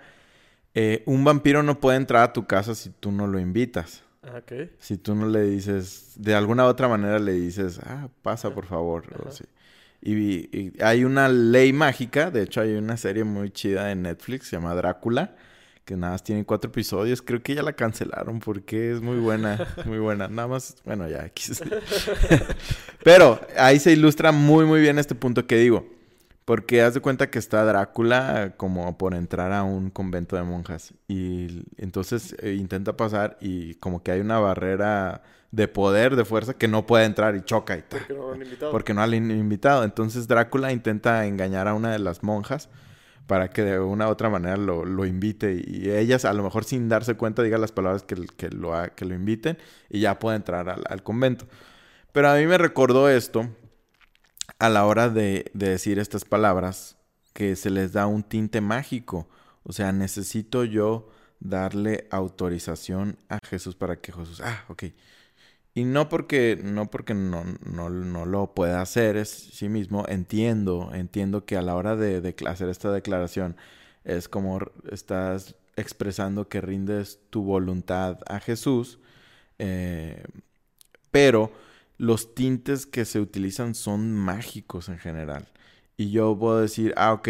eh, 0.74 1.04
un 1.06 1.24
vampiro 1.24 1.64
no 1.64 1.80
puede 1.80 1.98
entrar 1.98 2.24
a 2.24 2.34
tu 2.34 2.46
casa 2.48 2.76
si 2.76 2.90
tú 2.90 3.12
no 3.12 3.28
lo 3.28 3.40
invitas. 3.40 4.04
Ah. 4.24 4.42
Si 4.80 4.98
tú 4.98 5.16
no 5.16 5.28
le 5.28 5.44
dices, 5.44 6.14
de 6.18 6.36
alguna 6.36 6.66
otra 6.66 6.88
manera 6.88 7.20
le 7.20 7.34
dices, 7.34 7.80
ah, 7.86 8.10
pasa 8.22 8.54
por 8.54 8.66
favor. 8.66 9.06
o. 9.26 9.30
Y, 10.02 10.58
y 10.58 10.74
hay 10.82 11.04
una 11.04 11.28
ley 11.30 11.74
mágica, 11.74 12.32
de 12.32 12.44
hecho 12.44 12.62
hay 12.62 12.74
una 12.76 12.98
serie 12.98 13.24
muy 13.24 13.52
chida 13.52 13.92
en 13.92 14.04
Netflix, 14.04 14.48
se 14.48 14.56
llama 14.56 14.74
Drácula, 14.76 15.36
que 15.90 15.98
nada 15.98 16.14
más 16.14 16.24
tiene 16.24 16.46
cuatro 16.46 16.70
episodios. 16.70 17.20
Creo 17.20 17.42
que 17.42 17.56
ya 17.56 17.64
la 17.64 17.74
cancelaron 17.74 18.40
porque 18.42 18.92
es 18.92 19.02
muy 19.02 19.18
buena, 19.18 19.68
muy 19.86 19.98
buena. 19.98 20.28
Nada 20.28 20.48
más, 20.48 20.76
bueno, 20.86 21.10
ya. 21.10 21.32
Pero 23.04 23.40
ahí 23.58 23.80
se 23.80 23.92
ilustra 23.92 24.32
muy, 24.32 24.66
muy 24.66 24.82
bien 24.82 25.00
este 25.00 25.16
punto 25.16 25.48
que 25.48 25.56
digo. 25.56 25.88
Porque 26.46 26.84
haz 26.84 26.94
de 26.94 27.00
cuenta 27.00 27.32
que 27.32 27.40
está 27.40 27.64
Drácula 27.66 28.54
como 28.56 29.00
por 29.00 29.16
entrar 29.16 29.52
a 29.52 29.64
un 29.64 29.90
convento 29.90 30.36
de 30.36 30.44
monjas. 30.44 30.94
Y 31.08 31.64
entonces 31.78 32.36
eh, 32.40 32.54
intenta 32.54 32.96
pasar 32.96 33.38
y 33.42 33.74
como 33.76 34.04
que 34.04 34.12
hay 34.12 34.20
una 34.20 34.38
barrera 34.38 35.24
de 35.50 35.68
poder, 35.68 36.16
de 36.16 36.24
fuerza, 36.24 36.54
que 36.54 36.68
no 36.68 36.86
puede 36.86 37.06
entrar 37.06 37.36
y 37.36 37.42
choca 37.42 37.76
y 37.76 37.82
ta, 37.82 37.98
Porque 37.98 38.14
no 38.14 38.32
han 38.32 38.42
invitado. 38.44 38.72
porque 38.72 38.94
no 38.94 39.02
han 39.02 39.14
invitado. 39.16 39.84
Entonces 39.84 40.28
Drácula 40.28 40.72
intenta 40.72 41.26
engañar 41.26 41.68
a 41.68 41.74
una 41.74 41.92
de 41.92 41.98
las 41.98 42.22
monjas 42.22 42.70
para 43.30 43.52
que 43.52 43.62
de 43.62 43.80
una 43.80 44.08
u 44.08 44.10
otra 44.10 44.28
manera 44.28 44.58
lo, 44.58 44.84
lo 44.86 45.06
invite. 45.06 45.62
Y 45.64 45.92
ellas, 45.92 46.26
a 46.26 46.34
lo 46.34 46.42
mejor 46.42 46.64
sin 46.66 46.90
darse 46.90 47.14
cuenta, 47.14 47.44
diga 47.44 47.60
las 47.60 47.72
palabras 47.72 48.02
que, 48.02 48.16
que, 48.36 48.50
lo, 48.50 48.74
que 48.96 49.06
lo 49.06 49.14
inviten 49.14 49.60
y 49.88 50.00
ya 50.00 50.18
puede 50.18 50.38
entrar 50.38 50.68
al, 50.68 50.84
al 50.90 51.04
convento. 51.04 51.46
Pero 52.12 52.28
a 52.28 52.36
mí 52.38 52.48
me 52.48 52.58
recordó 52.58 53.08
esto 53.08 53.48
a 54.58 54.68
la 54.70 54.84
hora 54.88 55.10
de, 55.10 55.52
de 55.54 55.70
decir 55.70 56.00
estas 56.00 56.26
palabras 56.26 56.98
que 57.34 57.56
se 57.56 57.70
les 57.70 57.94
da 57.94 58.08
un 58.08 58.24
tinte 58.24 58.62
mágico. 58.62 59.30
O 59.62 59.74
sea, 59.74 59.92
necesito 59.92 60.64
yo 60.64 61.12
darle 61.40 62.08
autorización 62.10 63.20
a 63.30 63.38
Jesús 63.46 63.76
para 63.76 64.02
que 64.02 64.12
Jesús, 64.12 64.42
ah, 64.44 64.66
ok. 64.70 64.86
Y 65.74 65.86
no 65.86 66.10
porque, 66.10 66.60
no 66.64 66.90
porque 66.90 67.14
no, 67.14 67.46
no, 67.64 67.90
no 67.90 68.26
lo 68.26 68.54
pueda 68.54 68.82
hacer 68.82 69.18
es 69.18 69.30
sí 69.30 69.70
mismo, 69.70 70.06
entiendo, 70.08 70.92
entiendo 70.94 71.46
que 71.46 71.58
a 71.58 71.62
la 71.62 71.76
hora 71.76 71.96
de, 71.96 72.36
hacer 72.48 72.70
esta 72.70 72.92
declaración 72.92 73.56
es 74.04 74.28
como 74.28 74.60
estás 74.92 75.56
expresando 75.76 76.50
que 76.50 76.62
rindes 76.62 77.20
tu 77.30 77.44
voluntad 77.44 78.20
a 78.28 78.40
Jesús, 78.40 79.00
eh, 79.60 80.24
pero 81.12 81.52
los 81.98 82.34
tintes 82.34 82.86
que 82.86 83.06
se 83.06 83.20
utilizan 83.20 83.76
son 83.76 84.14
mágicos 84.14 84.90
en 84.90 84.98
general. 84.98 85.50
Y 85.98 86.12
yo 86.12 86.38
puedo 86.38 86.62
decir, 86.62 86.94
ah, 86.98 87.14
ok, 87.14 87.30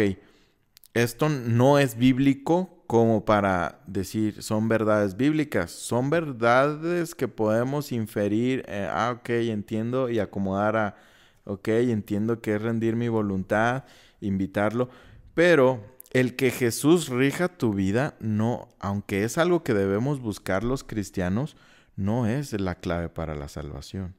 esto 0.94 1.28
no 1.28 1.78
es 1.78 1.96
bíblico 1.96 2.79
como 2.90 3.24
para 3.24 3.78
decir 3.86 4.42
son 4.42 4.68
verdades 4.68 5.16
bíblicas, 5.16 5.70
son 5.70 6.10
verdades 6.10 7.14
que 7.14 7.28
podemos 7.28 7.92
inferir, 7.92 8.64
eh, 8.66 8.88
ah, 8.90 9.14
ok, 9.16 9.28
entiendo 9.28 10.10
y 10.10 10.18
acomodar 10.18 10.76
a, 10.76 10.96
ok, 11.44 11.68
entiendo 11.68 12.40
que 12.40 12.56
es 12.56 12.60
rendir 12.60 12.96
mi 12.96 13.06
voluntad, 13.06 13.84
invitarlo, 14.20 14.90
pero 15.34 15.80
el 16.10 16.34
que 16.34 16.50
Jesús 16.50 17.10
rija 17.10 17.46
tu 17.46 17.74
vida, 17.74 18.16
no, 18.18 18.66
aunque 18.80 19.22
es 19.22 19.38
algo 19.38 19.62
que 19.62 19.72
debemos 19.72 20.18
buscar 20.18 20.64
los 20.64 20.82
cristianos, 20.82 21.56
no 21.94 22.26
es 22.26 22.60
la 22.60 22.74
clave 22.74 23.08
para 23.08 23.36
la 23.36 23.46
salvación. 23.46 24.16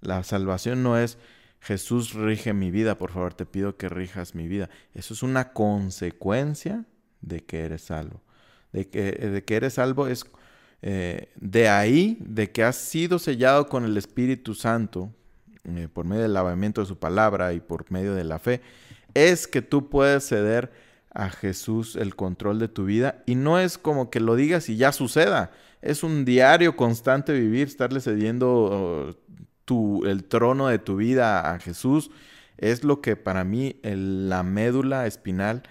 La 0.00 0.22
salvación 0.22 0.82
no 0.82 0.96
es 0.96 1.18
Jesús 1.60 2.14
rige 2.14 2.54
mi 2.54 2.70
vida, 2.70 2.96
por 2.96 3.10
favor 3.10 3.34
te 3.34 3.44
pido 3.44 3.76
que 3.76 3.90
rijas 3.90 4.34
mi 4.34 4.48
vida. 4.48 4.70
Eso 4.94 5.12
es 5.12 5.22
una 5.22 5.52
consecuencia 5.52 6.86
de 7.26 7.40
que 7.40 7.60
eres 7.60 7.82
salvo. 7.82 8.20
De 8.72 8.88
que, 8.88 9.12
de 9.12 9.44
que 9.44 9.56
eres 9.56 9.74
salvo 9.74 10.06
es 10.08 10.24
eh, 10.82 11.28
de 11.36 11.68
ahí, 11.68 12.18
de 12.20 12.50
que 12.50 12.62
has 12.62 12.76
sido 12.76 13.18
sellado 13.18 13.68
con 13.68 13.84
el 13.84 13.96
Espíritu 13.96 14.54
Santo 14.54 15.10
eh, 15.64 15.88
por 15.90 16.04
medio 16.04 16.22
del 16.22 16.34
lavamiento 16.34 16.82
de 16.82 16.86
su 16.86 16.98
palabra 16.98 17.54
y 17.54 17.60
por 17.60 17.90
medio 17.90 18.14
de 18.14 18.24
la 18.24 18.38
fe, 18.38 18.60
es 19.14 19.46
que 19.46 19.62
tú 19.62 19.88
puedes 19.88 20.26
ceder 20.28 20.70
a 21.10 21.30
Jesús 21.30 21.96
el 21.96 22.16
control 22.16 22.58
de 22.58 22.68
tu 22.68 22.84
vida 22.84 23.22
y 23.24 23.34
no 23.34 23.58
es 23.58 23.78
como 23.78 24.10
que 24.10 24.20
lo 24.20 24.36
digas 24.36 24.68
y 24.68 24.76
ya 24.76 24.92
suceda. 24.92 25.52
Es 25.80 26.02
un 26.02 26.26
diario 26.26 26.76
constante 26.76 27.32
vivir, 27.32 27.68
estarle 27.68 28.00
cediendo 28.00 29.16
tu, 29.64 30.04
el 30.04 30.24
trono 30.24 30.68
de 30.68 30.78
tu 30.78 30.96
vida 30.96 31.52
a 31.52 31.58
Jesús. 31.60 32.10
Es 32.58 32.84
lo 32.84 33.00
que 33.00 33.16
para 33.16 33.44
mí 33.44 33.76
la 33.82 34.42
médula 34.42 35.06
espinal, 35.06 35.62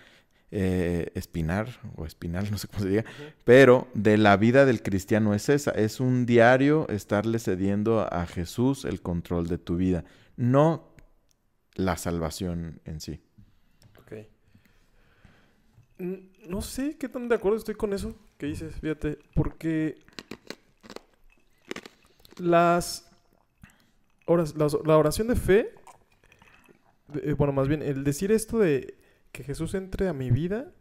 eh, 0.56 1.12
espinar 1.16 1.68
o 1.96 2.06
espinal, 2.06 2.48
no 2.52 2.58
sé 2.58 2.68
cómo 2.68 2.82
se 2.84 2.90
diga, 2.90 3.06
pero 3.44 3.88
de 3.96 4.18
la 4.18 4.38
vida 4.38 4.66
del 4.66 4.84
cristiano 4.84 5.34
es 5.34 5.50
esa. 5.50 5.72
Es 5.72 6.00
un 6.00 6.26
diario 6.26 6.88
estarle 6.90 7.40
cediendo 7.40 8.02
a 8.02 8.26
Jesús 8.28 8.86
el 8.86 9.02
control 9.02 9.48
de 9.48 9.58
tu 9.58 9.78
vida, 9.78 10.06
no 10.38 10.90
la 11.76 11.98
salvación 11.98 12.80
en 12.86 13.02
sí. 13.02 13.20
Ok. 14.00 14.14
No 16.48 16.62
sé 16.62 16.98
qué 16.98 17.10
tan 17.10 17.30
de 17.30 17.36
acuerdo 17.36 17.58
estoy 17.58 17.76
con 17.76 17.94
eso 17.94 18.16
que 18.38 18.48
dices, 18.48 18.76
fíjate, 18.76 19.18
porque 19.36 19.98
las, 22.38 23.10
oras- 24.26 24.56
las- 24.56 24.78
la 24.86 24.98
oración 24.98 25.28
de 25.28 25.36
fe, 25.36 25.74
eh, 27.22 27.34
bueno, 27.34 27.54
más 27.54 27.68
bien, 27.68 27.82
el 27.82 28.04
decir 28.04 28.32
esto 28.32 28.60
de 28.60 28.96
que 29.34 29.44
Jesús 29.44 29.74
entre 29.74 30.08
a 30.08 30.14
mi 30.14 30.32
vida, 30.32 30.72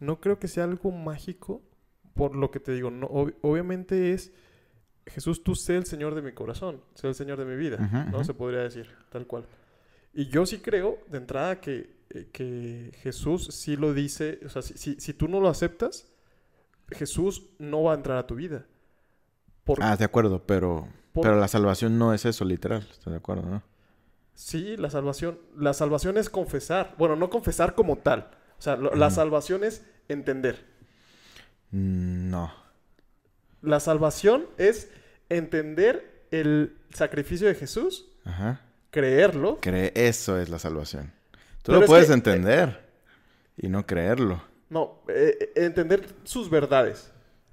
no 0.00 0.20
creo 0.20 0.38
que 0.38 0.48
sea 0.48 0.64
algo 0.64 0.90
mágico, 0.92 1.60
por 2.14 2.34
lo 2.34 2.50
que 2.50 2.60
te 2.60 2.72
digo, 2.72 2.90
no, 2.90 3.08
ob- 3.08 3.34
obviamente 3.42 4.12
es, 4.14 4.32
Jesús, 5.06 5.42
tú 5.44 5.54
sé 5.54 5.76
el 5.76 5.84
Señor 5.84 6.14
de 6.14 6.22
mi 6.22 6.32
corazón, 6.32 6.80
sé 6.94 7.08
el 7.08 7.14
Señor 7.14 7.38
de 7.38 7.44
mi 7.44 7.56
vida, 7.56 7.76
¿no? 8.10 8.24
Se 8.24 8.32
podría 8.32 8.60
decir, 8.60 8.88
tal 9.10 9.26
cual. 9.26 9.46
Y 10.14 10.28
yo 10.28 10.46
sí 10.46 10.58
creo, 10.58 10.98
de 11.10 11.18
entrada, 11.18 11.60
que, 11.60 11.94
eh, 12.10 12.28
que 12.32 12.90
Jesús 13.02 13.48
sí 13.52 13.76
lo 13.76 13.92
dice, 13.92 14.40
o 14.46 14.48
sea, 14.48 14.62
si, 14.62 14.74
si, 14.78 14.98
si 14.98 15.12
tú 15.12 15.28
no 15.28 15.40
lo 15.40 15.48
aceptas, 15.48 16.08
Jesús 16.90 17.50
no 17.58 17.82
va 17.82 17.92
a 17.92 17.96
entrar 17.96 18.16
a 18.16 18.26
tu 18.26 18.34
vida. 18.36 18.64
Ah, 19.84 19.96
de 19.96 20.04
acuerdo, 20.04 20.46
pero, 20.46 20.88
pero 21.22 21.38
la 21.40 21.48
salvación 21.48 21.98
no 21.98 22.14
es 22.14 22.24
eso, 22.24 22.44
literal. 22.44 22.86
Estoy 22.90 23.12
de 23.12 23.18
acuerdo, 23.18 23.42
¿no? 23.50 23.62
Sí, 24.36 24.76
la 24.76 24.90
salvación. 24.90 25.38
La 25.56 25.72
salvación 25.74 26.16
es 26.18 26.30
confesar. 26.30 26.94
Bueno, 26.98 27.16
no 27.16 27.28
confesar 27.30 27.74
como 27.74 27.96
tal. 27.96 28.30
O 28.58 28.62
sea, 28.62 28.76
lo- 28.76 28.94
la 28.94 29.10
salvación 29.10 29.64
es 29.64 29.82
entender. 30.08 30.64
Mm, 31.70 32.30
No. 32.30 32.52
La 33.62 33.80
salvación 33.80 34.46
es 34.58 34.90
entender 35.28 36.26
el 36.30 36.76
sacrificio 36.92 37.48
de 37.48 37.54
Jesús, 37.54 38.06
Ajá. 38.24 38.60
creerlo. 38.90 39.58
Cree, 39.60 39.90
eso 39.94 40.38
es 40.38 40.48
la 40.50 40.58
salvación. 40.58 41.10
Tú 41.62 41.72
Pero 41.72 41.78
lo 41.78 41.84
es 41.84 41.88
puedes 41.88 42.06
que- 42.08 42.12
entender 42.12 42.84
y 43.56 43.68
no 43.68 43.84
creerlo. 43.86 44.42
No, 44.68 45.00
eh, 45.08 45.36
eh, 45.40 45.52
entender 45.64 46.06
sus 46.24 46.48
verdades. 46.50 47.10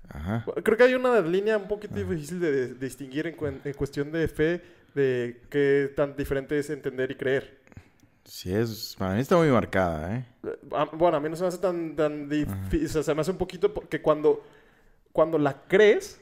Ajá. 0.10 0.46
Creo 0.64 0.78
que 0.78 0.84
hay 0.84 0.94
una 0.94 1.20
línea 1.22 1.58
un 1.58 1.68
poquito 1.68 1.96
difícil 1.96 2.40
de, 2.40 2.52
de 2.68 2.74
distinguir 2.86 3.26
en 3.28 3.74
cuestión 3.74 4.12
de 4.12 4.28
fe, 4.28 4.62
de 4.94 5.42
qué 5.50 5.92
tan 5.96 6.16
diferente 6.16 6.58
es 6.58 6.70
entender 6.70 7.12
y 7.12 7.16
creer. 7.16 7.62
Sí, 8.26 8.54
es, 8.54 8.96
para 8.98 9.16
mí 9.16 9.20
está 9.22 9.36
muy 9.38 9.50
marcada, 9.50 10.16
¿eh? 10.16 10.26
Eh, 10.44 10.58
Bueno, 10.94 11.18
a 11.18 11.20
mí 11.20 11.30
no 11.30 11.36
se 11.36 11.42
me 11.42 11.48
hace 11.50 11.58
tan, 11.58 11.96
tan 11.96 12.30
difícil, 12.30 12.86
o 12.86 12.90
sea, 12.90 13.04
se 13.04 13.14
me 13.14 13.22
hace 13.22 13.32
un 13.32 13.38
poquito 13.38 13.74
porque 13.74 14.02
cuando, 14.02 14.44
cuando 15.12 15.38
la 15.38 15.64
crees, 15.68 16.22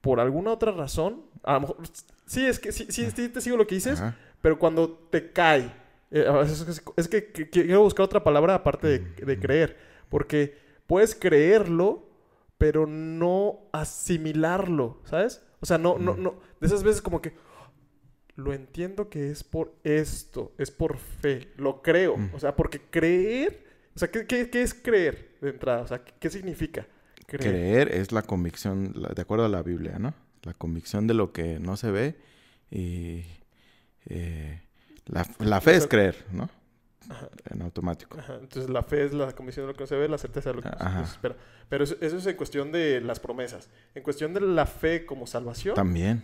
por 0.00 0.18
alguna 0.18 0.50
otra 0.52 0.72
razón, 0.72 1.22
a 1.44 1.54
lo 1.54 1.60
mejor, 1.60 1.76
sí, 2.26 2.44
es 2.46 2.58
que 2.58 2.72
sí, 2.72 2.86
sí, 2.90 3.10
sí 3.14 3.28
te 3.28 3.40
sigo 3.40 3.56
lo 3.56 3.66
que 3.66 3.76
dices, 3.76 4.00
Ajá. 4.00 4.16
pero 4.42 4.58
cuando 4.58 4.90
te 5.10 5.30
cae, 5.30 5.72
eh, 6.10 6.26
es, 6.42 6.82
es 6.96 7.08
que, 7.08 7.26
que- 7.26 7.48
quiero 7.48 7.82
buscar 7.82 8.04
otra 8.04 8.24
palabra 8.24 8.56
aparte 8.56 8.88
de, 8.88 8.98
de 8.98 9.38
creer, 9.38 9.76
porque 10.08 10.58
puedes 10.88 11.14
creerlo, 11.14 12.08
pero 12.58 12.86
no 12.88 13.60
asimilarlo, 13.72 14.98
¿sabes? 15.04 15.42
O 15.60 15.66
sea, 15.66 15.78
no, 15.78 15.96
no, 15.98 16.16
no, 16.16 16.34
de 16.60 16.66
esas 16.66 16.82
veces 16.82 17.00
como 17.02 17.22
que 17.22 17.32
lo 18.40 18.52
entiendo 18.52 19.08
que 19.08 19.30
es 19.30 19.44
por 19.44 19.74
esto, 19.84 20.52
es 20.58 20.70
por 20.70 20.96
fe, 20.98 21.48
lo 21.56 21.82
creo, 21.82 22.16
Mm. 22.16 22.30
o 22.34 22.38
sea, 22.40 22.56
porque 22.56 22.80
creer 22.80 23.68
O 23.94 23.98
sea, 23.98 24.08
¿qué, 24.10 24.24
qué, 24.26 24.48
qué 24.50 24.62
es 24.62 24.72
creer 24.72 25.36
de 25.40 25.50
entrada? 25.50 25.82
O 25.82 25.86
sea, 25.88 26.04
¿qué, 26.04 26.12
qué 26.18 26.30
significa 26.30 26.86
creer? 27.26 27.50
Creer 27.52 27.88
es 27.94 28.12
la 28.12 28.22
convicción, 28.22 28.92
de 29.14 29.20
acuerdo 29.22 29.44
a 29.44 29.48
la 29.48 29.62
Biblia, 29.62 29.98
¿no? 29.98 30.14
La 30.42 30.54
convicción 30.54 31.06
de 31.08 31.14
lo 31.14 31.32
que 31.32 31.58
no 31.58 31.76
se 31.76 31.90
ve 31.90 32.14
y 32.70 33.24
eh, 34.06 34.62
la, 35.06 35.26
la 35.40 35.60
fe 35.60 35.74
es 35.76 35.86
creer, 35.86 36.24
¿no? 36.32 36.48
Ajá. 37.08 37.28
En 37.50 37.62
automático. 37.62 38.16
Ajá, 38.18 38.36
Entonces 38.40 38.70
la 38.70 38.82
fe 38.84 39.04
es 39.04 39.12
la 39.12 39.32
convicción 39.32 39.66
de 39.66 39.72
lo 39.72 39.76
que 39.76 39.82
no 39.82 39.86
se 39.88 39.96
ve, 39.96 40.08
la 40.08 40.18
certeza 40.18 40.50
de 40.50 40.56
lo 40.56 40.62
que 40.62 40.68
no 40.70 40.78
se- 40.78 40.84
Ajá. 40.84 41.00
no 41.00 41.06
se 41.06 41.12
espera. 41.12 41.36
Pero 41.68 41.84
eso, 41.84 41.96
eso 42.00 42.16
es 42.18 42.26
en 42.26 42.36
cuestión 42.36 42.70
de 42.72 43.00
las 43.00 43.18
promesas. 43.18 43.68
En 43.94 44.02
cuestión 44.04 44.32
de 44.32 44.40
la 44.40 44.66
fe 44.66 45.04
como 45.04 45.26
salvación, 45.26 45.74
También. 45.74 46.22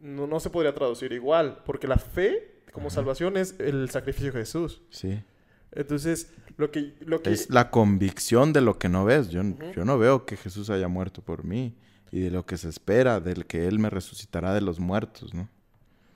No, 0.00 0.26
no 0.26 0.40
se 0.40 0.50
podría 0.50 0.74
traducir 0.74 1.12
igual, 1.12 1.62
porque 1.64 1.86
la 1.88 1.98
fe 1.98 2.52
como 2.72 2.90
salvación 2.90 3.36
es 3.36 3.54
el 3.58 3.88
sacrificio 3.90 4.32
de 4.32 4.38
Jesús. 4.40 4.82
Sí. 4.90 5.22
Entonces, 5.72 6.32
lo 6.56 6.70
que... 6.70 6.94
Lo 7.00 7.22
que 7.22 7.30
Es 7.32 7.50
la 7.50 7.70
convicción 7.70 8.52
de 8.52 8.60
lo 8.60 8.78
que 8.78 8.88
no 8.88 9.04
ves. 9.04 9.28
Yo, 9.30 9.42
yo 9.74 9.84
no 9.84 9.98
veo 9.98 10.24
que 10.26 10.36
Jesús 10.36 10.70
haya 10.70 10.88
muerto 10.88 11.22
por 11.22 11.44
mí 11.44 11.74
y 12.12 12.20
de 12.20 12.30
lo 12.30 12.44
que 12.46 12.56
se 12.56 12.68
espera, 12.68 13.20
del 13.20 13.46
que 13.46 13.66
Él 13.66 13.78
me 13.78 13.90
resucitará 13.90 14.54
de 14.54 14.60
los 14.60 14.78
muertos, 14.78 15.34
¿no? 15.34 15.48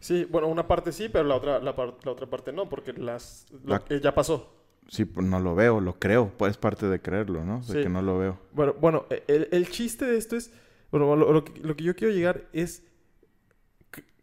Sí, 0.00 0.26
bueno, 0.30 0.48
una 0.48 0.66
parte 0.66 0.92
sí, 0.92 1.08
pero 1.10 1.24
la 1.24 1.34
otra, 1.36 1.58
la, 1.60 1.74
par- 1.76 1.94
la 2.04 2.12
otra 2.12 2.26
parte 2.26 2.52
no, 2.52 2.68
porque 2.70 2.92
las, 2.94 3.46
lo 3.64 3.74
La- 3.74 3.78
que 3.84 4.00
ya 4.00 4.14
pasó. 4.14 4.54
Sí, 4.88 5.04
pues 5.04 5.26
no 5.26 5.40
lo 5.40 5.54
veo, 5.54 5.80
lo 5.80 5.98
creo. 5.98 6.32
Pues 6.38 6.52
es 6.52 6.56
parte 6.56 6.86
de 6.88 7.00
creerlo, 7.00 7.44
¿no? 7.44 7.58
De 7.60 7.64
Sí. 7.66 7.82
que 7.82 7.88
no 7.88 8.00
lo 8.02 8.18
veo. 8.18 8.38
Bueno, 8.52 8.74
bueno 8.80 9.04
e, 9.10 9.22
el, 9.28 9.48
el 9.52 9.68
chiste 9.70 10.04
de 10.06 10.16
esto 10.16 10.36
es, 10.36 10.52
bueno, 10.90 11.14
lo, 11.16 11.32
lo 11.32 11.44
que, 11.44 11.58
lo 11.60 11.76
que 11.76 11.84
yo 11.84 11.94
quiero 11.94 12.12
llegar 12.14 12.44
es 12.52 12.82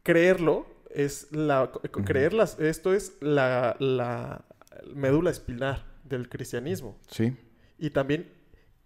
creerlo, 0.07 0.65
es 0.89 1.27
la, 1.31 1.69
creerlas, 2.05 2.57
esto 2.61 2.93
es 2.93 3.17
la, 3.19 3.75
la 3.79 4.45
médula 4.95 5.31
espinar 5.31 5.83
del 6.05 6.29
cristianismo. 6.29 6.97
Sí. 7.09 7.35
Y 7.77 7.89
también 7.89 8.31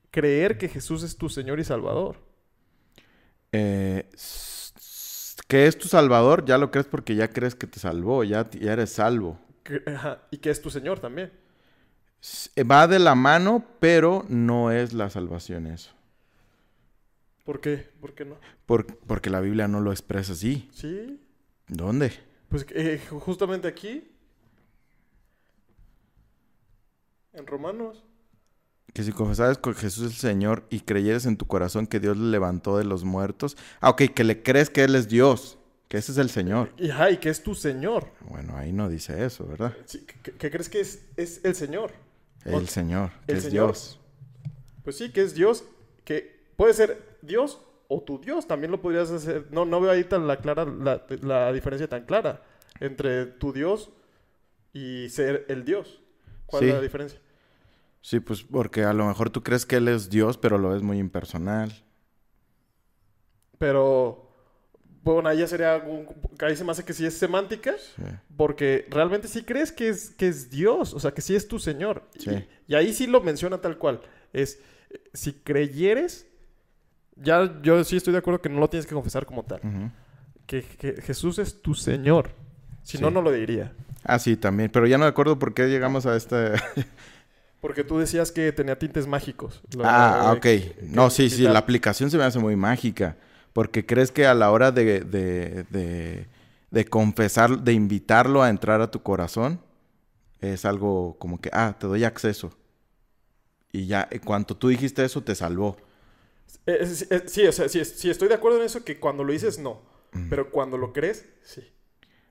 creer 0.09 0.57
que 0.57 0.67
Jesús 0.67 1.03
es 1.03 1.15
tu 1.15 1.29
Señor 1.29 1.59
y 1.59 1.63
Salvador. 1.63 2.17
Eh, 3.51 4.09
que 5.47 5.67
es 5.67 5.77
tu 5.77 5.87
salvador, 5.87 6.43
ya 6.43 6.57
lo 6.57 6.71
crees 6.71 6.87
porque 6.87 7.13
ya 7.13 7.27
crees 7.27 7.53
que 7.53 7.67
te 7.67 7.79
salvó, 7.79 8.23
ya, 8.23 8.49
eres 8.59 8.93
salvo. 8.93 9.39
Que- 9.63 9.83
ajá, 9.85 10.23
y 10.31 10.37
que 10.37 10.49
es 10.49 10.59
tu 10.59 10.71
Señor 10.71 10.99
también. 10.99 11.31
Va 12.59 12.87
de 12.87 12.97
la 12.97 13.13
mano, 13.13 13.63
pero 13.79 14.25
no 14.27 14.71
es 14.71 14.93
la 14.93 15.11
salvación 15.11 15.67
eso. 15.67 15.91
¿Por 17.45 17.59
qué? 17.61 17.89
¿Por 17.99 18.13
qué 18.13 18.25
no? 18.25 18.35
Por- 18.65 18.85
porque 18.85 19.29
la 19.29 19.39
Biblia 19.41 19.67
no 19.67 19.81
lo 19.81 19.91
expresa 19.91 20.33
así. 20.33 20.69
Sí, 20.73 21.19
¿Dónde? 21.67 22.11
pues 22.49 22.65
eh, 22.71 22.99
ju- 23.09 23.19
justamente 23.19 23.67
aquí, 23.67 24.03
en 27.33 27.47
Romanos. 27.47 28.03
Que 28.93 29.03
si 29.03 29.13
confesares 29.13 29.57
que 29.57 29.73
Jesús 29.73 30.05
es 30.07 30.11
el 30.11 30.17
Señor 30.17 30.65
y 30.69 30.81
creyeres 30.81 31.25
en 31.25 31.37
tu 31.37 31.47
corazón 31.47 31.87
que 31.87 32.01
Dios 32.01 32.17
le 32.17 32.29
levantó 32.29 32.77
de 32.77 32.83
los 32.83 33.05
muertos. 33.05 33.55
Ah, 33.79 33.89
ok, 33.91 34.03
que 34.13 34.25
le 34.25 34.43
crees 34.43 34.69
que 34.69 34.83
Él 34.83 34.95
es 34.95 35.07
Dios, 35.07 35.57
que 35.87 35.97
ese 35.97 36.11
es 36.11 36.17
el 36.17 36.29
Señor. 36.29 36.73
Y, 36.77 36.89
ajá, 36.89 37.09
y 37.09 37.17
que 37.17 37.29
es 37.29 37.41
tu 37.41 37.55
Señor. 37.55 38.09
Bueno, 38.27 38.57
ahí 38.57 38.73
no 38.73 38.89
dice 38.89 39.25
eso, 39.25 39.47
¿verdad? 39.47 39.75
Sí, 39.85 40.05
¿qué, 40.23 40.33
qué 40.33 40.51
crees 40.51 40.67
que 40.67 40.81
es, 40.81 41.05
es 41.15 41.39
el 41.45 41.55
Señor? 41.55 41.93
El 42.43 42.67
Señor, 42.67 43.11
que 43.25 43.31
¿El 43.31 43.37
es 43.37 43.43
Señor? 43.45 43.67
Dios. 43.67 43.99
Pues 44.83 44.97
sí, 44.97 45.11
que 45.13 45.21
es 45.21 45.35
Dios, 45.35 45.63
que 46.03 46.41
puede 46.57 46.73
ser 46.73 47.10
Dios 47.21 47.61
o 47.87 48.01
tu 48.01 48.19
Dios, 48.19 48.47
también 48.47 48.71
lo 48.71 48.81
podrías 48.81 49.11
hacer. 49.11 49.47
No, 49.51 49.65
no 49.65 49.81
veo 49.81 49.91
ahí 49.91 50.03
tan 50.03 50.27
la, 50.27 50.37
clara, 50.37 50.65
la, 50.65 51.05
la 51.21 51.51
diferencia 51.53 51.87
tan 51.89 52.05
clara 52.05 52.41
entre 52.79 53.25
tu 53.25 53.51
Dios 53.53 53.91
y 54.73 55.09
ser 55.09 55.45
el 55.49 55.65
Dios. 55.65 56.01
¿Cuál 56.45 56.63
Sí. 56.63 56.69
es 56.69 56.75
la 56.75 56.81
diferencia? 56.81 57.19
Sí, 58.01 58.19
pues 58.19 58.43
porque 58.43 58.83
a 58.83 58.93
lo 58.93 59.05
mejor 59.05 59.29
tú 59.29 59.43
crees 59.43 59.65
que 59.65 59.75
Él 59.77 59.87
es 59.87 60.09
Dios, 60.09 60.37
pero 60.37 60.57
lo 60.57 60.69
ves 60.69 60.81
muy 60.81 60.97
impersonal. 60.97 61.71
Pero, 63.57 64.27
bueno, 65.03 65.29
ahí 65.29 65.39
ya 65.39 65.47
sería, 65.47 65.77
un, 65.77 66.07
ahí 66.39 66.55
se 66.55 66.63
me 66.63 66.71
hace 66.71 66.83
que 66.83 66.93
sí 66.93 67.05
es 67.05 67.15
semántica, 67.17 67.75
Sí. 67.95 68.01
porque 68.37 68.87
realmente 68.89 69.27
sí 69.27 69.43
crees 69.43 69.71
que 69.71 69.89
es, 69.89 70.09
que 70.11 70.27
es 70.27 70.49
Dios, 70.49 70.93
o 70.93 70.99
sea, 70.99 71.11
que 71.13 71.21
sí 71.21 71.35
es 71.35 71.47
tu 71.47 71.59
Señor. 71.59 72.03
Y- 72.15 72.19
Sí. 72.21 72.47
Y, 72.67 72.75
ahí 72.75 72.93
sí 72.93 73.05
lo 73.07 73.21
menciona 73.21 73.59
tal 73.61 73.77
cual. 73.77 74.01
Es, 74.33 74.59
si 75.13 75.33
creyeres, 75.33 76.27
ya 77.23 77.59
yo 77.61 77.83
sí 77.83 77.97
estoy 77.97 78.13
de 78.13 78.19
acuerdo 78.19 78.41
que 78.41 78.49
no 78.49 78.59
lo 78.59 78.69
tienes 78.69 78.85
que 78.87 78.93
confesar 78.95 79.25
como 79.25 79.43
tal. 79.43 79.61
Que, 80.45 80.63
que 80.63 81.01
Jesús 81.01 81.39
es 81.39 81.61
tu 81.61 81.73
Señor. 81.75 82.31
Si 82.83 82.97
no, 82.97 83.07
Sí. 83.09 83.13
no 83.13 83.21
lo 83.21 83.31
diría. 83.31 83.73
Ah, 84.03 84.17
sí, 84.19 84.35
también. 84.35 84.69
Pero 84.71 84.87
ya 84.87 84.97
no 84.97 85.05
me 85.05 85.09
acuerdo 85.09 85.37
por 85.39 85.53
qué 85.53 85.67
llegamos 85.67 86.05
a 86.05 86.15
este... 86.15 86.53
Porque 87.61 87.83
tú 87.83 87.99
decías 87.99 88.31
que 88.31 88.51
tenía 88.51 88.77
tintes 88.79 89.05
mágicos. 89.05 89.61
Ah, 89.83 90.33
ok. 90.35 90.41
que- 90.41 90.75
No, 90.81 91.11
sí, 91.11 91.29
sí, 91.29 91.43
la 91.43 91.59
aplicación 91.59 92.09
se 92.09 92.17
me 92.17 92.23
hace 92.23 92.39
muy 92.39 92.55
mágica. 92.55 93.17
Porque 93.53 93.85
crees 93.85 94.11
que 94.11 94.25
a 94.25 94.33
la 94.33 94.49
hora 94.49 94.71
de, 94.71 95.01
de, 95.01 95.65
de, 95.69 96.27
de 96.71 96.85
confesar, 96.85 97.59
de 97.59 97.73
invitarlo 97.73 98.41
a 98.41 98.49
entrar 98.49 98.81
a 98.81 98.89
tu 98.89 99.03
corazón, 99.03 99.59
es 100.39 100.65
algo 100.65 101.17
como 101.19 101.39
que, 101.39 101.51
ah, 101.53 101.75
te 101.77 101.85
doy 101.85 102.03
acceso. 102.03 102.51
Y 103.71 103.85
ya, 103.85 104.07
en 104.09 104.19
cuanto 104.19 104.57
tú 104.57 104.69
dijiste 104.69 105.03
eso, 105.05 105.21
te 105.21 105.35
salvó. 105.35 105.77
Eh, 106.65 106.77
eh, 106.81 106.85
sí, 106.85 107.05
eh, 107.09 107.23
sí, 107.25 107.47
o 107.47 107.51
sea, 107.51 107.69
sí, 107.69 107.83
sí, 107.85 108.09
estoy 108.09 108.27
de 108.27 108.35
acuerdo 108.35 108.59
en 108.59 108.65
eso 108.65 108.83
que 108.83 108.99
cuando 108.99 109.23
lo 109.23 109.31
dices, 109.33 109.59
no. 109.59 109.81
Mm. 110.11 110.29
Pero 110.29 110.51
cuando 110.51 110.77
lo 110.77 110.93
crees, 110.93 111.25
sí. 111.43 111.61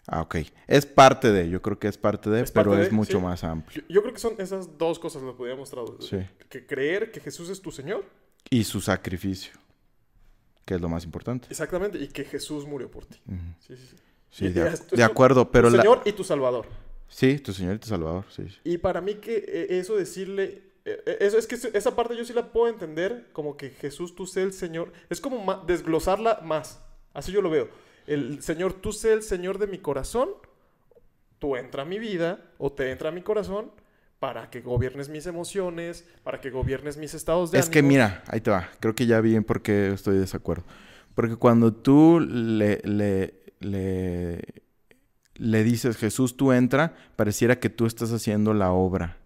Ah, 0.06 0.22
ok. 0.22 0.36
Es 0.66 0.86
parte 0.86 1.30
de, 1.30 1.48
yo 1.48 1.62
creo 1.62 1.78
que 1.78 1.86
es 1.88 1.96
parte 1.96 2.30
de, 2.30 2.42
Es 2.42 2.50
pero 2.50 2.70
parte 2.70 2.84
es 2.84 2.90
de, 2.90 2.96
mucho 2.96 3.18
sí. 3.18 3.24
más 3.24 3.44
amplio. 3.44 3.82
Yo, 3.88 3.94
yo 3.94 4.02
creo 4.02 4.14
que 4.14 4.20
son 4.20 4.34
esas 4.38 4.76
dos 4.78 4.98
cosas 4.98 5.22
las 5.22 5.34
podríamos 5.34 5.70
traducir. 5.70 6.26
Sí. 6.28 6.46
Que 6.48 6.66
creer 6.66 7.12
que 7.12 7.20
Jesús 7.20 7.48
es 7.50 7.60
tu 7.60 7.70
Señor. 7.70 8.04
Y 8.50 8.64
su 8.64 8.80
sacrificio, 8.80 9.52
que 10.64 10.74
es 10.74 10.80
lo 10.80 10.88
más 10.88 11.04
importante. 11.04 11.46
Exactamente. 11.50 11.98
Y 11.98 12.08
que 12.08 12.24
Jesús 12.24 12.66
murió 12.66 12.90
por 12.90 13.04
ti. 13.06 13.20
Sí, 13.60 13.76
sí, 13.76 13.86
sí. 13.90 13.96
Sí, 14.30 14.48
de, 14.48 14.70
ac- 14.70 15.02
acuerdo, 15.02 15.50
pero 15.50 15.68
tu 15.70 15.76
la... 15.76 15.82
Señor 15.82 16.02
y 16.04 16.12
tu 16.12 16.24
Salvador. 16.24 16.66
Sí, 17.08 17.38
tu 17.38 17.52
Señor 17.52 17.74
y 17.74 17.78
tu 17.78 17.88
Salvador, 17.88 18.24
sí. 18.30 18.44
Y 18.64 18.78
para 18.78 19.00
mí 19.00 19.14
que 19.16 19.66
eso 19.70 19.96
decirle, 19.96 20.69
eso 21.20 21.38
es 21.38 21.46
que 21.46 21.54
esa 21.76 21.94
parte 21.96 22.16
yo 22.16 22.24
sí 22.24 22.32
la 22.32 22.52
puedo 22.52 22.68
entender 22.72 23.28
como 23.32 23.56
que 23.56 23.70
Jesús 23.70 24.14
tú 24.14 24.26
sé 24.26 24.42
el 24.42 24.52
Señor, 24.52 24.92
es 25.08 25.20
como 25.20 25.44
ma- 25.44 25.62
desglosarla 25.66 26.40
más, 26.44 26.80
así 27.14 27.32
yo 27.32 27.42
lo 27.42 27.50
veo. 27.50 27.68
El 28.06 28.42
Señor 28.42 28.72
tú 28.74 28.92
sé 28.92 29.12
el 29.12 29.22
Señor 29.22 29.58
de 29.58 29.66
mi 29.66 29.78
corazón, 29.78 30.30
tú 31.38 31.56
entra 31.56 31.82
a 31.82 31.86
mi 31.86 31.98
vida 31.98 32.52
o 32.58 32.72
te 32.72 32.90
entra 32.90 33.08
a 33.10 33.12
mi 33.12 33.22
corazón 33.22 33.70
para 34.18 34.50
que 34.50 34.60
gobiernes 34.60 35.08
mis 35.08 35.26
emociones, 35.26 36.06
para 36.22 36.40
que 36.40 36.50
gobiernes 36.50 36.96
mis 36.98 37.14
estados 37.14 37.50
de 37.50 37.58
Es 37.58 37.70
que 37.70 37.78
ánimo. 37.78 37.92
mira, 37.92 38.22
ahí 38.26 38.40
te 38.40 38.50
va. 38.50 38.68
Creo 38.80 38.94
que 38.94 39.06
ya 39.06 39.20
vi 39.20 39.34
en 39.34 39.44
por 39.44 39.62
qué 39.62 39.92
estoy 39.92 40.14
de 40.14 40.20
desacuerdo. 40.20 40.64
Porque 41.14 41.36
cuando 41.36 41.72
tú 41.72 42.20
le, 42.20 42.80
le, 42.84 43.34
le, 43.60 44.42
le 45.34 45.64
dices, 45.64 45.96
Jesús, 45.96 46.36
tú 46.36 46.52
entra, 46.52 46.94
pareciera 47.16 47.58
que 47.58 47.70
tú 47.70 47.86
estás 47.86 48.12
haciendo 48.12 48.52
la 48.52 48.72
obra. 48.72 49.16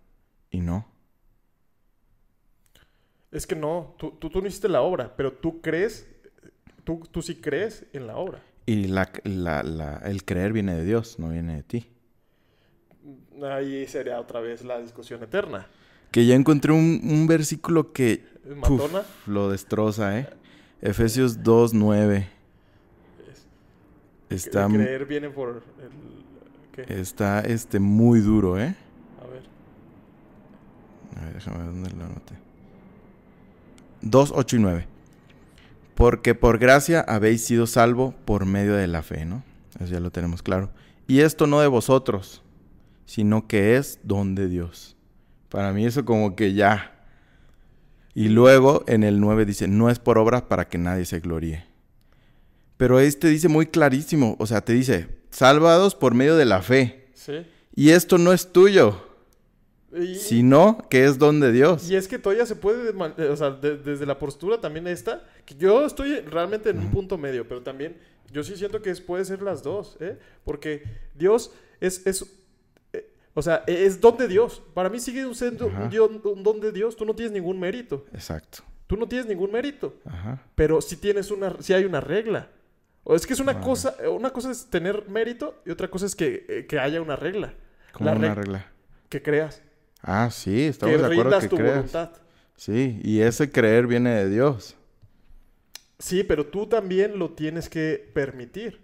Y 0.51 0.61
no. 0.61 0.87
Es 3.35 3.47
que 3.47 3.57
no, 3.57 3.95
tú, 3.99 4.13
tú, 4.13 4.31
tú 4.31 4.41
no 4.41 4.47
hiciste 4.47 4.69
la 4.69 4.81
obra, 4.81 5.13
pero 5.17 5.33
tú 5.33 5.61
crees, 5.61 6.07
tú, 6.85 7.03
tú 7.11 7.21
sí 7.21 7.35
crees 7.35 7.85
en 7.93 8.07
la 8.07 8.17
obra. 8.17 8.41
Y 8.65 8.87
la, 8.87 9.11
la, 9.25 9.63
la- 9.65 9.97
el 10.05 10.25
creer 10.25 10.53
viene 10.53 10.75
de 10.75 10.85
Dios, 10.85 11.19
no 11.19 11.29
viene 11.31 11.57
de 11.57 11.63
ti. 11.65 11.87
Ahí 13.43 13.87
sería 13.89 14.21
otra 14.21 14.41
vez 14.41 14.65
la 14.65 14.81
discusión 14.81 15.23
eterna. 15.23 15.67
Que 16.13 16.25
ya 16.25 16.37
encontré 16.37 16.73
un, 16.73 17.01
un 17.05 17.27
versículo 17.27 17.93
que 17.93 18.25
puf, 18.63 18.81
lo 19.27 19.51
destroza, 19.51 20.17
¿eh? 20.19 20.29
Efesios 20.81 21.43
2, 21.43 21.75
9. 21.75 22.29
Es- 24.31 24.47
Está, 24.47 24.69
de 24.69 24.75
creer 24.79 25.07
viene 25.07 25.29
por 25.29 25.63
el... 25.83 26.87
¿qué? 26.87 27.01
está 27.01 27.41
este, 27.41 27.81
muy 27.81 28.21
duro, 28.21 28.59
¿eh? 28.61 28.77
A 29.21 29.27
ver. 29.27 29.43
A 31.21 31.25
ver, 31.25 31.35
déjame 31.35 31.59
ver 31.59 31.67
dónde 31.67 31.91
lo 31.91 32.05
anoté. 32.05 32.44
2, 34.05 34.33
8 34.35 34.57
y 34.57 34.59
9. 34.59 34.87
Porque 35.95 36.35
por 36.35 36.59
gracia 36.59 37.01
habéis 37.01 37.45
sido 37.45 37.67
salvo 37.67 38.15
por 38.25 38.47
medio 38.47 38.75
de 38.75 38.87
la 38.87 39.03
fe, 39.03 39.25
¿no? 39.25 39.43
Eso 39.81 39.93
ya 39.93 40.01
lo 40.01 40.11
tenemos 40.11 40.43
claro. 40.43 40.71
Y 41.07 41.21
esto 41.21 41.47
no 41.47 41.61
de 41.61 41.67
vosotros, 41.67 42.43
sino 43.07 43.47
que 43.47 43.77
es 43.77 44.01
don 44.03 44.35
de 44.35 44.49
Dios. 44.49 44.97
Para 45.49 45.73
mí 45.73 45.87
eso 45.87 46.05
como 46.05 46.37
que 46.37 46.55
ya. 46.55 47.07
Y 48.15 48.29
luego 48.29 48.85
en 48.87 49.05
el 49.05 49.21
9 49.21 49.45
dice, 49.45 49.69
no 49.69 49.91
es 49.91 49.99
por 49.99 50.19
obras 50.19 50.43
para 50.43 50.69
que 50.69 50.79
nadie 50.79 51.05
se 51.05 51.21
gloríe. 51.21 51.65
Pero 52.77 53.01
este 53.01 53.29
dice 53.29 53.49
muy 53.49 53.67
clarísimo, 53.67 54.37
o 54.39 54.47
sea, 54.47 54.61
te 54.61 54.73
dice, 54.73 55.09
salvados 55.31 55.95
por 55.95 56.15
medio 56.15 56.37
de 56.37 56.45
la 56.45 56.61
fe. 56.61 57.09
Sí. 57.15 57.47
Y 57.75 57.91
esto 57.91 58.19
no 58.19 58.33
es 58.33 58.53
tuyo, 58.53 59.14
Y, 59.97 60.17
sino 60.17 60.79
que 60.91 61.05
es 61.05 61.19
don 61.19 61.39
de 61.41 61.53
Dios. 61.53 61.89
y 61.91 61.95
es 61.97 62.09
que 62.09 62.19
todavía 62.19 62.47
se 62.47 62.57
puede, 62.57 62.91
eh, 62.91 63.29
o 63.29 63.37
sea, 63.37 63.51
de- 63.51 63.77
desde 63.77 64.07
la 64.07 64.19
postura 64.19 64.61
también 64.61 64.87
esta, 64.89 65.23
que 65.45 65.55
yo 65.55 65.85
estoy 65.87 66.21
realmente 66.21 66.71
en 66.71 66.79
un 66.79 66.91
punto 66.91 67.17
medio, 67.17 67.47
pero 67.47 67.63
también 67.63 67.97
yo 68.33 68.43
sí 68.43 68.57
siento 68.57 68.83
que 68.83 68.91
es- 68.91 69.01
puede 69.01 69.25
ser 69.25 69.43
las 69.43 69.63
dos, 69.63 69.97
¿eh? 70.01 70.19
Porque 70.45 70.83
Dios 71.15 71.53
es, 71.81 72.05
es 72.07 72.25
eh, 72.93 73.09
O 73.35 73.43
sea, 73.43 73.63
e- 73.67 73.85
es 73.85 74.01
don 74.01 74.17
de 74.17 74.27
Dios. 74.29 74.63
Para 74.75 74.89
mí 74.89 74.99
sigue 75.01 75.33
siendo 75.35 75.67
un, 75.67 76.21
un 76.25 76.43
don 76.43 76.61
de 76.61 76.73
Dios. 76.73 76.97
Tú 76.97 77.05
no 77.05 77.15
tienes 77.15 77.33
ningún 77.33 77.59
mérito. 77.61 78.05
Exacto. 78.13 78.63
Tú 78.87 78.97
no 78.97 79.07
tienes 79.09 79.27
ningún 79.27 79.51
mérito. 79.53 79.95
Ajá. 80.05 80.41
Pero 80.55 80.81
sí 80.81 80.97
tienes 80.97 81.31
una, 81.31 81.57
sí 81.61 81.73
hay 81.73 81.85
una 81.85 82.01
regla. 82.01 82.49
O 83.03 83.15
es 83.15 83.27
que 83.27 83.33
es 83.35 83.41
una 83.41 83.61
cosa, 83.61 83.95
una 84.11 84.31
cosa 84.33 84.51
es 84.51 84.67
tener 84.71 85.09
mérito 85.09 85.61
y 85.67 85.71
otra 85.71 85.89
cosa 85.89 86.07
es 86.07 86.15
que, 86.17 86.47
eh, 86.49 86.67
que 86.67 86.79
haya 86.79 87.01
una 87.03 87.17
regla. 87.17 87.55
Como 87.93 88.11
una 88.13 88.33
reg- 88.35 88.35
regla. 88.37 88.67
Que 89.09 89.21
creas. 89.23 89.63
Ah, 90.05 90.29
sí, 90.31 90.51
Que 90.53 90.69
estamos 90.69 91.01
de 91.01 91.07
acuerdo 91.07 91.41
que 91.41 91.49
tu 91.49 91.57
creas. 91.57 91.77
voluntad. 91.77 92.11
Sí, 92.57 93.01
y 93.03 93.21
ese 93.21 93.51
creer 93.51 93.87
viene 93.87 94.11
de 94.11 94.29
Dios. 94.29 94.77
Sí, 95.99 96.23
pero 96.23 96.47
tú 96.47 96.67
también 96.67 97.19
lo 97.19 97.31
tienes 97.31 97.69
que 97.69 98.11
permitir. 98.13 98.81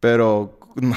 Pero, 0.00 0.58
no, 0.76 0.96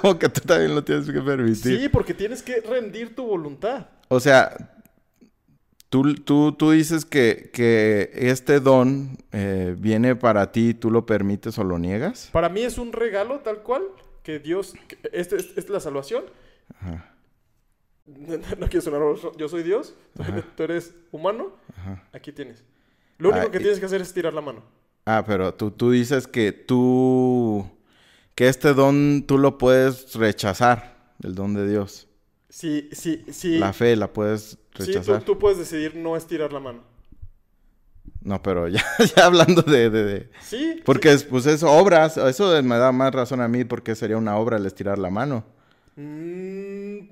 como 0.00 0.18
que 0.18 0.28
tú 0.30 0.40
también 0.40 0.74
lo 0.74 0.82
tienes 0.82 1.06
que 1.10 1.20
permitir. 1.20 1.78
Sí, 1.78 1.88
porque 1.88 2.14
tienes 2.14 2.42
que 2.42 2.62
rendir 2.62 3.14
tu 3.14 3.26
voluntad. 3.26 3.88
O 4.08 4.18
sea, 4.18 4.80
tú, 5.90 6.14
tú, 6.14 6.52
tú 6.52 6.70
dices 6.70 7.04
que, 7.04 7.50
que 7.52 8.10
este 8.14 8.60
don 8.60 9.18
eh, 9.32 9.76
viene 9.78 10.16
para 10.16 10.52
ti, 10.52 10.72
tú 10.72 10.90
lo 10.90 11.04
permites 11.04 11.58
o 11.58 11.64
lo 11.64 11.78
niegas. 11.78 12.30
Para 12.32 12.48
mí 12.48 12.62
es 12.62 12.78
un 12.78 12.92
regalo 12.92 13.40
tal 13.40 13.62
cual 13.62 13.82
que 14.22 14.38
Dios, 14.38 14.74
que 14.88 14.98
este 15.12 15.36
es 15.36 15.68
la 15.68 15.80
salvación. 15.80 16.24
Ajá, 16.80 17.09
No 18.58 18.66
quiero 18.68 18.80
sonar, 18.82 19.00
yo 19.36 19.48
soy 19.48 19.62
Dios, 19.62 19.94
tú 20.14 20.22
eres- 20.22 20.44
tú 20.56 20.62
eres 20.64 20.94
humano, 21.12 21.52
ajá. 21.76 22.02
aquí 22.12 22.32
tienes. 22.32 22.64
Lo 23.18 23.30
único 23.30 23.46
Ah, 23.46 23.50
que 23.50 23.58
y- 23.58 23.60
tienes 23.60 23.78
que 23.80 23.86
hacer 23.86 24.00
es 24.00 24.12
tirar 24.12 24.32
la 24.34 24.40
mano. 24.40 24.62
Ah, 25.06 25.24
pero 25.26 25.54
tú, 25.54 25.70
tú 25.70 25.90
dices 25.90 26.26
que 26.26 26.52
tú, 26.52 27.66
que 28.34 28.48
este 28.48 28.74
don 28.74 29.24
tú 29.26 29.38
lo 29.38 29.58
puedes 29.58 30.14
rechazar, 30.14 30.96
el 31.22 31.34
don 31.34 31.54
de 31.54 31.68
Dios. 31.68 32.06
Sí, 32.48 32.88
sí, 32.92 33.24
sí. 33.30 33.58
La 33.58 33.72
fe 33.72 33.94
la 33.96 34.12
puedes 34.12 34.50
Sí, 34.50 34.58
tú, 34.72 34.82
rechazar. 34.84 35.22
tú 35.22 35.38
puedes 35.38 35.58
decidir 35.58 35.94
no 35.96 36.16
estirar 36.16 36.52
la 36.52 36.60
mano. 36.60 36.82
No, 38.22 38.42
pero 38.42 38.68
ya, 38.68 38.84
ya 39.16 39.26
hablando 39.26 39.62
de... 39.62 39.88
de- 39.90 40.04
de- 40.04 40.30
Sí. 40.42 40.80
Porque 40.84 41.12
es, 41.12 41.24
pues 41.24 41.46
es 41.46 41.62
obras, 41.62 42.16
eso 42.16 42.62
me 42.62 42.76
da 42.76 42.92
más 42.92 43.12
razón 43.14 43.40
a 43.40 43.48
mí 43.48 43.64
porque 43.64 43.94
sería 43.94 44.16
una 44.18 44.36
obra 44.36 44.56
el 44.58 44.66
estirar 44.66 44.98
la 44.98 45.10
mano, 45.10 45.44
sí. 45.96 47.10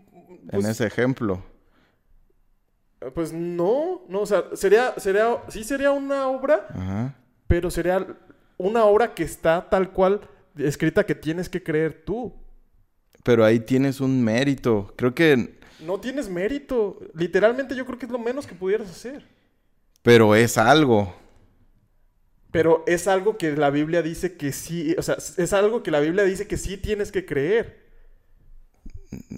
En 0.51 0.61
pues, 0.61 0.67
ese 0.67 0.87
ejemplo. 0.87 1.43
pues 3.15 3.33
no, 3.33 4.03
no, 4.09 4.21
o 4.21 4.27
sea, 4.27 4.45
sería, 4.55 4.95
sería, 4.99 5.43
sí 5.49 5.63
sería 5.63 5.91
una 5.91 6.29
obra, 6.29 6.67
Ajá. 6.71 7.15
pero 7.47 7.71
sería 7.71 8.07
una 8.57 8.85
obra 8.85 9.15
que 9.15 9.23
está 9.23 9.69
tal 9.69 9.93
cual 9.93 10.21
escrita 10.57 11.05
que 11.05 11.15
tienes 11.15 11.49
que 11.49 11.63
creer 11.63 12.03
tú. 12.05 12.35
Pero 13.23 13.45
ahí 13.45 13.61
tienes 13.61 14.01
un 14.01 14.23
mérito. 14.23 14.93
Creo 14.97 15.15
que... 15.15 15.59
No 15.85 16.01
tienes 16.01 16.29
mérito. 16.29 16.99
Literalmente 17.15 17.77
yo 17.77 17.85
creo 17.85 17.99
que 17.99 18.07
es 18.07 18.13
lo 18.13 18.19
menos 18.19 18.47
que 18.47 18.55
pudieras 18.55 18.91
hacer. 18.91 19.23
Pero 20.03 20.35
es 20.35 20.57
algo. 20.57 21.15
Pero 22.51 22.83
es 22.87 23.07
algo 23.07 23.37
que 23.37 23.53
la 23.53 23.71
Biblia 23.71 24.03
dice 24.03 24.37
que 24.37 24.53
sí, 24.53 24.95
o 24.97 25.03
sea, 25.03 25.17
es 25.17 25.53
algo 25.53 25.83
que 25.83 25.91
la 25.91 26.01
Biblia 26.01 26.25
dice 26.25 26.47
que 26.47 26.57
sí 26.57 26.79
tienes 26.79 27.13
que 27.13 27.27
creer. 27.27 27.88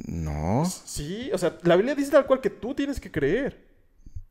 No. 0.06 0.64
Sí, 0.66 1.30
o 1.32 1.38
sea, 1.38 1.56
la 1.62 1.76
Biblia 1.76 1.94
dice 1.94 2.10
tal 2.10 2.26
cual 2.26 2.40
que 2.40 2.50
tú 2.50 2.74
tienes 2.74 3.00
que 3.00 3.10
creer. 3.10 3.68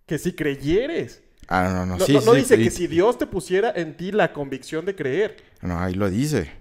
Que 0.06 0.18
si 0.18 0.34
creyeres. 0.34 1.22
Ah, 1.48 1.70
no, 1.74 1.86
no, 1.86 1.98
No, 1.98 2.06
sí, 2.06 2.14
no- 2.14 2.22
no 2.22 2.34
sí, 2.34 2.40
dice 2.40 2.58
que 2.58 2.70
si 2.72 2.88
Dios 2.88 3.18
te 3.18 3.26
pusiera 3.26 3.72
en 3.76 3.96
ti 3.96 4.12
la 4.12 4.34
convicción 4.34 4.86
de 4.86 4.96
creer. 4.96 5.38
No, 5.62 5.80
ahí 5.80 5.94
lo 5.94 6.10
dice. 6.10 6.52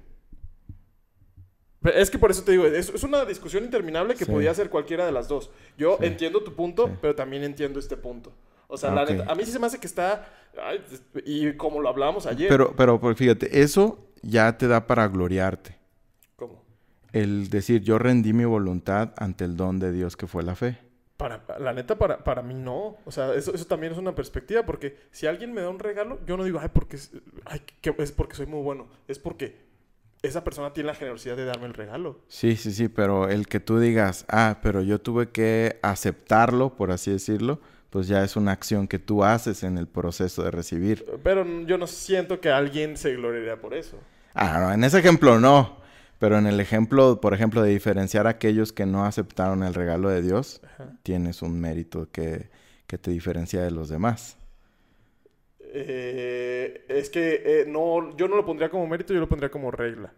Es 1.94 2.10
que 2.10 2.18
por 2.18 2.30
eso 2.30 2.42
te 2.42 2.52
digo, 2.52 2.66
es, 2.66 2.88
es 2.88 3.02
una 3.04 3.24
discusión 3.24 3.64
interminable 3.64 4.14
que 4.14 4.26
podía 4.26 4.52
ser 4.52 4.68
cualquiera 4.68 5.06
de 5.06 5.12
las 5.12 5.28
dos. 5.28 5.50
Yo 5.76 5.98
entiendo 6.00 6.42
tu 6.42 6.54
punto, 6.54 6.90
pero 7.00 7.14
también 7.14 7.44
entiendo 7.44 7.78
este 7.78 7.96
punto. 7.96 8.32
O 8.66 8.76
sea, 8.76 8.90
la 8.90 9.04
neta, 9.06 9.30
a 9.30 9.34
mí 9.34 9.44
sí 9.44 9.52
se 9.52 9.58
me 9.58 9.66
hace 9.66 9.78
que 9.78 9.86
está... 9.86 10.28
ay, 10.62 10.82
y 11.24 11.52
como 11.54 11.80
lo 11.80 11.88
hablábamos 11.88 12.26
ayer. 12.26 12.48
Pero, 12.48 12.74
pero, 12.76 13.00
pues, 13.00 13.16
fíjate, 13.16 13.62
eso 13.62 14.10
ya 14.22 14.58
te 14.58 14.66
da 14.68 14.86
para 14.86 15.08
gloriarte. 15.08 15.77
El 17.12 17.48
decir, 17.50 17.82
yo 17.82 17.98
rendí 17.98 18.32
mi 18.32 18.44
voluntad 18.44 19.12
ante 19.16 19.44
el 19.44 19.56
don 19.56 19.78
de 19.78 19.92
Dios 19.92 20.16
que 20.16 20.26
fue 20.26 20.42
la 20.42 20.54
fe. 20.54 20.78
Para, 21.16 21.42
la 21.58 21.72
neta, 21.72 21.98
para, 21.98 22.22
para 22.22 22.42
mí 22.42 22.54
no. 22.54 22.96
O 23.04 23.10
sea, 23.10 23.34
eso, 23.34 23.52
eso 23.54 23.64
también 23.64 23.92
es 23.92 23.98
una 23.98 24.14
perspectiva, 24.14 24.64
porque 24.64 24.96
si 25.10 25.26
alguien 25.26 25.52
me 25.52 25.62
da 25.62 25.68
un 25.68 25.78
regalo, 25.78 26.20
yo 26.26 26.36
no 26.36 26.44
digo, 26.44 26.60
ay, 26.60 26.68
porque 26.72 26.96
es, 26.96 27.10
ay, 27.44 27.60
que 27.80 27.94
es 27.98 28.12
porque 28.12 28.36
soy 28.36 28.46
muy 28.46 28.62
bueno. 28.62 28.86
Es 29.08 29.18
porque 29.18 29.68
esa 30.22 30.44
persona 30.44 30.72
tiene 30.72 30.88
la 30.88 30.94
generosidad 30.94 31.36
de 31.36 31.44
darme 31.44 31.66
el 31.66 31.74
regalo. 31.74 32.20
Sí, 32.28 32.56
sí, 32.56 32.72
sí, 32.72 32.88
pero 32.88 33.28
el 33.28 33.46
que 33.46 33.60
tú 33.60 33.78
digas, 33.78 34.24
ah, 34.28 34.58
pero 34.62 34.82
yo 34.82 35.00
tuve 35.00 35.30
que 35.30 35.78
aceptarlo, 35.82 36.74
por 36.76 36.90
así 36.90 37.10
decirlo, 37.10 37.60
pues 37.90 38.08
ya 38.08 38.22
es 38.22 38.36
una 38.36 38.52
acción 38.52 38.86
que 38.88 38.98
tú 38.98 39.24
haces 39.24 39.62
en 39.62 39.78
el 39.78 39.86
proceso 39.86 40.42
de 40.42 40.50
recibir. 40.50 41.04
Pero 41.22 41.44
yo 41.66 41.78
no 41.78 41.86
siento 41.86 42.40
que 42.40 42.50
alguien 42.50 42.96
se 42.96 43.14
gloriaría 43.14 43.60
por 43.60 43.74
eso. 43.74 43.98
Ah, 44.34 44.58
no, 44.60 44.72
en 44.72 44.84
ese 44.84 44.98
ejemplo 44.98 45.38
no. 45.38 45.78
Pero 46.18 46.38
en 46.38 46.46
el 46.46 46.60
ejemplo, 46.60 47.20
por 47.20 47.34
ejemplo, 47.34 47.62
de 47.62 47.70
diferenciar 47.70 48.26
a 48.26 48.30
aquellos 48.30 48.72
que 48.72 48.86
no 48.86 49.04
aceptaron 49.04 49.62
el 49.62 49.74
regalo 49.74 50.08
de 50.08 50.22
Dios, 50.22 50.60
Ajá. 50.64 50.96
tienes 51.02 51.42
un 51.42 51.60
mérito 51.60 52.08
que, 52.10 52.50
que 52.86 52.98
te 52.98 53.10
diferencia 53.10 53.62
de 53.62 53.70
los 53.70 53.88
demás. 53.88 54.36
Eh, 55.60 56.84
es 56.88 57.10
que 57.10 57.42
eh, 57.44 57.64
no, 57.68 58.16
yo 58.16 58.28
no 58.28 58.36
lo 58.36 58.44
pondría 58.44 58.70
como 58.70 58.86
mérito, 58.86 59.12
yo 59.12 59.20
lo 59.20 59.28
pondría 59.28 59.50
como 59.50 59.70
regla. 59.70 60.12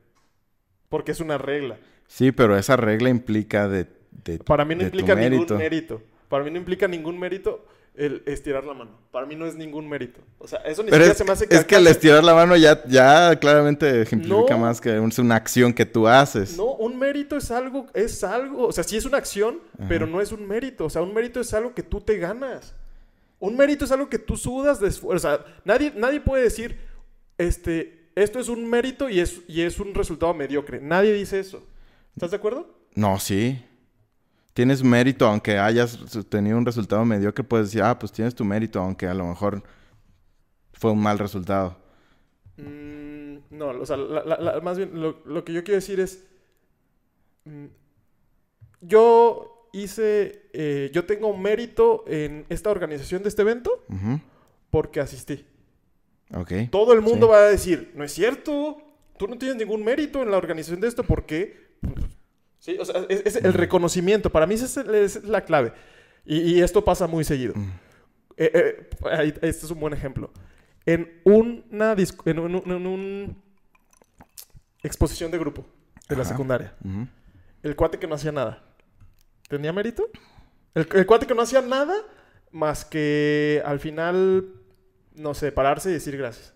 Porque 0.89 1.13
es 1.13 1.21
una 1.21 1.39
regla. 1.39 1.79
Sí, 2.07 2.33
pero 2.33 2.57
esa 2.57 2.77
regla 2.77 3.09
implica 3.09 3.69
de, 3.69 3.87
de 4.25 4.39
Para 4.39 4.65
mí 4.65 4.75
no 4.75 4.81
de 4.81 4.87
implica 4.87 5.15
ningún 5.15 5.31
mérito. 5.47 5.57
mérito. 5.57 6.03
Para 6.29 6.45
mí 6.45 6.51
no 6.51 6.59
implica 6.59 6.89
ningún 6.89 7.19
mérito 7.19 7.67
el 7.95 8.23
estirar 8.27 8.65
la 8.65 8.73
mano. 8.75 8.93
Para 9.11 9.27
mí 9.27 9.35
no 9.37 9.47
es 9.47 9.57
ningún 9.57 9.89
mérito. 9.89 10.21
O 10.39 10.47
sea, 10.49 10.61
eso 10.61 10.83
ni 10.83 10.91
Pero 10.91 11.05
siquiera 11.05 11.13
es, 11.13 11.19
se 11.19 11.25
me 11.25 11.33
hace 11.33 11.47
es 11.51 11.65
que 11.65 11.77
el 11.77 11.87
estirar 11.87 12.23
la 12.25 12.35
mano 12.35 12.57
ya, 12.57 12.83
ya 12.87 13.37
claramente 13.39 14.03
ejemplifica 14.03 14.55
No. 14.55 14.59
más 14.59 14.81
que 14.81 14.97
es 14.97 15.19
una 15.19 15.35
acción 15.37 15.73
que 15.75 15.85
tú 15.87 16.07
haces. 16.09 16.57
No, 16.57 16.75
un 16.75 16.99
mérito 16.99 17.37
es 17.37 17.51
algo, 17.51 17.87
es 17.93 18.23
algo, 18.25 18.69
o 18.69 18.73
sea, 18.73 18.85
sí 18.85 18.97
es 18.97 19.05
una 19.05 19.19
acción, 19.19 19.59
pero 19.89 20.07
no 20.07 20.21
es 20.21 20.33
un 20.33 20.47
mérito. 20.47 20.85
O 20.87 20.91
sea, 20.91 21.03
un 21.03 21.13
mérito 21.13 21.41
es 21.41 21.53
algo 21.53 21.75
que 21.75 21.83
tú 21.83 22.01
te 22.01 22.17
ganas. 22.19 22.75
Un 23.39 23.57
mérito 23.57 23.85
es 23.85 23.91
algo 23.93 24.09
que 24.09 24.19
tú 24.19 24.37
sudas 24.37 24.81
de 24.81 24.89
esfuerzo. 24.89 25.29
O 25.29 25.31
sea, 25.31 25.45
nadie, 25.65 25.93
nadie 25.97 26.21
puede 26.21 26.43
decir, 26.45 26.79
este, 27.39 28.11
esto 28.15 28.39
es 28.39 28.49
un 28.49 28.69
mérito 28.69 29.09
y 29.09 29.21
es, 29.21 29.41
y 29.49 29.63
es 29.63 29.81
un 29.81 29.95
resultado 29.95 30.33
mediocre. 30.35 30.81
Nadie 30.81 31.13
dice 31.13 31.41
eso. 31.41 31.67
¿Estás 32.15 32.31
de 32.31 32.37
acuerdo? 32.37 32.69
No, 32.95 33.19
sí. 33.19 33.63
Tienes 34.61 34.83
mérito, 34.85 35.25
aunque 35.27 35.57
hayas 35.59 35.99
tenido 36.29 36.59
un 36.59 36.67
resultado 36.67 37.03
mediocre, 37.07 37.43
puedes 37.43 37.69
decir, 37.69 37.83
ah, 37.83 37.99
pues 37.99 38.13
tienes 38.13 38.35
tu 38.35 38.45
mérito, 38.45 38.79
aunque 38.79 39.07
a 39.07 39.15
lo 39.15 39.25
mejor 39.27 39.63
fue 40.75 40.91
un 40.93 41.01
mal 41.03 41.19
resultado. 41.19 41.79
Mm, 42.59 43.37
no, 43.53 43.69
o 43.71 43.87
sea, 43.87 43.97
la- 43.97 44.23
la- 44.23 44.37
la- 44.39 44.61
más 44.61 44.77
bien 44.77 45.01
lo, 45.01 45.23
lo 45.25 45.45
que 45.47 45.55
yo 45.55 45.65
quiero 45.65 45.77
decir 45.77 45.99
es, 45.99 46.27
mm, 47.47 47.65
yo 48.83 49.71
hice, 49.73 50.43
eh, 50.53 50.91
yo 50.93 51.07
tengo 51.07 51.35
mérito 51.35 52.05
en 52.07 52.45
esta 52.51 52.69
organización 52.71 53.23
de 53.23 53.31
este 53.31 53.41
evento 53.41 53.83
porque 54.69 55.01
asistí. 55.01 55.43
Ok. 56.35 56.53
Todo 56.71 56.93
el 56.93 57.01
mundo 57.01 57.29
Sí. 57.29 57.33
va 57.33 57.39
a 57.39 57.47
decir, 57.47 57.93
no 57.95 58.05
es 58.05 58.13
cierto, 58.13 58.77
tú 59.17 59.27
no 59.27 59.39
tienes 59.39 59.57
ningún 59.57 59.83
mérito 59.83 60.23
en 60.23 60.31
la 60.31 60.37
organización 60.37 60.83
de 60.83 60.89
esto 60.89 61.03
porque... 61.03 61.71
Sí, 62.61 62.77
o 62.79 62.85
sea, 62.85 63.05
es, 63.09 63.23
es 63.25 63.37
el 63.37 63.53
reconocimiento. 63.55 64.31
Para 64.31 64.47
mí 64.47 64.55
esa 64.55 64.83
es, 64.95 65.25
la 65.25 65.45
clave. 65.45 65.73
Y, 66.25 66.39
y 66.41 66.61
esto 66.63 66.85
pasa 66.85 67.07
muy 67.09 67.25
seguido. 67.25 67.55
Mm. 67.57 67.71
Eh, 68.37 68.89
eh, 69.03 69.35
este 69.43 69.65
es 69.67 69.71
un 69.71 69.81
buen 69.81 69.93
ejemplo. 69.95 70.31
En 70.87 71.21
una, 71.25 71.97
dis- 71.97 72.17
en 72.27 72.39
un, 72.39 72.55
en 72.65 72.87
un- 72.87 73.43
exposición 74.83 75.31
de 75.31 75.39
grupo 75.39 75.67
de 76.09 76.17
la 76.17 76.25
secundaria, 76.25 76.75
el 77.63 77.77
cuate 77.77 77.99
que 77.99 78.07
no 78.07 78.15
hacía 78.15 78.33
nada, 78.33 78.63
¿tenía 79.49 79.73
mérito? 79.73 80.09
El, 80.75 80.89
el 80.95 81.07
cuate 81.07 81.27
que 81.27 81.35
no 81.35 81.43
hacía 81.43 81.61
nada 81.61 81.95
más 82.51 82.85
que 82.85 83.63
al 83.65 83.79
final, 83.81 84.47
no 85.15 85.35
sé, 85.35 85.53
pararse 85.53 85.91
y 85.91 85.95
decir 85.95 86.17
gracias. 86.17 86.55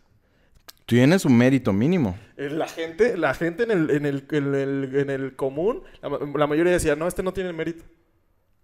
Tienes 0.87 1.25
un 1.25 1.37
mérito 1.37 1.73
mínimo. 1.73 2.17
Eh, 2.37 2.51
La 2.51 2.69
gente, 2.69 3.17
la 3.17 3.33
gente 3.35 3.63
en 3.63 3.71
el, 3.71 3.91
en 3.91 4.07
el, 4.07 4.27
en 4.31 4.55
el, 4.55 4.91
en 4.97 5.11
el 5.11 5.35
común, 5.37 5.83
la, 6.03 6.09
ma- 6.11 6.19
la 6.37 6.47
mayoría 6.47 6.73
decía, 6.73 6.95
no, 6.95 7.09
este 7.09 7.23
no 7.23 7.33
tiene 7.33 7.53
mérito. 7.53 7.85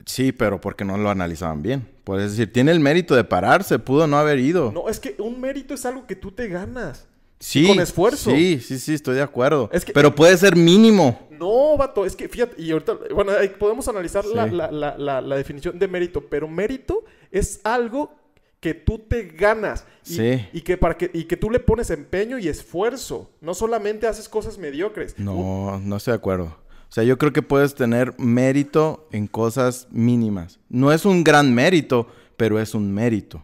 Sí, 0.07 0.33
pero 0.33 0.61
porque 0.61 0.85
no 0.85 0.97
lo 0.99 1.11
analizaban 1.11 1.63
bien. 1.63 1.87
Puedes 2.05 2.33
decir, 2.33 2.53
tiene 2.53 2.73
el 2.73 2.81
mérito 2.81 3.15
de 3.15 3.25
pararse, 3.25 3.79
pudo 3.79 4.07
no 4.07 4.19
haber 4.19 4.39
ido. 4.39 4.71
No, 4.73 4.89
es 4.89 4.99
que 5.01 5.15
un 5.19 5.41
mérito 5.41 5.75
es 5.75 5.85
algo 5.87 6.07
que 6.07 6.17
tú 6.17 6.31
te 6.33 6.49
ganas. 6.49 7.07
sí, 7.39 7.67
con 7.67 7.81
esfuerzo. 7.81 8.31
Sí, 8.33 8.61
sí, 8.61 8.79
sí, 8.79 8.93
estoy 8.95 9.15
de 9.15 9.23
acuerdo. 9.23 9.71
Es 9.73 9.85
que- 9.87 9.93
pero 9.95 10.15
puede 10.15 10.37
ser 10.37 10.57
mínimo. 10.57 11.27
No, 11.31 11.75
vato, 11.79 12.05
es 12.05 12.15
que 12.15 12.29
fíjate, 12.29 12.61
y 12.61 12.71
ahorita, 12.71 12.99
bueno, 13.15 13.33
podemos 13.59 13.89
analizar 13.89 14.27
la, 14.27 14.45
Sí. 14.47 14.51
la- 14.55 14.71
la- 14.71 14.99
la- 14.99 15.21
la 15.23 15.37
definición 15.37 15.79
de 15.79 15.89
mérito, 15.89 16.21
pero 16.29 16.47
mérito 16.49 17.03
es 17.31 17.61
algo 17.65 18.15
que 18.61 18.75
tú 18.75 18.99
te 18.99 19.23
ganas 19.25 19.87
y, 20.07 20.15
Sí. 20.17 20.49
y 20.53 20.61
que 20.61 20.77
para 20.77 20.97
que 20.99 21.11
y 21.15 21.25
que 21.25 21.37
tú 21.37 21.51
le 21.51 21.61
pones 21.61 21.91
empeño 21.91 22.39
y 22.39 22.49
esfuerzo, 22.49 23.31
no 23.41 23.55
solamente 23.55 24.07
haces 24.07 24.29
cosas 24.29 24.59
mediocres. 24.59 25.19
No, 25.19 25.81
no 25.83 25.97
estoy 25.97 26.13
de 26.13 26.17
acuerdo. 26.17 26.57
O 26.89 26.93
sea, 26.93 27.05
yo 27.05 27.17
creo 27.19 27.33
que 27.33 27.43
puedes 27.43 27.75
tener 27.75 28.15
mérito 28.19 29.09
en 29.13 29.27
cosas 29.29 29.87
mínimas. 29.91 30.59
No 30.69 30.93
es 30.93 31.05
un 31.05 31.23
gran 31.25 31.55
mérito, 31.55 32.09
pero 32.37 32.59
es 32.61 32.75
un 32.75 32.93
mérito. 32.93 33.43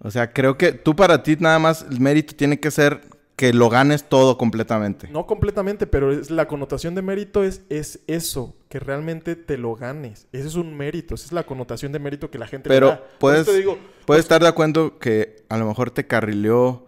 O 0.00 0.10
sea, 0.10 0.32
creo 0.32 0.56
que 0.56 0.72
tú 0.72 0.94
para 0.94 1.22
ti 1.22 1.36
nada 1.40 1.58
más 1.58 1.84
el 1.90 1.98
mérito 2.00 2.34
tiene 2.36 2.60
que 2.60 2.70
ser 2.70 3.00
que 3.38 3.52
lo 3.52 3.70
ganes 3.70 4.08
todo 4.08 4.36
completamente. 4.36 5.06
No 5.12 5.28
completamente, 5.28 5.86
pero 5.86 6.10
es, 6.10 6.28
la 6.28 6.48
connotación 6.48 6.96
de 6.96 7.02
mérito 7.02 7.44
es, 7.44 7.62
es 7.68 8.00
eso, 8.08 8.56
que 8.68 8.80
realmente 8.80 9.36
te 9.36 9.56
lo 9.56 9.76
ganes. 9.76 10.26
Ese 10.32 10.48
es 10.48 10.56
un 10.56 10.76
mérito, 10.76 11.14
esa 11.14 11.26
es 11.26 11.32
la 11.32 11.46
connotación 11.46 11.92
de 11.92 12.00
mérito 12.00 12.32
que 12.32 12.38
la 12.38 12.48
gente 12.48 12.68
pero 12.68 12.86
le 12.86 12.92
da. 12.94 13.04
puedes, 13.20 13.46
digo, 13.56 13.74
puedes 13.74 14.04
pues, 14.06 14.18
estar 14.18 14.42
de 14.42 14.48
acuerdo 14.48 14.98
que 14.98 15.44
a 15.48 15.56
lo 15.56 15.66
mejor 15.66 15.92
te 15.92 16.04
carrileó 16.04 16.84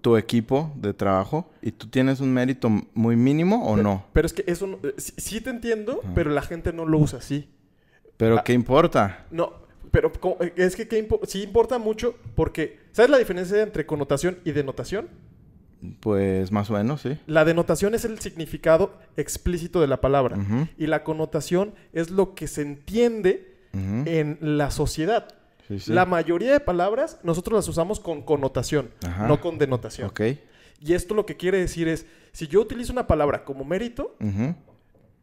tu 0.00 0.16
equipo 0.16 0.72
de 0.74 0.92
trabajo 0.92 1.48
y 1.62 1.70
tú 1.70 1.86
tienes 1.86 2.18
un 2.18 2.34
mérito 2.34 2.68
muy 2.94 3.14
mínimo 3.14 3.64
o 3.64 3.76
pero, 3.76 3.82
no. 3.84 4.04
Pero 4.12 4.26
es 4.26 4.32
que 4.32 4.42
eso, 4.48 4.66
no, 4.66 4.80
sí, 4.96 5.12
sí, 5.16 5.40
te 5.40 5.50
entiendo, 5.50 6.00
pero 6.16 6.30
la 6.30 6.42
gente 6.42 6.72
no 6.72 6.84
lo 6.84 6.98
usa 6.98 7.20
así. 7.20 7.48
Pero 8.16 8.38
ah, 8.38 8.42
¿qué 8.42 8.54
importa? 8.54 9.26
No, 9.30 9.52
pero 9.92 10.10
es 10.56 10.74
que, 10.74 10.88
que 10.88 11.08
sí 11.28 11.44
importa 11.44 11.78
mucho 11.78 12.16
porque, 12.34 12.80
¿sabes 12.90 13.08
la 13.08 13.18
diferencia 13.18 13.62
entre 13.62 13.86
connotación 13.86 14.38
y 14.44 14.50
denotación? 14.50 15.08
Pues 16.00 16.52
más 16.52 16.70
o 16.70 16.74
menos, 16.74 17.00
sí. 17.00 17.18
La 17.26 17.44
denotación 17.44 17.94
es 17.94 18.04
el 18.04 18.18
significado 18.20 18.94
explícito 19.16 19.80
de 19.80 19.88
la 19.88 20.00
palabra 20.00 20.36
uh 20.36 20.40
-huh. 20.40 20.68
y 20.78 20.86
la 20.86 21.02
connotación 21.02 21.74
es 21.92 22.10
lo 22.10 22.34
que 22.34 22.46
se 22.46 22.62
entiende 22.62 23.56
uh 23.72 23.78
-huh. 23.78 24.08
en 24.08 24.38
la 24.40 24.70
sociedad. 24.70 25.34
Sí, 25.66 25.80
sí. 25.80 25.92
La 25.92 26.06
mayoría 26.06 26.52
de 26.52 26.60
palabras 26.60 27.18
nosotros 27.24 27.56
las 27.56 27.68
usamos 27.68 27.98
con 27.98 28.22
connotación, 28.22 28.90
Ajá. 29.04 29.26
no 29.26 29.40
con 29.40 29.58
denotación. 29.58 30.08
Okay. 30.08 30.40
Y 30.80 30.94
esto 30.94 31.14
lo 31.14 31.26
que 31.26 31.36
quiere 31.36 31.58
decir 31.58 31.88
es, 31.88 32.06
si 32.32 32.46
yo 32.46 32.60
utilizo 32.60 32.92
una 32.92 33.06
palabra 33.06 33.44
como 33.44 33.64
mérito, 33.64 34.16
uh 34.20 34.24
-huh. 34.24 34.56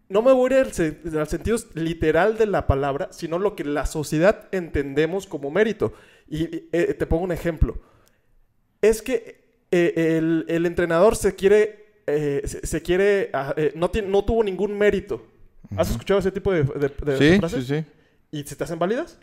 no 0.09 0.21
me 0.21 0.33
voy 0.33 0.53
a 0.53 0.59
ir 0.59 0.67
al, 0.67 1.19
al, 1.19 1.27
sentido 1.27 1.57
literal 1.73 2.37
de 2.37 2.47
la 2.47 2.67
palabra, 2.67 3.09
sino 3.11 3.39
lo 3.39 3.55
que 3.55 3.63
la 3.63 3.85
sociedad 3.85 4.49
entendemos 4.51 5.25
como 5.25 5.51
mérito. 5.51 5.93
Y 6.27 6.67
eh, 6.73 6.93
te 6.97 7.05
pongo 7.05 7.23
un 7.23 7.31
ejemplo. 7.31 7.77
Es 8.81 9.01
que 9.01 9.38
eh, 9.71 10.17
el, 10.17 10.45
el, 10.47 10.65
entrenador 10.65 11.15
se 11.15 11.35
quiere, 11.35 11.85
eh, 12.07 12.41
se, 12.45 12.65
se, 12.65 12.81
quiere, 12.81 13.31
uh, 13.33 13.77
no, 13.77 13.89
tiene, 13.89 14.07
no, 14.07 14.23
tuvo 14.23 14.43
ningún 14.43 14.77
mérito. 14.77 15.15
Uh 15.15 15.75
-huh. 15.75 15.81
¿Has 15.81 15.91
escuchado 15.91 16.19
ese 16.19 16.31
tipo 16.31 16.51
de, 16.51 16.63
de, 16.63 16.89
de 16.89 17.17
sí, 17.17 17.37
frases? 17.39 17.65
Sí, 17.65 17.75
sí. 17.75 17.85
¿Y 18.31 18.43
se 18.43 18.55
te 18.55 18.63
hacen 18.63 18.79
válidas? 18.79 19.17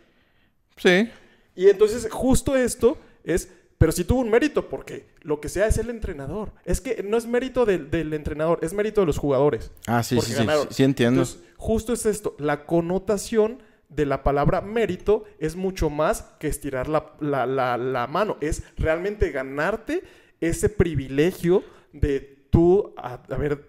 Sí. 0.76 1.08
Y 1.54 1.68
entonces 1.68 2.08
justo 2.10 2.54
esto 2.54 2.98
es, 3.24 3.50
pero 3.78 3.92
si 3.92 4.04
tuvo 4.04 4.20
un 4.20 4.30
mérito, 4.30 4.68
porque 4.68 5.06
lo 5.22 5.40
que 5.40 5.48
sea 5.48 5.66
es 5.66 5.78
el 5.78 5.90
entrenador. 5.90 6.52
Es 6.64 6.80
que 6.80 7.02
no 7.02 7.16
es 7.16 7.26
mérito 7.26 7.64
del, 7.64 7.90
del 7.90 8.12
entrenador, 8.12 8.58
es 8.62 8.72
mérito 8.72 9.00
de 9.00 9.06
los 9.06 9.18
jugadores. 9.18 9.70
Ah, 9.86 10.02
sí, 10.02 10.20
sí, 10.20 10.32
sí, 10.32 10.46
sí, 10.70 10.82
entiendo. 10.84 11.22
Entonces, 11.22 11.42
justo 11.56 11.92
es 11.92 12.06
esto, 12.06 12.36
la 12.38 12.66
connotación 12.66 13.62
de 13.88 14.06
la 14.06 14.22
palabra 14.22 14.60
mérito 14.60 15.24
es 15.38 15.56
mucho 15.56 15.90
más 15.90 16.22
que 16.38 16.48
estirar 16.48 16.88
la, 16.88 17.12
la, 17.20 17.46
la, 17.46 17.76
la 17.76 18.06
mano, 18.06 18.36
es 18.40 18.64
realmente 18.76 19.30
ganarte 19.30 20.02
ese 20.40 20.68
privilegio 20.68 21.64
de 21.92 22.36
tú 22.50 22.94
haber, 22.96 23.66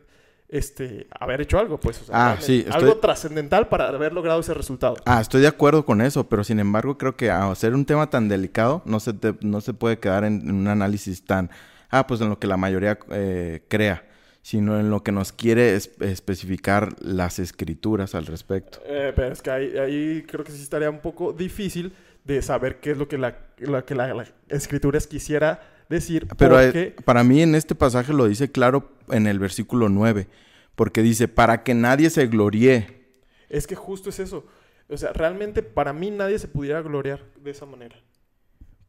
este, 0.50 1.08
haber 1.12 1.42
hecho 1.42 1.60
algo, 1.60 1.80
pues. 1.80 2.02
O 2.02 2.06
sea, 2.06 2.32
ah, 2.32 2.38
sí, 2.40 2.66
algo 2.70 2.98
trascendental 2.98 3.68
para 3.68 3.90
haber 3.90 4.14
logrado 4.14 4.40
ese 4.40 4.54
resultado. 4.54 4.98
Ah, 5.06 5.22
estoy 5.22 5.42
de 5.42 5.48
acuerdo 5.48 5.86
con 5.86 6.02
eso, 6.02 6.28
pero 6.28 6.44
sin 6.44 6.60
embargo 6.60 6.98
creo 6.98 7.16
que 7.16 7.30
a 7.32 7.54
ser 7.56 7.74
un 7.74 7.86
tema 7.86 8.10
tan 8.10 8.28
delicado 8.30 8.82
no 8.86 9.00
se, 9.00 9.14
te, 9.14 9.36
no 9.42 9.62
se 9.62 9.74
puede 9.74 10.00
quedar 10.00 10.24
en, 10.24 10.42
en, 10.42 10.56
un 10.56 10.68
análisis 10.68 11.24
tan, 11.26 11.50
ah, 11.90 12.08
pues 12.08 12.22
en 12.22 12.30
lo 12.30 12.40
que 12.40 12.48
la 12.48 12.58
mayoría 12.58 12.98
eh, 13.12 13.64
crea 13.68 14.04
sino 14.48 14.80
en 14.80 14.90
lo 14.90 15.04
que 15.04 15.12
nos 15.12 15.34
quiere 15.34 15.76
es 15.76 15.92
especificar 16.00 16.96
las 17.02 17.38
escrituras 17.38 18.16
al 18.16 18.26
respecto. 18.28 18.80
Eh, 18.86 19.12
pero 19.14 19.34
es 19.34 19.42
que 19.42 19.52
ahí, 19.52 19.78
ahí, 19.78 20.24
creo 20.26 20.46
que 20.46 20.54
sí 20.54 20.62
estaría 20.62 20.90
un 20.90 21.02
poco 21.02 21.34
difícil 21.34 21.92
de 22.24 22.42
saber 22.42 22.80
qué 22.80 22.92
es 22.92 22.98
lo 22.98 23.10
que 23.10 23.18
la, 23.18 23.36
lo 23.58 23.86
que 23.86 23.94
la, 23.94 24.14
la 24.14 24.26
escritura 24.48 24.98
quisiera 25.02 25.60
decir. 25.90 26.28
Pero 26.38 26.60
eh, 26.62 26.96
para 27.06 27.24
mí 27.24 27.42
en 27.42 27.56
este 27.56 27.76
pasaje 27.76 28.14
lo 28.14 28.28
dice 28.28 28.52
claro 28.52 28.92
en 29.10 29.28
el 29.28 29.40
versículo 29.40 29.90
9, 29.90 30.28
porque 30.76 31.02
dice, 31.02 31.28
para 31.28 31.64
que 31.64 31.74
nadie 31.74 32.10
se 32.10 32.28
gloríe. 32.28 33.06
Es 33.50 33.68
que 33.68 33.76
justo 33.76 34.10
es 34.10 34.20
eso. 34.20 34.46
O 34.90 34.98
sea, 34.98 35.12
realmente 35.14 35.64
para 35.64 35.94
mí 35.94 36.12
nadie 36.12 36.40
se 36.40 36.48
pudiera 36.48 36.82
gloriar 36.82 37.26
de 37.42 37.52
esa 37.52 37.66
manera. 37.66 37.96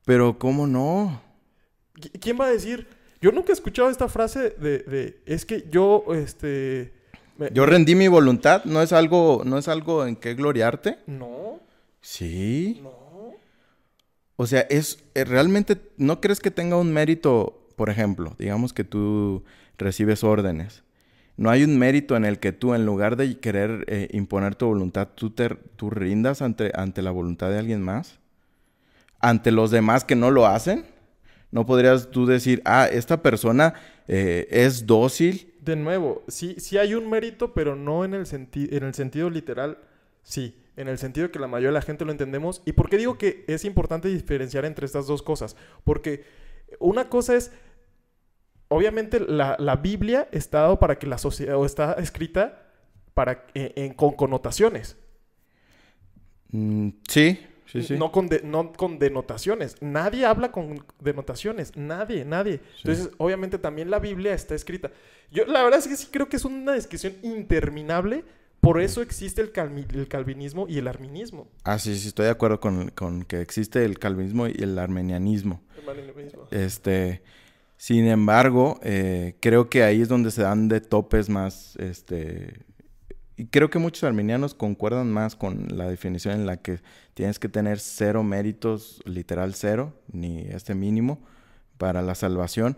Pero 0.05 0.39
¿cómo 0.39 0.67
no? 0.67 1.21
¿Quién 2.21 2.39
va 2.41 2.47
a 2.47 2.51
decir? 2.51 2.87
Yo 3.21 3.33
nunca 3.33 3.51
he 3.51 3.53
escuchado 3.53 3.91
esta 3.91 4.09
frase 4.09 4.51
de, 4.51 4.79
de 4.81 5.23
es 5.27 5.45
que 5.45 5.67
yo, 5.71 6.05
este... 6.15 6.95
Me, 7.37 7.51
yo 7.53 7.67
rendí 7.67 7.95
mi 7.95 8.09
voluntad, 8.09 8.65
¿no 8.65 8.81
es 8.81 8.93
algo, 8.93 9.43
no 9.45 9.59
es 9.59 9.69
algo 9.69 10.07
en 10.07 10.17
qué 10.17 10.35
gloriarte? 10.35 10.99
No. 11.07 11.61
Sí. 12.01 12.81
No. 12.83 13.08
O 14.41 14.47
sea, 14.47 14.61
es 14.71 15.05
eh, 15.17 15.25
realmente, 15.25 15.79
¿no 15.97 16.21
crees 16.21 16.39
que 16.39 16.53
tenga 16.53 16.77
un 16.77 16.93
mérito, 16.93 17.67
por 17.75 17.91
ejemplo, 17.91 18.37
digamos 18.39 18.73
que 18.73 18.85
tú 18.85 19.43
recibes 19.77 20.23
órdenes? 20.23 20.85
No 21.37 21.51
hay 21.51 21.65
un 21.65 21.77
mérito 21.77 22.15
en 22.15 22.25
el 22.25 22.39
que 22.39 22.53
tú, 22.53 22.73
en 22.73 22.87
lugar 22.87 23.17
de 23.17 23.41
querer 23.41 23.85
eh, 23.89 24.07
imponer 24.13 24.55
tu 24.55 24.67
voluntad, 24.67 25.09
tú, 25.17 25.31
te, 25.31 25.49
tú 25.75 25.91
rindas 25.91 26.41
ante, 26.41 26.71
ante 26.77 27.03
la 27.03 27.11
voluntad 27.11 27.51
de 27.51 27.59
alguien 27.59 27.83
más? 27.83 28.21
¿Ante 29.19 29.51
los 29.51 29.73
demás 29.73 30.05
que 30.05 30.15
no 30.15 30.31
lo 30.31 30.47
hacen? 30.47 30.85
No 31.51 31.67
podrías 31.67 32.13
tú 32.13 32.25
decir, 32.25 32.63
ah, 32.65 32.87
esta 32.87 33.21
persona 33.23 33.75
eh, 34.07 34.47
es 34.53 34.87
dócil. 34.87 35.53
De 35.63 35.75
nuevo, 35.75 36.23
sí, 36.29 36.55
sí 36.59 36.79
hay 36.79 36.95
un 36.95 37.11
mérito, 37.11 37.55
pero 37.55 37.75
no 37.75 38.05
en 38.05 38.15
el, 38.15 38.25
senti 38.25 38.69
en 38.71 38.85
el 38.85 38.95
sentido 38.95 39.31
literal, 39.31 39.79
sí. 40.23 40.55
En 40.79 40.89
el 40.89 40.99
sentido 40.99 41.31
que 41.31 41.39
la 41.39 41.49
mayoría 41.49 41.69
de 41.69 41.75
la 41.75 41.83
gente 41.83 42.05
lo 42.05 42.13
entendemos. 42.13 42.63
¿Y 42.65 42.73
por 42.73 42.89
qué 42.89 42.97
digo 42.97 43.19
que 43.19 43.45
es 43.49 43.65
importante 43.65 44.09
diferenciar 44.09 44.65
entre 44.65 44.87
estas 44.87 45.07
dos 45.07 45.23
cosas? 45.23 45.57
Porque 45.85 46.25
una 46.79 47.09
cosa 47.09 47.35
es, 47.35 47.53
obviamente 48.69 49.21
la, 49.21 49.57
la 49.59 49.77
Biblia 49.77 50.29
está 50.33 50.61
dado 50.61 50.79
para 50.79 50.99
que 50.99 51.07
la 51.07 51.19
sociedad, 51.19 51.57
o 51.57 51.67
está 51.67 51.95
escrita 51.95 52.73
para, 53.15 53.45
en, 53.55 53.73
en, 53.75 53.95
con 53.95 54.13
connotaciones. 54.13 54.97
Mm, 56.51 56.91
sí, 57.09 57.39
Sí, 57.71 57.83
sí. 57.83 57.97
No, 57.99 58.11
con 58.11 58.29
de, 58.29 58.41
no 58.43 58.73
con 58.73 58.99
denotaciones. 58.99 59.77
Nadie 59.83 60.25
habla 60.25 60.51
con 60.51 60.83
denotaciones. 61.01 61.77
Nadie, 61.77 62.25
nadie. 62.25 62.61
Sí. 62.77 62.83
Entonces, 62.85 63.11
obviamente 63.19 63.59
también 63.59 63.91
la 63.91 63.99
Biblia 63.99 64.33
está 64.33 64.55
escrita. 64.55 64.91
Yo 65.31 65.45
la 65.45 65.63
verdad 65.63 65.79
es 65.81 65.87
que 65.87 65.97
sí 65.97 66.09
creo 66.11 66.31
que 66.31 66.37
es 66.37 66.47
una 66.47 66.73
discusión 66.73 67.15
interminable. 67.23 68.25
Por 68.61 68.81
eso 68.81 69.03
existe 69.03 69.41
el, 69.41 69.51
calvinismo 69.53 70.67
y 70.69 70.79
el 70.79 70.89
arminismo. 70.89 71.49
Ah, 71.65 71.79
sí, 71.79 71.97
sí, 71.97 72.09
estoy 72.09 72.27
de 72.27 72.33
acuerdo 72.33 72.61
con, 72.61 72.91
con 72.91 73.23
que 73.23 73.41
existe 73.41 73.85
el 73.85 73.99
calvinismo 73.99 74.49
y 74.49 74.57
el 74.61 74.79
armenianismo. 74.79 75.63
El. 75.87 76.39
Este, 76.51 77.23
sin 77.77 78.07
embargo, 78.07 78.81
eh, 78.83 79.37
creo 79.41 79.71
que 79.71 79.85
ahí 79.85 80.03
es 80.03 80.09
donde 80.09 80.33
se 80.33 80.43
dan 80.43 80.69
de 80.69 80.81
topes 80.81 81.29
más, 81.29 81.77
este, 81.77 82.67
y 83.39 83.47
creo 83.47 83.71
que 83.71 83.79
muchos 83.79 84.03
armenianos 84.03 84.53
concuerdan 84.53 85.13
más 85.13 85.37
con 85.37 85.69
la 85.71 85.89
definición 85.89 86.35
en 86.35 86.45
la 86.45 86.57
que 86.57 86.81
tienes 87.15 87.39
que 87.39 87.49
tener 87.49 87.79
cero 87.79 88.25
méritos, 88.25 89.01
literal 89.05 89.55
cero, 89.55 89.95
ni 90.13 90.41
este 90.41 90.75
mínimo, 90.75 91.21
para 91.79 92.03
la 92.03 92.17
salvación. 92.17 92.77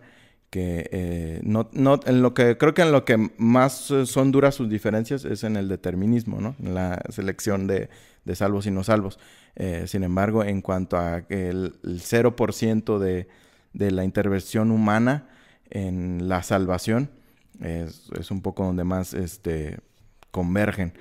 Que 0.50 0.88
eh, 0.90 1.40
no, 1.44 1.70
no, 1.72 2.00
en 2.04 2.22
lo 2.22 2.34
que 2.34 2.58
creo 2.58 2.74
que 2.74 2.82
en 2.82 2.90
lo 2.90 3.04
que 3.04 3.30
más 3.38 3.92
son 4.04 4.32
duras 4.32 4.56
sus 4.56 4.68
diferencias 4.68 5.24
es 5.24 5.44
en 5.44 5.56
el 5.56 5.68
determinismo, 5.68 6.40
¿no? 6.40 6.56
En 6.60 6.74
la 6.74 7.00
selección 7.08 7.68
de, 7.68 7.88
de 8.24 8.34
salvos 8.34 8.66
y 8.66 8.72
no 8.72 8.82
salvos. 8.82 9.18
Eh, 9.56 9.84
sin 9.86 10.02
embargo, 10.02 10.44
en 10.44 10.60
cuanto 10.60 10.96
a 10.96 11.24
el, 11.28 11.74
el 11.84 12.00
0% 12.00 12.98
de, 12.98 13.28
de 13.72 13.90
la 13.90 14.04
intervención 14.04 14.70
humana 14.70 15.28
en 15.70 16.28
la 16.28 16.42
salvación, 16.42 17.10
es, 17.62 18.10
es 18.18 18.30
un 18.30 18.42
poco 18.42 18.64
donde 18.64 18.84
más 18.84 19.14
este, 19.14 19.78
convergen. 20.30 20.92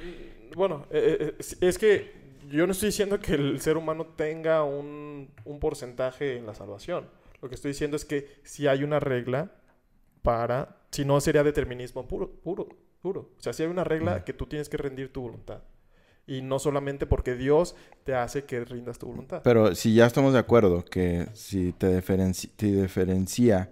Bueno, 0.56 0.86
eh, 0.92 1.36
eh, 1.40 1.56
es 1.62 1.78
que 1.78 2.12
yo 2.50 2.66
no 2.66 2.72
estoy 2.72 2.88
diciendo 2.88 3.20
que 3.20 3.34
el 3.34 3.62
ser 3.62 3.78
humano 3.78 4.06
tenga 4.06 4.64
un, 4.64 5.30
un, 5.46 5.60
porcentaje 5.60 6.38
en 6.38 6.46
la 6.46 6.56
salvación. 6.56 7.06
Lo 7.42 7.50
que 7.50 7.56
estoy 7.56 7.72
diciendo 7.72 7.96
es 7.96 8.06
que 8.06 8.40
si 8.44 8.68
hay 8.68 8.84
una 8.84 9.00
regla 9.00 9.52
para, 10.22 10.78
si 10.92 11.06
no 11.06 11.20
sería 11.22 11.44
determinismo 11.44 12.08
puro, 12.08 12.32
puro, 12.32 12.68
puro. 13.02 13.32
O 13.38 13.42
sea, 13.42 13.54
si 13.54 13.64
hay 13.64 13.70
una 13.70 13.84
regla 13.84 14.24
que 14.24 14.34
tú 14.34 14.46
tienes 14.46 14.70
que 14.70 14.78
rendir 14.78 15.12
tu 15.12 15.22
voluntad. 15.22 15.62
Y 16.28 16.42
no 16.42 16.60
solamente 16.60 17.08
porque 17.08 17.36
Dios 17.36 17.76
te 18.04 18.14
hace 18.14 18.44
que 18.44 18.64
rindas 18.64 19.00
tu 19.00 19.08
voluntad. 19.08 19.42
Pero 19.44 19.74
si 19.74 19.96
ya 19.96 20.06
estamos 20.06 20.34
de 20.34 20.40
acuerdo 20.40 20.86
que 20.86 21.28
si 21.34 21.72
te, 21.74 21.96
diferenci 21.96 22.50
te 22.50 22.68
diferencia 22.68 23.72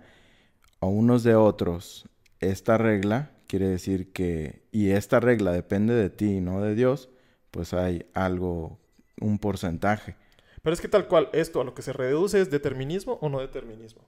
a 0.80 0.88
unos 0.88 1.24
de 1.24 1.36
otros 1.36 2.10
esta 2.40 2.78
regla, 2.78 3.32
quiere 3.48 3.68
decir 3.68 4.12
que, 4.12 4.64
y 4.72 4.90
esta 4.92 5.20
regla 5.20 5.52
depende 5.52 5.94
de 5.94 6.10
ti, 6.10 6.42
no 6.42 6.62
de 6.62 6.74
Dios, 6.74 7.10
pues 7.52 7.74
hay 7.74 8.06
algo, 8.14 8.80
un 9.20 9.40
porcentaje. 9.40 10.16
Pero 10.68 10.74
es 10.74 10.82
que 10.82 10.90
tal 10.90 11.08
cual, 11.08 11.30
esto 11.32 11.62
a 11.62 11.64
lo 11.64 11.74
que 11.74 11.82
se 11.82 11.94
reduce 11.94 12.42
es 12.42 12.50
determinismo 12.52 13.14
o 13.22 13.30
no 13.30 13.40
determinismo. 13.40 14.02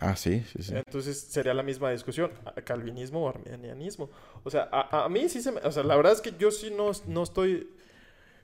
Ah, 0.00 0.16
sí, 0.16 0.42
sí, 0.52 0.60
sí. 0.64 0.72
Entonces 0.74 1.16
sería 1.20 1.54
la 1.54 1.62
misma 1.62 1.92
discusión, 1.92 2.32
calvinismo 2.64 3.24
o 3.24 3.28
armenianismo. 3.28 4.10
O 4.42 4.50
sea, 4.50 4.68
a, 4.72 5.04
a 5.04 5.08
mí 5.08 5.28
sí 5.28 5.40
se 5.40 5.52
me... 5.52 5.60
O 5.60 5.70
sea, 5.70 5.84
la 5.84 5.94
verdad 5.94 6.12
es 6.12 6.20
que 6.20 6.34
yo 6.36 6.50
sí 6.50 6.72
no, 6.76 6.90
no 7.06 7.22
estoy... 7.22 7.70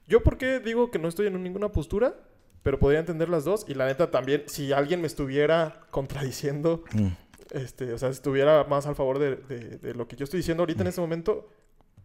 Yo 0.07 0.23
por 0.23 0.39
qué 0.39 0.61
digo 0.61 0.93
que 0.93 1.01
no 1.01 1.09
estoy 1.09 1.27
en 1.27 1.43
ninguna 1.43 1.73
postura, 1.73 2.15
pero 2.63 2.79
podría 2.79 3.01
entender 3.01 3.29
las 3.29 3.43
dos. 3.43 3.65
Y 3.67 3.75
la 3.75 3.87
neta 3.87 4.13
también, 4.13 4.45
si 4.47 4.73
alguien 4.73 5.01
me 5.01 5.09
estuviera 5.09 5.81
contradiciendo, 5.91 6.85
Mm. 6.93 7.09
este, 7.51 7.93
o 7.93 7.99
sea, 7.99 8.11
si 8.11 8.19
estuviera 8.19 8.63
más 8.69 8.87
al 8.87 8.95
favor 8.95 9.19
de, 9.19 9.35
de- 9.35 9.79
de 9.79 9.95
lo 9.95 10.07
que 10.07 10.15
yo 10.15 10.23
estoy 10.23 10.39
diciendo 10.39 10.63
ahorita 10.63 10.83
en 10.83 10.87
este 10.87 11.01
momento, 11.01 11.49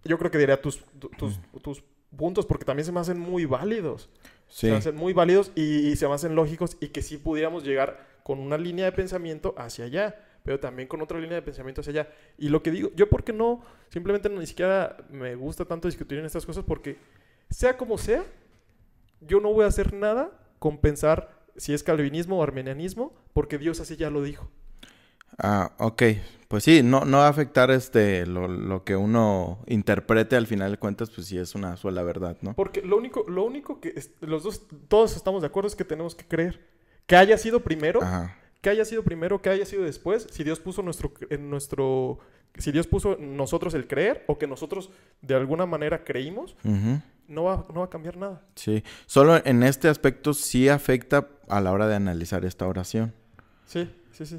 yo 0.03 0.17
creo 0.17 0.31
que 0.31 0.39
diría 0.39 0.59
tus, 0.59 0.83
tu- 0.99 1.09
tus, 1.09 1.39
tus 1.61 1.83
puntos, 2.17 2.45
porque 2.45 2.65
también 2.65 2.85
se 2.85 2.91
me 2.91 2.99
hacen 2.99 3.19
muy 3.19 3.45
válidos. 3.45 4.09
Sí. 4.47 4.67
Se 4.67 4.71
me 4.71 4.77
hacen 4.77 4.95
muy 4.95 5.13
válidos 5.13 5.51
y, 5.55 5.87
y 5.87 5.95
se 5.95 6.07
me 6.07 6.13
hacen 6.13 6.35
lógicos 6.35 6.77
y 6.81 6.89
que 6.89 7.01
sí 7.01 7.17
pudiéramos 7.17 7.63
llegar 7.63 8.05
con 8.23 8.39
una 8.39 8.57
línea 8.57 8.85
de 8.85 8.91
pensamiento 8.91 9.55
hacia 9.57 9.85
allá, 9.85 10.15
pero 10.43 10.59
también 10.59 10.87
con 10.87 11.01
otra 11.01 11.19
línea 11.19 11.35
de 11.35 11.41
pensamiento 11.41 11.81
hacia 11.81 11.91
allá. 11.91 12.09
Y 12.37 12.49
lo 12.49 12.61
que 12.63 12.71
digo, 12.71 12.91
yo 12.95 13.09
porque 13.09 13.31
no, 13.31 13.61
simplemente 13.89 14.29
ni 14.29 14.45
siquiera 14.45 14.97
me 15.09 15.35
gusta 15.35 15.63
tanto 15.65 15.87
discutir 15.87 16.19
en 16.19 16.25
estas 16.25 16.45
cosas 16.45 16.65
porque 16.65 16.97
sea 17.49 17.77
como 17.77 17.97
sea, 17.97 18.25
yo 19.21 19.39
no 19.39 19.53
voy 19.53 19.65
a 19.65 19.67
hacer 19.67 19.93
nada 19.93 20.31
con 20.59 20.77
pensar 20.79 21.37
si 21.55 21.73
es 21.73 21.83
calvinismo 21.83 22.39
o 22.39 22.43
armenianismo, 22.43 23.13
porque 23.33 23.57
Dios 23.57 23.79
así 23.79 23.95
ya 23.95 24.09
lo 24.09 24.21
dijo. 24.21 24.49
Ah, 25.37 25.71
ok. 25.79 26.03
Pues 26.47 26.63
sí, 26.63 26.81
no, 26.81 27.03
no 27.03 27.17
va 27.17 27.27
a 27.27 27.29
afectar 27.29 27.71
este 27.71 28.25
lo, 28.25 28.47
lo 28.47 28.83
que 28.85 28.95
uno 28.95 29.59
interprete 29.67 30.37
al 30.37 30.47
final 30.47 30.71
de 30.71 30.77
cuentas, 30.77 31.09
pues 31.09 31.27
sí 31.27 31.37
es 31.37 31.55
una 31.55 31.75
sola 31.75 32.03
verdad, 32.03 32.37
¿no? 32.41 32.53
Porque 32.53 32.81
lo 32.81 32.95
único, 32.97 33.25
lo 33.27 33.43
único 33.43 33.81
que 33.81 33.93
es- 33.95 34.11
los 34.21 34.43
dos, 34.43 34.61
todos 34.87 35.15
estamos 35.17 35.41
de 35.41 35.47
acuerdo 35.47 35.67
es 35.67 35.75
que 35.75 35.83
tenemos 35.83 36.15
que 36.15 36.25
creer. 36.25 36.65
Que 37.05 37.17
haya 37.17 37.37
sido 37.37 37.61
primero, 37.63 38.01
Ajá. 38.01 38.37
que 38.61 38.69
haya 38.69 38.85
sido 38.85 39.03
primero, 39.03 39.41
que 39.41 39.49
haya 39.49 39.65
sido 39.65 39.83
después, 39.83 40.27
si 40.31 40.43
Dios 40.45 40.59
puso 40.61 40.81
nuestro, 40.83 41.11
en 41.29 41.49
nuestro, 41.49 42.19
si 42.57 42.71
Dios 42.71 42.87
puso 42.87 43.17
nosotros 43.17 43.73
el 43.73 43.85
creer 43.87 44.23
o 44.27 44.37
que 44.37 44.47
nosotros 44.47 44.89
de 45.21 45.35
alguna 45.35 45.65
manera 45.65 46.05
creímos, 46.05 46.55
no 47.27 47.43
va, 47.43 47.65
no 47.73 47.81
va 47.81 47.85
a 47.85 47.89
cambiar 47.89 48.15
nada. 48.15 48.41
Sí. 48.55 48.83
Solo 49.05 49.41
en 49.45 49.63
este 49.63 49.89
aspecto 49.89 50.33
sí 50.33 50.69
afecta 50.69 51.27
a 51.49 51.59
la 51.59 51.73
hora 51.73 51.87
de 51.89 51.95
analizar 51.95 52.45
esta 52.45 52.65
oración. 52.67 53.13
Sí, 53.65 53.89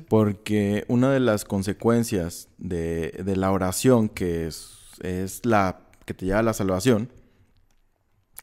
Porque 0.09 0.85
una 0.89 1.12
de 1.12 1.20
las 1.20 1.45
consecuencias 1.45 2.49
de, 2.59 3.22
la 3.37 3.53
oración, 3.53 4.09
que 4.09 4.47
es 4.47 5.41
la 5.45 5.81
que 6.05 6.14
te 6.14 6.26
lleva 6.26 6.41
a 6.41 6.43
la 6.43 6.55
salvación, 6.55 7.11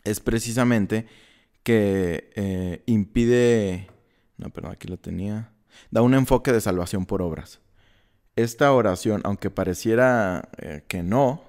es 0.03 0.19
precisamente 0.19 1.07
que 1.63 2.29
eh, 2.36 2.83
impide, 2.86 3.89
no, 4.38 4.51
perdón, 4.51 4.73
aquí 4.73 4.88
lo 4.88 4.97
tenía, 4.97 5.51
da 5.89 6.03
un 6.03 6.13
enfoque 6.13 6.53
de 6.53 6.61
salvación 6.61 7.05
por 7.05 7.21
obras. 7.21 7.59
Esta 8.36 8.71
oración, 8.71 9.21
aunque 9.25 9.49
pareciera 9.49 10.49
eh, 10.57 10.83
que 10.88 11.01
no, 11.01 11.41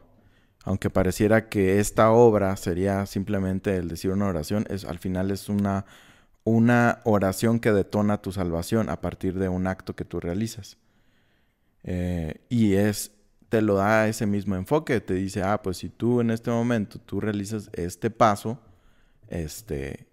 aunque 0.65 0.89
pareciera 0.89 1.49
que 1.49 1.79
esta 1.81 2.11
obra 2.11 2.57
sería 2.57 3.07
simplemente 3.07 3.77
el 3.77 3.89
decir 3.89 4.11
una 4.11 4.27
oración, 4.27 4.67
es 4.71 4.85
al 4.85 4.99
final 4.99 5.31
es 5.31 5.49
una 5.49 5.85
una 6.47 7.03
oración 7.05 7.61
que 7.61 7.73
detona 7.75 8.23
tu 8.23 8.33
salvación 8.33 8.91
a 8.91 9.03
partir 9.03 9.35
de 9.39 9.51
un 9.51 9.69
acto 9.69 9.97
que 9.97 10.07
tú 10.07 10.21
realizas. 10.21 10.79
Eh, 11.85 12.41
y 12.49 12.75
es, 12.75 13.13
te 13.49 13.63
lo 13.63 13.75
da 13.77 14.09
ese 14.09 14.27
mismo 14.27 14.57
enfoque, 14.57 15.01
te 15.01 15.15
dice, 15.15 15.43
ah, 15.43 15.63
pues 15.63 15.79
si 15.79 15.89
tú 15.89 16.21
en 16.21 16.31
este 16.31 16.51
momento 16.51 16.99
tú 17.01 17.21
realizas 17.21 17.71
este 17.75 18.11
paso, 18.11 18.61
este, 19.29 20.09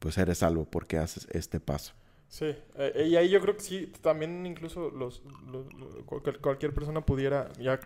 pues 0.00 0.18
eres 0.18 0.38
salvo 0.38 0.66
porque 0.66 0.98
haces 0.98 1.28
este 1.32 1.60
paso. 1.60 1.94
Sí, 2.28 2.54
eh, 2.76 3.06
y 3.08 3.16
ahí 3.16 3.28
yo 3.28 3.40
creo 3.40 3.56
que 3.56 3.62
sí, 3.62 3.92
también 4.02 4.46
incluso 4.46 4.90
los, 4.90 5.22
los- 5.50 5.72
lo- 5.74 6.06
cualquier, 6.06 6.40
cualquier 6.40 6.72
persona 6.74 7.04
pudiera, 7.04 7.48
ya 7.58 7.80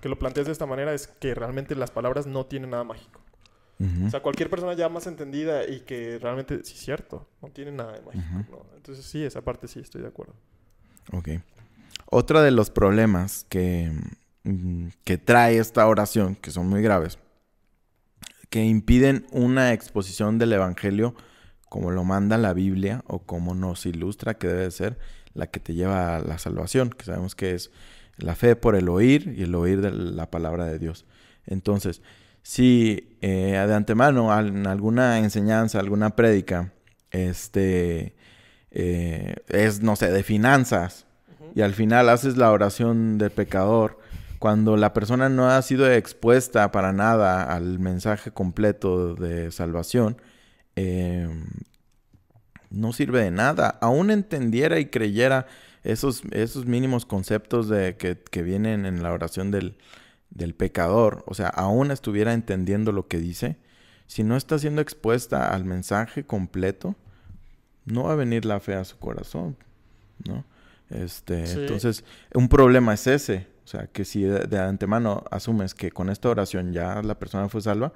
que 0.00 0.08
lo 0.10 0.18
plantees 0.18 0.46
de 0.46 0.52
esta 0.52 0.66
manera, 0.66 0.92
es 0.92 1.06
que 1.08 1.34
realmente 1.34 1.74
las 1.74 1.90
palabras 1.90 2.26
no 2.26 2.44
tienen 2.46 2.70
nada 2.70 2.84
mágico. 2.84 3.20
Ujú. 3.78 4.06
O 4.06 4.10
sea, 4.10 4.20
cualquier 4.20 4.48
persona 4.48 4.74
ya 4.74 4.88
más 4.88 5.06
entendida 5.06 5.68
y 5.68 5.80
que 5.80 6.18
realmente, 6.18 6.64
sí 6.64 6.74
es 6.74 6.80
cierto, 6.80 7.28
no 7.42 7.48
tiene 7.50 7.72
nada 7.72 7.92
de 7.92 8.02
mágico. 8.02 8.24
¿no? 8.50 8.76
Entonces 8.76 9.04
sí, 9.04 9.22
esa 9.22 9.42
parte 9.42 9.68
sí 9.68 9.80
estoy 9.80 10.02
de 10.02 10.08
acuerdo. 10.08 10.34
Ok. 11.12 11.28
Otro 12.10 12.40
de 12.40 12.50
los 12.50 12.70
problemas 12.70 13.44
que, 13.48 13.92
mm, 14.44 14.88
que 15.04 15.18
trae 15.18 15.58
esta 15.58 15.86
oración, 15.86 16.36
que 16.36 16.50
son 16.50 16.68
muy 16.68 16.82
graves, 16.82 17.18
que 18.48 18.64
impiden 18.64 19.26
una 19.32 19.72
exposición 19.72 20.38
del 20.38 20.52
Evangelio 20.52 21.14
como 21.68 21.90
lo 21.90 22.04
manda 22.04 22.38
la 22.38 22.54
Biblia 22.54 23.02
o 23.06 23.18
como 23.18 23.54
nos 23.54 23.86
ilustra 23.86 24.34
que 24.34 24.46
debe 24.46 24.70
ser 24.70 24.98
la 25.34 25.48
que 25.48 25.60
te 25.60 25.74
lleva 25.74 26.16
a 26.16 26.20
la 26.20 26.38
salvación, 26.38 26.90
que 26.90 27.04
sabemos 27.04 27.34
que 27.34 27.54
es 27.54 27.70
la 28.16 28.34
fe 28.34 28.56
por 28.56 28.76
el 28.76 28.88
oír 28.88 29.34
y 29.36 29.42
el 29.42 29.54
oír 29.54 29.80
de 29.80 29.90
la 29.90 30.30
palabra 30.30 30.64
de 30.64 30.78
Dios. 30.78 31.04
Entonces, 31.44 32.02
si 32.46 33.18
eh, 33.22 33.60
de 33.66 33.74
antemano 33.74 34.32
en 34.38 34.68
alguna 34.68 35.18
enseñanza, 35.18 35.80
alguna 35.80 36.14
prédica, 36.14 36.72
este, 37.10 38.14
eh, 38.70 39.34
es, 39.48 39.82
no 39.82 39.96
sé, 39.96 40.12
de 40.12 40.22
finanzas, 40.22 41.06
y 41.56 41.62
al 41.62 41.74
final 41.74 42.08
haces 42.08 42.36
la 42.36 42.52
oración 42.52 43.18
del 43.18 43.32
pecador, 43.32 43.98
cuando 44.38 44.76
la 44.76 44.92
persona 44.92 45.28
no 45.28 45.50
ha 45.50 45.60
sido 45.60 45.90
expuesta 45.90 46.70
para 46.70 46.92
nada 46.92 47.52
al 47.52 47.80
mensaje 47.80 48.30
completo 48.30 49.16
de 49.16 49.50
salvación, 49.50 50.22
eh, 50.76 51.28
no 52.70 52.92
sirve 52.92 53.24
de 53.24 53.32
nada. 53.32 53.76
Aún 53.80 54.12
entendiera 54.12 54.78
y 54.78 54.86
creyera 54.86 55.48
esos, 55.82 56.22
esos 56.30 56.64
mínimos 56.64 57.06
conceptos 57.06 57.68
de, 57.68 57.96
que, 57.96 58.16
que 58.16 58.42
vienen 58.42 58.86
en 58.86 59.02
la 59.02 59.12
oración 59.12 59.50
del, 59.50 59.78
del 60.36 60.54
pecador, 60.54 61.24
o 61.26 61.34
sea, 61.34 61.48
aún 61.48 61.90
estuviera 61.90 62.32
entendiendo 62.34 62.92
lo 62.92 63.08
que 63.08 63.18
dice, 63.18 63.56
si 64.06 64.22
no 64.22 64.36
está 64.36 64.58
siendo 64.58 64.80
expuesta 64.82 65.52
al 65.52 65.64
mensaje 65.64 66.24
completo, 66.24 66.94
no 67.86 68.04
va 68.04 68.12
a 68.12 68.16
venir 68.16 68.44
la 68.44 68.60
fe 68.60 68.74
a 68.74 68.84
su 68.84 68.98
corazón, 68.98 69.56
¿no? 70.26 70.44
Este, 70.90 71.46
Sí. 71.46 71.58
entonces, 71.60 72.04
un 72.34 72.48
problema 72.48 72.94
es 72.94 73.06
ese, 73.06 73.46
o 73.64 73.66
sea, 73.66 73.86
que 73.88 74.04
si 74.04 74.22
de, 74.22 74.40
de 74.46 74.58
antemano 74.58 75.24
asumes 75.30 75.74
que 75.74 75.90
con 75.90 76.10
esta 76.10 76.28
oración 76.28 76.72
ya 76.72 77.02
la 77.02 77.18
persona 77.18 77.48
fue 77.48 77.60
salva, 77.62 77.92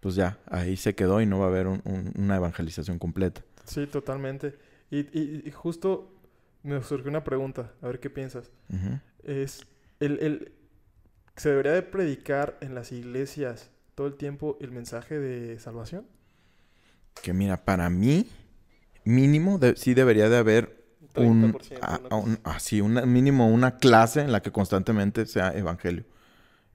pues 0.00 0.14
ya, 0.16 0.38
ahí 0.50 0.76
se 0.76 0.94
quedó 0.94 1.20
y 1.20 1.26
no 1.26 1.38
va 1.38 1.46
a 1.46 1.48
haber 1.48 1.66
un- 1.68 1.82
un- 1.84 2.12
una 2.16 2.36
evangelización 2.36 2.98
completa. 2.98 3.42
Sí, 3.64 3.86
totalmente. 3.86 4.56
Y, 4.90 5.00
y- 5.18 5.42
y 5.46 5.50
justo 5.50 6.10
me 6.62 6.82
surgió 6.82 7.08
una 7.10 7.22
pregunta, 7.24 7.72
a 7.82 7.86
ver 7.86 8.00
qué 8.00 8.10
piensas. 8.10 8.50
Es, 9.22 9.66
el, 10.00 10.18
el- 10.20 10.52
¿se 11.36 11.48
debería 11.50 11.72
de 11.72 11.82
predicar 11.82 12.56
en 12.60 12.74
las 12.74 12.92
iglesias 12.92 13.70
todo 13.94 14.06
el 14.06 14.14
tiempo 14.14 14.56
el 14.60 14.70
mensaje 14.70 15.18
de 15.18 15.58
salvación? 15.58 16.06
Que 17.22 17.32
mira, 17.32 17.64
para 17.64 17.90
mí, 17.90 18.28
mínimo, 19.04 19.58
de- 19.58 19.76
sí 19.76 19.94
debería 19.94 20.28
de 20.28 20.36
haber 20.36 20.84
un, 21.16 21.52
30%, 21.52 21.78
a- 21.80 22.16
un- 22.16 22.38
así, 22.44 22.80
una, 22.80 23.06
mínimo 23.06 23.48
una 23.48 23.76
clase 23.78 24.20
en 24.20 24.32
la 24.32 24.42
que 24.42 24.50
constantemente 24.50 25.26
sea 25.26 25.52
evangelio. 25.56 26.04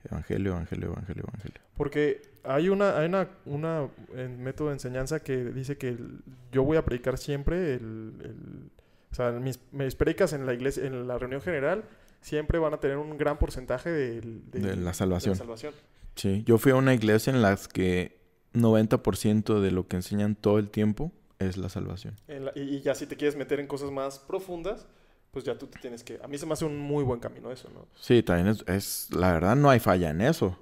Evangelio, 0.10 0.52
evangelio, 0.54 0.92
evangelio, 0.94 1.24
evangelio. 1.28 1.60
Porque 1.76 2.22
hay 2.46 2.70
una, 2.70 2.98
hay 2.98 3.08
una, 3.08 3.28
una 3.46 3.90
método 4.38 4.70
de 4.70 4.76
enseñanza 4.76 5.20
que 5.22 5.44
dice 5.52 5.78
que 5.78 5.90
el- 5.90 6.22
yo 6.54 6.64
voy 6.64 6.78
a 6.78 6.86
predicar 6.86 7.18
siempre 7.18 7.74
el, 7.74 8.14
el- 8.24 8.72
o 9.12 9.16
sea, 9.16 9.32
mis, 9.32 9.60
mis 9.74 9.96
predicas 9.96 10.32
en 10.32 10.46
la 10.46 10.54
iglesia, 10.54 10.86
en 10.86 11.06
la 11.06 11.18
reunión 11.18 11.42
general, 11.42 11.84
siempre 12.22 12.60
van 12.60 12.74
a 12.74 12.78
tener 12.80 12.98
un 12.98 13.18
gran 13.18 13.38
porcentaje 13.40 13.90
De 13.92 14.76
la 14.76 14.94
salvación. 14.94 15.36
salvación. 15.36 15.74
Sí, 16.16 16.44
yo 16.46 16.58
fui 16.58 16.72
a 16.72 16.76
una 16.76 16.94
iglesia 16.94 17.32
en 17.32 17.42
las 17.42 17.68
que 17.68 18.20
90% 18.54 19.62
de 19.62 19.72
lo 19.72 19.88
que 19.88 19.96
enseñan 19.98 20.36
todo 20.36 20.60
el 20.60 20.70
tiempo 20.70 21.12
es 21.40 21.58
la 21.58 21.70
salvación. 21.70 22.16
En 22.28 22.46
la- 22.46 22.52
y, 22.56 22.62
y 22.62 22.82
ya 22.82 22.96
si 22.96 23.06
te 23.06 23.16
quieres 23.16 23.36
meter 23.36 23.60
en 23.60 23.68
cosas 23.68 23.92
más 23.92 24.20
profundas, 24.20 24.88
pues 25.32 25.46
ya 25.46 25.58
tú 25.58 25.68
te 25.68 25.80
tienes 25.80 26.04
que... 26.04 26.20
A 26.24 26.28
mí 26.28 26.38
se 26.38 26.46
me 26.46 26.54
hace 26.54 26.66
un 26.66 26.78
muy 26.78 27.04
buen 27.04 27.20
camino 27.20 27.52
eso, 27.52 27.70
¿no? 27.74 27.86
Sí, 28.00 28.24
también 28.24 28.48
es, 28.48 28.64
es- 28.68 29.08
la 29.16 29.32
verdad 29.34 29.56
no 29.56 29.70
hay 29.70 29.80
falla 29.80 30.10
en 30.10 30.22
eso. 30.22 30.58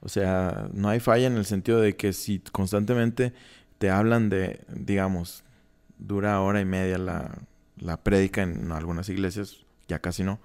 O 0.00 0.08
sea, 0.08 0.68
no 0.72 0.88
hay 0.88 1.00
falla 1.00 1.26
en 1.26 1.36
el 1.36 1.44
sentido 1.46 1.80
de 1.80 1.96
que 1.96 2.12
si 2.12 2.40
constantemente 2.40 3.32
te 3.78 3.90
hablan 3.90 4.28
de, 4.28 4.60
digamos, 4.68 5.42
dura 5.98 6.40
hora 6.40 6.60
y 6.60 6.64
media 6.64 6.98
la, 6.98 7.38
la 7.76 8.02
prédica 8.02 8.42
en 8.42 8.70
algunas 8.72 9.08
iglesias, 9.08 9.64
ya 9.88 10.00
casi 10.00 10.22
no. 10.24 10.38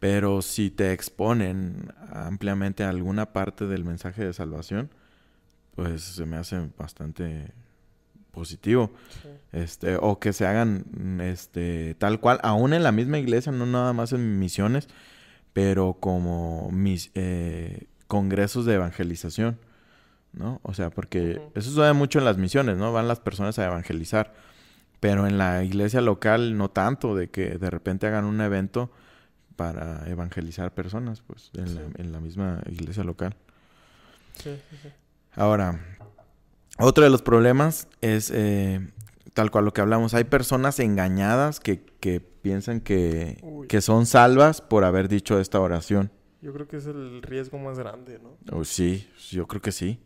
Pero 0.00 0.42
si 0.42 0.70
te 0.70 0.92
exponen 0.92 1.92
ampliamente 2.12 2.84
a 2.84 2.90
alguna 2.90 3.32
parte 3.32 3.66
del 3.66 3.84
mensaje 3.84 4.24
de 4.24 4.32
salvación, 4.32 4.90
pues 5.74 6.02
se 6.02 6.26
me 6.26 6.36
hace 6.36 6.68
bastante 6.76 7.52
positivo. 8.30 8.92
Sí. 9.22 9.28
Este, 9.52 9.96
o 9.96 10.18
que 10.18 10.32
se 10.32 10.46
hagan 10.46 10.84
este, 11.22 11.94
tal 11.98 12.20
cual, 12.20 12.40
aún 12.42 12.74
en 12.74 12.82
la 12.82 12.92
misma 12.92 13.18
iglesia, 13.18 13.52
no 13.52 13.66
nada 13.66 13.92
más 13.92 14.12
en 14.12 14.38
misiones, 14.38 14.88
pero 15.52 15.94
como 16.00 16.70
mis 16.72 17.10
eh, 17.14 17.86
congresos 18.08 18.66
de 18.66 18.74
evangelización, 18.74 19.58
¿no? 20.32 20.60
O 20.62 20.74
sea, 20.74 20.90
porque 20.90 21.40
eso 21.54 21.70
sucede 21.70 21.92
mucho 21.92 22.18
en 22.18 22.24
las 22.24 22.36
misiones, 22.36 22.76
¿no? 22.76 22.92
Van 22.92 23.08
las 23.08 23.20
personas 23.20 23.58
a 23.58 23.66
evangelizar, 23.66 24.34
Pero 25.00 25.26
en 25.26 25.38
la 25.38 25.62
iglesia 25.64 26.00
local 26.00 26.56
no 26.56 26.70
tanto, 26.70 27.14
de 27.14 27.28
que 27.30 27.58
de 27.58 27.70
repente 27.70 28.06
hagan 28.06 28.24
un 28.24 28.40
evento 28.40 28.90
para 29.56 30.08
evangelizar 30.08 30.72
personas, 30.74 31.22
pues, 31.22 31.50
en, 31.54 31.74
la, 31.74 31.82
en 31.96 32.12
la 32.12 32.20
misma 32.20 32.62
iglesia 32.66 33.04
local. 33.04 33.36
Sí, 34.34 34.56
sí, 34.70 34.76
sí. 34.82 34.88
Ahora, 35.34 35.80
otro 36.78 37.04
de 37.04 37.10
los 37.10 37.22
problemas 37.22 37.88
es 38.00 38.30
eh, 38.34 38.90
tal 39.32 39.50
cual 39.50 39.64
lo 39.64 39.72
que 39.72 39.80
hablamos. 39.80 40.14
Hay 40.14 40.24
personas 40.24 40.78
engañadas 40.80 41.60
que, 41.60 41.84
que 42.00 42.20
piensan 42.20 42.80
que, 42.80 43.42
que 43.68 43.80
son 43.80 44.06
salvas 44.06 44.60
por 44.60 44.84
haber 44.84 45.08
dicho 45.08 45.38
esta 45.40 45.60
oración. 45.60 46.10
Yo 46.40 46.52
creo 46.52 46.68
que 46.68 46.76
es 46.76 46.86
el 46.86 47.22
riesgo 47.22 47.58
más 47.58 47.78
grande, 47.78 48.18
¿no? 48.18 48.36
Oh, 48.52 48.64
sí, 48.64 49.08
yo 49.30 49.46
creo 49.46 49.62
que 49.62 49.72
sí. 49.72 50.00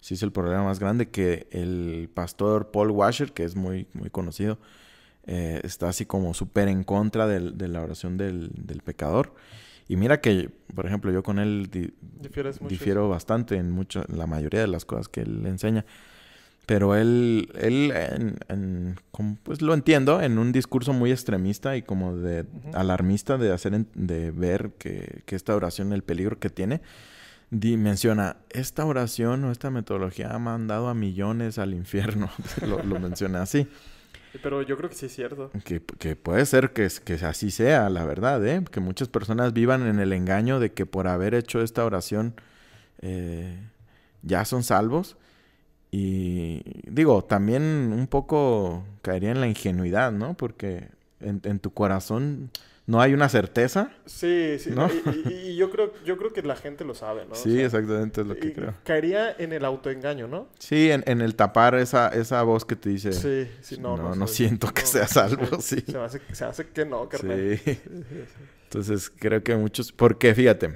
Sí 0.00 0.14
es 0.14 0.22
el 0.22 0.32
problema 0.32 0.64
más 0.64 0.80
grande 0.80 1.10
que 1.10 1.46
el 1.50 2.10
pastor 2.12 2.70
Paul 2.70 2.90
Washer, 2.90 3.32
que 3.32 3.44
es 3.44 3.54
muy, 3.54 3.86
muy 3.92 4.10
conocido, 4.10 4.58
eh, 5.26 5.60
está 5.64 5.88
así 5.88 6.06
como 6.06 6.34
súper 6.34 6.68
en 6.68 6.82
contra 6.84 7.26
del- 7.26 7.56
de 7.58 7.68
la 7.68 7.82
oración 7.82 8.16
del, 8.16 8.50
del 8.54 8.80
pecador. 8.80 9.34
Y 9.88 9.96
mira 9.96 10.20
que, 10.20 10.50
por 10.74 10.86
ejemplo, 10.86 11.10
yo 11.12 11.22
con 11.22 11.38
él 11.38 11.68
di- 11.70 11.92
difiero 12.68 13.08
bastante 13.08 13.56
en 13.56 13.70
mucho, 13.70 14.04
en 14.08 14.18
la 14.18 14.26
mayoría 14.26 14.60
de 14.60 14.68
las 14.68 14.84
cosas 14.84 15.08
que 15.08 15.22
él 15.22 15.44
enseña. 15.46 15.84
Pero 16.66 16.94
él, 16.94 17.50
él 17.60 17.90
en- 17.92 18.38
en- 18.48 18.96
pues 19.42 19.60
lo 19.60 19.74
entiendo, 19.74 20.22
en 20.22 20.38
un 20.38 20.52
discurso 20.52 20.92
muy 20.92 21.10
extremista 21.10 21.76
y 21.76 21.82
como 21.82 22.14
de 22.16 22.42
Ujú. 22.42 22.76
alarmista 22.76 23.36
de 23.38 23.52
hacer, 23.52 23.86
de 23.94 24.30
ver 24.30 24.70
que, 24.78 25.22
que 25.26 25.34
esta 25.34 25.56
oración, 25.56 25.92
el 25.92 26.02
peligro 26.04 26.38
que 26.38 26.50
tiene, 26.50 26.80
di- 27.50 27.76
menciona, 27.76 28.36
esta 28.50 28.84
oración 28.84 29.42
o 29.44 29.50
esta 29.50 29.70
metodología 29.72 30.30
ha 30.32 30.38
mandado 30.38 30.88
a 30.88 30.94
millones 30.94 31.58
al 31.58 31.74
infierno. 31.74 32.30
lo, 32.64 32.80
lo 32.84 33.00
menciona 33.00 33.42
así. 33.42 33.66
Pero 34.42 34.62
yo 34.62 34.76
creo 34.76 34.88
que 34.88 34.96
sí 34.96 35.06
es 35.06 35.14
cierto. 35.14 35.50
Que, 35.64 35.80
que 35.80 36.16
puede 36.16 36.46
ser 36.46 36.72
que, 36.72 36.88
que 37.04 37.14
así 37.14 37.50
sea, 37.50 37.90
la 37.90 38.04
verdad, 38.04 38.46
¿eh? 38.46 38.62
Que 38.70 38.80
muchas 38.80 39.08
personas 39.08 39.52
vivan 39.52 39.86
en 39.86 39.98
el 39.98 40.12
engaño 40.12 40.60
de 40.60 40.72
que 40.72 40.86
por 40.86 41.08
haber 41.08 41.34
hecho 41.34 41.62
esta 41.62 41.84
oración 41.84 42.34
eh, 43.00 43.58
ya 44.22 44.44
son 44.44 44.62
salvos. 44.62 45.16
Y 45.90 46.62
digo, 46.88 47.24
también 47.24 47.92
un 47.92 48.06
poco 48.06 48.84
caería 49.02 49.32
en 49.32 49.40
la 49.40 49.48
ingenuidad, 49.48 50.12
¿no? 50.12 50.34
Porque 50.34 50.88
en, 51.20 51.40
en 51.44 51.58
tu 51.58 51.72
corazón 51.72 52.50
no 52.90 53.00
hay 53.00 53.14
una 53.14 53.28
certeza. 53.28 53.90
Sí, 54.06 54.56
sí. 54.58 54.70
¿No? 54.70 54.88
Y, 54.88 55.28
y- 55.28 55.32
y 55.50 55.56
yo 55.56 55.70
creo, 55.70 55.92
yo 56.04 56.16
creo 56.16 56.32
que 56.32 56.42
la 56.42 56.56
gente 56.56 56.84
lo 56.84 56.94
sabe, 56.94 57.24
¿no? 57.24 57.32
O 57.32 57.36
sí, 57.36 57.54
sea, 57.56 57.66
exactamente 57.66 58.20
es 58.22 58.26
lo 58.26 58.34
que 58.36 58.48
y 58.48 58.52
creo. 58.52 58.74
Caería 58.84 59.34
en 59.38 59.52
el 59.52 59.64
autoengaño, 59.64 60.26
¿no? 60.26 60.48
Sí, 60.58 60.90
en, 60.90 61.04
en 61.06 61.20
el 61.20 61.34
tapar 61.36 61.74
esa, 61.76 62.08
esa 62.08 62.42
voz 62.42 62.64
que 62.64 62.76
te 62.76 62.88
dice, 62.90 63.12
Sí, 63.12 63.48
sí, 63.60 63.78
no, 63.78 63.96
no, 63.96 64.10
no. 64.10 64.14
no 64.16 64.26
siento 64.26 64.72
que 64.74 64.82
sea 64.86 65.06
salvo, 65.06 65.60
sí. 65.60 65.82
Se 65.86 65.92
me 65.98 66.04
hace, 66.04 66.20
se 66.32 66.44
hace 66.44 66.66
que 66.68 66.84
no, 66.84 67.08
carnal. 67.08 67.58
sí. 67.64 67.78
Entonces 68.64 69.10
creo 69.16 69.42
que 69.42 69.56
muchos... 69.56 69.92
Porque 69.92 70.34
fíjate, 70.34 70.74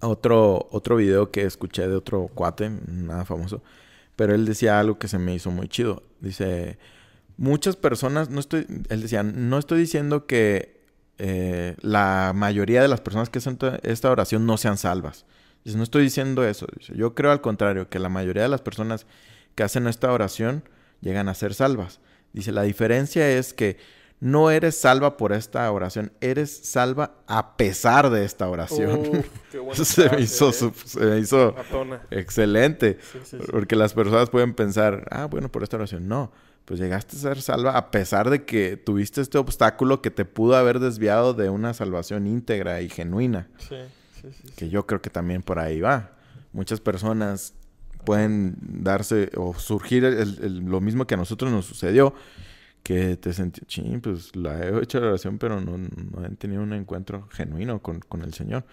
otro, 0.00 0.68
otro 0.70 0.96
video 0.96 1.30
que 1.30 1.42
escuché 1.44 1.86
de 1.86 1.94
otro 1.94 2.28
cuate, 2.34 2.70
nada 2.88 3.24
famoso, 3.24 3.62
pero 4.16 4.34
él 4.34 4.44
decía 4.44 4.80
algo 4.80 4.98
que 4.98 5.08
se 5.08 5.18
me 5.18 5.34
hizo 5.34 5.50
muy 5.50 5.68
chido. 5.68 6.02
Dice, 6.20 6.78
muchas 7.36 7.76
personas, 7.76 8.30
no 8.30 8.40
estoy, 8.40 8.66
él 8.88 9.00
decía, 9.02 9.22
no 9.22 9.58
estoy 9.58 9.78
diciendo 9.80 10.26
que 10.26 10.81
eh, 11.18 11.76
la 11.80 12.32
mayoría 12.34 12.82
de 12.82 12.88
las 12.88 13.00
personas 13.00 13.30
que 13.30 13.38
hacen 13.38 13.58
esta 13.82 14.10
oración 14.10 14.46
no 14.46 14.56
sean 14.56 14.76
salvas. 14.78 15.26
Dice, 15.64 15.76
no 15.76 15.84
estoy 15.84 16.02
diciendo 16.02 16.44
eso. 16.44 16.66
Dice, 16.76 16.94
yo 16.96 17.14
creo 17.14 17.30
al 17.30 17.40
contrario, 17.40 17.88
que 17.88 17.98
la 17.98 18.08
mayoría 18.08 18.42
de 18.42 18.48
las 18.48 18.62
personas 18.62 19.06
que 19.54 19.62
hacen 19.62 19.86
esta 19.86 20.12
oración 20.12 20.64
llegan 21.00 21.28
a 21.28 21.34
ser 21.34 21.54
salvas. 21.54 22.00
Dice, 22.32 22.52
la 22.52 22.62
diferencia 22.62 23.28
es 23.30 23.52
que 23.52 23.76
no 24.22 24.52
eres 24.52 24.76
salva 24.76 25.16
por 25.16 25.32
esta 25.32 25.70
oración, 25.72 26.12
eres 26.20 26.50
salva 26.52 27.16
a 27.26 27.56
pesar 27.56 28.08
de 28.08 28.24
esta 28.24 28.48
oración. 28.48 29.02
Qué 29.50 29.60
Eso 29.72 29.84
se 29.84 30.08
me 30.08 30.20
hizo, 30.20 30.50
¿eh? 30.50 30.72
se 30.84 31.00
me 31.00 31.18
hizo 31.18 31.54
Matona. 31.56 32.02
excelente. 32.10 32.98
Sí, 33.00 33.18
sí, 33.24 33.38
sí. 33.40 33.46
Porque 33.50 33.74
las 33.74 33.94
personas 33.94 34.30
pueden 34.30 34.54
pensar, 34.54 35.08
ah, 35.10 35.24
bueno, 35.26 35.50
por 35.50 35.64
esta 35.64 35.76
oración. 35.76 36.06
No, 36.06 36.30
pues 36.64 36.78
llegaste 36.80 37.16
a 37.16 37.20
ser 37.20 37.42
salva 37.42 37.76
a 37.76 37.90
pesar 37.90 38.30
de 38.30 38.44
que 38.44 38.76
tuviste 38.76 39.20
este 39.20 39.38
obstáculo 39.38 40.00
que 40.02 40.10
te 40.10 40.24
pudo 40.24 40.56
haber 40.56 40.78
desviado 40.78 41.34
de 41.34 41.50
una 41.50 41.74
salvación 41.74 42.26
íntegra 42.26 42.80
y 42.82 42.88
genuina. 42.88 43.48
Sí, 43.58 43.76
sí, 44.20 44.28
sí. 44.32 44.52
Que 44.56 44.68
yo 44.68 44.86
creo 44.86 45.00
que 45.02 45.10
también 45.10 45.42
por 45.42 45.58
ahí 45.58 45.80
va. 45.80 46.12
Muchas 46.52 46.80
personas 46.80 47.54
pueden 48.04 48.56
darse 48.60 49.30
o 49.36 49.54
surgir 49.54 50.04
el- 50.04 50.38
el- 50.42 50.58
lo 50.60 50.80
mismo 50.80 51.06
que 51.06 51.14
a 51.14 51.16
nosotros 51.16 51.50
nos 51.50 51.66
sucedió. 51.66 52.14
Que 52.82 53.16
te 53.16 53.32
sentí, 53.32 53.60
ching, 53.66 54.00
pues 54.00 54.34
la 54.34 54.58
he 54.60 54.82
hecho 54.82 54.98
la 54.98 55.06
oración, 55.08 55.38
pero 55.38 55.60
no, 55.60 55.78
no 55.78 56.24
he 56.26 56.30
tenido 56.30 56.62
un 56.64 56.72
encuentro 56.72 57.28
genuino 57.30 57.80
con, 57.80 58.00
con 58.00 58.22
el 58.22 58.34
Señor. 58.34 58.64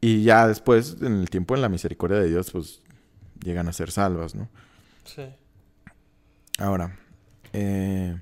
Y 0.00 0.22
ya 0.22 0.48
después, 0.48 0.96
en 1.02 1.20
el 1.20 1.28
tiempo, 1.28 1.54
en 1.54 1.60
la 1.60 1.68
misericordia 1.68 2.18
de 2.18 2.28
Dios, 2.30 2.50
pues 2.50 2.80
llegan 3.44 3.68
a 3.68 3.74
ser 3.74 3.90
salvas, 3.90 4.34
¿no? 4.34 4.48
Sí. 5.04 5.22
Ahora, 6.58 6.98
eh, 7.52 8.20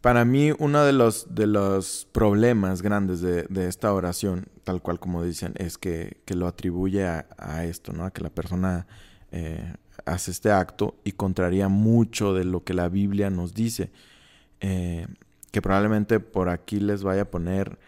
para 0.00 0.24
mí 0.24 0.52
uno 0.58 0.84
de 0.84 0.92
los, 0.92 1.34
de 1.34 1.46
los 1.46 2.06
problemas 2.12 2.82
grandes 2.82 3.20
de, 3.20 3.44
de 3.44 3.68
esta 3.68 3.92
oración, 3.92 4.46
tal 4.64 4.80
cual 4.80 5.00
como 5.00 5.24
dicen, 5.24 5.54
es 5.56 5.76
que, 5.76 6.20
que 6.24 6.34
lo 6.34 6.46
atribuye 6.46 7.06
a, 7.06 7.26
a 7.36 7.64
esto, 7.64 7.92
¿no? 7.92 8.04
A 8.04 8.12
que 8.12 8.22
la 8.22 8.30
persona 8.30 8.86
eh, 9.32 9.74
hace 10.06 10.30
este 10.30 10.50
acto 10.50 10.96
y 11.04 11.12
contraría 11.12 11.68
mucho 11.68 12.32
de 12.32 12.44
lo 12.44 12.64
que 12.64 12.74
la 12.74 12.88
Biblia 12.88 13.30
nos 13.30 13.54
dice. 13.54 13.90
Eh, 14.60 15.06
que 15.50 15.62
probablemente 15.62 16.20
por 16.20 16.48
aquí 16.48 16.78
les 16.78 17.02
vaya 17.02 17.22
a 17.22 17.30
poner 17.30 17.78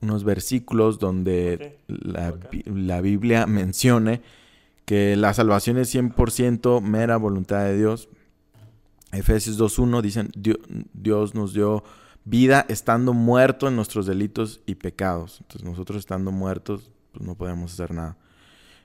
unos 0.00 0.24
versículos 0.24 0.98
donde 0.98 1.78
la, 1.86 2.34
la 2.66 3.00
Biblia 3.00 3.46
mencione 3.48 4.20
que 4.84 5.16
la 5.16 5.32
salvación 5.32 5.78
es 5.78 5.94
100% 5.94 6.80
mera 6.82 7.16
voluntad 7.16 7.64
de 7.64 7.78
Dios. 7.78 8.08
Efesios 9.16 9.56
2.1 9.58 10.02
dicen, 10.02 10.30
"Dio- 10.36 10.58
Dios 10.92 11.34
nos 11.34 11.52
dio 11.54 11.84
vida 12.24 12.64
estando 12.68 13.12
muerto 13.12 13.68
en 13.68 13.76
nuestros 13.76 14.06
delitos 14.06 14.60
y 14.66 14.76
pecados. 14.76 15.38
Entonces 15.42 15.68
nosotros 15.68 15.98
estando 15.98 16.32
muertos, 16.32 16.90
pues 17.12 17.24
no 17.24 17.34
podemos 17.34 17.72
hacer 17.72 17.92
nada. 17.92 18.16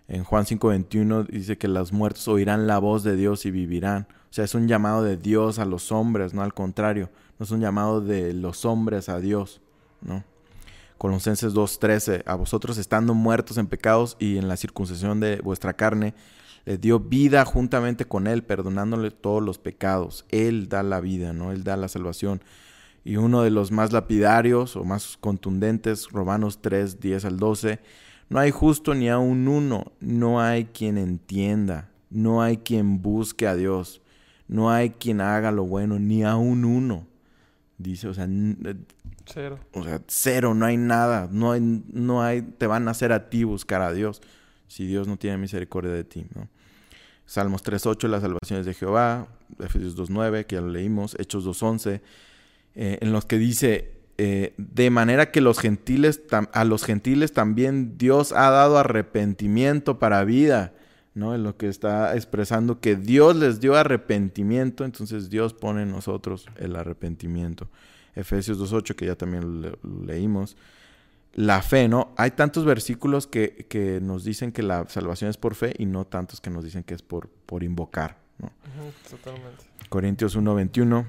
En 0.08 0.24
Juan 0.24 0.46
5.21 0.46 1.24
dice 1.24 1.58
que 1.58 1.68
los 1.68 1.94
muertos 1.94 2.28
oirán 2.28 2.68
la 2.68 2.80
voz 2.80 3.04
de 3.04 3.16
Dios 3.16 3.46
y 3.46 3.52
vivirán. 3.52 4.08
O 4.30 4.34
sea, 4.34 4.44
es 4.44 4.56
un 4.56 4.68
llamado 4.68 5.04
de 5.04 5.18
Dios 5.18 5.60
a 5.60 5.66
los 5.66 5.92
hombres, 5.92 6.34
no 6.34 6.42
al 6.42 6.54
contrario. 6.54 7.10
No 7.38 7.44
es 7.46 7.52
un 7.52 7.62
llamado 7.62 8.02
de 8.02 8.34
los 8.34 8.66
hombres 8.66 9.08
a 9.08 9.20
Dios, 9.20 9.62
¿no? 10.02 10.24
Colosenses 10.98 11.54
2.13, 11.54 12.24
a 12.26 12.36
vosotros 12.36 12.78
estando 12.78 13.14
muertos 13.14 13.58
en 13.58 13.68
pecados 13.68 14.18
y 14.20 14.38
en 14.38 14.50
la 14.50 14.58
circuncisión 14.58 15.20
de 15.22 15.38
vuestra 15.38 15.74
carne, 15.74 16.14
le 16.66 16.78
dio 16.78 17.00
vida 17.00 17.46
juntamente 17.46 18.06
con 18.06 18.28
Él, 18.28 18.44
perdonándole 18.44 19.12
todos 19.12 19.42
los 19.44 19.58
pecados. 19.58 20.26
Él 20.30 20.70
da 20.70 20.84
la 20.84 21.00
vida, 21.00 21.34
¿no? 21.34 21.52
Él 21.52 21.64
da 21.64 21.78
la 21.78 21.88
salvación. 21.88 22.42
Y 23.04 23.16
uno 23.16 23.42
de 23.44 23.50
los 23.50 23.72
más 23.72 23.92
lapidarios 23.94 24.76
o 24.76 24.84
más 24.84 25.18
contundentes, 25.20 26.10
Romanos 26.10 26.60
3, 26.62 27.00
10 27.00 27.26
al 27.26 27.38
12, 27.38 27.80
no 28.30 28.40
hay 28.40 28.52
justo 28.52 28.94
ni 28.94 29.10
aun 29.10 29.48
uno, 29.48 29.92
no 30.00 30.42
hay 30.42 30.66
quien 30.66 30.98
entienda, 30.98 31.90
no 32.10 32.42
hay 32.44 32.58
quien 32.58 33.02
busque 33.02 33.48
a 33.48 33.56
Dios, 33.56 34.02
no 34.48 34.70
hay 34.70 34.92
quien 34.92 35.22
haga 35.22 35.52
lo 35.52 35.66
bueno, 35.66 35.98
ni 35.98 36.24
aun 36.24 36.66
uno. 36.66 37.08
Dice, 37.78 38.10
o 38.10 38.14
sea, 38.14 38.26
n- 38.26 38.58
Cero. 39.26 39.58
o 39.74 39.84
sea, 39.84 40.02
cero, 40.08 40.54
no 40.54 40.66
hay 40.66 40.76
nada, 40.78 41.30
no 41.32 41.52
hay, 41.54 41.62
no 41.92 42.22
hay, 42.22 42.42
te 42.42 42.68
van 42.68 42.88
a 42.88 42.92
hacer 42.92 43.12
a 43.14 43.30
ti 43.30 43.44
buscar 43.46 43.82
a 43.82 43.94
Dios, 43.94 44.22
si 44.70 44.88
Dios 44.88 45.10
no 45.10 45.18
tiene 45.18 45.38
misericordia 45.38 45.92
de 45.92 46.06
ti, 46.06 46.26
¿no? 46.34 46.48
Salmos 47.26 47.64
3.8, 47.64 48.08
las 48.08 48.22
salvaciones 48.22 48.66
de 48.66 48.74
Jehová, 48.74 49.28
Efesios 49.60 49.96
2.9, 49.98 50.46
que 50.46 50.56
ya 50.56 50.62
lo 50.62 50.70
leímos, 50.70 51.16
Hechos 51.20 51.46
2.11, 51.46 52.02
eh, 52.76 52.98
en 53.02 53.12
los 53.12 53.26
que 53.26 53.38
dice, 53.38 53.92
eh, 54.18 54.54
de 54.58 54.90
manera 54.90 55.30
que 55.32 55.40
a 55.40 55.42
los 55.44 55.60
gentiles 55.60 57.34
también 57.34 57.98
Dios 57.98 58.32
ha 58.32 58.50
dado 58.50 58.80
arrepentimiento 58.80 60.00
para 60.00 60.24
vida. 60.24 60.74
En 61.16 61.44
lo 61.44 61.58
que 61.58 61.68
está 61.68 62.16
expresando 62.16 62.80
que 62.80 62.96
Dios 62.96 63.36
les 63.36 63.60
dio 63.60 63.76
arrepentimiento, 63.76 64.86
entonces 64.86 65.30
Dios 65.30 65.54
pone 65.54 65.84
en 65.84 65.92
nosotros 65.92 66.46
el 66.56 66.78
arrepentimiento. 66.78 67.68
Efesios 68.16 68.58
2.8, 68.60 68.96
que 68.96 69.06
ya 69.06 69.16
también 69.16 69.62
lo 69.62 69.78
leímos. 70.06 70.56
La 71.34 71.62
fe, 71.62 71.88
¿no? 71.88 72.14
Hay 72.18 72.32
tantos 72.32 72.66
versículos 72.66 73.28
que, 73.28 73.66
que 73.70 74.02
nos 74.02 74.24
dicen 74.24 74.52
que 74.52 74.64
la 74.64 74.88
salvación 74.90 75.30
es 75.30 75.38
por 75.38 75.56
fe 75.56 75.74
y 75.78 75.86
no 75.86 76.06
tantos 76.06 76.42
que 76.42 76.50
nos 76.50 76.64
dicen 76.64 76.84
que 76.84 76.94
es 76.94 77.02
por, 77.02 77.30
por 77.30 77.64
invocar, 77.64 78.18
¿no? 78.40 78.52
Totalmente. 79.10 79.66
Corintios 79.90 80.38
1:21, 80.38 81.08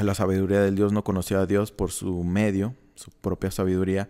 la 0.00 0.14
sabiduría 0.14 0.60
del 0.60 0.74
Dios 0.76 0.92
no 0.92 1.02
conoció 1.02 1.40
a 1.40 1.46
Dios 1.46 1.72
por 1.72 1.90
su 1.90 2.22
medio, 2.24 2.74
su 2.94 3.10
propia 3.10 3.50
sabiduría, 3.50 4.08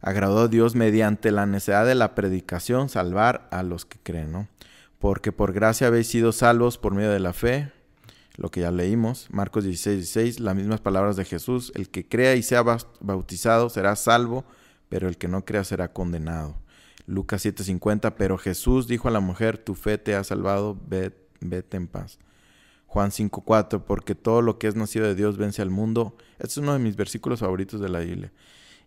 agradó 0.00 0.40
a 0.40 0.48
Dios 0.48 0.74
mediante 0.74 1.30
la 1.30 1.46
necesidad 1.46 1.86
de 1.86 1.94
la 1.94 2.14
predicación 2.14 2.88
salvar 2.88 3.48
a 3.50 3.62
los 3.62 3.84
que 3.84 3.98
creen, 4.02 4.32
¿no? 4.32 4.48
Porque 4.98 5.32
por 5.32 5.52
gracia 5.52 5.86
habéis 5.86 6.08
sido 6.08 6.32
salvos 6.32 6.78
por 6.78 6.94
medio 6.94 7.10
de 7.10 7.20
la 7.20 7.32
fe, 7.32 7.72
lo 8.36 8.50
que 8.50 8.60
ya 8.60 8.70
leímos. 8.70 9.28
Marcos 9.30 9.64
16, 9.64 9.96
16, 9.96 10.40
las 10.40 10.56
mismas 10.56 10.80
palabras 10.80 11.16
de 11.16 11.24
Jesús. 11.24 11.72
El 11.74 11.88
que 11.88 12.06
crea 12.06 12.34
y 12.34 12.42
sea 12.42 12.64
bautizado 13.00 13.70
será 13.70 13.96
salvo, 13.96 14.44
pero 14.90 15.08
el 15.08 15.16
que 15.16 15.28
no 15.28 15.46
crea 15.46 15.64
será 15.64 15.94
condenado. 15.94 16.60
Lucas 17.06 17.42
7:50, 17.42 18.16
pero 18.16 18.36
Jesús 18.36 18.86
dijo 18.86 19.08
a 19.08 19.10
la 19.10 19.20
mujer, 19.20 19.56
tu 19.56 19.74
fe 19.74 19.96
te 19.96 20.14
ha 20.14 20.22
salvado, 20.22 20.78
vete 20.86 21.76
en 21.78 21.88
paz. 21.88 22.18
Juan 22.86 23.10
5:4, 23.10 23.84
porque 23.86 24.14
todo 24.14 24.42
lo 24.42 24.58
que 24.58 24.66
es 24.66 24.76
nacido 24.76 25.06
de 25.06 25.14
Dios 25.14 25.38
vence 25.38 25.62
al 25.62 25.70
mundo. 25.70 26.16
Este 26.34 26.48
es 26.48 26.56
uno 26.58 26.74
de 26.74 26.80
mis 26.80 26.96
versículos 26.96 27.40
favoritos 27.40 27.80
de 27.80 27.88
la 27.88 28.00
Biblia. 28.00 28.32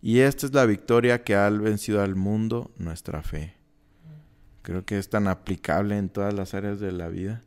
Y 0.02 0.20
esta 0.20 0.46
es 0.46 0.54
la 0.54 0.66
victoria 0.66 1.24
que 1.24 1.36
ha 1.36 1.50
vencido 1.50 2.02
al 2.02 2.16
mundo, 2.16 2.72
nuestra 2.78 3.24
fe. 3.24 3.56
Creo 4.62 4.86
que 4.86 4.98
es 4.98 5.10
tan 5.10 5.28
aplicable 5.28 5.98
en 5.98 6.10
todas 6.10 6.34
las 6.34 6.54
áreas 6.54 6.80
de 6.80 6.92
la 6.92 7.08
vida. 7.08 7.42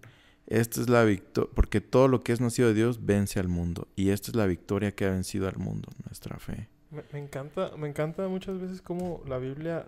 Esta 0.47 0.81
es 0.81 0.89
la 0.89 1.05
victoria, 1.05 1.51
porque 1.55 1.81
todo 1.81 2.09
lo 2.09 2.23
que 2.23 2.33
es 2.33 2.41
nacido 2.41 2.69
de 2.69 2.75
Dios 2.75 3.05
vence 3.05 3.41
al 3.41 3.49
mundo. 3.49 3.89
Y 3.97 4.11
esta 4.11 4.31
es 4.31 4.37
la 4.37 4.47
victoria 4.47 4.95
que 4.95 5.05
ha 5.05 5.11
vencido 5.11 5.49
al 5.49 5.59
mundo, 5.59 5.91
nuestra 6.05 6.39
fe. 6.39 6.69
Me, 6.91 7.19
encanta, 7.19 7.73
me 7.77 7.89
encanta 7.89 8.29
muchas 8.29 8.61
veces 8.61 8.81
cómo 8.81 9.23
la 9.27 9.39
Biblia 9.39 9.87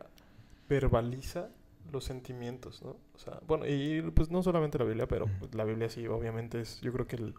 verbaliza 0.69 1.49
los 1.93 2.05
sentimientos, 2.05 2.83
¿no? 2.83 2.97
O 3.15 3.19
sea, 3.19 3.41
bueno, 3.47 3.67
y 3.67 4.03
pues 4.15 4.31
no 4.31 4.43
solamente 4.43 4.79
la 4.79 4.85
Biblia, 4.85 5.07
pero 5.07 5.27
pues, 5.39 5.55
la 5.55 5.65
Biblia 5.65 5.89
sí, 5.89 6.07
obviamente 6.07 6.61
es, 6.61 6.81
yo 6.81 6.93
creo 6.93 7.07
que 7.07 7.17
el, 7.17 7.35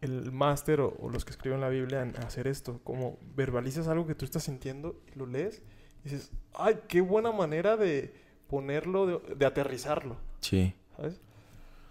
el 0.00 0.32
máster 0.32 0.80
o, 0.80 1.08
los 1.10 1.24
que 1.24 1.30
escriben 1.30 1.60
la 1.60 1.68
Biblia 1.68 2.02
en 2.02 2.16
hacer 2.18 2.46
esto, 2.46 2.80
como 2.84 3.18
verbalizas 3.34 3.88
algo 3.88 4.06
que 4.06 4.14
tú 4.14 4.24
estás 4.24 4.44
sintiendo 4.44 5.00
y 5.12 5.18
lo 5.18 5.26
lees 5.26 5.62
y 6.04 6.10
dices, 6.10 6.30
ay, 6.54 6.80
qué 6.88 7.00
buena 7.00 7.32
manera 7.32 7.76
de 7.76 8.12
ponerlo, 8.48 9.20
de, 9.20 9.46
aterrizarlo. 9.46 10.18
Sí. 10.40 10.74
¿Sabes? 10.96 11.20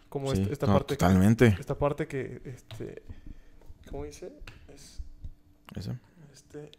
Como 0.09 0.32
esta, 0.32 0.67
parte. 0.67 0.95
Totalmente. 0.95 1.55
esta 1.59 1.76
parte 1.76 2.07
que, 2.07 2.41
este, 2.45 3.01
¿cómo 3.89 4.05
dice? 4.05 4.32
Es, 4.71 5.01
Eso. 5.76 5.97
Este, 6.54 6.72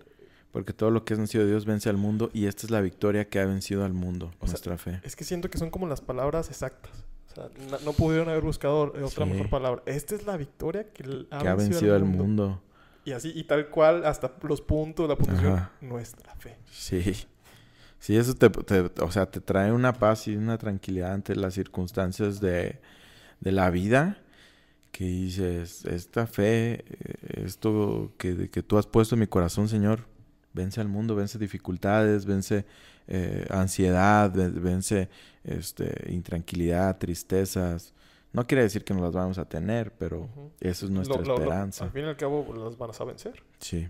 porque 0.52 0.72
todo 0.72 0.90
lo 0.90 1.04
que 1.04 1.14
es 1.14 1.18
nacido 1.18 1.44
de 1.44 1.50
Dios 1.50 1.64
vence 1.64 1.88
al 1.88 1.96
mundo 1.96 2.30
y 2.32 2.46
esta 2.46 2.64
es 2.64 2.70
la 2.70 2.80
victoria 2.80 3.28
que 3.28 3.40
ha 3.40 3.44
vencido 3.44 3.84
al 3.84 3.92
mundo, 3.92 4.30
nuestra 4.40 4.78
fe. 4.78 5.00
Es 5.02 5.16
que 5.16 5.24
siento 5.24 5.50
que 5.50 5.58
son 5.58 5.70
como 5.70 5.88
las 5.88 6.00
palabras 6.00 6.48
exactas. 6.48 7.04
O 7.32 7.34
sea, 7.34 7.50
no, 7.84 7.92
pudieron 7.92 8.28
haber 8.28 8.42
buscado 8.42 8.92
otra 9.02 9.26
mejor 9.26 9.50
palabra. 9.50 9.82
Esta 9.86 10.14
es 10.14 10.24
la 10.26 10.36
victoria 10.36 10.86
que 10.92 11.26
ha, 11.30 11.54
vencido, 11.54 11.96
al 11.96 12.04
mundo. 12.04 12.62
Y 13.04 13.10
así, 13.10 13.32
y 13.34 13.42
tal 13.42 13.68
cual, 13.68 14.06
hasta 14.06 14.32
los 14.42 14.60
puntos, 14.60 15.08
la 15.08 15.16
puntuación, 15.16 15.68
nuestra 15.80 16.32
fe. 16.36 16.56
Sí. 16.70 17.26
Sí, 17.98 18.16
eso 18.16 18.34
te, 18.34 18.46
o 19.02 19.10
sea, 19.10 19.26
te 19.26 19.40
trae 19.40 19.72
una 19.72 19.94
paz 19.94 20.28
y 20.28 20.36
una 20.36 20.56
tranquilidad 20.58 21.14
ante 21.14 21.34
las 21.34 21.54
circunstancias 21.54 22.38
de, 22.38 22.78
de 23.40 23.50
la 23.50 23.70
vida 23.70 24.18
que 24.94 25.04
dices, 25.04 25.84
esta 25.86 26.24
fe, 26.24 26.84
eh, 26.88 27.42
esto 27.44 28.12
que, 28.16 28.48
que 28.48 28.62
tú 28.62 28.78
has 28.78 28.86
puesto 28.86 29.16
en 29.16 29.22
mi 29.22 29.26
corazón, 29.26 29.68
Señor, 29.68 30.06
vence 30.52 30.80
al 30.80 30.86
mundo, 30.86 31.16
vence 31.16 31.36
dificultades, 31.36 32.24
vence 32.24 32.64
eh, 33.08 33.44
ansiedad, 33.50 34.30
vence 34.32 35.08
este, 35.42 36.12
intranquilidad, 36.12 36.96
tristezas. 36.96 37.92
No 38.32 38.46
quiere 38.46 38.62
decir 38.62 38.84
que 38.84 38.94
no 38.94 39.02
las 39.02 39.12
vamos 39.12 39.36
a 39.38 39.46
tener, 39.46 39.90
pero 39.94 40.28
eso 40.60 40.86
es 40.86 40.92
nuestra 40.92 41.20
esperanza. 41.20 41.86
al 41.86 41.90
fin 41.90 42.04
y 42.04 42.08
al 42.08 42.16
cabo 42.16 42.46
las 42.54 42.78
van 42.78 42.90
a 42.96 43.04
vencer. 43.04 43.42
Sí. 43.58 43.88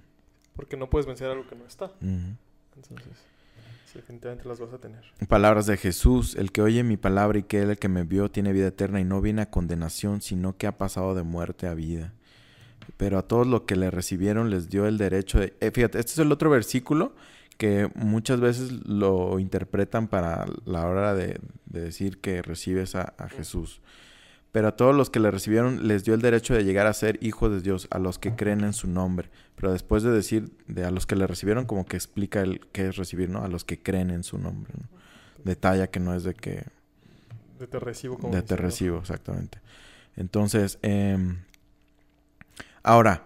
Porque 0.56 0.78
no 0.78 0.88
puedes 0.88 1.04
vencer 1.04 1.28
algo 1.30 1.46
que 1.46 1.54
no 1.54 1.66
está. 1.66 1.92
Entonces, 2.00 3.26
definitivamente 3.94 4.48
las 4.48 4.60
vas 4.60 4.72
a 4.72 4.78
tener. 4.78 5.02
Palabras 5.28 5.66
de 5.66 5.76
Jesús. 5.76 6.34
El 6.34 6.52
que 6.52 6.62
oye 6.62 6.82
mi 6.82 6.96
palabra 6.96 7.38
y 7.38 7.44
que 7.44 7.62
el 7.62 7.78
que 7.78 7.88
me 7.88 8.04
vio 8.04 8.30
tiene 8.30 8.52
vida 8.52 8.68
eterna 8.68 9.00
y 9.00 9.04
no 9.04 9.20
viene 9.20 9.42
a 9.42 9.50
condenación, 9.50 10.20
sino 10.20 10.56
que 10.56 10.66
ha 10.66 10.76
pasado 10.76 11.14
de 11.14 11.22
muerte 11.22 11.66
a 11.66 11.74
vida 11.74 12.12
pero 12.96 13.18
a 13.18 13.22
todos 13.22 13.46
los 13.46 13.62
que 13.62 13.76
le 13.76 13.90
recibieron 13.90 14.50
les 14.50 14.68
dio 14.68 14.86
el 14.86 14.98
derecho 14.98 15.40
de... 15.40 15.54
Eh, 15.60 15.70
fíjate, 15.70 15.98
este 15.98 16.12
es 16.12 16.18
el 16.18 16.32
otro 16.32 16.50
versículo 16.50 17.14
que 17.56 17.90
muchas 17.94 18.40
veces 18.40 18.72
lo 18.86 19.38
interpretan 19.38 20.08
para 20.08 20.46
la 20.64 20.86
hora 20.86 21.14
de, 21.14 21.40
decir 21.66 22.18
que 22.18 22.42
recibes 22.42 22.94
a, 22.94 23.14
Jesús. 23.28 23.80
Pero 24.54 24.68
a 24.68 24.76
todos 24.76 24.94
los 24.94 25.10
que 25.10 25.18
le 25.18 25.32
recibieron 25.32 25.88
les 25.88 26.04
dio 26.04 26.14
el 26.14 26.22
derecho 26.22 26.54
de 26.54 26.62
llegar 26.62 26.86
a 26.86 26.92
ser 26.92 27.18
hijos 27.20 27.50
de 27.50 27.60
Dios, 27.60 27.88
a 27.90 27.98
los 27.98 28.18
que 28.20 28.36
creen 28.36 28.60
en 28.62 28.72
su 28.72 28.86
nombre. 28.86 29.28
Pero 29.56 29.72
después 29.72 30.04
de 30.04 30.12
decir 30.12 30.52
de 30.68 30.84
a 30.84 30.92
los 30.92 31.06
que 31.06 31.16
le 31.16 31.26
recibieron, 31.26 31.66
como 31.66 31.84
que 31.84 31.96
explica 31.96 32.40
el 32.40 32.60
qué 32.72 32.88
es 32.88 32.96
recibir, 32.96 33.30
¿no? 33.30 33.42
A 33.42 33.48
los 33.48 33.64
que 33.64 33.82
creen 33.82 34.10
en 34.10 34.22
su 34.22 34.38
nombre. 34.38 34.72
Detalla 35.42 35.88
que 35.88 35.98
no 35.98 36.14
es 36.14 36.22
de 36.22 36.34
que... 36.34 36.64
De 37.58 37.66
te 37.66 37.80
recibo 37.80 38.16
como... 38.16 38.32
De 38.32 38.42
te 38.42 38.56
recibo, 38.56 38.98
exactamente. 38.98 39.58
Entonces, 40.16 40.78
eh, 40.82 41.18
Ahora, 42.84 43.22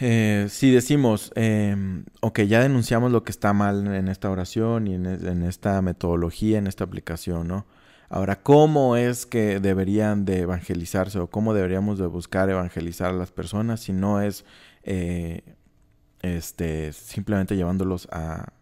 eh, 0.00 0.46
si 0.48 0.72
decimos, 0.72 1.32
eh, 1.36 1.76
ok, 2.20 2.40
ya 2.40 2.62
denunciamos 2.62 3.12
lo 3.12 3.22
que 3.24 3.30
está 3.30 3.52
mal 3.52 3.86
en 3.94 4.08
esta 4.08 4.30
oración 4.30 4.86
y 4.86 4.94
en, 4.94 5.06
esta 5.42 5.80
metodología, 5.82 6.56
en 6.56 6.66
esta 6.66 6.84
aplicación, 6.84 7.46
¿no? 7.46 7.66
Ahora, 8.10 8.36
¿cómo 8.42 8.96
es 8.96 9.26
que 9.26 9.60
deberían 9.60 10.24
de 10.24 10.40
evangelizarse 10.40 11.18
o 11.18 11.28
cómo 11.28 11.52
deberíamos 11.52 11.98
de 11.98 12.06
buscar 12.06 12.48
evangelizar 12.48 13.10
a 13.10 13.12
las 13.12 13.30
personas 13.30 13.80
si 13.80 13.92
no 13.92 14.22
es 14.22 14.44
eh, 14.82 15.42
este, 16.22 16.92
simplemente 16.92 17.56
llevándolos 17.56 18.08
a, 18.10 18.52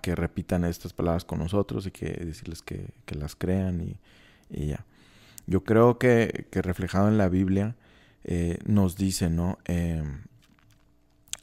que 0.00 0.14
repitan 0.14 0.64
estas 0.64 0.94
palabras 0.94 1.26
con 1.26 1.38
nosotros 1.38 1.86
y 1.86 1.90
que 1.90 2.06
decirles 2.06 2.62
que, 2.62 2.88
las 3.08 3.36
crean 3.36 3.82
y, 3.82 4.66
ya. 4.68 4.86
Yo 5.46 5.64
creo 5.64 5.98
que, 5.98 6.46
que 6.50 6.62
reflejado 6.62 7.08
en 7.08 7.18
la 7.18 7.28
Biblia, 7.28 7.76
eh, 8.24 8.58
nos 8.64 8.96
dice, 8.96 9.28
¿no? 9.28 9.58
Em, 9.66 10.22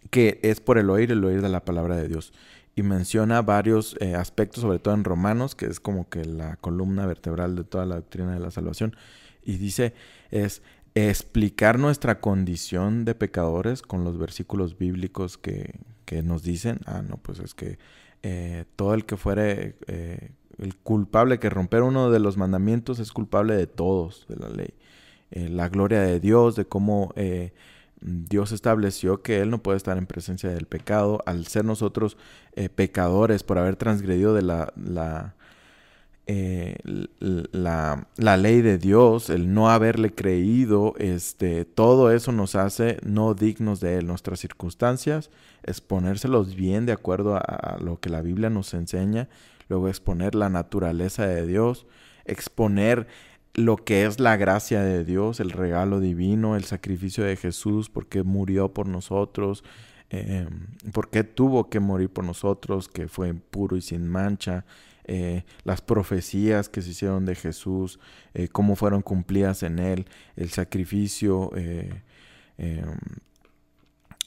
que 0.10 0.40
es 0.44 0.60
por 0.60 0.78
el 0.78 0.90
oír, 0.90 1.12
el 1.12 1.24
oír 1.24 1.42
de 1.42 1.50
la 1.50 1.64
palabra 1.64 1.96
de 1.96 2.08
Dios. 2.08 2.34
Y 2.76 2.84
menciona 2.84 3.42
varios 3.42 3.96
eh, 4.00 4.16
aspectos, 4.16 4.62
sobre 4.62 4.80
todo 4.80 4.94
en 4.94 5.04
Romanos, 5.04 5.56
que 5.56 5.68
es 5.68 5.80
como 5.80 6.10
que 6.10 6.26
la 6.26 6.56
columna 6.58 7.06
vertebral 7.06 7.56
de 7.56 7.64
toda 7.64 7.86
la 7.86 7.96
doctrina 7.96 8.34
de 8.34 8.40
la 8.40 8.52
salvación. 8.52 8.96
Y 9.44 9.58
dice, 9.58 9.94
es 10.32 10.62
explicar 10.96 11.78
nuestra 11.78 12.20
condición 12.20 13.06
de 13.06 13.16
pecadores 13.16 13.82
con 13.82 14.04
los 14.04 14.18
versículos 14.18 14.78
bíblicos 14.78 15.38
que, 15.38 15.80
que 16.06 16.24
nos 16.24 16.44
dicen, 16.44 16.80
ah, 16.86 17.02
no, 17.02 17.18
pues 17.18 17.40
es 17.40 17.54
que 17.54 17.78
eh, 18.24 18.66
todo 18.76 18.94
el 18.94 19.06
que 19.06 19.18
fuere 19.18 19.76
el 20.58 20.76
culpable 20.78 21.40
que 21.40 21.50
romper 21.50 21.82
uno 21.82 22.10
de 22.12 22.20
los 22.20 22.38
mandamientos 22.38 23.00
es 23.00 23.12
culpable 23.12 23.56
de 23.56 23.68
todos, 23.68 24.26
de 24.28 24.36
la 24.36 24.50
ley. 24.50 24.74
Eh, 25.32 25.50
la 25.50 25.68
gloria 25.70 26.02
de 26.02 26.20
Dios, 26.20 26.56
de 26.56 26.66
cómo 26.66 27.12
eh, 27.16 27.54
Dios 28.04 28.52
estableció 28.52 29.22
que 29.22 29.40
Él 29.40 29.50
no 29.50 29.64
puede 29.64 29.78
estar 29.78 29.98
en 29.98 30.06
presencia 30.06 30.50
del 30.50 30.66
pecado, 30.66 31.24
al 31.26 31.48
ser 31.48 31.64
nosotros 31.64 32.18
eh, 32.56 32.70
pecadores 32.70 33.44
por 33.44 33.58
haber 33.58 33.78
transgredido 33.78 34.34
de 34.34 34.42
la, 34.42 34.74
la, 34.76 35.36
la, 36.26 38.08
la, 38.18 38.38
ley 38.38 38.62
de 38.62 38.78
Dios, 38.78 39.30
el 39.30 39.54
no 39.54 39.70
haberle 39.70 40.14
creído, 40.14 40.96
este, 40.98 41.66
todo 41.66 42.12
eso 42.12 42.32
nos 42.32 42.56
hace 42.56 42.98
no 43.04 43.34
dignos 43.34 43.80
de 43.80 43.98
Él. 43.98 44.08
Nuestras 44.08 44.40
circunstancias, 44.40 45.30
exponérselos 45.64 46.56
bien 46.56 46.86
de 46.86 46.92
acuerdo 46.92 47.36
a 47.38 47.78
lo 47.82 48.00
que 48.00 48.10
la 48.10 48.22
Biblia 48.22 48.50
nos 48.50 48.74
enseña, 48.74 49.30
luego 49.70 49.88
exponer 49.88 50.36
la 50.36 50.50
naturaleza 50.50 51.26
de 51.26 51.48
Dios, 51.48 51.86
exponer 52.26 53.08
lo 53.54 53.78
que 53.78 54.06
es 54.06 54.20
la 54.20 54.36
gracia 54.36 54.82
de 54.82 55.04
Dios, 55.04 55.40
el 55.40 55.52
regalo 55.52 56.00
divino, 56.00 56.56
el 56.56 56.64
sacrificio 56.64 57.24
de 57.24 57.36
Jesús, 57.36 57.90
porque 57.90 58.24
murió 58.24 58.74
por 58.74 58.88
nosotros, 58.88 59.64
eh, 60.10 60.48
porque 60.92 61.24
tuvo 61.24 61.70
que 61.70 61.80
morir 61.80 62.10
por 62.10 62.24
nosotros, 62.24 62.88
que 62.88 63.08
fue 63.08 63.34
puro 63.34 63.78
y 63.78 63.82
sin 63.82 64.08
mancha, 64.08 64.66
eh, 65.06 65.44
las 65.66 65.82
profecías 65.82 66.70
que 66.70 66.82
se 66.82 66.92
hicieron 66.92 67.26
de 67.26 67.36
Jesús, 67.36 68.00
eh, 68.34 68.48
cómo 68.48 68.76
fueron 68.76 69.02
cumplidas 69.02 69.62
en 69.64 69.80
él, 69.80 70.06
el 70.36 70.50
sacrificio. 70.50 71.52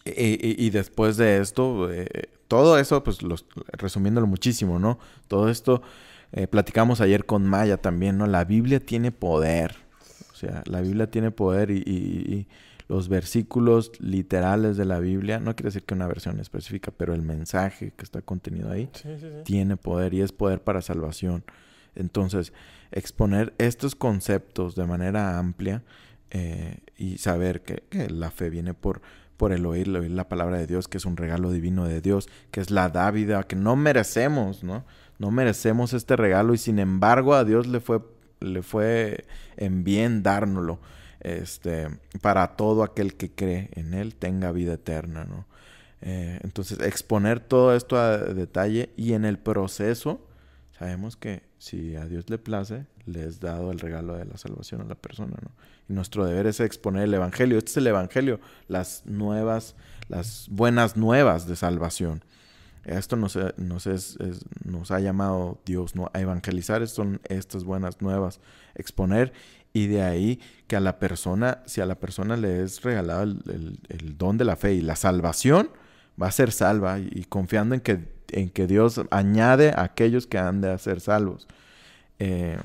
Y, 0.05 0.71
después 0.71 1.17
de 1.17 1.39
esto, 1.41 1.89
todo 2.47 2.79
eso, 2.79 3.03
pues 3.03 3.19
resumiéndolo 3.73 4.29
muchísimo, 4.29 4.79
¿no? 4.79 5.01
Todo 5.27 5.49
esto 5.49 5.83
eh, 6.37 6.47
platicamos 6.47 7.01
ayer 7.01 7.25
con 7.25 7.47
Maya 7.47 7.79
también, 7.79 8.19
¿no? 8.19 8.27
La 8.27 8.45
Biblia 8.45 8.79
tiene 8.79 9.11
poder. 9.11 9.75
O 10.33 10.37
sea, 10.37 10.63
la 10.67 10.83
Biblia 10.83 11.11
tiene 11.11 11.31
poder 11.31 11.71
y, 11.71 12.47
los 12.89 13.09
versículos 13.09 13.91
literales 13.99 14.77
de 14.77 14.85
la 14.85 15.01
Biblia, 15.01 15.41
no 15.41 15.57
quiere 15.57 15.71
decir 15.71 15.83
que 15.83 15.95
una 15.95 16.07
versión 16.07 16.39
específica, 16.39 16.93
pero 16.97 17.15
el 17.15 17.23
mensaje 17.23 17.93
que 17.97 18.05
está 18.05 18.23
contenido 18.23 18.71
ahí 18.71 18.89
tiene 19.45 19.77
poder 19.77 20.15
y 20.15 20.21
es 20.21 20.31
poder 20.31 20.63
para 20.63 20.83
salvación. 20.83 21.43
Entonces, 21.97 22.53
exponer 22.93 23.55
estos 23.59 23.97
conceptos 23.97 24.77
de 24.77 24.87
manera 24.87 25.39
amplia 25.39 25.83
eh, 26.31 26.79
y 26.97 27.19
saber 27.19 27.63
que, 27.63 27.83
la 28.09 28.31
fe 28.31 28.51
viene 28.51 28.73
por, 28.73 29.01
por 29.37 29.53
el 29.53 29.67
oír, 29.67 29.89
el 29.89 29.97
oír 29.97 30.11
la 30.13 30.29
palabra 30.29 30.59
de 30.59 30.69
Dios, 30.69 30.87
que 30.87 30.99
es 30.99 31.07
un 31.07 31.17
regalo 31.17 31.51
divino 31.51 31.87
de 31.87 32.01
Dios, 32.01 32.29
que 32.53 32.61
es 32.61 32.71
la 32.71 32.89
dávida 32.89 33.43
que 33.43 33.57
no 33.57 33.75
merecemos, 33.75 34.63
¿no? 34.63 34.85
No 35.19 35.31
merecemos 35.31 35.93
este 35.93 36.17
regalo 36.17 36.55
y 36.55 36.59
sin 36.59 36.79
embargo 36.79 37.35
a 37.35 37.45
Dios 37.45 37.67
le 37.67 37.81
fue, 37.81 38.01
le 38.41 38.63
fue 38.63 39.25
en 39.57 39.85
bien 39.85 40.23
dárnoslo. 40.23 40.79
este, 41.21 41.89
para 42.21 42.57
todo 42.57 42.83
aquel 42.83 43.15
que 43.15 43.31
cree 43.31 43.71
en 43.73 43.95
Él 43.95 44.15
tenga 44.15 44.53
vida 44.53 44.75
eterna, 44.75 45.25
¿no? 45.25 45.47
Eh, 46.03 46.39
entonces, 46.45 46.79
exponer 46.81 47.41
todo 47.41 47.75
esto 47.75 47.99
a 47.99 48.19
detalle 48.19 48.91
y 48.97 49.15
en 49.15 49.25
el 49.25 49.39
proceso, 49.39 50.21
sabemos 50.79 51.17
que 51.17 51.43
si 51.59 51.97
a 51.97 52.07
Dios 52.07 52.29
le 52.29 52.39
place, 52.39 52.87
le 53.07 53.25
es 53.27 53.41
dado 53.41 53.73
el 53.73 53.81
regalo 53.81 54.15
de 54.15 54.25
la 54.25 54.37
salvación 54.37 54.83
a 54.83 54.85
la 54.85 54.95
persona, 54.95 55.37
¿no? 55.43 55.51
Y 55.89 55.95
nuestro 55.95 56.27
deber 56.27 56.47
es 56.47 56.61
exponer 56.61 57.05
el 57.05 57.15
Evangelio. 57.15 57.59
Este 57.59 57.71
es 57.71 57.77
el 57.79 57.87
Evangelio, 57.87 58.41
las 58.69 59.07
nuevas, 59.07 59.75
las 60.09 60.49
buenas 60.51 60.97
nuevas 60.97 61.49
de 61.49 61.57
salvación. 61.57 62.23
Esto 62.87 63.17
nos, 63.17 63.37
nos, 63.57 64.91
ha 64.93 65.01
llamado 65.01 65.59
Dios 65.65 65.93
a 66.13 66.21
evangelizar, 66.21 66.87
son 66.87 67.21
estas 67.29 67.65
buenas 67.65 68.01
nuevas, 68.01 68.41
exponer 68.77 69.33
y 69.73 69.89
de 69.89 70.03
ahí 70.03 70.41
que 70.69 70.77
a 70.77 70.81
la 70.81 71.01
persona, 71.01 71.63
si 71.67 71.81
a 71.81 71.87
la 71.87 71.97
persona 71.97 72.37
le 72.37 72.63
es 72.63 72.83
regalado 72.83 73.25
el, 73.25 74.17
don 74.17 74.39
de 74.39 74.45
la 74.45 74.55
fe 74.55 74.75
y 74.75 74.83
la 74.83 74.95
salvación, 74.95 75.69
va 76.21 76.29
a 76.29 76.31
ser 76.31 76.53
salva 76.53 77.01
y, 77.01 77.25
confiando 77.29 77.75
en 77.75 77.81
que, 77.81 77.99
en 78.31 78.51
que 78.51 78.69
Dios 78.69 79.01
añade 79.11 79.71
a 79.71 79.83
aquellos 79.83 80.29
que 80.29 80.39
han 80.39 80.61
de 80.61 80.79
ser 80.79 81.01
salvos. 81.01 81.49
Eh, 82.21 82.57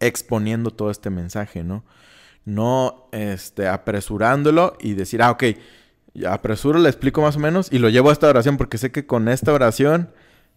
exponiendo 0.00 0.70
todo 0.70 0.90
este 0.90 1.08
mensaje, 1.08 1.64
¿no? 1.64 1.82
No 2.44 3.08
este, 3.12 3.68
apresurándolo 3.68 4.76
y 4.80 4.92
decir, 4.92 5.22
ah, 5.22 5.30
ok, 5.30 5.44
ya 6.14 6.34
apresuro, 6.34 6.78
le 6.78 6.88
explico 6.88 7.22
más 7.22 7.36
o 7.36 7.40
menos 7.40 7.72
y 7.72 7.78
lo 7.78 7.88
llevo 7.88 8.10
a 8.10 8.12
esta 8.12 8.28
oración 8.28 8.56
porque 8.56 8.78
sé 8.78 8.90
que 8.90 9.06
con 9.06 9.28
esta 9.28 9.52
oración, 9.52 10.10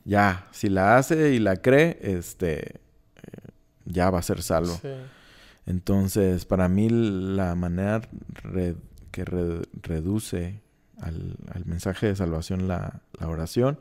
ya, 0.06 0.48
si 0.52 0.70
la 0.70 0.98
hace 0.98 1.34
y 1.34 1.40
la 1.40 1.58
cree, 1.58 2.00
este, 2.02 2.76
eh, 2.76 2.80
ya 3.86 4.10
va 4.10 4.20
a 4.20 4.24
ser 4.24 4.42
salvo. 4.42 4.80
Entonces, 5.66 6.46
para 6.46 6.68
mí 6.68 6.90
la 6.90 7.56
manera 7.56 8.02
que 9.12 9.26
reduce 9.26 10.60
al, 11.00 11.36
mensaje 11.66 12.08
de 12.08 12.16
salvación 12.16 12.68
la, 12.68 13.02
oración 13.22 13.80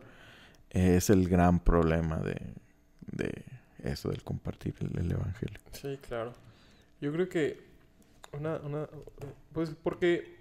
es 0.71 1.11
el 1.11 1.29
gran 1.29 1.61
problema 1.61 2.19
de, 2.19 2.55
de 3.13 3.45
eso, 3.83 4.11
del 4.11 4.23
compartir 4.23 4.75
el, 4.81 5.11
Evangelio. 5.11 5.59
Sí, 5.73 5.99
claro. 6.07 6.33
Yo 7.01 7.13
creo 7.13 7.29
que 7.29 7.61
una, 8.33 8.57
una, 8.59 8.87
pues 9.53 9.71
porque 9.83 10.40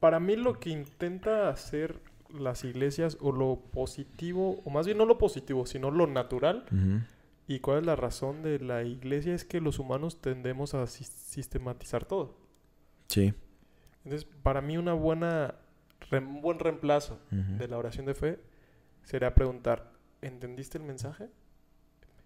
para 0.00 0.20
mí 0.20 0.36
lo 0.36 0.60
que 0.60 0.70
intenta 0.70 1.48
hacer 1.48 2.00
las 2.30 2.64
iglesias 2.64 3.16
o 3.20 3.32
lo 3.32 3.56
positivo, 3.72 4.60
o 4.64 4.70
más 4.70 4.86
bien 4.86 4.98
no 4.98 5.06
lo 5.06 5.18
positivo, 5.18 5.66
sino 5.66 5.90
lo 5.90 6.06
natural, 6.06 6.64
y 7.46 7.60
cuál 7.60 7.78
es 7.78 7.86
la 7.86 7.96
razón 7.96 8.42
de 8.42 8.58
la 8.58 8.82
iglesia 8.82 9.34
es 9.34 9.44
que 9.44 9.60
los 9.60 9.78
humanos 9.78 10.20
tendemos 10.20 10.74
a 10.74 10.86
sistematizar 10.86 12.04
todo. 12.04 12.36
Sí. 13.08 13.32
Entonces, 14.04 14.28
para 14.42 14.60
mí 14.60 14.76
una 14.76 14.92
buena, 14.92 15.54
un 16.12 16.42
buen 16.42 16.58
reemplazo 16.58 17.18
de 17.30 17.66
la 17.68 17.78
oración 17.78 18.06
de 18.06 18.14
fe 18.14 18.38
sería 19.04 19.34
preguntar, 19.34 19.90
¿entendiste 20.20 20.78
el 20.78 20.84
mensaje? 20.84 21.28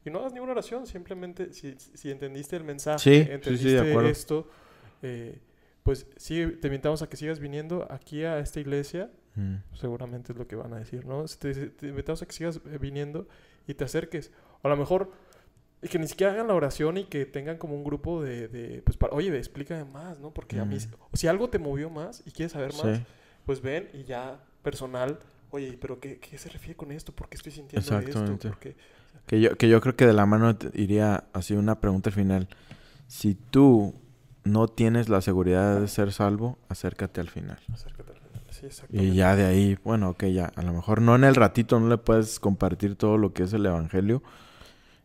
Y 0.04 0.10
no 0.10 0.18
hagas 0.18 0.32
ninguna 0.32 0.52
oración, 0.52 0.86
simplemente 0.86 1.52
si, 1.52 1.76
si 1.78 2.10
entendiste 2.10 2.56
el 2.56 2.64
mensaje, 2.64 3.32
entendiste 3.32 4.10
esto, 4.10 4.48
eh, 5.02 5.38
pues 5.82 6.06
sí, 6.16 6.46
te 6.60 6.68
invitamos 6.68 7.02
a 7.02 7.08
que 7.08 7.16
sigas 7.16 7.40
viniendo 7.40 7.86
aquí 7.90 8.24
a 8.24 8.38
esta 8.38 8.60
iglesia. 8.60 9.10
Mm. 9.34 9.56
Seguramente 9.74 10.32
es 10.32 10.38
lo 10.38 10.46
que 10.46 10.56
van 10.56 10.72
a 10.74 10.78
decir, 10.78 11.06
¿no? 11.06 11.24
Te, 11.24 11.72
invitamos 11.82 12.22
a 12.22 12.26
que 12.26 12.32
sigas 12.32 12.60
eh, 12.70 12.78
viniendo 12.78 13.26
y 13.66 13.74
te 13.74 13.84
acerques. 13.84 14.30
O 14.62 14.68
a 14.68 14.70
lo 14.70 14.76
mejor 14.76 15.10
y 15.82 15.88
que 15.88 15.98
ni 15.98 16.06
siquiera 16.06 16.32
hagan 16.32 16.46
la 16.46 16.54
oración 16.54 16.96
y 16.96 17.04
que 17.04 17.26
tengan 17.26 17.58
como 17.58 17.74
un 17.74 17.82
grupo 17.82 18.22
de, 18.22 18.46
de 18.46 18.82
pues, 18.82 18.96
para, 18.96 19.12
oye, 19.14 19.36
explícame 19.36 19.84
más, 19.84 20.20
¿no? 20.20 20.32
Porque 20.32 20.60
a 20.60 20.64
mí, 20.64 20.76
mm. 20.76 21.16
si 21.16 21.26
algo 21.26 21.50
te 21.50 21.58
movió 21.58 21.90
más 21.90 22.22
y 22.24 22.30
quieres 22.30 22.52
saber 22.52 22.72
más, 22.74 23.00
pues 23.44 23.60
ven 23.60 23.88
y 23.92 24.04
ya 24.04 24.40
personal, 24.62 25.18
oye, 25.50 25.76
pero 25.80 25.98
qué, 25.98 26.18
qué, 26.18 26.38
se 26.38 26.48
refiere 26.48 26.76
con 26.76 26.92
esto? 26.92 27.12
¿Por 27.12 27.28
qué 27.28 27.36
estoy 27.36 27.50
sintiendo 27.50 27.98
esto? 27.98 28.48
que, 29.26 29.40
yo, 29.40 29.56
que 29.56 29.68
yo 29.68 29.80
creo 29.80 29.96
que 29.96 30.06
de 30.06 30.12
la 30.12 30.24
mano 30.24 30.56
iría 30.74 31.24
así 31.32 31.54
una 31.54 31.80
pregunta 31.80 32.10
al 32.10 32.14
final. 32.14 32.48
Si 33.08 33.34
tú 33.34 33.92
no 34.44 34.68
tienes 34.68 35.08
la 35.08 35.20
seguridad 35.20 35.80
de 35.80 35.88
ser 35.88 36.12
salvo, 36.12 36.58
acércate 36.68 37.20
al 37.20 37.28
final. 37.28 37.58
Acércate 37.72 38.12
al 38.12 38.18
final. 38.18 38.42
Sí, 38.50 38.66
exactamente. 38.66 39.12
Y 39.12 39.16
ya 39.16 39.36
de 39.36 39.44
ahí, 39.46 39.78
bueno, 39.84 40.10
ok, 40.10 40.24
ya, 40.24 40.52
a 40.54 40.62
lo 40.62 40.72
mejor 40.72 41.00
no 41.00 41.14
en 41.14 41.24
el 41.24 41.34
ratito 41.34 41.78
no 41.80 41.88
le 41.88 41.98
puedes 41.98 42.40
compartir 42.40 42.96
todo 42.96 43.18
lo 43.18 43.32
que 43.32 43.44
es 43.44 43.52
el 43.52 43.66
Evangelio, 43.66 44.22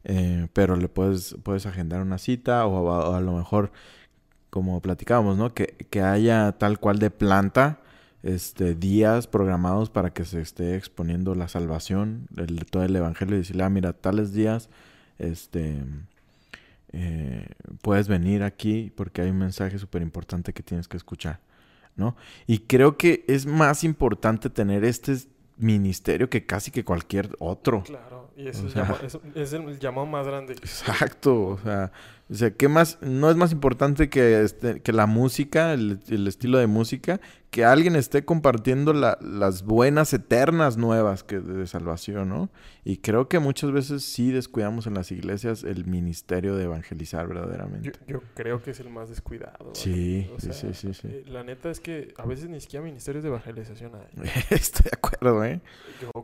eh, 0.04 0.48
pero 0.54 0.76
le 0.76 0.90
puedes, 0.90 1.36
puedes 1.44 1.66
agendar 1.66 2.02
una 2.02 2.18
cita 2.18 2.66
o, 2.66 3.14
a 3.14 3.22
lo 3.22 3.34
mejor, 3.34 3.72
como 4.50 4.82
platicábamos, 4.82 5.38
¿no? 5.38 5.54
Que, 5.54 5.76
que 5.90 6.02
haya 6.02 6.54
tal 6.54 6.80
cual 6.80 7.00
de 7.00 7.12
planta 7.12 7.80
este, 8.24 8.76
días 8.76 9.28
programados 9.28 9.90
para 9.90 10.12
que 10.12 10.26
se 10.26 10.42
esté 10.42 10.76
exponiendo 10.76 11.36
la 11.36 11.48
salvación, 11.48 12.28
el, 12.38 12.66
todo 12.66 12.84
el 12.84 12.96
Evangelio 12.96 13.36
y 13.36 13.40
decirle, 13.40 13.64
ah, 13.64 13.70
mira, 13.70 13.94
tales 13.94 14.34
días, 14.34 14.70
este 15.20 15.84
eh, 17.00 17.46
puedes 17.84 18.08
venir 18.08 18.42
aquí 18.42 18.92
porque 18.96 19.22
hay 19.22 19.30
un 19.30 19.38
mensaje 19.38 19.78
súper 19.78 20.02
importante 20.02 20.52
que 20.52 20.64
tienes 20.64 20.88
que 20.88 20.98
escuchar, 20.98 21.42
¿no? 21.96 22.16
Y 22.48 22.60
creo 22.60 22.98
que 22.98 23.24
es 23.28 23.46
más 23.46 23.84
importante 23.84 24.50
tener 24.50 24.84
este 24.84 25.16
ministerio 25.58 26.28
que 26.28 26.48
casi 26.48 26.72
que 26.72 26.84
cualquier 26.84 27.36
otro. 27.38 27.84
Claro, 27.84 28.32
y 28.36 28.48
es, 28.48 29.54
el 29.54 29.80
llamado 29.80 30.08
más 30.08 30.26
grande. 30.26 30.54
Exacto, 30.54 31.50
o 31.50 31.60
sea, 31.60 31.92
o 32.30 32.36
sea, 32.36 32.52
¿qué 32.52 32.68
más? 32.68 32.98
No 33.02 33.32
es 33.32 33.38
más 33.38 33.54
importante 33.54 34.10
que, 34.10 34.42
este, 34.42 34.82
que 34.82 34.92
la 34.92 35.06
música, 35.06 35.74
el, 35.74 36.28
estilo 36.28 36.58
de 36.58 36.68
música, 36.68 37.22
que 37.52 37.64
alguien 37.64 37.96
esté 37.96 38.26
compartiendo 38.26 38.92
las 38.92 39.64
buenas 39.64 40.12
eternas 40.12 40.76
nuevas 40.76 41.24
que 41.24 41.40
de, 41.40 41.66
salvación, 41.68 42.28
¿no? 42.28 42.50
Y 42.84 42.98
creo 42.98 43.30
que 43.30 43.40
muchas 43.40 43.72
veces 43.72 44.04
sí 44.04 44.32
descuidamos 44.32 44.88
en 44.88 44.96
las 44.96 45.10
iglesias 45.14 45.64
el 45.64 45.86
ministerio 45.86 46.58
de 46.58 46.66
evangelizar 46.66 47.30
verdaderamente. 47.30 47.94
Yo, 48.08 48.22
creo 48.36 48.62
que 48.62 48.72
es 48.72 48.80
el 48.82 48.90
más 48.90 49.08
descuidado. 49.08 49.72
Sí, 49.74 50.30
sí, 50.38 50.50
sí, 50.52 50.74
sí, 50.74 50.94
sí, 50.94 51.08
eh, 51.08 51.24
La 51.28 51.46
neta 51.46 51.70
es 51.70 51.80
que 51.80 52.14
a 52.18 52.26
veces 52.26 52.50
ni 52.50 52.60
siquiera 52.60 52.84
ministerios 52.84 53.24
de 53.24 53.30
evangelización 53.30 53.94
hay. 53.96 54.30
Estoy 54.50 54.84
de 54.84 54.98
acuerdo, 54.98 55.46
¿eh? 55.46 55.62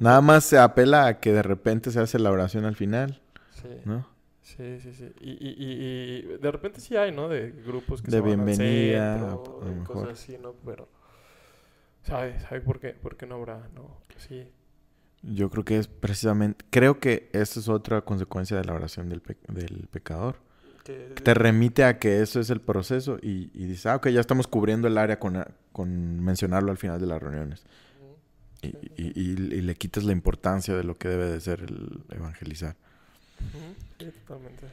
Nada 0.01 0.19
más 0.19 0.43
se 0.43 0.59
apela 0.59 1.07
a 1.07 1.19
que 1.21 1.31
de 1.31 1.43
repente 1.43 1.91
se 1.91 2.01
hace 2.01 2.19
la 2.19 2.29
oración 2.29 2.65
al 2.65 2.75
final, 2.75 3.21
sí. 3.53 3.69
¿no? 3.85 4.12
Sí, 4.43 4.79
sí, 4.81 4.93
sí. 4.93 5.09
Y, 5.21 5.31
y, 5.31 5.55
y, 5.57 6.37
de 6.37 6.51
repente 6.51 6.81
sí 6.81 6.97
hay, 6.97 7.13
¿no? 7.13 7.29
De 7.29 7.51
grupos 7.51 8.01
que 8.01 8.11
de 8.11 8.17
se 8.17 8.21
bienvenida, 8.21 9.15
van 9.15 9.23
al 9.23 9.29
centro, 9.29 9.83
cosas 9.85 10.09
así, 10.19 10.37
¿no? 10.37 10.53
Pero, 10.65 10.89
¿sabes? 12.03 12.41
¿Sabe 12.43 12.59
por 12.59 12.79
qué? 12.81 12.89
¿Por 12.89 13.15
qué 13.15 13.25
no 13.25 13.35
habrá? 13.35 13.69
No, 13.73 14.01
sí. 14.17 14.45
Yo 15.21 15.49
creo 15.49 15.63
que 15.63 15.77
es 15.77 15.87
precisamente... 15.87 16.65
Creo 16.69 16.99
que 16.99 17.29
esa 17.31 17.61
es 17.61 17.69
otra 17.69 18.01
consecuencia 18.01 18.57
de 18.57 18.65
la 18.65 18.73
oración 18.73 19.07
del, 19.07 19.23
del 19.47 19.87
pecador. 19.89 20.35
Que... 20.83 21.13
Te 21.23 21.33
remite 21.33 21.85
a 21.85 21.97
que 21.97 22.21
eso 22.21 22.41
es 22.41 22.49
el 22.49 22.59
proceso 22.59 23.17
y, 23.21 23.49
y 23.53 23.65
dices, 23.65 23.85
ah, 23.85 23.95
ok, 23.95 24.09
ya 24.09 24.19
estamos 24.19 24.47
cubriendo 24.47 24.89
el 24.89 24.97
área 24.97 25.19
con, 25.19 25.41
con 25.71 26.19
mencionarlo 26.19 26.69
al 26.69 26.77
final 26.77 26.99
de 26.99 27.07
las 27.07 27.23
reuniones. 27.23 27.63
y, 28.61 28.73
y, 28.97 29.35
le 29.61 29.75
quitas 29.75 30.03
la 30.03 30.11
importancia 30.11 30.75
de 30.75 30.83
lo 30.83 30.97
que 30.97 31.07
debe 31.07 31.27
de 31.27 31.39
ser 31.39 31.61
el 31.61 32.03
evangelizar 32.09 32.75
totalmente. 33.97 34.67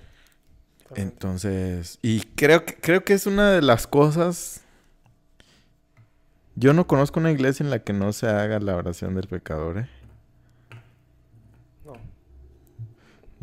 Entonces, 0.96 1.98
y 2.02 2.20
creo 2.20 2.64
que, 2.64 2.74
creo 2.74 3.04
que 3.04 3.12
es 3.12 3.26
una 3.26 3.52
de 3.52 3.62
las 3.62 3.86
cosas... 3.86 4.62
Yo 6.56 6.74
no 6.74 6.86
conozco 6.86 7.20
una 7.20 7.30
iglesia 7.30 7.64
en 7.64 7.70
la 7.70 7.78
que 7.78 7.92
no 7.92 8.12
se 8.12 8.28
haga 8.28 8.58
la 8.58 8.76
oración 8.76 9.14
del 9.14 9.28
pecador, 9.28 9.78
¿eh? 9.78 9.88
No. 11.84 11.92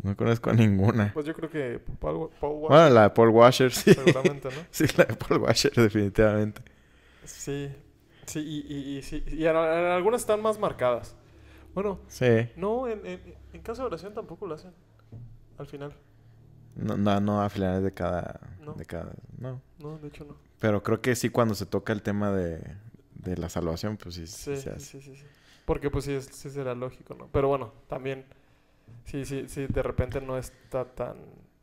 No 0.02 0.16
conozco 0.16 0.50
a 0.50 0.52
ninguna. 0.52 1.10
Pues 1.14 1.26
yo 1.26 1.34
creo 1.34 1.50
que 1.50 1.80
Paul, 1.98 2.28
Washer. 2.40 2.68
Bueno, 2.68 2.90
la 2.90 3.02
de 3.04 3.10
Paul 3.10 3.30
Washer, 3.30 3.72
sí. 3.72 3.94
Seguramente, 3.94 4.48
¿no? 4.48 4.60
sí, 4.70 4.84
la 4.96 5.04
de 5.06 5.16
Paul 5.16 5.40
Washer, 5.40 5.72
definitivamente. 5.72 6.62
Sí. 7.24 7.70
Sí, 8.26 8.40
y, 8.40 8.72
y, 8.72 8.98
y, 8.98 9.02
sí, 9.02 9.24
y 9.26 9.46
algunas 9.46 10.20
están 10.20 10.40
más 10.42 10.58
marcadas. 10.58 11.16
Bueno, 11.74 11.98
sí. 12.08 12.50
no, 12.56 12.86
en, 12.86 13.04
en, 13.06 13.20
en 13.52 13.62
caso 13.62 13.82
de 13.82 13.86
oración 13.86 14.14
tampoco 14.14 14.46
lo 14.46 14.54
hacen 14.54 14.72
al 15.58 15.66
final. 15.66 15.92
No, 16.76 16.96
no, 16.96 17.20
no 17.20 17.42
a 17.42 17.48
finales 17.50 17.82
de 17.82 17.92
cada, 17.92 18.40
no. 18.60 18.74
de 18.74 18.84
cada... 18.84 19.12
No. 19.38 19.60
No, 19.78 19.98
de 19.98 20.08
hecho 20.08 20.24
no. 20.24 20.36
Pero 20.60 20.82
creo 20.82 21.00
que 21.00 21.14
sí 21.16 21.28
cuando 21.28 21.54
se 21.54 21.66
toca 21.66 21.92
el 21.92 22.02
tema 22.02 22.32
de, 22.32 22.60
de 23.14 23.36
la 23.36 23.48
salvación, 23.48 23.96
pues 23.96 24.14
sí, 24.14 24.26
sí, 24.26 24.56
sí, 24.56 24.70
sí, 24.78 25.00
sí, 25.00 25.24
Porque 25.64 25.90
pues 25.90 26.04
sí, 26.04 26.20
sí 26.20 26.50
será 26.50 26.74
lógico, 26.74 27.14
¿no? 27.14 27.28
Pero 27.32 27.48
bueno, 27.48 27.72
también... 27.88 28.24
Sí, 29.04 29.24
sí, 29.24 29.44
sí, 29.48 29.66
de 29.66 29.82
repente 29.82 30.20
no 30.20 30.38
está 30.38 30.84
tan... 30.84 31.16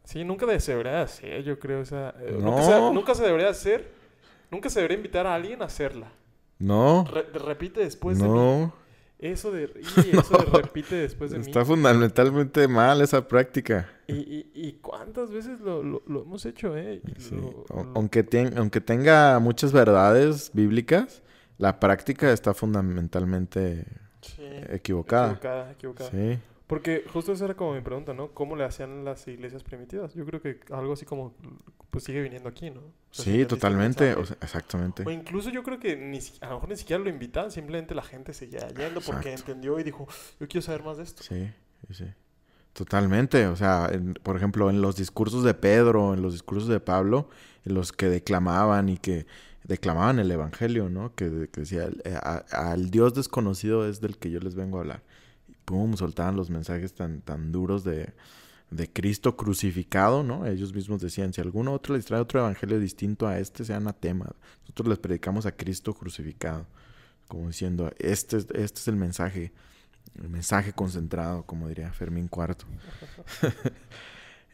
Sí, 0.03 0.23
nunca 0.23 0.45
se 0.59 0.71
debería 0.71 1.01
hacer, 1.01 1.43
yo 1.43 1.57
creo. 1.59 1.81
esa 1.81 2.11
eh, 2.19 2.37
no. 2.39 2.51
nunca, 2.51 2.61
se, 2.63 2.93
nunca, 2.93 3.15
se, 3.15 3.23
debería 3.23 3.49
hacer. 3.49 3.91
Nunca 4.51 4.69
se 4.69 4.79
debería 4.79 4.97
invitar 4.97 5.25
a 5.25 5.33
alguien 5.33 5.61
a 5.61 5.65
hacerla. 5.65 6.11
No. 6.59 7.05
repite 7.33 7.81
después 7.81 8.19
no. 8.19 8.25
de 8.25 8.65
mí. 8.65 8.71
Eso 9.17 9.51
de, 9.51 9.71
y 9.81 10.17
eso 10.17 10.37
de 10.37 10.61
repite 10.61 10.95
después 10.95 11.31
de 11.31 11.39
Está 11.39 11.61
mí. 11.61 11.65
fundamentalmente 11.65 12.67
mal 12.67 13.01
esa 13.01 13.27
práctica. 13.27 13.89
Y, 14.07 14.13
y, 14.15 14.51
y 14.53 14.73
cuántas 14.81 15.31
veces 15.31 15.59
lo, 15.61 15.81
lo, 15.83 16.03
lo 16.05 16.23
hemos 16.23 16.45
hecho, 16.45 16.75
¿eh? 16.77 17.01
Sí. 17.17 17.33
lo- 17.35 17.65
Aunque, 17.95 18.23
ten- 18.23 18.57
aunque 18.57 18.81
tenga 18.81 19.39
muchas 19.39 19.71
verdades 19.71 20.51
bíblicas, 20.53 21.23
la 21.57 21.79
práctica 21.79 22.31
está 22.33 22.53
fundamentalmente 22.53 23.85
sí, 24.21 24.43
equivocada. 24.69 25.27
Equivocada, 25.31 25.71
equivocada. 25.71 26.11
Sí, 26.11 26.39
Porque 26.67 27.03
justo 27.13 27.31
esa 27.31 27.45
era 27.45 27.53
como 27.53 27.73
mi 27.75 27.81
pregunta, 27.81 28.13
¿no? 28.15 28.31
¿Cómo 28.31 28.55
le 28.55 28.63
hacían 28.63 29.05
las 29.05 29.27
iglesias 29.27 29.61
primitivas? 29.63 30.15
Yo 30.15 30.25
creo 30.25 30.41
que 30.41 30.59
algo 30.71 30.93
así 30.93 31.05
como, 31.05 31.33
pues 31.91 32.03
sigue 32.05 32.21
viniendo 32.23 32.49
aquí, 32.49 32.71
¿no? 32.71 32.79
O 32.81 32.83
sea, 33.11 33.25
si 33.25 33.31
sí, 33.39 33.45
totalmente. 33.45 34.15
o 34.15 34.25
sea, 34.25 34.35
exactamente. 34.41 35.03
O 35.05 35.11
incluso 35.11 35.51
yo 35.51 35.61
creo 35.61 35.79
que 35.79 35.95
ni, 35.95 36.17
a 36.41 36.47
lo 36.49 36.55
mejor 36.55 36.69
ni 36.69 36.75
siquiera 36.77 37.03
lo 37.03 37.09
invitaban, 37.09 37.51
simplemente 37.51 37.93
la 37.93 38.01
gente 38.01 38.33
seguía 38.33 38.67
yendo 38.69 38.99
porque 39.01 39.29
Exacto. 39.31 39.51
entendió 39.51 39.79
y 39.79 39.83
dijo, 39.83 40.07
yo 40.39 40.47
quiero 40.47 40.63
saber 40.63 40.81
más 40.83 40.97
de 40.97 41.03
esto. 41.03 41.21
Sí, 41.23 41.51
sí. 41.91 42.05
Totalmente. 42.73 43.47
O 43.47 43.55
sea, 43.55 43.87
en- 43.91 44.15
por 44.15 44.35
ejemplo, 44.35 44.69
en 44.69 44.81
los 44.81 44.95
discursos 44.97 45.43
de 45.43 45.53
Pedro, 45.53 46.13
en 46.13 46.21
los 46.21 46.33
discursos 46.33 46.67
de 46.67 46.79
Pablo, 46.79 47.29
en 47.63 47.73
los 47.75 47.91
que 47.93 48.07
declamaban 48.09 48.89
y 48.89 48.97
que 48.97 49.25
declamaban 49.63 50.19
el 50.19 50.29
Evangelio, 50.31 50.89
¿no? 50.89 51.13
Que, 51.15 51.47
que 51.51 51.61
decía, 51.61 51.89
eh, 52.03 52.15
a- 52.21 52.43
al 52.51 52.89
Dios 52.91 53.13
desconocido 53.13 53.87
es 53.87 54.01
del 54.01 54.17
que 54.17 54.29
yo 54.31 54.39
les 54.39 54.55
vengo 54.55 54.77
a 54.77 54.81
hablar. 54.81 55.03
Pum, 55.65 55.95
soltaban 55.97 56.35
los 56.35 56.49
mensajes 56.49 56.93
tan, 56.93 57.21
tan 57.21 57.51
duros 57.51 57.83
de, 57.83 58.13
de 58.71 58.91
Cristo 58.91 59.35
crucificado, 59.35 60.23
¿no? 60.23 60.45
Ellos 60.45 60.73
mismos 60.73 61.01
decían, 61.01 61.33
si 61.33 61.41
alguno 61.41 61.73
otro 61.73 61.95
les 61.95 62.05
trae 62.05 62.21
otro 62.21 62.39
evangelio 62.39 62.79
distinto 62.79 63.27
a 63.27 63.39
este, 63.39 63.65
sea 63.65 63.77
anatema. 63.77 64.31
Nosotros 64.61 64.87
les 64.89 64.99
predicamos 64.99 65.45
a 65.45 65.51
Cristo 65.51 65.93
crucificado. 65.93 66.65
Como 67.27 67.47
diciendo, 67.47 67.91
este, 67.97 68.37
es- 68.37 68.47
este 68.53 68.79
es 68.79 68.87
el 68.87 68.95
mensaje, 68.97 69.51
el 70.21 70.29
mensaje 70.29 70.73
concentrado, 70.73 71.43
como 71.43 71.67
diría 71.67 71.91
Fermín 71.91 72.27
Cuarto. 72.27 72.65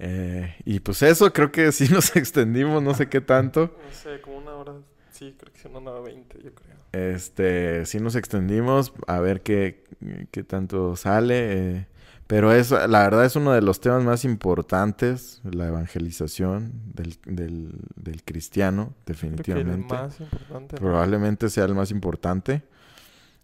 Eh, 0.04 0.56
y 0.66 0.80
pues 0.80 1.04
eso, 1.04 1.32
creo 1.32 1.52
que 1.52 1.72
sí 1.72 1.88
nos 1.90 2.16
extendimos, 2.16 2.82
no 2.82 2.96
sé 2.96 3.08
qué 3.08 3.22
tanto. 3.22 3.78
No 3.86 3.94
sé, 3.94 4.20
como 4.22 4.38
una 4.40 4.52
hora, 4.56 4.74
sí, 5.22 5.36
creo 5.38 5.54
que 5.54 5.60
son 5.60 5.76
una 5.76 5.92
hora 5.92 6.02
veinte, 6.02 6.40
yo 6.44 6.52
creo. 6.56 6.76
Este, 6.94 7.86
sí 7.86 8.00
nos 8.00 8.16
extendimos 8.16 8.92
a 9.08 9.20
ver 9.20 9.42
qué, 9.42 9.84
qué 10.32 10.44
tanto 10.44 10.96
sale. 10.96 11.36
eh, 11.78 11.88
pero 12.26 12.52
es, 12.54 12.72
la 12.72 12.88
verdad 13.04 13.26
es 13.26 13.36
uno 13.36 13.52
de 13.52 13.62
los 13.62 13.80
temas 13.82 14.04
más 14.04 14.24
importantes, 14.26 15.42
la 15.44 15.68
evangelización 15.68 16.72
del, 16.94 17.18
del, 17.26 17.74
del 17.96 18.24
cristiano, 18.24 18.94
Creo 19.06 19.18
que 19.18 19.26
el 19.28 19.28
definitivamente. 19.28 19.94
más 19.94 20.20
importante. 20.20 20.76
¿no? 20.76 20.82
Probablemente 20.82 21.50
sea 21.50 21.66
el 21.66 21.76
más 21.76 21.92
importante. 21.92 22.64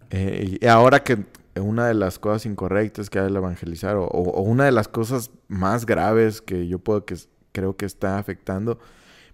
Eh, 0.09 0.57
y 0.61 0.65
ahora 0.67 1.03
que 1.03 1.25
una 1.59 1.87
de 1.87 1.93
las 1.95 2.17
cosas 2.17 2.45
incorrectas 2.45 3.09
que 3.09 3.19
hay 3.19 3.25
al 3.27 3.35
evangelizar, 3.35 3.97
o, 3.97 4.05
o- 4.05 4.41
una 4.41 4.63
de 4.65 4.71
las 4.71 4.87
cosas 4.87 5.31
más 5.49 5.85
graves 5.85 6.41
que 6.41 6.67
yo 6.67 6.79
puedo 6.79 7.03
que 7.05 7.15
creo 7.51 7.75
que 7.75 7.85
está 7.85 8.17
afectando, 8.17 8.79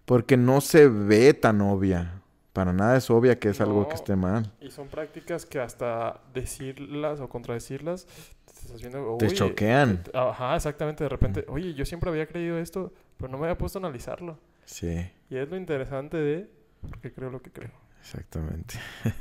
porque 0.05 0.35
no 0.35 0.61
se 0.61 0.87
ve 0.89 1.33
tan 1.35 1.61
obvia. 1.61 2.22
Para 2.53 2.71
nada 2.71 2.95
es 2.97 3.09
obvia 3.09 3.39
que 3.39 3.49
es 3.49 3.59
algo 3.61 3.87
que 3.87 3.95
esté 3.95 4.15
mal. 4.15 4.51
Y 4.61 4.69
son 4.69 4.87
prácticas 4.87 5.45
que 5.45 5.59
hasta 5.59 6.21
decirlas 6.33 7.19
o 7.19 7.27
contradecirlas, 7.27 8.05
te 8.45 8.51
estás 8.61 8.79
viendo... 8.79 9.17
Te 9.17 9.25
"Oye, 9.25 9.35
choquean. 9.35 10.03
Ajá, 10.13 10.55
exactamente. 10.55 11.03
De 11.03 11.09
repente, 11.09 11.45
oye, 11.47 11.73
yo 11.73 11.83
siempre 11.85 12.11
había 12.11 12.27
creído 12.27 12.59
esto, 12.59 12.93
pero 13.17 13.31
no 13.31 13.39
me 13.39 13.45
había 13.47 13.57
puesto 13.57 13.79
a 13.79 13.81
analizarlo. 13.81 14.37
Sí, 14.65 15.09
Y 15.29 15.35
es 15.37 15.49
lo 15.49 15.57
interesante 15.57 16.15
de 16.17 16.49
porque 16.87 17.11
creo 17.11 17.29
lo 17.31 17.41
que 17.41 17.51
creo. 17.51 17.71
exactamente. 17.99 18.75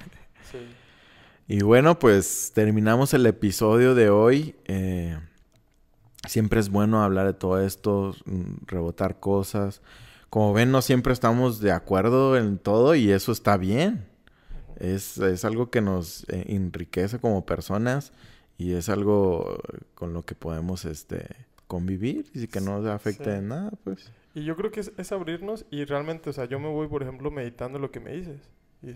Sí. 0.51 0.59
Y 1.49 1.63
bueno, 1.63 1.99
pues 1.99 2.53
terminamos 2.55 3.15
el 3.15 3.25
episodio 3.27 3.95
de 3.95 4.11
hoy. 4.11 4.57
Eh, 4.67 5.19
siempre 6.29 6.61
es 6.61 6.69
bueno 6.69 7.03
hablar 7.03 7.27
de 7.27 7.33
todo 7.35 7.61
esto, 7.61 8.15
mm, 8.27 8.67
rebotar 8.67 9.19
cosas. 9.21 9.81
Como 10.33 10.55
ven, 10.55 10.71
no 10.71 10.81
siempre 10.81 11.13
estamos 11.13 11.61
de 11.61 11.73
acuerdo 11.73 12.39
en 12.39 12.57
todo 12.57 12.95
y 12.95 13.13
eso 13.13 13.33
está 13.33 13.59
bien. 13.59 14.07
Es, 14.77 15.19
es 15.19 15.45
algo 15.45 15.69
que 15.69 15.83
nos 15.83 16.25
eh, 16.31 16.47
enriquece 16.49 17.19
como 17.19 17.45
personas 17.45 18.15
y 18.57 18.73
es 18.73 18.89
algo 18.89 19.61
con 19.95 20.15
lo 20.15 20.23
que 20.23 20.35
podemos 20.35 20.87
este, 20.87 21.27
convivir 21.67 22.31
y 22.33 22.47
que 22.47 22.63
no 22.63 22.77
afecte 22.91 23.25
Sí. 23.25 23.31
en 23.41 23.49
nada, 23.49 23.73
pues. 23.85 24.11
Y 24.35 24.45
yo 24.45 24.57
creo 24.57 24.71
que 24.71 24.81
es, 24.81 24.93
es 24.97 25.13
abrirnos 25.13 25.67
y 25.71 25.85
realmente, 25.85 26.31
o 26.31 26.33
sea, 26.33 26.47
yo 26.47 26.59
me 26.59 26.69
voy, 26.69 26.89
por 26.89 27.03
ejemplo, 27.03 27.31
meditando 27.31 27.79
lo 27.79 27.91
que 27.91 28.01
me 28.01 28.13
dices. 28.13 28.41
Y 28.83 28.95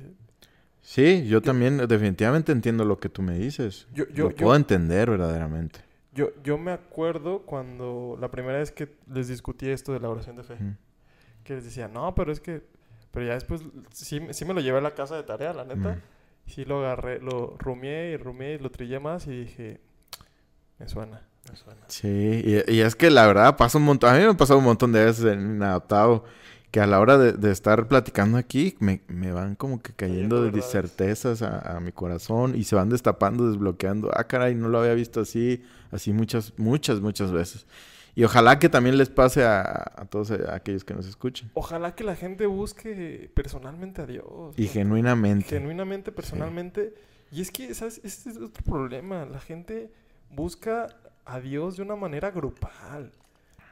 Sí, 0.81 1.27
yo 1.29 1.43
también 1.43 1.77
definitivamente 1.87 2.51
entiendo 2.53 2.87
lo 2.87 2.99
que 2.99 3.11
tú 3.11 3.21
me 3.21 3.39
dices. 3.39 3.87
yo, 3.93 4.09
yo, 4.09 4.25
lo 4.25 4.31
yo, 4.31 4.37
puedo 4.37 4.57
entender 4.57 5.11
verdaderamente. 5.11 5.81
yo, 6.15 6.31
yo 6.43 6.57
me 6.57 6.71
acuerdo 6.71 7.41
cuando 7.43 8.17
la 8.19 8.31
primera 8.31 8.57
vez 8.57 8.71
que 8.73 8.97
les 9.13 9.29
discutí 9.29 9.69
esto 9.69 9.93
de 9.93 10.01
la 10.01 10.09
oración 10.09 10.37
de 10.37 10.43
fe. 10.45 10.57
Que 11.47 11.55
les 11.55 11.65
decía, 11.65 11.89
no, 11.89 12.15
pero 12.15 12.33
es 12.33 12.41
que, 12.41 12.63
pero 13.11 13.27
ya 13.27 13.35
después 13.35 13.63
sí, 13.93 14.21
sí 14.31 14.45
me 14.45 14.53
lo 14.55 14.61
llevé 14.61 14.79
a 14.79 14.83
la 14.83 14.95
casa 14.95 15.17
de 15.17 15.23
tarea, 15.23 15.53
la 15.55 15.65
neta. 15.65 15.95
Mm. 15.95 16.03
Sí 16.47 16.65
lo 16.65 16.79
agarré, 16.79 17.19
lo 17.21 17.57
rumié 17.59 18.13
y 18.13 18.17
rumié 18.17 18.55
y 18.55 18.59
lo 18.59 18.71
trillé 18.71 19.01
más 19.01 19.27
y 19.27 19.31
dije, 19.31 19.81
me 20.79 20.89
suena, 20.89 21.23
me 21.51 21.57
suena. 21.57 21.81
Sí, 21.89 22.07
y, 22.09 22.73
y 22.73 22.81
es 22.83 22.95
que 22.95 23.11
la 23.11 23.27
verdad 23.27 23.57
pasa 23.57 23.79
un 23.79 23.85
montón, 23.85 24.11
a 24.11 24.19
mí 24.19 24.21
me 24.21 24.31
ha 24.31 24.35
pasado 24.35 24.61
un 24.61 24.65
montón 24.65 24.93
de 24.93 25.05
veces 25.05 25.25
en 25.25 25.57
Inadaptado, 25.57 26.25
que 26.71 26.81
a 26.81 26.87
la 26.87 27.01
hora 27.01 27.19
de, 27.19 27.33
de 27.33 27.51
estar 27.51 27.89
platicando 27.89 28.39
aquí 28.39 28.77
me, 28.79 29.01
me 29.09 29.33
van 29.33 29.57
como 29.57 29.83
que 29.83 29.93
cayendo 29.93 30.43
de 30.43 30.63
certezas 30.63 31.43
a, 31.43 31.77
a 31.77 31.81
mi 31.81 31.91
corazón 31.91 32.55
y 32.55 32.63
se 32.65 32.77
van 32.77 32.91
destapando, 32.91 33.49
desbloqueando. 33.49 34.11
Ah, 34.15 34.25
caray, 34.25 34.55
no 34.55 34.69
lo 34.69 34.79
había 34.79 34.95
visto 34.95 35.21
así, 35.21 35.65
así 35.91 36.13
muchas, 36.13 36.53
muchas, 36.59 37.01
muchas 37.01 37.33
veces. 37.33 37.67
Y 38.17 38.25
ojalá 38.25 38.59
que 38.59 38.69
también 38.69 38.97
les 38.99 39.11
pase 39.11 39.45
a, 39.45 39.61
a 39.95 40.07
todos 40.07 40.31
aquellos 40.33 40.83
que 40.85 40.95
nos 40.95 41.07
escuchen. 41.07 41.51
Ojalá 41.55 41.95
que 41.95 42.03
la 42.03 42.17
gente 42.17 42.47
busque 42.47 43.31
personalmente 43.35 44.03
a 44.03 44.07
Dios. 44.07 44.55
Y 44.57 44.65
¿no? 44.65 44.73
genuinamente. 44.73 45.51
genuinamente, 45.51 46.11
personalmente. 46.11 46.95
Y 47.31 47.43
es 47.43 47.51
que, 47.53 47.73
¿sabes? 47.75 48.01
Este 48.03 48.31
es 48.31 48.39
otro 48.39 48.65
problema. 48.65 49.27
La 49.27 49.39
gente 49.39 49.93
busca 50.31 50.89
a 51.27 51.41
Dios 51.41 51.77
de 51.77 51.83
una 51.83 51.95
manera 51.95 52.31
grupal. 52.31 53.13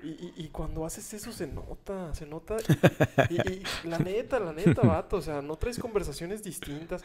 Y, 0.03 0.09
y- 0.09 0.35
y 0.37 0.49
cuando 0.49 0.85
haces 0.85 1.15
eso 1.15 1.33
se 1.33 1.47
nota, 1.47 2.13
se 2.15 2.27
nota. 2.27 2.57
Y, 3.31 3.35
y- 3.51 3.63
la 3.85 3.99
neta, 3.99 4.39
la 4.41 4.53
neta, 4.53 4.83
vato. 4.87 5.17
O 5.17 5.23
sea, 5.23 5.41
no 5.41 5.57
traes 5.57 5.79
conversaciones 5.79 6.43
distintas. 6.45 7.01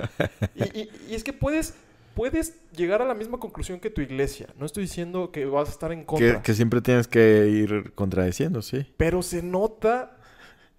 Y, 0.56 0.64
y- 0.78 0.90
y 1.10 1.16
es 1.16 1.24
que 1.24 1.32
puedes, 1.32 1.76
puedes 2.20 2.60
llegar 2.74 3.02
a 3.02 3.06
la 3.06 3.14
misma 3.14 3.40
conclusión 3.40 3.80
que 3.80 3.90
tu 3.90 4.02
iglesia. 4.02 4.48
No 4.58 4.66
estoy 4.66 4.84
diciendo 4.84 5.32
que 5.32 5.46
vas 5.46 5.70
a 5.70 5.72
estar 5.72 5.94
en 5.94 6.04
contra. 6.04 6.36
Que, 6.36 6.42
que 6.42 6.54
siempre 6.54 6.82
tienes 6.82 7.08
que 7.08 7.48
ir 7.48 7.94
contradiciendo, 7.96 8.62
sí. 8.62 8.86
Pero 8.98 9.22
se 9.22 9.42
nota 9.42 10.18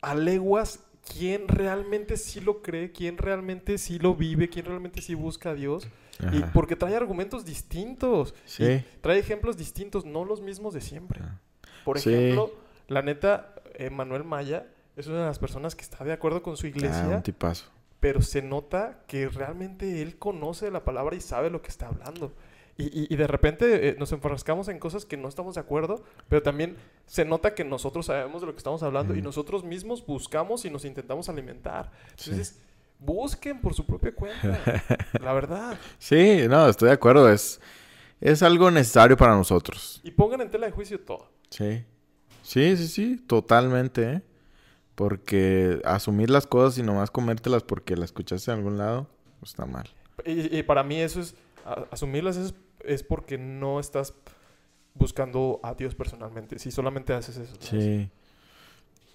a 0.02 0.14
leguas 0.14 0.80
quién 1.16 1.48
realmente 1.48 2.18
sí 2.18 2.40
lo 2.40 2.60
cree, 2.60 2.92
quién 2.92 3.16
realmente 3.16 3.78
sí 3.78 3.98
lo 3.98 4.14
vive, 4.14 4.50
quién 4.50 4.66
realmente 4.66 5.00
sí 5.00 5.14
busca 5.14 5.50
a 5.50 5.54
Dios. 5.54 5.88
Y 6.30 6.40
porque 6.52 6.76
trae 6.76 6.94
argumentos 6.94 7.46
distintos. 7.46 8.34
Sí. 8.44 8.64
Y 8.64 8.84
trae 9.00 9.18
ejemplos 9.18 9.56
distintos, 9.56 10.04
no 10.04 10.26
los 10.26 10.42
mismos 10.42 10.74
de 10.74 10.82
siempre. 10.82 11.20
Ah. 11.24 11.38
Por 11.86 11.98
Sí. 11.98 12.12
ejemplo, 12.12 12.52
la 12.88 13.00
neta, 13.00 13.54
eh, 13.76 13.88
Manuel 13.88 14.24
Maya 14.24 14.66
es 14.94 15.06
una 15.06 15.20
de 15.20 15.24
las 15.24 15.38
personas 15.38 15.74
que 15.74 15.84
está 15.84 16.04
de 16.04 16.12
acuerdo 16.12 16.42
con 16.42 16.58
su 16.58 16.66
Ah, 16.66 16.68
iglesia, 16.68 17.08
un 17.08 17.22
tipazo. 17.22 17.64
Pero 18.00 18.22
se 18.22 18.42
nota 18.42 19.02
que 19.06 19.28
realmente 19.28 20.02
él 20.02 20.18
conoce 20.18 20.70
la 20.70 20.84
palabra 20.84 21.14
y 21.16 21.20
sabe 21.20 21.50
lo 21.50 21.62
que 21.62 21.68
está 21.68 21.88
hablando. 21.88 22.32
Y, 22.78 22.84
y- 22.84 23.06
y 23.10 23.16
de 23.16 23.26
repente 23.26 23.88
eh, 23.90 23.96
nos 23.98 24.10
enfrascamos 24.12 24.68
en 24.68 24.78
cosas 24.78 25.04
que 25.04 25.18
no 25.18 25.28
estamos 25.28 25.56
de 25.56 25.60
acuerdo, 25.60 26.02
pero 26.28 26.42
también 26.42 26.76
se 27.06 27.24
nota 27.26 27.54
que 27.54 27.62
nosotros 27.64 28.06
sabemos 28.06 28.40
de 28.40 28.46
lo 28.46 28.54
que 28.54 28.58
estamos 28.58 28.82
hablando 28.82 29.14
y 29.14 29.20
nosotros 29.20 29.64
mismos 29.64 30.04
buscamos 30.06 30.64
y 30.64 30.70
nos 30.70 30.84
intentamos 30.86 31.28
alimentar. 31.28 31.90
Sí. 32.16 32.30
Entonces, 32.30 32.58
busquen 32.98 33.60
por 33.60 33.74
su 33.74 33.84
propia 33.84 34.14
cuenta, 34.14 34.58
la 35.20 35.32
verdad. 35.34 35.78
Sí, 35.98 36.42
no, 36.48 36.68
estoy 36.68 36.88
de 36.88 36.94
acuerdo. 36.94 37.30
Es, 37.30 37.60
es 38.20 38.42
algo 38.42 38.70
necesario 38.70 39.16
para 39.16 39.34
nosotros. 39.34 40.00
Y 40.02 40.10
pongan 40.12 40.40
en 40.40 40.50
tela 40.50 40.66
de 40.66 40.72
juicio 40.72 40.98
todo. 41.00 41.30
Sí. 41.50 41.84
Sí, 42.42 42.76
sí, 42.78 42.88
sí, 42.88 43.16
totalmente, 43.26 44.10
¿eh? 44.10 44.22
Porque 45.00 45.80
asumir 45.86 46.28
las 46.28 46.46
cosas 46.46 46.76
y 46.78 46.82
nomás 46.82 47.10
comértelas 47.10 47.62
porque 47.62 47.96
las 47.96 48.06
escuchaste 48.10 48.50
en 48.50 48.58
algún 48.58 48.76
lado, 48.76 49.06
pues 49.38 49.52
está 49.52 49.64
mal. 49.64 49.88
Y, 50.26 50.58
y 50.58 50.62
para 50.62 50.82
mí 50.82 50.96
eso 51.00 51.20
es, 51.22 51.34
asumirlas 51.90 52.36
es, 52.36 52.54
es 52.84 53.02
porque 53.02 53.38
no 53.38 53.80
estás 53.80 54.12
buscando 54.92 55.58
a 55.62 55.72
Dios 55.72 55.94
personalmente. 55.94 56.58
Si 56.58 56.70
solamente 56.70 57.14
haces 57.14 57.38
eso. 57.38 57.56
Sí. 57.60 58.10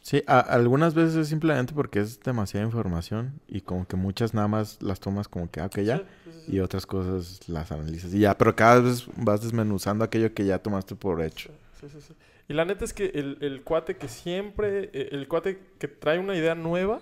Sí, 0.01 0.23
a- 0.25 0.39
algunas 0.39 0.95
veces 0.95 1.15
es 1.17 1.27
simplemente 1.27 1.73
porque 1.75 1.99
es 1.99 2.19
demasiada 2.19 2.65
información 2.65 3.39
y 3.47 3.61
como 3.61 3.87
que 3.87 3.95
muchas 3.95 4.33
nada 4.33 4.47
más 4.47 4.81
las 4.81 4.99
tomas 4.99 5.27
como 5.27 5.51
que, 5.51 5.59
ah, 5.61 5.67
ok, 5.67 5.79
ya. 5.81 5.97
Sí, 5.97 6.03
sí, 6.23 6.31
sí, 6.31 6.39
sí. 6.47 6.55
Y 6.55 6.59
otras 6.61 6.87
cosas 6.87 7.47
las 7.47 7.71
analizas 7.71 8.11
y 8.11 8.19
ya, 8.21 8.35
pero 8.35 8.55
cada 8.55 8.79
vez 8.81 9.05
vas 9.17 9.41
desmenuzando 9.43 10.03
aquello 10.03 10.33
que 10.33 10.45
ya 10.45 10.57
tomaste 10.57 10.95
por 10.95 11.21
hecho. 11.21 11.51
Sí, 11.79 11.87
sí, 11.89 12.01
sí. 12.01 12.13
Y 12.47 12.53
la 12.53 12.65
neta 12.65 12.85
es 12.85 12.93
que 12.93 13.05
el, 13.05 13.37
el 13.41 13.63
cuate 13.63 13.97
que 13.97 14.07
siempre, 14.07 14.89
eh, 14.93 15.09
el 15.11 15.27
cuate 15.27 15.59
que 15.79 15.87
trae 15.87 16.19
una 16.19 16.35
idea 16.35 16.53
nueva, 16.53 17.01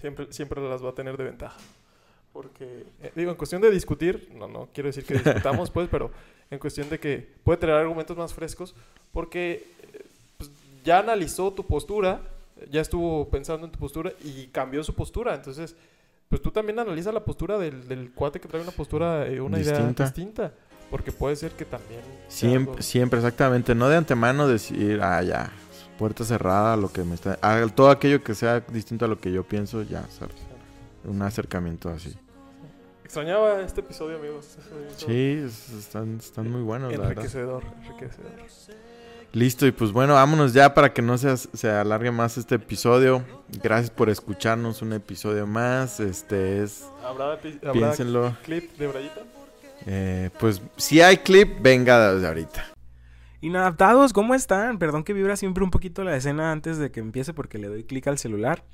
siempre, 0.00 0.32
siempre 0.32 0.60
las 0.68 0.84
va 0.84 0.90
a 0.90 0.94
tener 0.94 1.16
de 1.16 1.24
ventaja. 1.24 1.58
Porque, 2.32 2.84
eh, 3.02 3.12
digo, 3.14 3.30
en 3.30 3.36
cuestión 3.36 3.62
de 3.62 3.70
discutir, 3.70 4.28
no, 4.34 4.48
no 4.48 4.68
quiero 4.72 4.88
decir 4.88 5.04
que 5.04 5.14
discutamos, 5.14 5.70
pues, 5.70 5.88
pero 5.90 6.10
en 6.50 6.58
cuestión 6.58 6.88
de 6.88 6.98
que 6.98 7.28
puede 7.42 7.58
traer 7.58 7.78
argumentos 7.78 8.16
más 8.16 8.34
frescos, 8.34 8.74
porque 9.12 9.68
eh, 9.82 10.04
pues, 10.36 10.50
ya 10.84 10.98
analizó 10.98 11.52
tu 11.52 11.66
postura, 11.66 12.20
ya 12.70 12.80
estuvo 12.80 13.28
pensando 13.28 13.66
en 13.66 13.72
tu 13.72 13.78
postura 13.78 14.12
y 14.22 14.46
cambió 14.48 14.82
su 14.84 14.94
postura. 14.94 15.34
Entonces, 15.34 15.76
pues 16.28 16.42
tú 16.42 16.50
también 16.50 16.78
analiza 16.78 17.12
la 17.12 17.24
postura 17.24 17.58
del, 17.58 17.86
del 17.86 18.12
cuate 18.12 18.40
que 18.40 18.48
trae 18.48 18.62
una 18.62 18.72
postura, 18.72 19.26
eh, 19.28 19.40
una 19.40 19.60
idea 19.60 19.78
distinta. 19.90 20.52
Porque 20.90 21.12
puede 21.12 21.36
ser 21.36 21.52
que 21.52 21.64
también... 21.64 22.00
Siempre, 22.28 22.82
siempre, 22.82 23.18
exactamente. 23.18 23.74
No 23.74 23.88
de 23.88 23.96
antemano 23.96 24.46
decir, 24.46 25.00
ah, 25.02 25.22
ya, 25.22 25.50
puerta 25.98 26.24
cerrada, 26.24 26.76
lo 26.76 26.92
que 26.92 27.02
me 27.04 27.14
está... 27.14 27.38
Ah, 27.42 27.66
todo 27.74 27.90
aquello 27.90 28.22
que 28.22 28.34
sea 28.34 28.60
distinto 28.60 29.04
a 29.04 29.08
lo 29.08 29.20
que 29.20 29.32
yo 29.32 29.44
pienso, 29.44 29.82
ya, 29.82 30.04
un 31.04 31.22
acercamiento 31.22 31.88
así. 31.88 32.16
Extrañaba 33.04 33.60
este 33.60 33.80
episodio, 33.80 34.16
amigos. 34.16 34.56
Sí, 34.96 35.44
están, 35.78 36.16
están 36.16 36.50
muy 36.50 36.62
buenos, 36.62 36.92
enriquecedor, 36.92 37.62
enriquecedor. 37.82 38.32
Listo, 39.34 39.66
y 39.66 39.72
pues 39.72 39.90
bueno, 39.90 40.14
vámonos 40.14 40.52
ya 40.52 40.74
para 40.74 40.92
que 40.92 41.02
no 41.02 41.18
se, 41.18 41.36
se 41.36 41.68
alargue 41.68 42.12
más 42.12 42.38
este 42.38 42.54
episodio. 42.54 43.24
Gracias 43.62 43.90
por 43.90 44.08
escucharnos 44.08 44.80
un 44.80 44.92
episodio 44.92 45.44
más. 45.44 45.98
Este 45.98 46.62
es. 46.62 46.84
¿Habrá, 47.04 47.40
piénsenlo. 47.72 48.36
clip 48.44 48.76
de 48.78 48.86
Brayita? 48.86 49.22
Eh, 49.86 50.30
pues 50.38 50.62
si 50.76 51.00
hay 51.00 51.18
clip, 51.18 51.60
venga 51.60 52.12
desde 52.14 52.26
ahorita. 52.26 52.64
Inadaptados, 53.40 54.12
¿cómo 54.12 54.34
están? 54.34 54.78
Perdón 54.78 55.04
que 55.04 55.12
vibra 55.12 55.36
siempre 55.36 55.62
un 55.64 55.70
poquito 55.70 56.02
la 56.02 56.16
escena 56.16 56.50
antes 56.50 56.78
de 56.78 56.90
que 56.90 57.00
empiece 57.00 57.34
porque 57.34 57.58
le 57.58 57.68
doy 57.68 57.84
clic 57.84 58.06
al 58.06 58.16
celular 58.16 58.64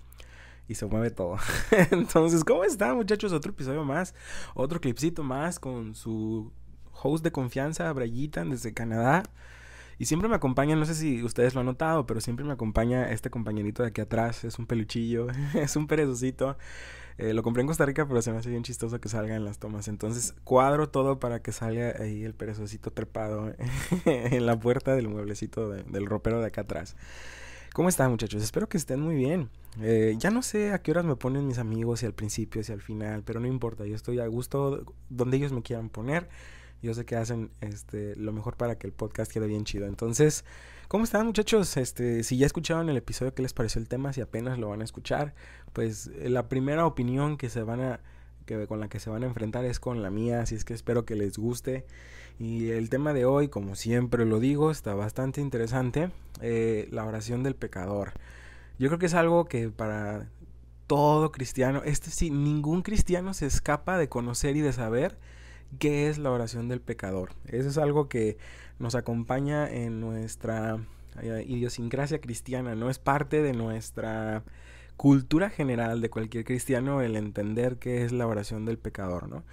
y 0.68 0.76
se 0.76 0.86
mueve 0.86 1.10
todo. 1.10 1.36
Entonces, 1.90 2.44
¿cómo 2.44 2.62
están 2.62 2.94
muchachos? 2.94 3.32
Otro 3.32 3.50
episodio 3.50 3.84
más, 3.84 4.14
otro 4.54 4.80
clipcito 4.80 5.24
más 5.24 5.58
con 5.58 5.96
su 5.96 6.52
host 7.02 7.24
de 7.24 7.32
confianza, 7.32 7.92
Brayita, 7.92 8.44
desde 8.44 8.72
Canadá. 8.72 9.24
Y 9.98 10.06
siempre 10.06 10.28
me 10.28 10.36
acompaña, 10.36 10.76
no 10.76 10.86
sé 10.86 10.94
si 10.94 11.22
ustedes 11.24 11.54
lo 11.54 11.60
han 11.60 11.66
notado, 11.66 12.06
pero 12.06 12.20
siempre 12.20 12.44
me 12.44 12.52
acompaña 12.52 13.10
este 13.10 13.28
compañerito 13.28 13.82
de 13.82 13.88
aquí 13.88 14.00
atrás. 14.00 14.44
Es 14.44 14.58
un 14.60 14.66
peluchillo, 14.66 15.26
es 15.54 15.74
un 15.74 15.88
perezocito. 15.88 16.56
Eh, 17.18 17.34
lo 17.34 17.42
compré 17.42 17.60
en 17.62 17.66
Costa 17.66 17.84
Rica, 17.84 18.06
pero 18.06 18.22
se 18.22 18.32
me 18.32 18.38
hace 18.38 18.50
bien 18.50 18.62
chistoso 18.62 19.00
que 19.00 19.08
salga 19.08 19.36
en 19.36 19.44
las 19.44 19.58
tomas. 19.58 19.88
Entonces 19.88 20.34
cuadro 20.44 20.88
todo 20.88 21.18
para 21.18 21.42
que 21.42 21.52
salga 21.52 21.94
ahí 22.00 22.24
el 22.24 22.34
perezocito 22.34 22.90
trepado 22.90 23.52
en 24.04 24.46
la 24.46 24.58
puerta 24.58 24.94
del 24.94 25.08
mueblecito 25.08 25.70
del 25.70 26.06
ropero 26.06 26.40
de 26.40 26.46
acá 26.46 26.62
atrás. 26.62 26.96
¿Cómo 27.72 27.88
están 27.88 28.10
muchachos? 28.10 28.42
Espero 28.42 28.68
que 28.68 28.76
estén 28.76 29.00
muy 29.00 29.14
bien. 29.14 29.48
Eh, 29.80 30.14
ya 30.18 30.30
no 30.30 30.42
sé 30.42 30.72
a 30.72 30.82
qué 30.82 30.90
horas 30.90 31.04
me 31.04 31.14
ponen 31.14 31.46
mis 31.46 31.58
amigos, 31.58 32.00
si 32.00 32.06
al 32.06 32.14
principio, 32.14 32.64
si 32.64 32.72
al 32.72 32.80
final, 32.80 33.22
pero 33.24 33.38
no 33.38 33.46
importa, 33.46 33.86
yo 33.86 33.94
estoy 33.94 34.18
a 34.18 34.26
gusto 34.26 34.84
donde 35.08 35.36
ellos 35.36 35.52
me 35.52 35.62
quieran 35.62 35.88
poner. 35.88 36.28
Yo 36.82 36.94
sé 36.94 37.04
que 37.04 37.14
hacen 37.14 37.50
este, 37.60 38.16
lo 38.16 38.32
mejor 38.32 38.56
para 38.56 38.76
que 38.76 38.86
el 38.86 38.92
podcast 38.92 39.30
quede 39.30 39.46
bien 39.46 39.64
chido. 39.64 39.86
Entonces, 39.86 40.44
¿cómo 40.90 41.04
están 41.04 41.24
muchachos? 41.24 41.76
Este, 41.76 42.24
si 42.24 42.36
ya 42.36 42.46
escucharon 42.46 42.88
el 42.88 42.96
episodio, 42.96 43.32
¿qué 43.32 43.42
les 43.42 43.52
pareció 43.52 43.80
el 43.80 43.86
tema? 43.86 44.12
Si 44.12 44.20
apenas 44.20 44.58
lo 44.58 44.70
van 44.70 44.80
a 44.80 44.84
escuchar, 44.84 45.34
pues 45.72 46.10
eh, 46.18 46.28
la 46.28 46.48
primera 46.48 46.84
opinión 46.84 47.36
que 47.36 47.48
se 47.48 47.62
van 47.62 47.80
a 47.80 48.00
que 48.44 48.66
con 48.66 48.80
la 48.80 48.88
que 48.88 48.98
se 48.98 49.08
van 49.08 49.22
a 49.22 49.26
enfrentar 49.26 49.64
es 49.64 49.78
con 49.78 50.02
la 50.02 50.10
mía, 50.10 50.40
así 50.40 50.56
es 50.56 50.64
que 50.64 50.74
espero 50.74 51.04
que 51.04 51.14
les 51.14 51.38
guste. 51.38 51.86
Y 52.40 52.70
el 52.70 52.90
tema 52.90 53.12
de 53.12 53.24
hoy, 53.24 53.46
como 53.46 53.76
siempre 53.76 54.24
lo 54.24 54.40
digo, 54.40 54.72
está 54.72 54.92
bastante 54.94 55.40
interesante, 55.40 56.10
eh, 56.40 56.88
la 56.90 57.04
oración 57.04 57.44
del 57.44 57.54
pecador. 57.54 58.12
Yo 58.80 58.88
creo 58.88 58.98
que 58.98 59.06
es 59.06 59.14
algo 59.14 59.44
que 59.44 59.68
para 59.68 60.26
todo 60.88 61.30
cristiano, 61.30 61.82
este 61.84 62.10
sí, 62.10 62.30
ningún 62.30 62.82
cristiano 62.82 63.32
se 63.32 63.46
escapa 63.46 63.96
de 63.96 64.08
conocer 64.08 64.56
y 64.56 64.60
de 64.60 64.72
saber 64.72 65.16
qué 65.78 66.08
es 66.08 66.18
la 66.18 66.32
oración 66.32 66.66
del 66.66 66.80
pecador. 66.80 67.30
Eso 67.46 67.68
es 67.68 67.78
algo 67.78 68.08
que 68.08 68.38
nos 68.80 68.96
acompaña 68.96 69.70
en 69.70 70.00
nuestra 70.00 70.78
idiosincrasia 71.46 72.20
cristiana, 72.20 72.74
no 72.74 72.90
es 72.90 72.98
parte 72.98 73.42
de 73.42 73.52
nuestra 73.52 74.42
cultura 74.96 75.50
general 75.50 76.00
de 76.00 76.10
cualquier 76.10 76.44
cristiano 76.44 77.00
el 77.02 77.16
entender 77.16 77.76
qué 77.76 78.04
es 78.04 78.12
la 78.12 78.26
oración 78.26 78.64
del 78.64 78.78
pecador, 78.78 79.28
¿no? 79.28 79.44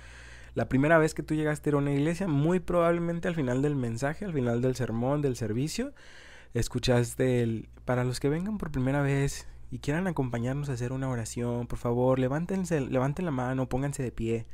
La 0.55 0.67
primera 0.69 0.97
vez 0.97 1.13
que 1.13 1.23
tú 1.23 1.35
llegaste 1.35 1.69
a 1.69 1.77
una 1.77 1.93
iglesia, 1.93 2.27
muy 2.27 2.59
probablemente 2.59 3.27
al 3.27 3.35
final 3.35 3.61
del 3.61 3.75
mensaje, 3.75 4.25
al 4.25 4.33
final 4.33 4.61
del 4.61 4.75
sermón, 4.75 5.21
del 5.21 5.35
servicio, 5.35 5.93
escuchaste 6.53 7.43
el, 7.43 7.69
para 7.85 8.03
los 8.03 8.19
que 8.19 8.29
vengan 8.29 8.57
por 8.57 8.71
primera 8.71 9.01
vez 9.01 9.47
y 9.69 9.79
quieran 9.79 10.07
acompañarnos 10.07 10.69
a 10.69 10.73
hacer 10.73 10.93
una 10.93 11.09
oración, 11.09 11.67
por 11.67 11.77
favor, 11.77 12.17
levántense, 12.17 12.81
levanten 12.81 13.25
la 13.25 13.31
mano, 13.31 13.69
pónganse 13.69 14.01
de 14.01 14.11
pie. 14.11 14.47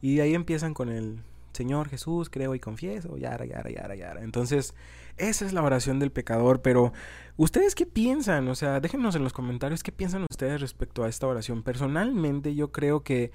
Y 0.00 0.20
ahí 0.20 0.34
empiezan 0.34 0.72
con 0.72 0.88
el 0.88 1.18
Señor 1.52 1.88
Jesús, 1.88 2.30
creo 2.30 2.54
y 2.54 2.60
confieso, 2.60 3.16
yara, 3.16 3.44
yara, 3.44 3.70
yara, 3.70 3.94
yara. 3.94 4.22
Entonces, 4.22 4.74
esa 5.16 5.44
es 5.44 5.52
la 5.52 5.62
oración 5.62 5.98
del 5.98 6.12
pecador, 6.12 6.62
pero 6.62 6.92
¿ustedes 7.36 7.74
qué 7.74 7.86
piensan? 7.86 8.48
O 8.48 8.54
sea, 8.54 8.80
déjenos 8.80 9.14
en 9.14 9.24
los 9.24 9.32
comentarios 9.32 9.82
qué 9.82 9.92
piensan 9.92 10.26
ustedes 10.30 10.60
respecto 10.60 11.04
a 11.04 11.08
esta 11.08 11.26
oración. 11.26 11.62
Personalmente, 11.62 12.54
yo 12.54 12.72
creo 12.72 13.02
que 13.02 13.32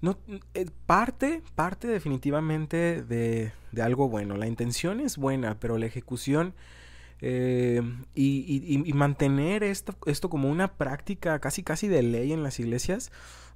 no 0.00 0.18
eh, 0.54 0.66
parte, 0.86 1.42
parte 1.54 1.88
definitivamente 1.88 3.02
de, 3.02 3.52
de, 3.72 3.82
algo 3.82 4.08
bueno. 4.08 4.36
La 4.36 4.46
intención 4.46 5.00
es 5.00 5.16
buena, 5.16 5.58
pero 5.58 5.78
la 5.78 5.86
ejecución 5.86 6.54
eh, 7.20 7.80
y, 8.14 8.82
y, 8.84 8.92
mantener 8.92 9.62
esto, 9.62 9.94
esto 10.04 10.28
como 10.28 10.50
una 10.50 10.74
práctica 10.74 11.38
casi 11.38 11.62
casi 11.62 11.88
de 11.88 12.02
ley 12.02 12.32
en 12.32 12.42
las 12.42 12.60
iglesias, 12.60 13.10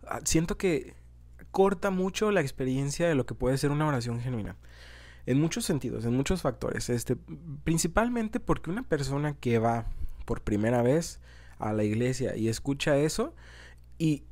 ah, 0.06 0.20
siento 0.24 0.56
que 0.56 0.94
corta 1.50 1.90
mucho 1.90 2.30
la 2.30 2.40
experiencia 2.40 3.08
de 3.08 3.14
lo 3.14 3.26
que 3.26 3.34
puede 3.34 3.58
ser 3.58 3.70
una 3.70 3.86
oración 3.86 4.20
genuina. 4.20 4.56
En 5.26 5.40
muchos 5.40 5.64
sentidos, 5.64 6.04
en 6.04 6.16
muchos 6.16 6.42
factores. 6.42 6.88
Este, 6.88 7.16
principalmente 7.64 8.40
porque 8.40 8.70
una 8.70 8.82
persona 8.82 9.34
que 9.34 9.58
va 9.58 9.86
por 10.24 10.42
primera 10.42 10.82
vez 10.82 11.20
a 11.58 11.72
la 11.72 11.84
iglesia 11.84 12.36
y 12.36 12.48
escucha 12.48 12.96
eso 12.96 13.34
y 13.98 14.24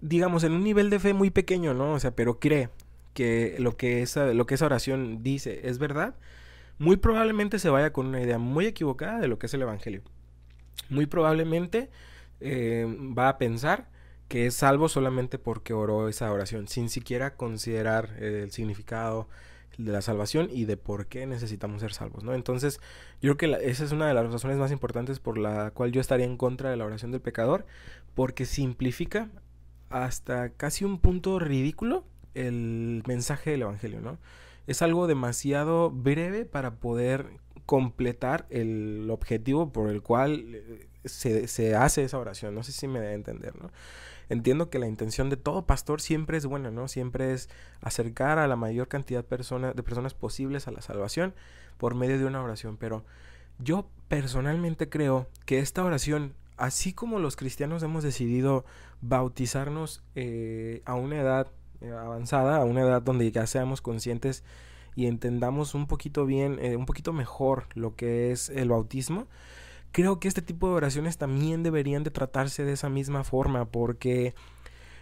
digamos 0.00 0.44
en 0.44 0.52
un 0.52 0.64
nivel 0.64 0.90
de 0.90 0.98
fe 0.98 1.14
muy 1.14 1.30
pequeño, 1.30 1.74
¿no? 1.74 1.92
O 1.92 2.00
sea, 2.00 2.14
pero 2.14 2.38
cree 2.38 2.70
que 3.14 3.56
lo 3.58 3.76
que 3.76 4.02
esa, 4.02 4.32
lo 4.32 4.46
que 4.46 4.54
esa 4.54 4.66
oración 4.66 5.22
dice 5.22 5.68
es 5.68 5.78
verdad, 5.78 6.14
muy 6.78 6.96
probablemente 6.96 7.58
se 7.58 7.68
vaya 7.68 7.92
con 7.92 8.06
una 8.06 8.22
idea 8.22 8.38
muy 8.38 8.66
equivocada 8.66 9.18
de 9.18 9.28
lo 9.28 9.38
que 9.38 9.46
es 9.46 9.54
el 9.54 9.62
Evangelio. 9.62 10.02
Muy 10.88 11.06
probablemente 11.06 11.90
eh, 12.40 12.86
va 13.16 13.28
a 13.28 13.38
pensar 13.38 13.88
que 14.30 14.46
es 14.46 14.54
salvo 14.54 14.88
solamente 14.88 15.40
porque 15.40 15.72
oró 15.72 16.08
esa 16.08 16.30
oración, 16.30 16.68
sin 16.68 16.88
siquiera 16.88 17.34
considerar 17.34 18.14
el 18.22 18.52
significado 18.52 19.26
de 19.76 19.90
la 19.90 20.02
salvación 20.02 20.48
y 20.52 20.66
de 20.66 20.76
por 20.76 21.06
qué 21.06 21.26
necesitamos 21.26 21.80
ser 21.80 21.92
salvos, 21.92 22.22
¿no? 22.22 22.32
Entonces, 22.32 22.78
yo 23.20 23.36
creo 23.36 23.58
que 23.58 23.68
esa 23.68 23.82
es 23.82 23.90
una 23.90 24.06
de 24.06 24.14
las 24.14 24.30
razones 24.30 24.56
más 24.56 24.70
importantes 24.70 25.18
por 25.18 25.36
la 25.36 25.72
cual 25.72 25.90
yo 25.90 26.00
estaría 26.00 26.26
en 26.26 26.36
contra 26.36 26.70
de 26.70 26.76
la 26.76 26.84
oración 26.84 27.10
del 27.10 27.20
pecador, 27.20 27.66
porque 28.14 28.46
simplifica 28.46 29.30
hasta 29.88 30.50
casi 30.50 30.84
un 30.84 31.00
punto 31.00 31.40
ridículo 31.40 32.04
el 32.34 33.02
mensaje 33.08 33.50
del 33.50 33.62
evangelio, 33.62 34.00
¿no? 34.00 34.18
Es 34.68 34.80
algo 34.80 35.08
demasiado 35.08 35.90
breve 35.90 36.44
para 36.44 36.76
poder 36.76 37.26
completar 37.66 38.46
el 38.48 39.08
objetivo 39.10 39.72
por 39.72 39.90
el 39.90 40.02
cual 40.02 40.54
eh, 40.54 40.86
se, 41.04 41.48
se 41.48 41.74
hace 41.74 42.04
esa 42.04 42.18
oración. 42.18 42.54
No 42.54 42.62
sé 42.62 42.70
si 42.70 42.86
me 42.86 43.00
debe 43.00 43.14
entender, 43.14 43.60
¿no? 43.60 43.72
Entiendo 44.30 44.70
que 44.70 44.78
la 44.78 44.86
intención 44.86 45.28
de 45.28 45.36
todo 45.36 45.66
pastor 45.66 46.00
siempre 46.00 46.38
es 46.38 46.46
buena, 46.46 46.70
¿no? 46.70 46.88
Siempre 46.88 47.34
es 47.34 47.50
acercar 47.82 48.38
a 48.38 48.46
la 48.46 48.56
mayor 48.56 48.88
cantidad 48.88 49.24
de 49.24 49.82
personas 49.82 50.14
posibles 50.14 50.66
a 50.66 50.70
la 50.70 50.80
salvación 50.80 51.34
por 51.76 51.94
medio 51.94 52.18
de 52.18 52.24
una 52.24 52.42
oración. 52.42 52.76
Pero 52.78 53.04
yo 53.58 53.86
personalmente 54.08 54.88
creo 54.88 55.28
que 55.44 55.58
esta 55.58 55.84
oración, 55.84 56.34
así 56.56 56.92
como 56.92 57.18
los 57.18 57.36
cristianos 57.36 57.82
hemos 57.82 58.04
decidido 58.04 58.64
bautizarnos 59.02 60.02
eh, 60.14 60.80
a 60.84 60.94
una 60.94 61.20
edad 61.20 61.48
eh, 61.80 61.90
avanzada, 61.90 62.58
a 62.58 62.64
una 62.64 62.82
edad 62.82 63.02
donde 63.02 63.30
ya 63.32 63.46
seamos 63.46 63.80
conscientes 63.80 64.44
y 64.94 65.06
entendamos 65.06 65.74
un 65.74 65.88
poquito 65.88 66.24
bien, 66.24 66.58
eh, 66.60 66.76
un 66.76 66.86
poquito 66.86 67.12
mejor 67.12 67.66
lo 67.74 67.96
que 67.96 68.30
es 68.30 68.48
el 68.48 68.68
bautismo, 68.68 69.26
creo 69.92 70.20
que 70.20 70.28
este 70.28 70.42
tipo 70.42 70.68
de 70.68 70.74
oraciones 70.74 71.18
también 71.18 71.62
deberían 71.62 72.04
de 72.04 72.10
tratarse 72.10 72.64
de 72.64 72.72
esa 72.72 72.88
misma 72.88 73.24
forma 73.24 73.66
porque 73.66 74.34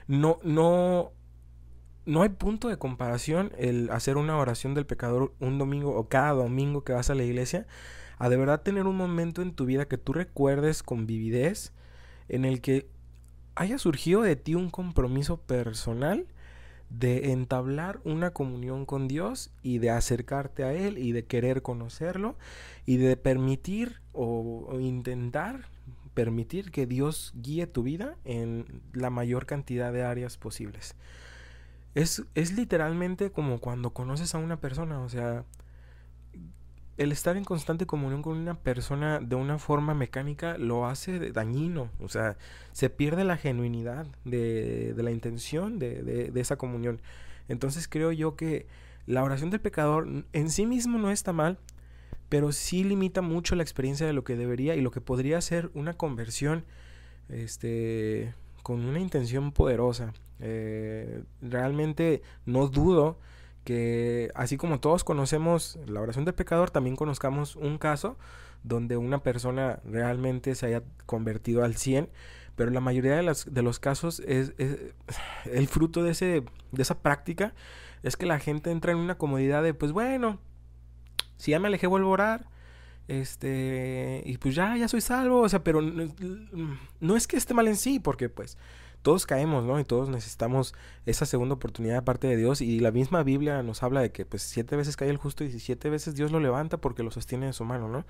no, 0.07 0.39
no, 0.43 1.13
no 2.07 2.23
hay 2.23 2.31
punto 2.31 2.69
de 2.69 2.79
comparación 2.79 3.53
el 3.59 3.91
hacer 3.91 4.17
una 4.17 4.39
oración 4.39 4.75
del 4.75 4.87
pecador 4.87 5.35
un 5.41 5.59
domingo 5.59 5.95
o 5.95 6.09
cada 6.09 6.33
domingo 6.33 6.85
que 6.85 6.93
vas 6.93 7.11
a 7.11 7.15
la 7.15 7.25
iglesia 7.25 7.67
a 8.19 8.29
de 8.29 8.37
verdad 8.37 8.63
tener 8.63 8.87
un 8.87 8.97
momento 8.97 9.43
en 9.43 9.53
tu 9.53 9.65
vida 9.65 9.87
que 9.87 9.99
tú 9.99 10.13
recuerdes 10.13 10.83
con 10.83 11.07
vividez 11.07 11.73
en 12.29 12.45
el 12.45 12.61
que 12.61 12.89
haya 13.55 13.79
surgido 13.79 14.23
de 14.23 14.37
ti 14.37 14.55
un 14.55 14.71
compromiso 14.71 15.39
personal 15.39 16.27
de 16.91 17.33
entablar 17.33 18.01
una 18.05 18.31
comunión 18.33 18.87
con 18.87 19.09
Dios 19.09 19.51
y 19.63 19.79
de 19.79 19.91
acercarte 19.91 20.65
a 20.65 20.73
Él 20.73 20.99
y 20.99 21.13
de 21.13 21.25
querer 21.25 21.63
conocerlo 21.63 22.37
y 22.87 22.97
de 22.97 23.17
permitir 23.17 24.01
o, 24.13 24.79
intentar 24.81 25.69
permitir 26.15 26.71
que 26.71 26.87
Dios 26.87 27.33
guíe 27.37 27.67
tu 27.67 27.83
vida 27.83 28.17
en 28.25 28.83
la 28.93 29.11
mayor 29.11 29.47
cantidad 29.47 29.93
de 29.93 30.03
áreas 30.03 30.37
posibles. 30.37 30.97
es, 31.95 32.25
es 32.35 32.53
literalmente 32.53 33.31
como 33.31 33.61
cuando 33.61 33.91
conoces 33.91 34.35
a 34.35 34.39
una 34.39 34.61
persona, 34.61 35.01
o 35.01 35.09
sea, 35.09 35.45
el 36.99 37.13
estar 37.13 37.37
en 37.37 37.45
constante 37.45 37.87
comunión 37.87 38.23
con 38.23 38.37
una 38.37 38.59
persona 38.59 39.21
de 39.21 39.37
una 39.37 39.59
forma 39.59 39.95
mecánica 39.95 40.59
lo 40.59 40.87
hace 40.87 41.31
dañino, 41.31 41.91
o 42.01 42.09
sea, 42.09 42.37
se 42.73 42.91
pierde 42.91 43.25
la 43.25 43.37
genuinidad 43.37 44.07
de, 44.25 44.95
de 44.95 45.03
la 45.05 45.13
intención 45.13 45.79
de, 45.79 46.03
de, 46.03 46.41
esa 46.41 46.57
comunión. 46.57 47.01
Entonces 47.49 47.87
creo 47.89 48.11
yo 48.11 48.35
que 48.35 48.67
la 49.07 49.23
oración 49.23 49.51
del 49.51 49.61
pecador 49.61 50.09
en 50.33 50.51
sí 50.51 50.67
mismo 50.67 50.99
no 50.99 51.13
está 51.13 51.33
mal, 51.33 51.59
pero 52.29 52.51
sí 52.51 52.83
limita 52.83 53.23
mucho 53.23 53.55
la 53.55 53.63
experiencia 53.63 54.07
de 54.07 54.13
lo 54.13 54.25
que 54.25 54.37
debería 54.37 54.75
y 54.75 54.81
lo 54.81 54.91
que 54.91 55.01
podría 55.01 55.41
ser 55.41 55.71
una 55.75 55.95
conversión 55.95 56.65
este, 57.29 58.35
con 58.65 58.85
una 58.85 58.99
intención 58.99 59.53
poderosa. 59.53 60.13
Eh, 60.41 61.23
realmente 61.43 62.23
no 62.45 62.67
dudo 62.69 63.19
que 63.69 64.31
así 64.35 64.57
como 64.57 64.81
todos 64.81 65.05
conocemos 65.05 65.79
la 65.87 66.01
oración 66.01 66.25
del 66.25 66.33
pecador, 66.33 66.71
también 66.71 66.97
conozcamos 66.97 67.55
un 67.55 67.77
caso 67.77 68.17
donde 68.63 68.97
una 68.97 69.23
persona 69.23 69.81
realmente 69.85 70.55
se 70.55 70.65
haya 70.65 70.83
convertido 71.05 71.63
al 71.63 71.77
100, 71.77 72.09
pero 72.57 72.71
la 72.71 72.81
mayoría 72.81 73.15
de, 73.15 73.23
las, 73.23 73.53
de 73.53 73.61
los 73.61 73.79
casos 73.79 74.21
es, 74.21 74.55
el 75.45 75.69
fruto 75.69 76.03
de, 76.03 76.13
ese, 76.13 76.45
de 76.73 76.83
esa 76.83 77.03
práctica 77.03 77.53
es 78.03 78.17
que 78.17 78.25
la 78.25 78.39
gente 78.39 78.71
entra 78.71 78.93
en 78.93 78.97
una 78.97 79.19
comodidad 79.19 79.63
de, 79.63 79.75
pues 79.75 79.93
bueno, 79.93 80.41
si 81.37 81.51
ya 81.51 81.61
me 81.61 81.69
alejé, 81.69 81.87
vuelvo 81.87 82.09
a 82.09 82.13
orar. 82.13 82.47
Este, 83.07 84.23
y 84.25 84.39
pues 84.39 84.55
ya, 84.55 84.79
ya 84.79 84.89
soy 84.89 85.03
salvo. 85.03 85.43
O 85.43 85.49
sea, 85.51 85.63
pero 85.63 85.83
no, 85.83 86.09
no, 87.01 87.17
es 87.17 87.27
que 87.27 87.37
esté 87.37 87.53
mal 87.53 87.69
en 87.69 87.77
sí, 87.77 88.01
porque 88.01 88.31
pues 88.31 88.57
todos 89.09 89.25
caemos, 89.25 89.65
¿no? 89.65 89.81
Y 89.81 89.85
todos 89.85 90.11
necesitamos 90.11 90.75
esa 91.07 91.25
segunda 91.25 91.55
oportunidad 91.55 91.95
de 91.95 92.03
parte 92.03 92.27
de 92.27 92.37
Dios. 92.37 92.61
Y 92.61 92.79
la 92.79 92.91
misma 92.91 93.23
Biblia 93.23 93.63
nos 93.63 93.83
habla 93.83 94.03
de 94.03 94.13
que 94.13 94.27
pues 94.27 94.43
siete 94.43 94.77
veces 94.77 94.99
cae 94.99 95.09
el 95.09 95.17
justo 95.17 95.45
y 95.45 95.61
siete 95.61 95.89
veces 95.89 96.15
Dios 96.15 96.31
lo 96.31 96.41
levanta 96.41 96.77
porque 96.77 97.03
lo 97.03 97.11
sostiene 97.11 97.47
de 97.47 97.55
su 97.55 97.65
mano, 97.65 97.89
¿no? 97.89 98.05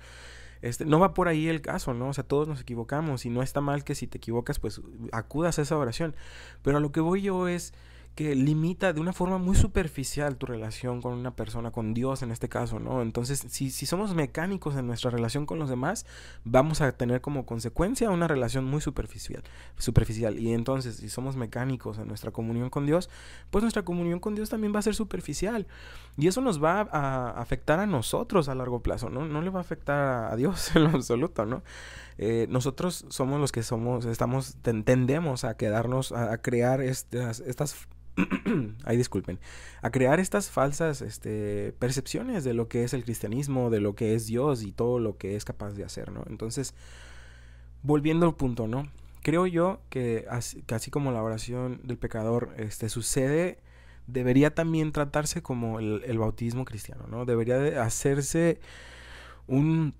Este, 0.61 0.83
no 0.83 0.99
va 0.99 1.13
por 1.13 1.29
ahí 1.29 1.47
el 1.47 1.61
caso, 1.61 1.93
¿no? 1.93 2.09
O 2.09 2.13
sea, 2.13 2.25
todos 2.25 2.49
nos 2.49 2.59
equivocamos 2.59 3.25
y 3.25 3.29
no 3.29 3.41
está 3.41 3.61
mal 3.61 3.85
que 3.85 3.95
si 3.95 4.07
te 4.07 4.17
equivocas, 4.17 4.59
pues 4.59 4.81
acudas 5.13 5.57
a 5.57 5.61
esa 5.61 5.77
oración. 5.77 6.17
Pero 6.63 6.79
a 6.79 6.81
lo 6.81 6.91
que 6.91 6.99
voy 6.99 7.21
yo 7.21 7.47
es 7.47 7.73
que 8.15 8.35
limita 8.35 8.91
de 8.91 8.99
una 8.99 9.13
forma 9.13 9.37
muy 9.37 9.55
superficial 9.55 10.35
tu 10.37 10.45
relación 10.45 11.01
con 11.01 11.13
una 11.13 11.35
persona, 11.35 11.71
con 11.71 11.93
Dios 11.93 12.21
en 12.21 12.31
este 12.31 12.49
caso, 12.49 12.79
¿no? 12.79 13.01
Entonces, 13.01 13.45
si, 13.49 13.71
si 13.71 13.85
somos 13.85 14.13
mecánicos 14.13 14.75
en 14.75 14.87
nuestra 14.87 15.09
relación 15.09 15.45
con 15.45 15.57
los 15.57 15.69
demás, 15.69 16.05
vamos 16.43 16.81
a 16.81 16.91
tener 16.91 17.21
como 17.21 17.45
consecuencia 17.45 18.09
una 18.09 18.27
relación 18.27 18.65
muy 18.65 18.81
superficial, 18.81 19.43
superficial. 19.77 20.37
Y 20.37 20.53
entonces, 20.53 20.97
si 20.97 21.07
somos 21.07 21.37
mecánicos 21.37 21.97
en 21.97 22.07
nuestra 22.07 22.31
comunión 22.31 22.69
con 22.69 22.85
Dios, 22.85 23.09
pues 23.51 23.61
nuestra 23.61 23.83
comunión 23.83 24.19
con 24.19 24.35
Dios 24.35 24.49
también 24.49 24.75
va 24.75 24.79
a 24.79 24.83
ser 24.83 24.95
superficial. 24.95 25.65
Y 26.17 26.27
eso 26.27 26.41
nos 26.41 26.61
va 26.61 26.81
a 26.91 27.29
afectar 27.39 27.79
a 27.79 27.85
nosotros 27.85 28.49
a 28.49 28.55
largo 28.55 28.81
plazo, 28.81 29.09
¿no? 29.09 29.25
No 29.25 29.41
le 29.41 29.49
va 29.49 29.59
a 29.59 29.61
afectar 29.61 30.31
a 30.31 30.35
Dios 30.35 30.71
en 30.75 30.83
lo 30.83 30.89
absoluto, 30.89 31.45
¿no? 31.45 31.63
Eh, 32.21 32.47
nosotros 32.49 33.05
somos 33.07 33.39
los 33.39 33.53
que 33.53 33.63
somos, 33.63 34.03
estamos, 34.03 34.57
tendemos 34.61 35.45
a 35.45 35.55
quedarnos, 35.55 36.11
a, 36.11 36.37
crear 36.39 36.81
estas, 36.81 37.39
estas 37.39 37.87
ay 38.83 38.97
disculpen, 38.97 39.39
a 39.81 39.89
crear 39.89 40.19
estas 40.19 40.49
falsas 40.49 41.01
este, 41.01 41.73
percepciones 41.79 42.43
de 42.43 42.53
lo 42.53 42.67
que 42.67 42.83
es 42.83 42.93
el 42.93 43.05
cristianismo, 43.05 43.69
de 43.69 43.79
lo 43.79 43.95
que 43.95 44.15
es 44.15 44.27
Dios 44.27 44.63
y 44.63 44.73
todo 44.73 44.99
lo 44.99 45.17
que 45.17 45.37
es 45.37 45.45
capaz 45.45 45.71
de 45.75 45.85
hacer, 45.85 46.11
¿no? 46.11 46.25
Entonces, 46.27 46.73
volviendo 47.83 48.25
al 48.25 48.35
punto, 48.35 48.67
¿no? 48.67 48.91
Creo 49.21 49.47
yo 49.47 49.79
que 49.89 50.25
así, 50.29 50.61
que 50.63 50.75
así 50.75 50.91
como 50.91 51.13
la 51.13 51.23
oración 51.23 51.79
del 51.85 51.97
pecador 51.97 52.53
este, 52.57 52.89
sucede, 52.89 53.59
debería 54.07 54.53
también 54.53 54.91
tratarse 54.91 55.41
como 55.41 55.79
el, 55.79 56.03
el 56.05 56.19
bautismo 56.19 56.65
cristiano, 56.65 57.05
¿no? 57.07 57.23
Debería 57.23 57.57
de 57.59 57.79
hacerse 57.79 58.59
un 59.47 59.93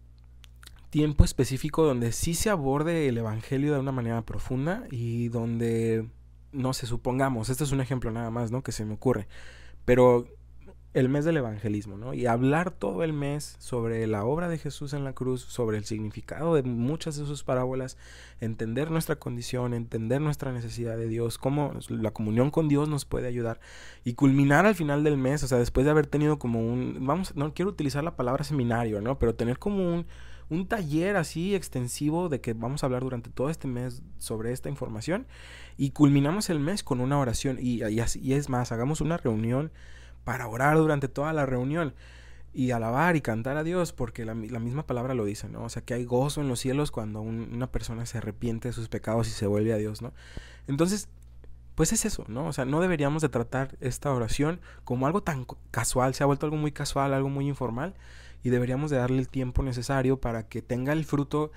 tiempo 0.90 1.24
específico 1.24 1.84
donde 1.84 2.11
sí 2.11 2.34
se 2.34 2.49
aborde 2.49 3.07
el 3.07 3.18
evangelio 3.18 3.74
de 3.74 3.80
una 3.80 3.91
manera 3.91 4.22
profunda 4.24 4.86
y 4.91 5.30
donde 5.30 6.07
no 6.52 6.74
sé, 6.74 6.88
supongamos, 6.88 7.49
este 7.49 7.64
es 7.64 7.72
un 7.72 7.82
ejemplo 7.82 8.11
nada 8.11 8.32
más, 8.32 8.52
¿no? 8.52 8.64
Que 8.64 8.72
se 8.72 8.86
me 8.86 8.94
ocurre, 8.95 9.28
pero 9.86 10.28
el 10.95 11.07
mes 11.07 11.24
del 11.24 11.38
evangelismo, 11.38 11.98
¿no? 11.98 12.16
Y 12.16 12.26
hablar 12.26 12.72
todo 12.72 13.03
el 13.03 13.14
mes 13.14 13.56
sobre 13.60 14.07
la 14.07 14.26
obra 14.26 14.49
de 14.49 14.57
Jesús 14.57 14.94
en 14.94 15.03
la 15.03 15.14
cruz, 15.14 15.41
sobre 15.41 15.78
el 15.78 15.86
significado 15.86 16.56
de 16.56 16.64
muchas 16.64 17.16
de 17.16 17.28
sus 17.28 17.44
parábolas, 17.44 17.95
entender 18.40 18.90
nuestra 18.90 19.18
condición, 19.18 19.76
entender 19.76 20.20
nuestra 20.20 20.52
necesidad 20.52 20.98
de 20.98 21.07
Dios, 21.07 21.38
cómo 21.38 21.74
la 21.90 22.11
comunión 22.11 22.49
con 22.49 22.68
Dios 22.68 22.90
nos 22.90 23.06
puede 23.06 23.28
ayudar 23.28 23.60
y 24.03 24.14
culminar 24.14 24.66
al 24.66 24.74
final 24.74 25.03
del 25.03 25.18
mes, 25.18 25.44
o 25.44 25.48
sea, 25.48 25.60
después 25.60 25.86
de 25.86 25.91
haber 25.91 26.07
tenido 26.07 26.40
como 26.40 26.60
un, 26.60 26.98
vamos, 27.06 27.36
no 27.36 27.53
quiero 27.53 27.70
utilizar 27.70 28.03
la 28.03 28.16
palabra 28.16 28.44
seminario, 28.44 28.99
¿no? 28.99 29.20
Pero 29.20 29.36
tener 29.36 29.60
como 29.60 29.94
un, 29.94 30.07
un 30.49 30.67
taller 30.67 31.15
así 31.15 31.55
extensivo 31.55 32.30
de 32.30 32.41
que 32.41 32.53
vamos 32.53 32.84
a 32.84 32.88
hablar 32.88 33.03
durante 33.03 33.30
todo 33.30 33.49
este 33.49 33.67
mes 33.67 34.01
sobre 34.17 34.51
esta 34.51 34.69
información 34.69 35.27
y 35.77 35.91
culminamos 35.91 36.49
el 36.49 36.59
mes 36.59 36.84
con 36.84 37.01
una 37.01 37.19
oración 37.19 37.57
y, 37.59 37.81
así, 37.99 38.19
y 38.19 38.34
es 38.34 38.49
más, 38.49 38.71
hagamos 38.71 39.01
una 39.01 39.17
reunión 39.17 39.71
para 40.23 40.47
orar 40.47 40.77
durante 40.77 41.07
toda 41.07 41.34
la 41.34 41.45
reunión 41.45 41.93
y 42.51 42.71
alabar 42.71 43.15
y 43.15 43.21
cantar 43.21 43.57
a 43.57 43.63
Dios, 43.63 43.93
porque 43.93 44.26
la, 44.26 44.34
misma 44.34 44.85
palabra 44.88 45.13
lo 45.13 45.23
dice, 45.23 45.47
¿no? 45.49 45.63
O 45.63 45.69
sea, 45.69 45.84
que 45.84 45.93
hay 45.93 46.03
gozo 46.03 46.41
en 46.41 46.47
los 46.47 46.59
cielos 46.59 46.89
cuando 46.89 47.21
un, 47.21 47.53
una 47.53 47.71
persona 47.71 48.07
se 48.07 48.17
arrepiente 48.17 48.69
de 48.69 48.73
sus 48.73 48.89
pecados 48.89 49.27
y 49.27 49.31
se 49.31 49.45
vuelve 49.45 49.71
a 49.71 49.77
Dios, 49.77 50.01
¿no? 50.01 50.13
Entonces, 50.67 51.09
pues 51.76 51.93
es 51.93 52.03
eso, 52.03 52.26
¿no? 52.27 52.47
O 52.47 52.51
sea, 52.51 52.65
no 52.65 52.81
deberíamos 52.81 53.21
de 53.21 53.30
tratar 53.30 53.77
esta 53.80 54.11
oración 54.11 54.59
como 54.84 55.05
algo 55.07 55.23
tan 55.23 55.45
casual, 55.71 56.13
se 56.13 56.23
ha 56.23 56.26
vuelto 56.26 56.45
algo 56.45 56.57
muy 56.57 56.73
casual, 56.73 57.13
algo 57.13 57.30
muy 57.30 57.47
informal, 57.47 57.93
y 58.44 58.49
deberíamos 58.49 58.91
de 58.91 58.98
darle 58.98 59.20
el 59.20 59.30
tiempo 59.30 59.64
necesario 59.64 60.20
para 60.20 60.48
que 60.48 60.61
tenga 60.61 60.94
el 60.94 61.06
fruto 61.06 61.52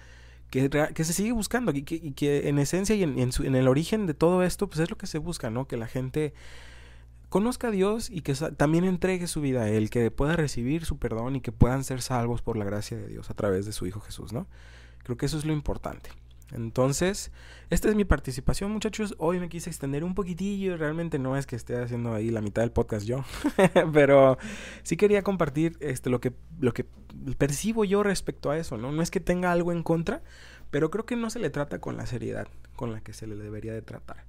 que, 0.51 0.69
que 0.95 1.05
se 1.05 1.13
sigue 1.13 1.33
buscando 1.33 1.73
y 1.73 1.83
que, 1.83 1.95
y 1.95 2.13
que 2.13 2.49
en 2.49 2.59
esencia 2.59 2.95
y 2.95 3.03
en, 3.03 3.33
su, 3.33 3.45
en, 3.45 3.55
el 3.55 3.69
origen 3.69 4.07
de 4.07 4.15
todo 4.15 4.43
esto, 4.43 4.69
pues 4.69 4.81
es 4.81 4.91
lo 4.91 4.99
que 4.99 5.07
se 5.07 5.19
busca, 5.19 5.49
¿no? 5.49 5.67
Que 5.67 5.79
la 5.79 5.87
gente 5.87 6.35
conozca 7.31 7.69
a 7.69 7.71
Dios 7.71 8.11
y 8.11 8.21
que 8.21 8.35
también 8.35 8.85
entregue 8.85 9.27
su 9.27 9.41
vida 9.41 9.63
a 9.63 9.69
Él, 9.71 9.89
que 9.89 10.11
pueda 10.11 10.37
recibir 10.37 10.85
su 10.85 10.99
perdón 10.99 11.37
y 11.37 11.41
que 11.41 11.53
puedan 11.53 11.85
ser 11.85 12.03
salvos 12.03 12.43
por 12.43 12.59
la 12.59 12.67
gracia 12.67 12.99
de 12.99 13.07
Dios 13.07 13.31
a 13.31 13.35
través 13.35 13.65
de 13.65 13.73
su 13.73 13.87
Hijo 13.87 14.01
Jesús, 14.01 14.35
¿no? 14.35 14.47
Creo 15.03 15.17
que 15.17 15.25
eso 15.25 15.39
es 15.39 15.47
lo 15.47 15.55
importante. 15.55 16.11
Entonces, 16.53 17.33
esta 17.71 17.89
es 17.89 17.95
mi 17.95 18.05
participación, 18.05 18.71
muchachos. 18.71 19.15
Hoy 19.19 19.41
me 19.41 19.49
quise 19.49 19.71
extender 19.71 20.05
un 20.05 20.15
poquitillo. 20.15 20.77
Realmente 20.77 21.19
no 21.19 21.37
es 21.37 21.47
que 21.47 21.57
esté 21.57 21.77
haciendo 21.77 22.15
ahí 22.15 22.31
la 22.31 22.43
mitad 22.43 22.63
del 22.63 22.73
podcast 22.73 23.07
yo, 23.07 23.25
pero 23.93 24.39
sí 24.83 24.97
quería 24.97 25.23
compartir 25.23 25.77
este, 25.81 26.11
lo, 26.11 26.21
que, 26.21 26.33
lo 26.61 26.75
que 26.75 26.85
percibo 27.39 27.85
yo 27.85 28.03
respecto 28.03 28.51
a 28.51 28.59
eso, 28.59 28.77
¿no? 28.77 28.93
No 28.93 29.03
es 29.03 29.11
que 29.11 29.21
tenga 29.21 29.53
algo 29.53 29.73
en 29.73 29.83
contra, 29.83 30.23
pero 30.71 30.91
creo 30.91 31.07
que 31.07 31.17
no 31.17 31.31
se 31.31 31.39
le 31.39 31.51
trata 31.51 31.81
con 31.81 31.97
la 31.97 32.07
seriedad 32.07 32.49
con 32.77 32.93
la 32.93 33.01
que 33.01 33.13
se 33.13 33.27
le 33.27 33.37
debería 33.37 33.73
de 33.73 33.83
tratar. 33.83 34.25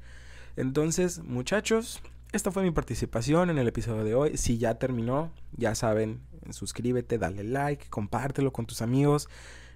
Entonces, 0.55 1.23
muchachos, 1.23 2.01
esta 2.31 2.51
fue 2.51 2.63
mi 2.63 2.71
participación 2.71 3.49
en 3.49 3.57
el 3.57 3.67
episodio 3.67 4.03
de 4.03 4.15
hoy. 4.15 4.37
Si 4.37 4.57
ya 4.57 4.75
terminó, 4.75 5.31
ya 5.57 5.75
saben, 5.75 6.21
suscríbete, 6.51 7.17
dale 7.17 7.43
like, 7.43 7.89
compártelo 7.89 8.53
con 8.53 8.65
tus 8.65 8.81
amigos 8.81 9.27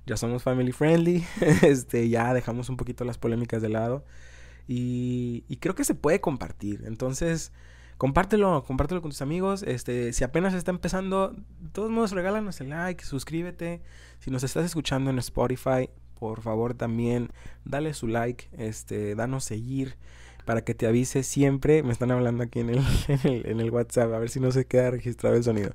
ya 0.07 0.17
somos 0.17 0.41
family 0.41 0.71
friendly, 0.71 1.23
este, 1.61 2.09
ya 2.09 2.33
dejamos 2.33 2.69
un 2.69 2.77
poquito 2.77 3.03
las 3.05 3.17
polémicas 3.17 3.61
de 3.61 3.69
lado 3.69 4.05
y, 4.67 5.43
y, 5.47 5.57
creo 5.57 5.75
que 5.75 5.83
se 5.83 5.95
puede 5.95 6.19
compartir. 6.19 6.83
Entonces, 6.85 7.51
compártelo, 7.97 8.63
compártelo 8.63 9.01
con 9.01 9.11
tus 9.11 9.21
amigos. 9.21 9.63
Este, 9.63 10.13
si 10.13 10.23
apenas 10.23 10.53
está 10.53 10.71
empezando, 10.71 11.35
de 11.59 11.69
todos 11.71 11.89
modos 11.89 12.11
regálanos 12.11 12.59
el 12.61 12.69
like, 12.69 13.03
suscríbete. 13.03 13.81
Si 14.19 14.31
nos 14.31 14.43
estás 14.43 14.65
escuchando 14.65 15.09
en 15.09 15.19
Spotify, 15.19 15.89
por 16.19 16.41
favor 16.41 16.73
también 16.73 17.29
dale 17.63 17.93
su 17.93 18.07
like, 18.07 18.49
este, 18.57 19.15
danos 19.15 19.43
seguir 19.43 19.95
para 20.47 20.63
que 20.63 20.73
te 20.73 20.87
avise 20.87 21.21
siempre. 21.21 21.83
Me 21.83 21.91
están 21.91 22.09
hablando 22.09 22.43
aquí 22.43 22.59
en 22.61 22.69
el, 22.71 22.81
en 23.23 23.59
el, 23.59 23.69
WhatsApp, 23.69 24.11
a 24.13 24.17
ver 24.17 24.29
si 24.29 24.39
no 24.39 24.51
se 24.51 24.65
queda 24.65 24.89
registrado 24.89 25.35
el 25.35 25.43
sonido. 25.43 25.73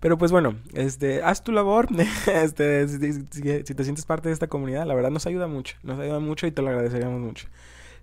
Pero 0.00 0.18
pues 0.18 0.30
bueno, 0.32 0.56
este, 0.74 1.22
haz 1.22 1.42
tu 1.42 1.52
labor. 1.52 1.88
este, 2.26 2.86
si, 2.88 3.24
te 3.32 3.84
sientes 3.84 4.04
parte 4.04 4.28
de 4.28 4.34
esta 4.34 4.48
comunidad, 4.48 4.86
la 4.86 4.94
verdad 4.94 5.10
nos 5.10 5.26
ayuda 5.26 5.46
mucho, 5.46 5.76
nos 5.84 5.98
ayuda 5.98 6.18
mucho 6.18 6.46
y 6.46 6.50
te 6.50 6.60
lo 6.60 6.68
agradeceríamos 6.68 7.20
mucho. 7.20 7.46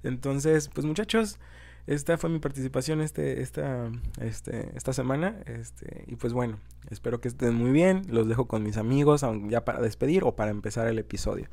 Entonces, 0.03 0.69
pues 0.69 0.87
muchachos, 0.87 1.37
esta 1.85 2.17
fue 2.17 2.29
mi 2.29 2.39
participación 2.39 3.01
este, 3.01 3.41
esta, 3.41 3.91
este, 4.21 4.71
esta 4.75 4.93
semana. 4.93 5.35
Este, 5.45 6.05
y 6.07 6.15
pues 6.15 6.31
bueno, 6.31 6.59
espero 6.89 7.19
que 7.19 7.27
estén 7.27 7.55
muy 7.55 7.71
bien. 7.71 8.03
Los 8.09 8.29
dejo 8.29 8.47
con 8.47 8.63
mis 8.63 8.77
amigos, 8.77 9.25
ya 9.49 9.65
para 9.65 9.81
despedir 9.81 10.23
o 10.23 10.35
para 10.35 10.51
empezar 10.51 10.87
el 10.87 10.97
episodio. 10.97 11.49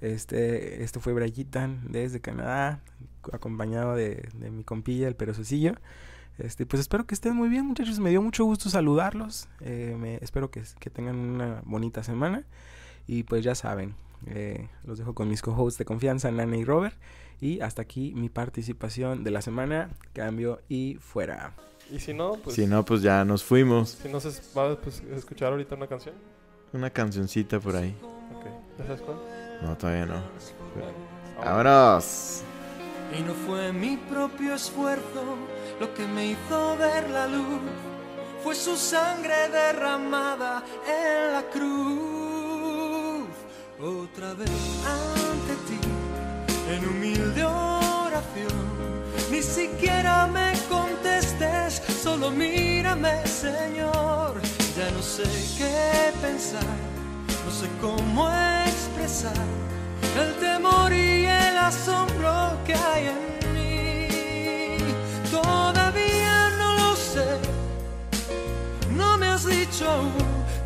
Este, 0.00 0.82
este 0.82 1.00
fue 1.00 1.12
Brayitan 1.12 1.80
desde 1.90 2.20
Canadá, 2.20 2.82
acompañado 3.32 3.94
de, 3.94 4.28
de 4.34 4.50
mi 4.50 4.64
compilla, 4.64 5.08
el 5.08 5.16
perosecillo. 5.16 5.74
Este, 6.38 6.66
pues 6.66 6.80
espero 6.80 7.06
que 7.06 7.14
estén 7.14 7.36
muy 7.36 7.48
bien, 7.48 7.66
muchachos. 7.66 8.00
Me 8.00 8.10
dio 8.10 8.20
mucho 8.20 8.44
gusto 8.44 8.68
saludarlos. 8.68 9.48
Eh, 9.60 9.96
me, 9.98 10.16
espero 10.16 10.50
que, 10.50 10.62
que 10.80 10.90
tengan 10.90 11.16
una 11.16 11.62
bonita 11.64 12.02
semana. 12.02 12.44
Y 13.06 13.22
pues 13.22 13.44
ya 13.44 13.54
saben, 13.54 13.94
eh, 14.26 14.68
los 14.84 14.98
dejo 14.98 15.14
con 15.14 15.28
mis 15.28 15.42
co-hosts 15.42 15.78
de 15.78 15.84
confianza, 15.84 16.30
Nana 16.30 16.56
y 16.56 16.64
Robert. 16.64 16.96
Y 17.40 17.60
hasta 17.60 17.82
aquí 17.82 18.12
mi 18.14 18.28
participación 18.28 19.22
de 19.22 19.30
la 19.30 19.42
semana. 19.42 19.90
Cambio 20.12 20.60
y 20.68 20.96
fuera. 21.00 21.54
Y 21.90 22.00
si 22.00 22.14
no, 22.14 22.34
pues... 22.42 22.56
si 22.56 22.66
no, 22.66 22.84
pues 22.84 23.02
ya 23.02 23.24
nos 23.24 23.44
fuimos. 23.44 23.90
Si 24.02 24.08
no 24.08 24.18
se 24.18 24.30
va 24.58 24.80
pues, 24.80 25.02
a 25.12 25.16
escuchar 25.16 25.52
ahorita 25.52 25.76
una 25.76 25.86
canción. 25.86 26.14
Una 26.72 26.90
cancioncita 26.90 27.60
por 27.60 27.76
ahí. 27.76 27.94
Ok. 28.34 28.46
¿Ya 28.78 28.86
sabes 28.86 29.02
cuál? 29.02 29.43
No, 29.62 29.76
todavía 29.76 30.06
no. 30.06 30.22
¡Vámonos! 31.38 32.42
Y 33.16 33.22
no 33.22 33.34
fue 33.34 33.72
mi 33.72 33.96
propio 33.96 34.54
esfuerzo 34.54 35.36
lo 35.80 35.92
que 35.94 36.06
me 36.06 36.28
hizo 36.28 36.76
ver 36.76 37.10
la 37.10 37.26
luz, 37.26 37.60
fue 38.42 38.54
su 38.54 38.76
sangre 38.76 39.48
derramada 39.48 40.62
en 40.86 41.32
la 41.32 41.42
cruz. 41.52 43.28
Otra 43.80 44.34
vez 44.34 44.50
ante 44.86 45.54
ti, 45.66 45.78
en 46.70 46.88
humilde 46.88 47.44
oración, 47.44 48.64
ni 49.30 49.42
siquiera 49.42 50.26
me 50.26 50.52
contestes, 50.68 51.82
solo 52.02 52.30
mírame, 52.30 53.26
Señor. 53.26 54.40
Ya 54.76 54.90
no 54.90 55.02
sé 55.02 55.24
qué 55.58 56.12
pensar, 56.20 56.62
no 57.44 57.50
sé 57.50 57.68
cómo 57.80 58.30
expresar 58.66 59.36
el 60.16 60.34
temor 60.36 60.92
y 60.92 61.26
el 61.26 61.58
asombro 61.58 62.58
que 62.64 62.74
hay 62.74 63.08
en 63.08 63.18
mí. 63.54 64.08
Todavía 65.30 66.50
no 66.58 66.74
lo 66.74 66.96
sé, 66.96 67.38
no 68.96 69.18
me 69.18 69.26
has 69.26 69.44
dicho 69.46 69.90
aún 69.90 70.14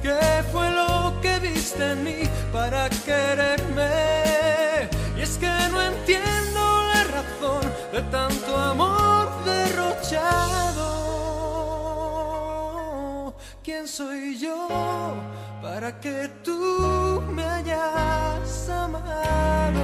qué 0.02 0.18
fue 0.52 0.70
lo 0.70 1.20
que 1.20 1.38
viste 1.40 1.92
en 1.92 2.04
mí 2.04 2.28
para 2.52 2.88
quererme. 2.90 4.88
Y 5.16 5.22
es 5.22 5.36
que 5.38 5.50
no 5.72 5.82
entiendo 5.82 6.82
la 6.94 7.04
razón 7.04 7.62
de 7.92 8.02
tanto 8.02 8.56
amor 8.56 9.44
derrochado. 9.44 10.88
¿Quién 13.64 13.88
soy 13.88 14.38
yo 14.38 14.68
para 15.60 15.98
que 16.00 16.28
tú 16.44 17.22
me 17.32 17.44
hayas 17.44 18.68
amado? 18.68 19.82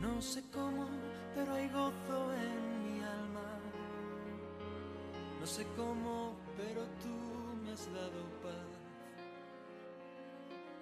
No 0.00 0.20
sé 0.20 0.42
cómo, 0.52 0.86
pero 1.34 1.54
hay 1.54 1.68
gozo 1.68 2.32
en. 2.34 2.53
No 5.44 5.50
sé 5.50 5.66
cómo, 5.76 6.34
pero 6.56 6.80
tú 7.02 7.14
me 7.62 7.72
has 7.72 7.84
dado 7.92 8.24
paz. 8.42 8.80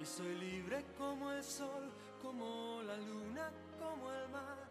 Y 0.00 0.04
soy 0.06 0.36
libre 0.36 0.84
como 0.96 1.32
el 1.32 1.42
sol, 1.42 1.90
como 2.22 2.80
la 2.84 2.96
luna, 2.96 3.50
como 3.80 4.12
el 4.12 4.28
mar. 4.28 4.68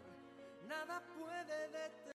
Nada 0.66 1.02
puede 1.18 1.68
detener. 1.68 2.02